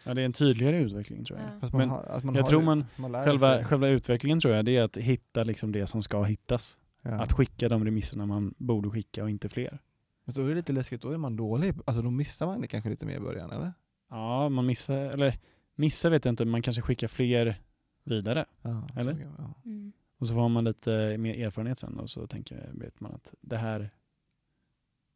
Ja, 0.04 0.14
det 0.14 0.22
är 0.22 0.26
en 0.26 0.34
tydligare 0.34 0.78
utveckling 0.78 1.26
tror 1.26 1.40
jag. 1.40 1.48
Ja. 1.48 1.60
Fast 1.60 1.74
man 1.74 1.80
Men 1.80 1.90
har, 1.90 2.04
att 2.04 2.24
man 2.24 2.36
jag 2.36 2.44
har 2.44 2.50
tror 2.50 2.62
man- 2.62 2.86
man 2.96 3.14
Själva, 3.14 3.56
sig. 3.56 3.66
själva 3.66 3.88
utvecklingen 3.88 4.40
tror 4.40 4.54
jag, 4.56 4.66
det 4.66 4.78
är 4.78 4.84
att 4.84 4.98
hitta 4.98 5.44
liksom 5.44 5.72
det 5.72 5.88
som 5.88 6.04
ska 6.04 6.24
hittas. 6.24 6.80
Ja. 7.02 7.12
Att 7.12 7.32
skicka 7.32 7.70
de 7.70 7.86
remisserna 7.86 8.26
man 8.26 8.54
borde 8.58 8.90
skicka 8.90 9.24
och 9.24 9.30
inte 9.30 9.50
fler. 9.50 9.80
Men 10.26 10.34
så 10.34 10.44
är 10.46 10.50
det 10.50 10.56
lite 10.56 10.74
läskigt, 10.74 11.02
då 11.02 11.12
är 11.12 11.18
man 11.18 11.36
dålig. 11.36 11.74
Alltså 11.86 12.02
då 12.02 12.10
missar 12.12 12.46
man 12.46 12.62
det 12.62 12.68
kanske 12.68 12.90
lite 12.90 13.06
mer 13.06 13.16
i 13.16 13.20
början, 13.20 13.52
eller? 13.52 13.74
Ja, 14.10 14.50
man 14.50 14.66
missar, 14.66 14.96
eller 14.98 15.38
missar 15.76 16.10
vet 16.10 16.26
jag 16.26 16.32
inte, 16.32 16.46
man 16.46 16.62
kanske 16.62 16.82
skickar 16.82 17.08
fler 17.08 17.62
vidare. 18.04 18.46
Ja, 18.62 18.88
Eller? 18.96 19.14
Så, 19.14 19.20
ja. 19.38 19.54
Mm. 19.66 19.92
Och 20.18 20.28
så 20.28 20.34
får 20.34 20.50
man 20.50 20.64
lite 20.64 21.18
mer 21.18 21.46
erfarenhet 21.46 21.80
sen 21.80 22.00
och 22.00 22.10
så 22.10 22.28
tänker, 22.28 22.70
vet 22.74 23.00
man 23.00 23.12
att 23.14 23.34
det 23.42 23.58
här 23.58 23.90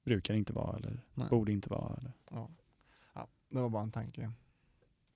brukar 0.06 0.34
inte 0.34 0.54
vara 0.54 0.78
eller 0.78 1.02
Nej. 1.14 1.28
borde 1.30 1.52
inte 1.52 1.70
vara. 1.70 1.96
Eller. 1.98 2.12
Ja. 2.32 2.50
ja, 3.16 3.28
det 3.50 3.60
var 3.62 3.70
bara 3.70 3.84
en 3.84 3.92
tanke. 3.92 4.32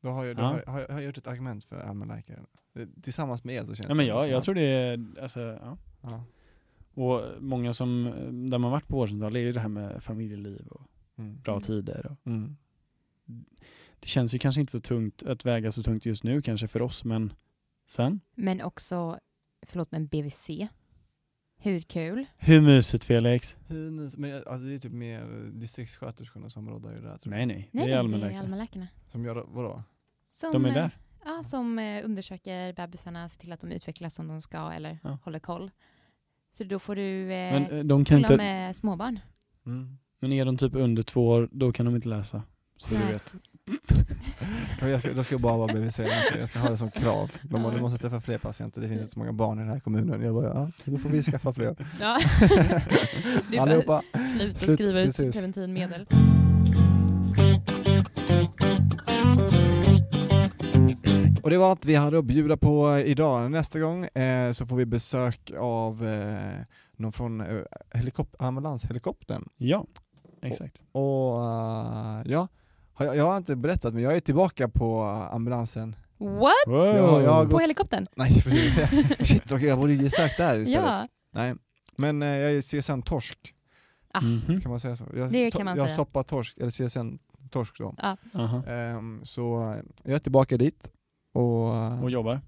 Då 0.08 0.14
har 0.14 0.26
jag, 0.26 0.36
då 0.36 0.42
Ja. 0.42 0.48
har, 0.48 0.64
har, 0.68 0.80
jag, 0.80 0.88
har 0.88 0.94
jag 0.96 1.04
gjort 1.04 1.18
ett 1.18 1.28
argument 1.28 1.64
för 1.64 1.76
allmänläkare. 1.80 2.40
Det- 2.74 3.02
Tillsammans 3.02 3.44
med 3.44 3.56
er 3.56 3.66
så 3.66 3.76
känns 3.76 3.88
Ja, 3.88 3.94
men 3.94 4.06
jag, 4.06 4.30
jag 4.30 4.44
tror 4.44 4.56
det 4.56 4.62
är, 4.62 5.06
alltså, 5.22 5.40
ja. 5.40 5.78
Ja. 6.02 6.24
Och 6.94 7.24
många 7.44 7.74
som, 7.74 8.04
där 8.52 8.58
man 8.58 8.72
varit 8.72 8.88
på 8.88 8.96
vårdcentral, 8.96 9.36
är 9.36 9.40
ju 9.40 9.52
det 9.52 9.60
här 9.60 9.68
med 9.68 10.04
familjeliv 10.04 10.68
och 10.68 10.82
Mm. 11.18 11.42
bra 11.42 11.54
Mm. 11.54 11.62
tider. 11.64 12.06
Och 12.06 12.28
Mm. 12.28 12.56
det 14.00 14.08
känns 14.08 14.36
ju 14.36 14.40
kanske 14.40 14.62
inte 14.62 14.72
så 14.72 14.80
tungt 14.80 15.24
att 15.24 15.46
väga 15.46 15.72
så 15.72 15.84
tungt 15.84 16.06
just 16.06 16.24
nu 16.24 16.42
kanske 16.42 16.68
för 16.68 16.82
oss, 16.82 17.04
men 17.04 17.34
sen. 17.88 18.20
Men 18.36 18.62
också, 18.62 19.20
förlåt 19.62 19.92
men 19.92 20.08
BVC. 20.08 20.50
Hur 21.60 21.80
kul? 21.82 22.26
Hur 22.38 22.62
mysigt 22.62 23.04
Felix? 23.04 23.58
Hur 23.68 23.92
mys- 23.92 24.18
Men 24.18 24.36
alltså 24.36 24.68
det 24.68 24.76
är 24.76 24.80
typ 24.80 24.92
mer 24.92 25.50
distriktssköterskorna 25.54 26.50
som 26.50 26.70
råddar 26.70 26.92
i 26.92 26.96
det 26.96 27.08
där 27.08 27.18
tror 27.18 27.34
jag. 27.36 27.38
Nej 27.38 27.46
nej, 27.58 27.70
Nej, 27.72 27.88
det 27.88 27.94
är 27.94 28.00
allmänläkarna. 28.00 28.88
Som 29.08 29.26
gör, 29.26 29.46
vadå? 29.48 29.84
Som, 30.40 30.52
De 30.52 30.66
är 30.66 30.70
eh, 30.70 30.74
där. 30.76 30.98
Ja, 31.26 31.44
som 31.44 31.80
eh, 31.80 32.06
undersöker 32.06 32.74
bebisarna, 32.74 33.30
ser 33.30 33.40
till 33.40 33.52
att 33.52 33.60
de 33.62 33.72
utvecklas 33.72 34.16
som 34.16 34.28
de 34.28 34.42
ska 34.42 34.72
eller 34.72 35.00
Ja. 35.04 35.18
håller 35.24 35.40
koll. 35.40 35.72
Så 36.58 36.64
då 36.64 36.80
får 36.80 36.96
du 36.96 37.22
eh, 37.24 37.28
Men 37.54 37.72
eh, 37.72 37.84
de 37.84 38.06
kan 38.06 38.18
inte, 38.18 38.38
med 38.38 38.76
småbarn. 38.76 39.20
Mm. 39.66 39.98
men 40.20 40.32
är 40.34 40.46
de 40.46 40.58
typ 40.58 40.76
under 40.76 41.04
två 41.04 41.28
år, 41.28 41.50
då 41.52 41.72
kan 41.72 41.86
de 41.86 41.96
inte 41.96 42.08
läsa. 42.10 42.44
Så 42.78 42.90
du 42.90 42.96
Nej. 43.00 43.14
vet. 43.14 43.36
Ja, 44.82 44.88
Jag 44.88 45.02
ska, 45.02 45.12
jag 45.12 45.26
ska 45.26 45.38
bara 45.38 45.58
vara 45.58 45.74
BVC, 45.74 46.00
jag 46.40 46.50
ska 46.50 46.60
ha 46.60 46.70
det 46.70 46.78
som 46.78 46.92
krav. 46.92 47.32
De 47.44 47.64
Ja. 47.64 47.72
du 47.72 47.82
måste 47.82 47.98
träffa 47.98 48.22
fler 48.22 48.38
patienter, 48.38 48.82
det 48.82 48.88
finns 48.88 49.02
inte 49.02 49.14
så 49.14 49.20
många 49.20 49.34
barn 49.34 49.58
i 49.60 49.62
den 49.62 49.72
här 49.72 49.80
kommunen. 49.80 50.22
Jag 50.22 50.34
bara, 50.36 50.48
ja, 50.48 50.72
då 50.86 50.98
får 50.98 51.10
vi 51.10 51.24
skaffa 51.24 51.54
fler. 51.54 51.76
Ja. 52.02 52.20
Du 53.52 53.58
bara, 53.58 53.62
Allihopa. 53.62 54.02
Sluta 54.38 54.60
Slut, 54.60 54.74
skriva 54.76 55.00
ut 55.00 55.06
precis. 55.06 55.36
preventivmedel. 55.36 56.06
Och 61.48 61.52
det 61.52 61.58
var 61.58 61.70
allt 61.70 61.86
vi 61.86 61.96
hade 61.96 62.20
att 62.20 62.26
bjuda 62.26 62.58
på 62.58 62.98
idag. 63.00 63.52
Nästa 63.52 63.80
gång 63.80 64.06
eh, 64.06 64.52
så 64.52 64.66
får 64.66 64.76
vi 64.76 64.86
besök 64.86 65.52
av 65.60 66.08
eh, 66.08 66.62
någon 66.96 67.12
från 67.12 67.42
eh, 67.42 67.48
helikop- 67.94 68.36
ambulanshelikoptern. 68.40 69.50
Ja, 69.58 69.86
exakt. 70.42 70.82
Och 70.92 71.36
eh, 71.44 72.22
ja, 72.26 72.48
har 72.94 73.06
jag, 73.06 73.16
jag 73.18 73.24
har 73.26 73.38
inte 73.38 73.56
berättat 73.56 73.94
men 73.94 74.04
jag 74.04 74.16
är 74.16 74.20
tillbaka 74.20 74.68
på 74.70 75.02
ambulansen. 75.32 75.96
What? 76.18 76.54
Wow. 76.68 76.86
Ja, 76.96 77.22
jag 77.22 77.50
På 77.50 77.60
helikoptern? 77.60 78.08
Nej, 78.16 78.32
shit 79.20 79.52
okej 79.52 79.68
jag 79.68 79.80
borde 79.80 79.94
ge 79.94 80.10
sökt 80.10 80.38
där 80.38 80.58
istället. 80.58 80.84
Ja. 80.84 81.08
Nej, 81.32 81.56
men 81.96 82.22
eh, 82.22 82.28
jag 82.28 82.52
är 82.52 82.62
CSN 82.82 83.02
torsk, 83.02 83.54
Ah, 84.14 84.22
Mhm. 84.22 84.62
kan 84.62 84.72
man 84.72 84.80
säga 84.80 84.96
så? 84.96 85.06
Jag, 85.16 85.32
Det 85.32 85.52
kan 85.52 85.66
man 85.66 85.78
jag 85.78 85.86
säga. 85.88 85.98
soppar 85.98 86.24
torsk, 86.24 86.58
eller 86.58 86.72
CSN 86.72 87.20
torsk 87.52 87.78
då. 87.80 87.96
Aha. 88.34 88.64
Ehm, 88.68 89.22
så 89.24 89.64
eh, 89.72 89.78
jag 90.04 90.16
är 90.16 90.20
tillbaka 90.20 90.58
dit 90.58 90.90
och, 91.38 91.76
eh, 91.76 92.04
Och 92.04 92.12
jobbar? 92.12 92.42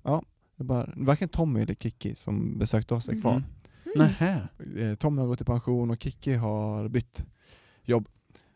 det 0.55 0.63
är 0.63 0.65
bara, 0.65 0.89
varken 0.95 1.29
Tommy 1.29 1.61
eller 1.61 1.73
Kiki 1.73 2.15
som 2.15 2.57
besökte 2.57 2.93
oss 2.93 3.09
är 3.09 3.19
kvar. 3.19 3.31
Mm. 3.31 3.43
Nähä. 3.95 4.47
Eh, 4.77 4.95
Tommy 4.95 5.21
har 5.21 5.27
gått 5.27 5.41
i 5.41 5.45
pension 5.45 5.91
och 5.91 6.01
Kiki 6.03 6.33
har 6.33 6.87
bytt. 6.87 7.23
Jaha. 7.83 8.03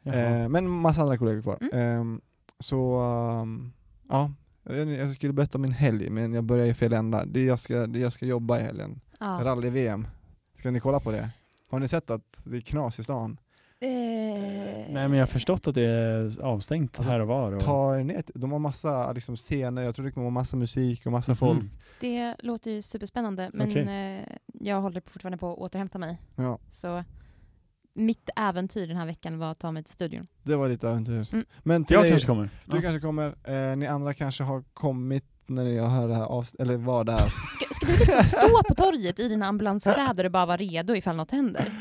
Eh, 0.04 0.50
men 0.50 0.70
massa 0.70 1.02
andra 1.02 1.18
kollegor 1.18 1.42
kvar. 1.42 1.58
Mm. 1.62 1.80
Ehm, 1.80 2.22
så 2.60 3.00
ehm, 3.00 3.72
ja, 4.10 4.32
jag, 4.64 5.16
skulle 5.16 5.34
berätta 5.34 5.58
om 5.58 5.62
min 5.62 5.72
helg 5.72 6.10
men 6.10 6.34
jag 6.34 6.44
börjar 6.44 6.66
i 6.66 6.74
fel 6.74 6.94
ända. 6.94 7.26
Det 7.26 7.40
är 7.40 7.46
jag, 7.46 7.60
ska, 7.60 7.88
det 7.88 8.00
jag 8.00 8.14
ska 8.14 8.26
jobba 8.26 8.60
i 8.60 8.64
helgen. 8.64 9.00
Ja. 9.20 9.40
Rally-VM. 9.44 10.08
Ska 10.54 10.72
ni 10.72 10.80
kolla 10.80 11.00
på 11.00 11.12
det? 11.12 11.30
Har 11.70 11.80
ni 11.80 11.88
sett 11.88 12.10
att 12.10 12.42
det 12.44 12.58
är 12.58 12.62
knas 12.62 13.00
i 13.00 13.04
stan? 13.04 13.38
Eh, 13.84 14.94
Nej 14.94 15.08
men 15.08 15.14
jag 15.14 15.22
har 15.22 15.26
förstått 15.28 15.68
att 15.68 15.76
det 15.76 15.82
är 15.86 16.42
avstängt 16.42 16.98
Alltså, 16.98 17.12
här 17.12 17.20
och 17.20 17.28
var. 17.28 17.52
Och... 17.52 17.62
Ta 17.62 18.00
er 18.00 18.04
ner 18.04 18.24
de 18.36 18.52
har 18.52 18.60
massa 18.60 19.12
liksom, 19.12 19.36
scener, 19.36 19.82
jag 19.82 19.96
tror 19.96 20.06
det 20.06 20.12
kommer 20.12 20.26
vara 20.26 20.34
massa 20.34 20.58
musik 20.58 21.06
och 21.06 21.12
massa 21.12 21.32
Mhm. 21.32 21.38
folk. 21.38 21.64
Det 22.00 22.36
låter 22.40 22.72
ju 22.72 22.82
superspännande 22.82 23.50
men 23.54 23.70
Okej. 23.70 24.18
eh, 24.20 24.26
jag 24.60 24.82
håller 24.82 25.02
fortfarande 25.02 25.38
på 25.38 25.52
att 25.52 25.58
återhämta 25.58 26.00
mig. 26.00 26.18
Ja, 26.36 26.60
Så 26.70 27.04
mitt 27.96 28.30
äventyr 28.36 28.88
den 28.88 28.98
här 28.98 29.06
veckan 29.06 29.38
var 29.40 29.52
att 29.52 29.60
ta 29.60 29.72
mig 29.72 29.84
till 29.84 29.94
studion. 29.94 30.28
det 30.44 30.56
var 30.56 30.70
ditt 30.70 30.84
äventyr. 30.84 31.28
Mm. 31.34 31.46
Men 31.64 31.86
till 31.86 31.94
Jag 31.94 32.04
dig, 32.04 32.12
kanske 32.12 32.28
kommer. 32.28 32.50
du 32.66 32.76
Ja. 32.78 32.82
kanske 32.82 33.00
kommer, 33.00 33.36
eh, 33.72 33.76
ni 33.78 33.88
andra 33.88 34.14
kanske 34.14 34.44
har 34.44 34.64
kommit 34.74 35.26
när 35.46 35.66
jag 35.66 35.88
hör 35.90 36.08
det 36.08 36.16
här 36.16 36.46
eller 36.62 36.78
var 36.78 37.04
där. 37.04 37.18
Ska, 37.54 37.66
ska 37.72 37.86
du 37.86 37.98
liksom 37.98 38.24
stå 38.24 38.64
på 38.68 38.74
torget 38.76 39.20
i 39.20 39.28
dina 39.30 39.46
ambulanskläder 39.46 40.26
och 40.26 40.32
bara 40.32 40.46
vara 40.46 40.58
redo 40.58 40.96
ifall 40.96 41.16
något 41.16 41.32
händer? 41.32 41.72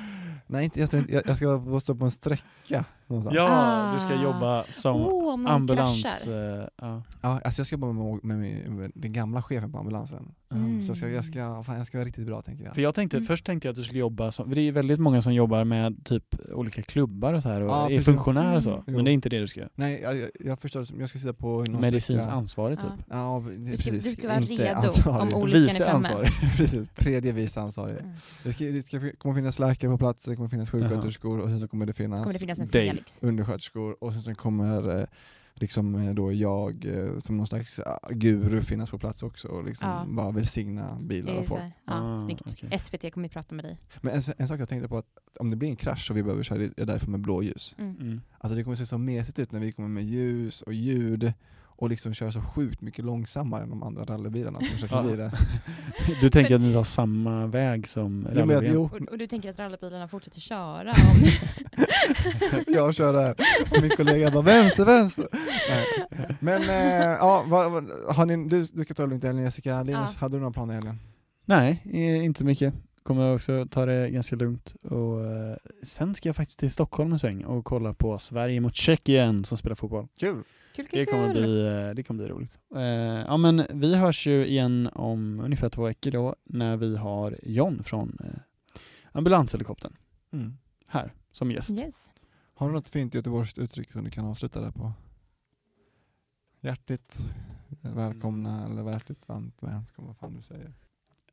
Nej, 0.52 0.64
inte, 0.64 0.80
jag, 0.80 0.90
tror 0.90 1.00
inte, 1.00 1.12
jag, 1.12 1.22
jag 1.26 1.36
ska 1.36 1.58
bara 1.58 1.80
stå 1.80 1.94
på 1.94 2.04
en 2.04 2.10
sträcka 2.10 2.84
någonstans. 3.06 3.36
Ja, 3.36 3.90
du 3.94 4.00
ska 4.00 4.14
Ah. 4.14 4.22
jobba 4.22 4.64
som 4.70 5.00
någon 5.00 5.46
ambulans... 5.46 6.26
eh, 6.26 6.66
ja. 6.80 7.02
Ja, 7.22 7.40
alltså 7.44 7.60
jag 7.60 7.66
ska 7.66 7.74
jobba 7.76 7.92
med, 7.92 8.24
med, 8.24 8.70
med 8.70 8.92
den 8.94 9.12
gamla 9.12 9.42
chefen 9.42 9.72
på 9.72 9.78
ambulansen. 9.78 10.34
Mm. 10.52 10.80
Så 10.82 10.90
jag 10.90 10.96
ska, 10.96 11.08
jag, 11.08 11.24
ska, 11.24 11.62
fan, 11.62 11.78
jag 11.78 11.86
ska 11.86 11.98
vara 11.98 12.06
riktigt 12.06 12.26
bra 12.26 12.42
tänker 12.42 12.64
jag. 12.64 12.74
För 12.74 12.82
jag 12.82 12.94
tänkte, 12.94 13.16
Mm. 13.16 13.26
först 13.26 13.46
tänkte 13.46 13.68
jag 13.68 13.72
att 13.72 13.76
du 13.76 13.82
skulle 13.84 13.98
jobba 14.00 14.32
som, 14.32 14.48
för 14.48 14.54
det 14.54 14.60
är 14.60 14.72
väldigt 14.72 15.00
många 15.00 15.22
som 15.22 15.34
jobbar 15.34 15.64
med 15.64 16.04
typ 16.04 16.24
olika 16.52 16.82
klubbar 16.82 17.34
och 17.34 17.42
så 17.42 17.48
här 17.48 17.60
och 17.60 17.70
Ja, 17.70 17.84
är 17.84 17.88
precis. 17.88 18.04
funktionär 18.04 18.56
och 18.56 18.62
så. 18.62 18.70
Mm. 18.72 18.82
Men 18.86 19.04
det 19.04 19.10
är 19.10 19.12
inte 19.12 19.28
det 19.28 19.38
du 19.40 19.48
ska 19.48 19.60
göra. 19.60 19.70
Nej, 19.74 20.00
jag, 20.02 20.30
jag, 20.40 20.58
förstår, 20.58 20.86
jag 20.98 21.08
ska 21.08 21.18
sitta 21.18 21.32
på 21.32 21.48
någon 21.68 21.80
Medicinskt 21.80 22.28
ansvarig 22.30 22.78
typ. 22.80 22.88
Ja. 23.10 23.16
Ja, 23.16 23.42
det 23.48 23.54
är 23.54 23.70
Du 23.70 23.76
ska, 23.76 23.90
du 23.90 23.96
precis. 23.96 24.18
ska 24.18 24.28
vara 24.28 24.38
Inte 24.40 24.52
redo 24.52 24.74
ansvarig. 24.80 25.34
om 25.34 25.42
olyckan 25.42 25.62
är 25.64 25.70
framme. 25.74 25.92
ansvarig. 25.92 26.30
precis, 26.56 26.88
tredje 26.88 27.32
vice 27.32 27.60
ansvarig. 27.60 27.98
Mm. 27.98 28.10
Det, 28.44 28.52
ska, 28.52 28.64
det 28.64 28.82
ska, 28.82 29.00
kommer 29.18 29.34
finnas 29.34 29.58
läkare 29.58 29.90
på 29.90 29.98
plats, 29.98 30.24
det 30.24 30.36
kommer 30.36 30.48
finnas 30.48 30.70
sjuksköterskor 30.70 31.40
och 31.40 31.48
sen 31.48 31.60
så 31.60 31.68
kommer 31.68 31.86
det 31.86 31.92
finnas, 31.92 32.18
kommer 32.18 32.32
det 32.32 32.38
finnas 32.38 32.58
en. 32.58 32.68
Felix. 33.04 33.18
undersköterskor 33.22 33.96
och 34.04 34.12
sen 34.12 34.22
så 34.22 34.34
kommer 34.34 34.98
eh, 35.00 35.04
liksom 35.54 35.94
eh, 35.94 36.14
då 36.14 36.32
jag 36.32 36.84
eh, 36.84 37.18
som 37.18 37.36
någon 37.36 37.46
slags 37.46 37.78
ah, 37.80 37.98
guru 38.10 38.62
finnas 38.62 38.90
på 38.90 38.98
plats 38.98 39.22
också 39.22 39.48
och 39.48 39.64
liksom 39.64 39.88
Ja. 39.88 40.04
bara 40.08 40.30
välsigna 40.30 40.98
bilar 41.00 41.34
och 41.34 41.42
så, 41.44 41.48
folk. 41.48 41.62
ja, 41.84 42.14
Ah, 42.14 42.18
snyggt. 42.18 42.42
okej. 42.46 42.78
SVT 42.78 43.12
kommer 43.14 43.28
ju 43.28 43.32
prata 43.32 43.54
med 43.54 43.64
dig. 43.64 43.78
Men 44.00 44.14
en, 44.14 44.22
en 44.38 44.48
sak 44.48 44.60
jag 44.60 44.68
tänkte 44.68 44.88
på 44.88 44.98
att 44.98 45.06
om 45.40 45.50
det 45.50 45.56
blir 45.56 45.68
en 45.68 45.76
krasch 45.76 46.10
och 46.10 46.16
vi 46.16 46.22
behöver 46.22 46.42
köra, 46.42 46.58
det 46.58 46.78
är 46.82 46.86
därför 46.86 47.10
med 47.10 47.20
blåljus. 47.20 47.74
Mm. 47.78 47.96
Mm. 48.00 48.20
Alltså 48.38 48.56
det 48.56 48.64
kommer 48.64 48.76
se 48.76 48.86
så 48.86 48.98
mesigt 48.98 49.38
ut 49.38 49.52
när 49.52 49.60
vi 49.60 49.72
kommer 49.72 49.88
med 49.88 50.04
ljus 50.04 50.62
och 50.62 50.72
ljud 50.72 51.32
och 51.82 51.90
liksom 51.90 52.14
kör 52.14 52.30
så 52.30 52.40
sjukt 52.40 52.80
mycket 52.80 53.04
långsammare 53.04 53.62
än 53.62 53.70
de 53.70 53.82
andra 53.82 54.04
rallybilarna 54.04 54.60
som 54.60 54.78
kör 54.78 54.86
förbi 54.86 55.16
där. 55.16 55.32
Du 56.20 56.30
tänker 56.30 56.54
att 56.54 56.60
ni 56.60 56.72
tar 56.72 56.84
samma 56.84 57.46
väg 57.46 57.88
som 57.88 58.28
jo, 58.62 58.84
Och, 58.84 59.08
och 59.12 59.18
du 59.18 59.26
tänker 59.26 59.50
att 59.50 59.58
rallybilarna 59.58 60.08
fortsätter 60.08 60.40
köra? 60.40 60.90
Om... 60.90 61.28
jag 62.74 62.94
kör 62.94 63.12
där 63.12 63.34
och 63.70 63.82
min 63.82 63.90
kollega 63.90 64.30
bara 64.30 64.42
vänster, 64.42 64.84
vänster. 64.84 65.28
Nej. 65.70 66.36
Men 66.40 66.62
eh, 66.62 67.16
ja, 67.20 67.44
vad, 67.46 67.72
vad, 67.72 67.90
har 68.08 68.26
ni, 68.26 68.48
du, 68.48 68.64
du 68.72 68.84
kan 68.84 68.94
ta 68.94 69.02
det 69.02 69.08
lugnt 69.08 69.24
helgen 69.24 69.44
Jessica, 69.44 69.82
Linus, 69.82 70.10
Ja. 70.14 70.18
hade 70.20 70.36
du 70.36 70.40
några 70.40 70.52
planer 70.52 70.72
i 70.72 70.76
helgen? 70.76 70.98
Nej, 71.44 71.82
inte 72.24 72.38
så 72.38 72.44
mycket. 72.44 72.74
Kommer 73.02 73.34
också 73.34 73.66
ta 73.70 73.86
det 73.86 74.10
ganska 74.10 74.36
lugnt. 74.36 74.74
Och, 74.82 75.26
eh, 75.26 75.56
sen 75.82 76.14
ska 76.14 76.28
jag 76.28 76.36
faktiskt 76.36 76.58
till 76.58 76.70
Stockholm 76.70 77.12
en 77.12 77.18
sväng 77.18 77.44
och 77.44 77.64
kolla 77.64 77.94
på 77.94 78.18
Sverige 78.18 78.60
mot 78.60 78.74
Tjeckien 78.74 79.44
som 79.44 79.58
spelar 79.58 79.76
fotboll. 79.76 80.08
Kul! 80.20 80.42
Kul, 80.74 80.86
kul, 80.86 80.98
Det 80.98 81.06
kommer, 81.06 81.32
kul. 81.32 81.42
bli, 81.42 81.66
eh, 81.66 81.94
det 81.94 82.02
kommer 82.02 82.24
bli 82.24 82.32
roligt. 82.32 82.58
Eh, 82.74 82.82
ja 83.26 83.36
men 83.36 83.66
vi 83.70 83.96
hörs 83.96 84.26
ju 84.26 84.46
igen 84.46 84.88
om 84.92 85.40
ungefär 85.40 85.68
två 85.68 85.84
veckor 85.84 86.10
då 86.10 86.36
när 86.44 86.76
vi 86.76 86.96
har 86.96 87.38
John 87.42 87.82
från 87.84 88.18
eh, 88.24 88.30
ambulanshelikoptern 89.12 89.96
Mm. 90.32 90.58
här 90.88 91.12
som 91.30 91.50
gäst. 91.50 91.70
Yes. 91.78 92.08
Har 92.54 92.68
du 92.68 92.74
något 92.74 92.88
fint 92.88 93.14
göteborgskt 93.14 93.58
uttryck 93.58 93.92
som 93.92 94.04
du 94.04 94.10
kan 94.10 94.24
avsluta 94.24 94.60
där 94.60 94.70
på? 94.70 94.92
Hjärtligt 96.60 97.34
välkomna 97.82 98.64
eller 98.66 98.92
hjärtligt 98.92 99.28
varmt 99.28 99.62
välkomna, 99.62 100.08
vad 100.08 100.16
fan 100.16 100.34
du 100.34 100.42
säger. 100.42 100.72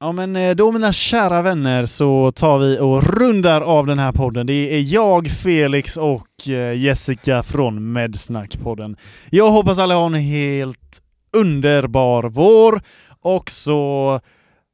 Ja 0.01 0.11
men 0.11 0.35
eh, 0.35 0.55
då 0.55 0.71
mina 0.71 0.93
kära 0.93 1.41
vänner 1.41 1.85
så 1.85 2.31
tar 2.31 2.59
vi 2.59 2.79
och 2.79 3.03
rundar 3.03 3.61
av 3.61 3.85
den 3.85 3.99
här 3.99 4.11
podden. 4.11 4.47
Det 4.47 4.75
är 4.75 4.81
jag, 4.81 5.27
Felix 5.27 5.97
och 5.97 6.47
eh, 6.47 6.73
Jessica 6.77 7.43
från 7.43 7.97
Medsnack-podden. 7.97 8.97
Jag 9.29 9.51
hoppas 9.51 9.79
alla 9.79 9.95
har 9.95 10.05
en 10.05 10.13
helt 10.13 11.01
underbar 11.37 12.23
vår 12.23 12.81
och 13.21 13.49
så 13.49 14.19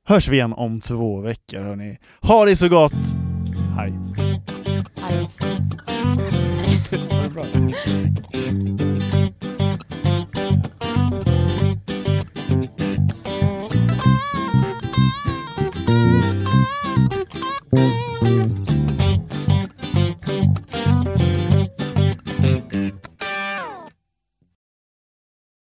hörs 0.07 0.27
vi 0.27 0.35
igen 0.35 0.53
om 0.53 0.81
två 0.81 1.21
veckor 1.21 1.59
hörni. 1.59 1.97
Ha 2.21 2.45
det 2.45 2.55
så 2.55 2.69
gott! 2.69 2.93
Hej! 3.77 3.93
Bra. 7.33 7.45